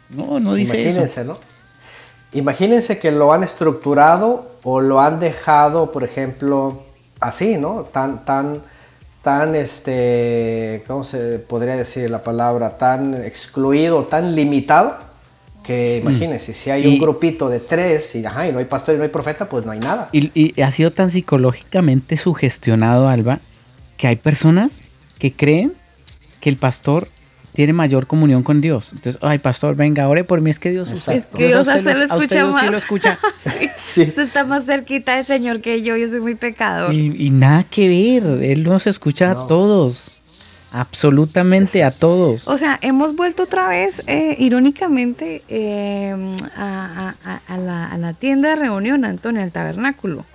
[0.09, 1.33] No, no dice Imagínense, ¿no?
[2.32, 6.82] Imagínense que lo han estructurado o lo han dejado, por ejemplo,
[7.19, 7.90] así, ¿no?
[7.91, 8.61] Tan, tan,
[9.22, 12.77] tan, este, ¿cómo se podría decir la palabra?
[12.77, 15.10] Tan excluido, tan limitado
[15.64, 16.07] que mm.
[16.07, 19.03] imagínense, si hay un grupito de tres y, ajá, y no hay pastor y no
[19.03, 20.09] hay profeta, pues no hay nada.
[20.11, 23.40] Y, ha sido tan psicológicamente sugestionado, Alba,
[23.98, 25.73] que hay personas que creen
[26.41, 27.06] que el pastor
[27.53, 28.91] tiene mayor comunión con Dios.
[28.93, 30.90] Entonces, ay, pastor, venga, ore por mí, es que Dios...
[30.90, 32.72] Es que Dios, a lo, escucha más.
[32.72, 33.19] lo escucha.
[33.77, 34.03] sí.
[34.03, 36.93] Usted está más cerquita del Señor que yo, yo soy muy pecador.
[36.93, 40.20] Y, nada que ver, Él nos escucha a todos.
[40.74, 42.48] Absolutamente a todos.
[42.48, 46.16] O sea, hemos vuelto otra vez, eh, irónicamente, eh,
[46.56, 47.14] a,
[47.58, 50.25] la, tienda de reunión, Antonio, al tabernáculo.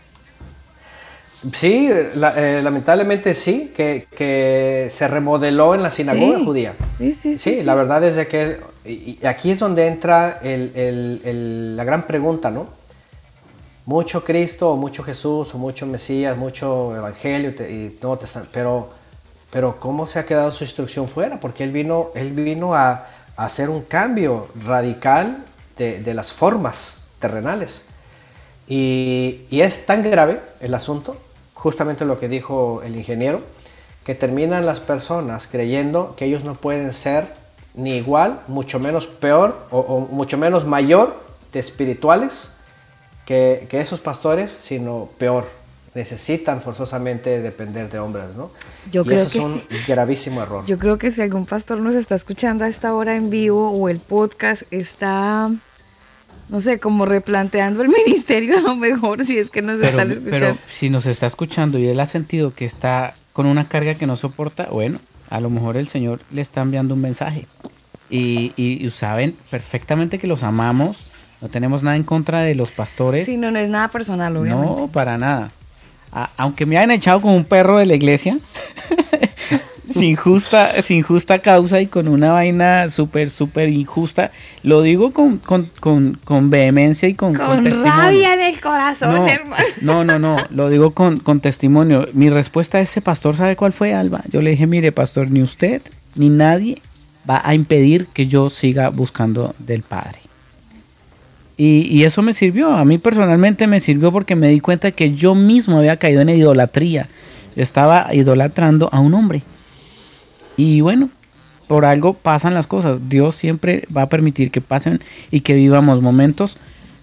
[1.30, 6.74] Sí, eh, lamentablemente sí, que, se remodeló en la sinagoga judía.
[6.98, 11.84] Sí, sí, sí, sí, la verdad es de que y aquí es donde entra la
[11.84, 12.68] gran pregunta, ¿no?
[13.86, 18.18] Mucho Cristo, o mucho Jesús, o mucho Mesías, mucho Evangelio, y todo,
[18.52, 18.90] pero
[19.50, 21.40] pero ¿cómo se ha quedado su instrucción fuera?
[21.40, 25.44] Porque él vino, él vino a, hacer un cambio radical
[25.76, 27.84] de, las formas terrenales.
[28.66, 31.18] Y, es tan grave el asunto,
[31.52, 33.42] justamente lo que dijo el ingeniero,
[34.04, 37.26] que terminan las personas creyendo que ellos no pueden ser
[37.74, 41.14] ni igual, mucho menos peor o, mucho menos mayor
[41.52, 42.52] de espirituales
[43.26, 45.46] que, que esos pastores, sino peor
[45.96, 48.50] necesitan forzosamente depender de hombres, ¿no?
[48.92, 50.64] Yo creo eso que, es un gravísimo error.
[50.66, 53.88] Yo creo que si algún pastor nos está escuchando a esta hora en vivo o
[53.88, 55.48] el podcast está,
[56.50, 60.30] no sé, como replanteando el ministerio a lo mejor, si es que nos están escuchando.
[60.30, 64.06] Pero si nos está escuchando y él ha sentido que está con una carga que
[64.06, 64.98] no soporta, bueno,
[65.30, 67.46] a lo mejor el Señor le está enviando un mensaje.
[68.10, 73.24] Y, y, saben perfectamente que los amamos, no tenemos nada en contra de los pastores.
[73.26, 74.82] Sí, no, no es nada personal, obviamente.
[74.82, 75.50] No, para nada
[76.36, 78.38] aunque me hayan echado como un perro de la iglesia,
[79.92, 84.30] sin, justa, sin justa causa y con una vaina súper, súper injusta,
[84.62, 89.64] lo digo con, con, vehemencia y con, con, rabia en el corazón, no, hermano.
[89.80, 92.08] No, no, no, lo digo con, con testimonio.
[92.12, 94.22] Mi respuesta a ese pastor, ¿sabe cuál fue, Alba?
[94.30, 95.82] Yo le dije, mire, pastor, ni usted
[96.16, 96.80] ni nadie
[97.28, 100.25] va a impedir que yo siga buscando del Padre.
[101.58, 105.34] Y, eso me sirvió, a mí personalmente me sirvió porque me di cuenta que yo
[105.34, 107.08] mismo había caído en idolatría.
[107.56, 109.42] estaba idolatrando a un hombre.
[110.58, 111.08] Y bueno,
[111.66, 113.08] por algo pasan las cosas.
[113.08, 116.58] Dios siempre va a permitir que pasen y que vivamos momentos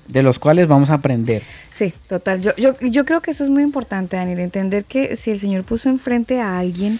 [0.08, 1.42] de los cuales vamos a aprender.
[1.72, 2.42] Sí, total.
[2.42, 5.64] Yo, yo, yo creo que eso es muy importante, Daniel, entender que si el Señor
[5.64, 7.00] puso enfrente a alguien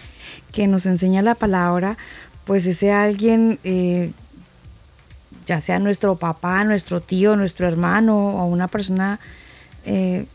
[0.50, 1.96] que nos enseña la palabra,
[2.44, 4.10] pues ese alguien eh,
[5.46, 9.20] ya sea nuestro papá, nuestro tío, nuestro hermano o una persona,
[9.84, 10.26] eh,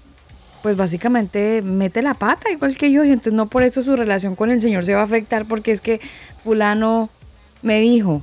[0.62, 4.36] pues básicamente mete la pata igual que yo y entonces no por eso su relación
[4.36, 6.02] con el Señor se va a afectar porque es que
[6.44, 7.10] fulano
[7.62, 8.22] me dijo.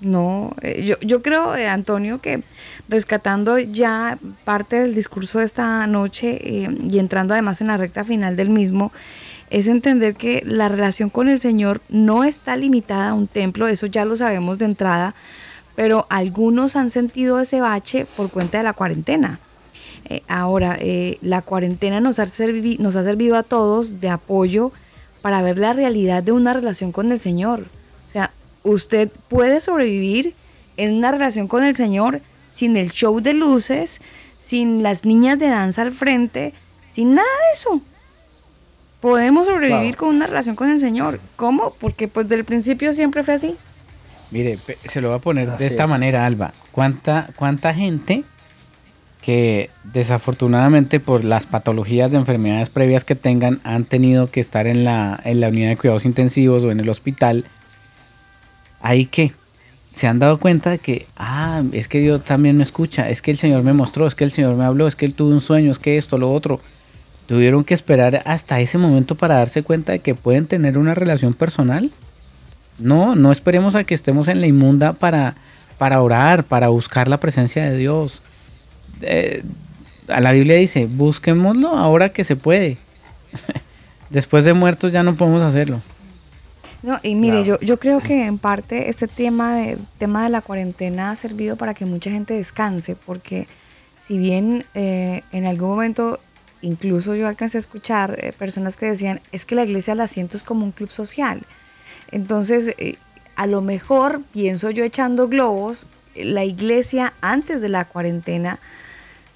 [0.00, 2.42] No, eh, yo, yo creo, eh, Antonio, que
[2.88, 8.36] rescatando ya parte del discurso de esta noche y entrando además en la recta final
[8.36, 8.92] del mismo,
[9.50, 13.86] es entender que la relación con el Señor no está limitada a un templo, eso
[13.86, 15.14] ya lo sabemos de entrada,
[15.74, 19.40] pero algunos han sentido ese bache por cuenta de la cuarentena.
[20.06, 22.26] Eh, ahora, eh, la cuarentena nos ha,
[22.78, 24.72] nos ha servido a todos de apoyo
[25.22, 27.64] para ver la realidad de una relación con el Señor.
[28.08, 28.30] O sea,
[28.62, 30.34] usted puede sobrevivir
[30.76, 32.20] en una relación con el Señor
[32.54, 34.00] sin el show de luces,
[34.46, 36.52] sin las niñas de danza al frente,
[36.92, 37.80] sin nada de eso.
[39.00, 41.20] Podemos sobrevivir con una relación con el Señor.
[41.36, 41.74] ¿Cómo?
[41.80, 43.56] Porque pues del principio siempre fue así.
[44.30, 44.58] Mire,
[44.90, 46.52] se lo voy a poner de esta manera, Alba.
[46.72, 48.24] ¿Cuánta, ¿Cuánta gente
[49.22, 54.84] que desafortunadamente por las patologías de enfermedades previas que tengan han tenido que estar en
[54.84, 57.44] la, en la unidad de cuidados intensivos o en el hospital?
[58.80, 59.32] Ahí que
[59.94, 63.30] se han dado cuenta de que, ah, es que Dios también me escucha, es que
[63.30, 65.40] el Señor me mostró, es que el Señor me habló, es que Él tuvo un
[65.40, 66.60] sueño, es que esto, lo otro.
[67.28, 71.32] Tuvieron que esperar hasta ese momento para darse cuenta de que pueden tener una relación
[71.32, 71.90] personal
[72.78, 75.34] no, no esperemos a que estemos en la inmunda para,
[75.78, 78.22] para orar, para buscar la presencia de Dios.
[79.02, 79.42] Eh,
[80.08, 82.76] a la Biblia dice, busquémoslo ahora que se puede.
[84.10, 85.80] Después de muertos ya no podemos hacerlo.
[86.82, 90.42] No, y mire, yo, yo creo que en parte este tema de, tema de la
[90.42, 93.48] cuarentena ha servido para que mucha gente descanse, porque
[94.06, 96.20] si bien eh, en algún momento
[96.60, 100.36] incluso yo alcancé a escuchar eh, personas que decían, es que la iglesia la siento
[100.36, 101.40] es como un club social.
[102.14, 102.94] Entonces, eh,
[103.34, 105.84] a lo mejor, pienso yo echando globos,
[106.14, 108.60] la iglesia antes de la cuarentena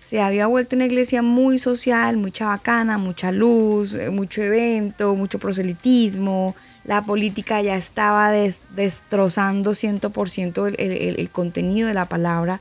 [0.09, 5.41] se había vuelto una iglesia muy social, muy chabacana, mucha luz, eh, mucho evento, mucho
[5.41, 6.55] proselitismo.
[6.85, 12.61] La política ya estaba destrozando 100% el, el, el contenido de la palabra.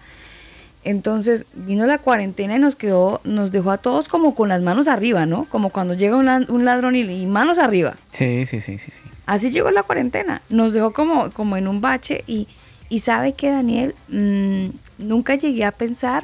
[0.87, 4.87] Entonces vino la cuarentena y nos quedó, nos dejó a todos como con las manos
[4.87, 5.43] arriba, ¿no?
[5.49, 7.97] Como cuando llega un, ladrón y, manos arriba.
[8.13, 9.01] Sí, sí, sí, sí, sí.
[9.25, 10.41] Así llegó la cuarentena.
[10.47, 12.47] Nos dejó como, como en un bache y,
[12.87, 14.67] y sabe que Daniel, mm,
[14.97, 16.23] nunca llegué a pensar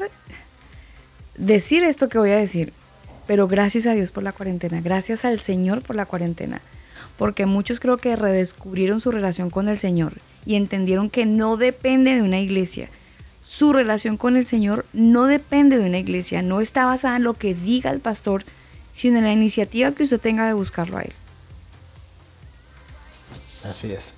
[1.35, 2.71] decir esto que voy a decir,
[3.27, 6.61] pero gracias a Dios por la cuarentena, gracias al Señor por la cuarentena,
[7.17, 10.13] porque muchos creo que redescubrieron su relación con el Señor
[10.45, 12.87] y entendieron que no depende de una iglesia.
[13.55, 17.35] Su relación con el Señor no depende de una iglesia, no está basada en lo
[17.35, 18.45] que diga el pastor,
[18.95, 21.13] sino en la iniciativa que usted tenga de buscarlo a Él.
[23.63, 24.15] Así es.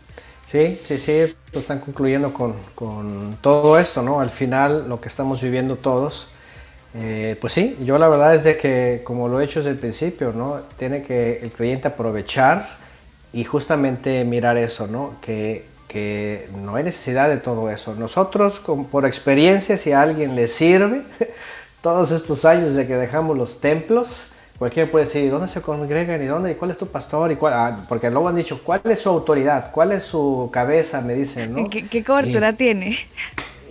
[0.47, 4.22] Sí, sí, sí, están concluyendo con, con todo esto, ¿no?
[4.22, 6.27] Al final, lo que estamos viviendo todos,
[6.93, 9.77] eh, pues sí, yo la verdad es de que, como lo he hecho desde el
[9.77, 10.61] principio, ¿no?
[10.77, 12.77] Tiene que el creyente aprovechar
[13.33, 15.15] y justamente mirar eso, ¿no?
[15.19, 15.75] Que,
[16.64, 17.95] no hay necesidad de todo eso.
[17.95, 21.03] Nosotros, por experiencia, si a alguien le sirve,
[21.82, 26.22] todos estos años de que dejamos los templos, cualquiera puede decir, ¿dónde se congregan?
[26.22, 26.51] ¿Y dónde?
[26.51, 27.32] ¿Y cuál es tu pastor?
[27.32, 27.53] ¿Y cuál?
[27.56, 29.72] Ah, porque luego han dicho, ¿cuál es su autoridad?
[29.72, 31.01] ¿Cuál es su cabeza?
[31.01, 31.69] Me dicen, ¿no?
[31.69, 32.98] ¿Qué, cobertura tiene?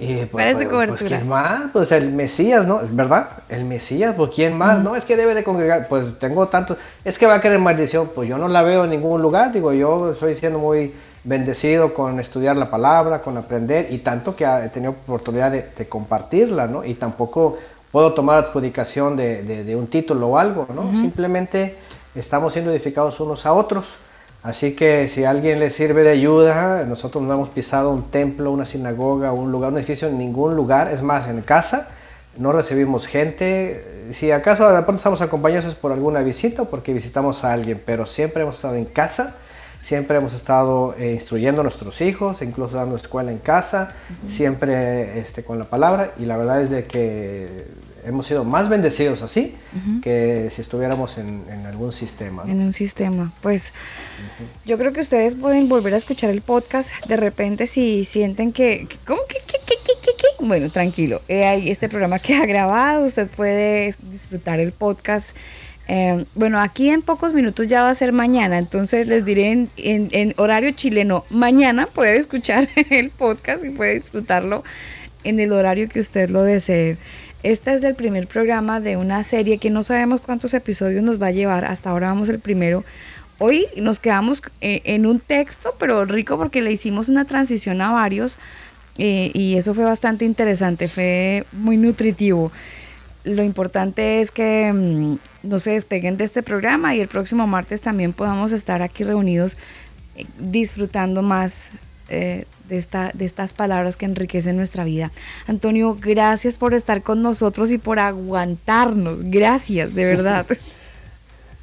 [0.01, 1.71] Y pues, pues, pues, ¿quién más?
[1.73, 2.81] Pues el Mesías, ¿no?
[2.91, 3.29] ¿Verdad?
[3.49, 4.83] El Mesías, pues ¿quién más?
[4.83, 5.87] No, es que debe de congregar.
[5.89, 6.77] Pues tengo tanto.
[7.05, 8.11] Es que va a querer maldición.
[8.15, 9.53] Pues yo no la veo en ningún lugar.
[9.53, 10.93] Digo, yo estoy siendo muy
[11.25, 16.67] bendecido con estudiar la palabra, con aprender y tanto que he tenido oportunidad de, compartirla,
[16.67, 16.85] ¿no?
[16.85, 17.59] Y tampoco
[17.91, 20.93] puedo tomar adjudicación de, un título o algo, ¿no?
[21.01, 21.77] Simplemente
[22.15, 23.97] estamos siendo edificados unos a otros.
[24.43, 28.53] Así que si a alguien le sirve de ayuda, nosotros no hemos pisado un templo,
[28.53, 30.93] una sinagoga, un lugar, un edificio en ningún lugar.
[30.93, 31.89] Es más, en casa
[32.37, 34.09] no recibimos gente.
[34.13, 38.07] Si acaso de pronto estamos acompañados por alguna visita o porque visitamos a alguien, pero
[38.07, 39.37] siempre hemos estado en casa.
[39.85, 43.93] Siempre hemos estado eh, instruyendo a nuestros hijos, incluso dando escuela en casa,
[44.29, 46.15] siempre este, con la palabra.
[46.19, 47.67] Y la verdad es de que
[48.03, 49.57] hemos sido más bendecidos así
[50.03, 52.45] que si estuviéramos en, algún sistema.
[52.47, 53.31] En un sistema.
[53.43, 53.63] Pues
[54.65, 58.89] yo creo que ustedes pueden volver a escuchar el podcast de repente si sienten que...
[59.07, 59.37] ¿Cómo que?
[60.41, 61.21] bueno, tranquilo.
[61.29, 63.05] Eh, hay este programa que ha grabado.
[63.05, 65.29] Usted puede disfrutar el podcast.
[65.87, 70.35] Eh, bueno, aquí en pocos minutos ya va a ser mañana, entonces les diré en,
[70.39, 74.65] horario chileno, mañana puede escuchar el podcast y puede disfrutarlo
[75.25, 76.97] en el horario que usted lo desee.
[77.43, 81.27] Este es el primer programa de una serie que no sabemos cuántos episodios nos va
[81.27, 81.67] a llevar.
[81.67, 82.85] Hasta ahora vamos el primero.
[83.39, 87.93] Hoy nos quedamos eh, en un texto, pero rico porque le hicimos una transición a
[87.93, 88.39] varios
[88.97, 92.51] eh, y eso fue bastante interesante, fue muy nutritivo.
[93.25, 97.81] Lo importante es que mm, no se despeguen de este programa y el próximo martes
[97.81, 99.57] también podamos estar aquí reunidos
[100.17, 101.71] eh, disfrutando más
[102.09, 102.47] de,
[102.79, 105.11] esta, de estas palabras que enriquecen nuestra vida.
[105.47, 109.19] Antonio, gracias por estar con nosotros y por aguantarnos.
[109.25, 110.47] Gracias, de verdad.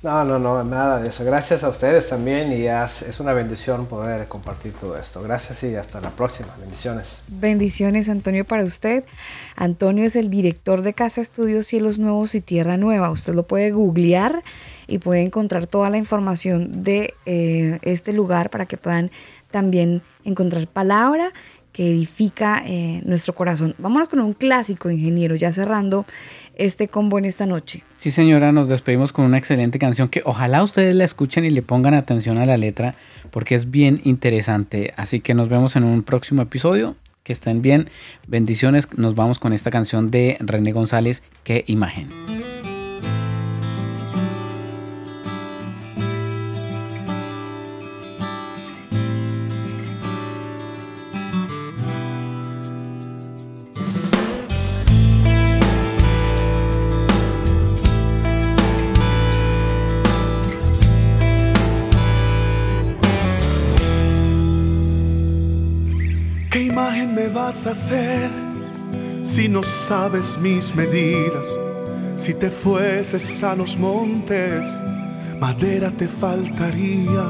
[0.03, 1.23] No, no, no, nada de eso.
[1.23, 5.21] Gracias a ustedes también y es una bendición poder compartir todo esto.
[5.21, 6.49] Gracias y hasta la próxima.
[6.59, 7.23] Bendiciones.
[7.27, 9.03] Bendiciones, Antonio, para usted.
[9.55, 13.11] Antonio es el director de Casa Estudios Cielos Nuevos y Tierra Nueva.
[13.11, 14.41] Usted lo puede googlear
[14.87, 19.11] y puede encontrar toda la información de eh, este lugar para que puedan
[19.51, 21.31] también encontrar palabra
[21.73, 23.75] que edifica eh, nuestro corazón.
[23.77, 26.05] Vámonos con un clásico, ingeniero, ya cerrando
[26.65, 27.83] este combo en esta noche.
[27.97, 31.61] Sí, señora, nos despedimos con una excelente canción que ojalá ustedes la escuchen y le
[31.61, 32.95] pongan atención a la letra
[33.31, 34.93] porque es bien interesante.
[34.95, 36.95] Así que nos vemos en un próximo episodio.
[37.23, 37.87] Que estén bien.
[38.27, 38.87] Bendiciones.
[38.97, 41.21] Nos vamos con esta canción de René González.
[41.43, 42.07] Qué imagen.
[67.71, 68.29] Hacer
[69.23, 71.47] si no sabes mis medidas?
[72.17, 74.67] Si te fueses a los montes,
[75.39, 77.23] madera te faltaría.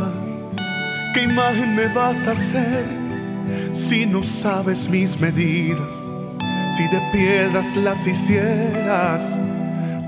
[1.14, 2.86] ¿Qué imagen me vas a hacer
[3.72, 5.92] si no sabes mis medidas?
[6.76, 9.38] Si de piedras las hicieras,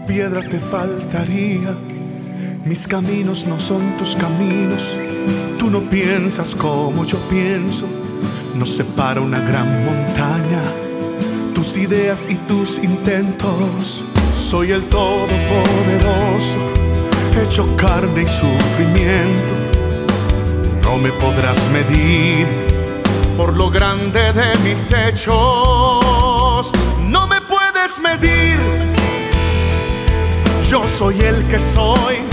[0.08, 1.78] piedra te faltaría.
[2.66, 4.98] Mis caminos no son tus caminos,
[5.60, 8.03] tú no piensas como yo pienso.
[8.56, 10.62] Nos separa una gran montaña,
[11.56, 14.06] tus ideas y tus intentos.
[14.32, 16.60] Soy el Todopoderoso,
[17.42, 19.54] hecho carne y sufrimiento.
[20.84, 22.46] No me podrás medir
[23.36, 26.72] por lo grande de mis hechos.
[27.02, 28.60] No me puedes medir.
[30.70, 32.33] Yo soy el que soy.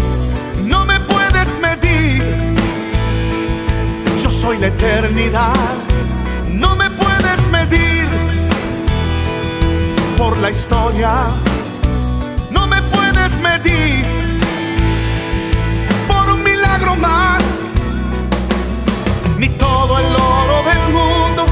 [4.41, 5.52] Soy la eternidad.
[6.49, 8.07] No me puedes medir
[10.17, 11.27] por la historia.
[12.51, 14.02] No me puedes medir
[16.09, 17.69] por un milagro más
[19.36, 21.44] ni todo el oro del mundo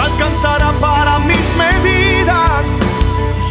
[0.00, 2.64] alcanzará para mis medidas.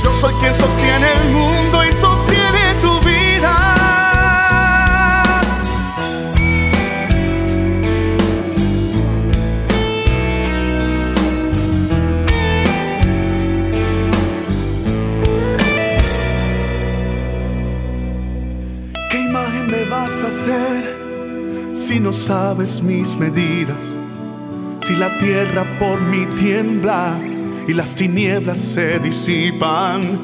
[0.04, 3.71] Yo soy quien sostiene el mundo y sostiene tu vida.
[20.32, 21.02] Hacer?
[21.74, 23.82] si no sabes mis medidas,
[24.82, 27.20] si la tierra por mí tiembla
[27.68, 30.20] y las tinieblas se disipan,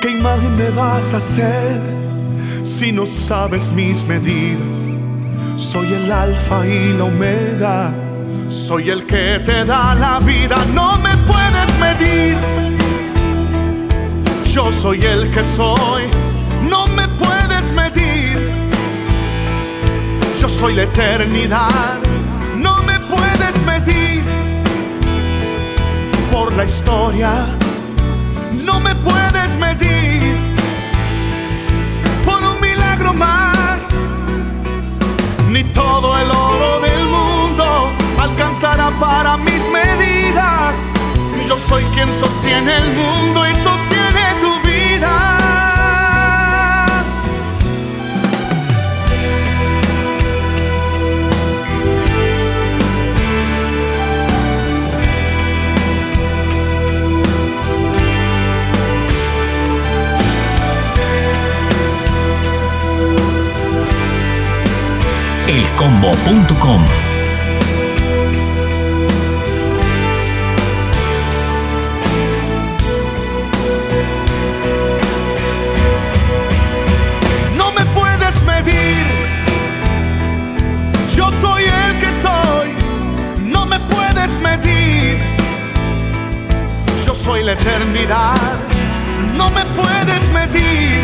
[0.00, 1.80] ¿qué imagen me vas a hacer
[2.62, 4.74] si no sabes mis medidas?
[5.56, 7.92] Soy el alfa y la omega,
[8.48, 12.36] soy el que te da la vida, no me puedes medir.
[14.50, 16.04] Yo soy el que soy,
[20.40, 21.98] yo soy la eternidad.
[22.56, 24.22] No me puedes medir
[26.30, 27.46] por la historia.
[28.52, 30.36] No me puedes medir
[32.24, 33.88] por un milagro más.
[35.50, 40.88] Ni todo el oro del mundo alcanzará para mis medidas.
[41.48, 45.35] Yo soy quien sostiene el mundo y sostiene tu vida.
[65.48, 66.82] elcombo.com.
[77.56, 79.06] No me puedes medir.
[81.14, 82.70] Yo soy el que soy.
[83.44, 85.18] No me puedes medir.
[87.06, 88.34] Yo soy la eternidad.
[89.36, 91.00] No me puedes medir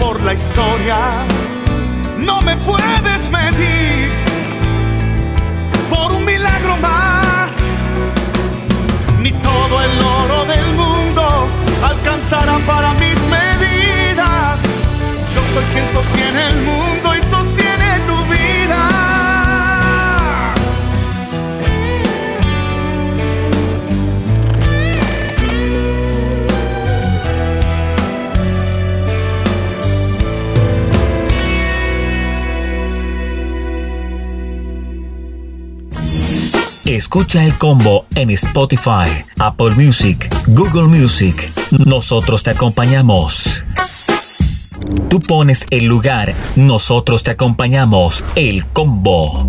[0.00, 0.96] por la historia
[2.28, 4.10] no me puedes medir
[5.88, 7.56] por un milagro más.
[9.22, 11.48] Ni todo el oro del mundo
[11.82, 14.56] alcanzará para mis medidas.
[15.34, 17.37] Yo soy quien sostiene el mundo y sostiene
[36.98, 41.52] Escucha el combo en Spotify, Apple Music, Google Music.
[41.86, 43.64] Nosotros te acompañamos.
[45.08, 48.24] Tú pones el lugar, nosotros te acompañamos.
[48.34, 49.48] El combo.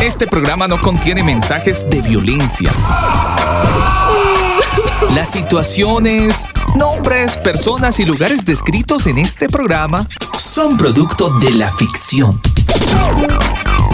[0.00, 2.70] Este programa no contiene mensajes de violencia.
[5.12, 6.44] Las situaciones,
[6.76, 12.40] nombres, personas y lugares descritos en este programa son producto de la ficción.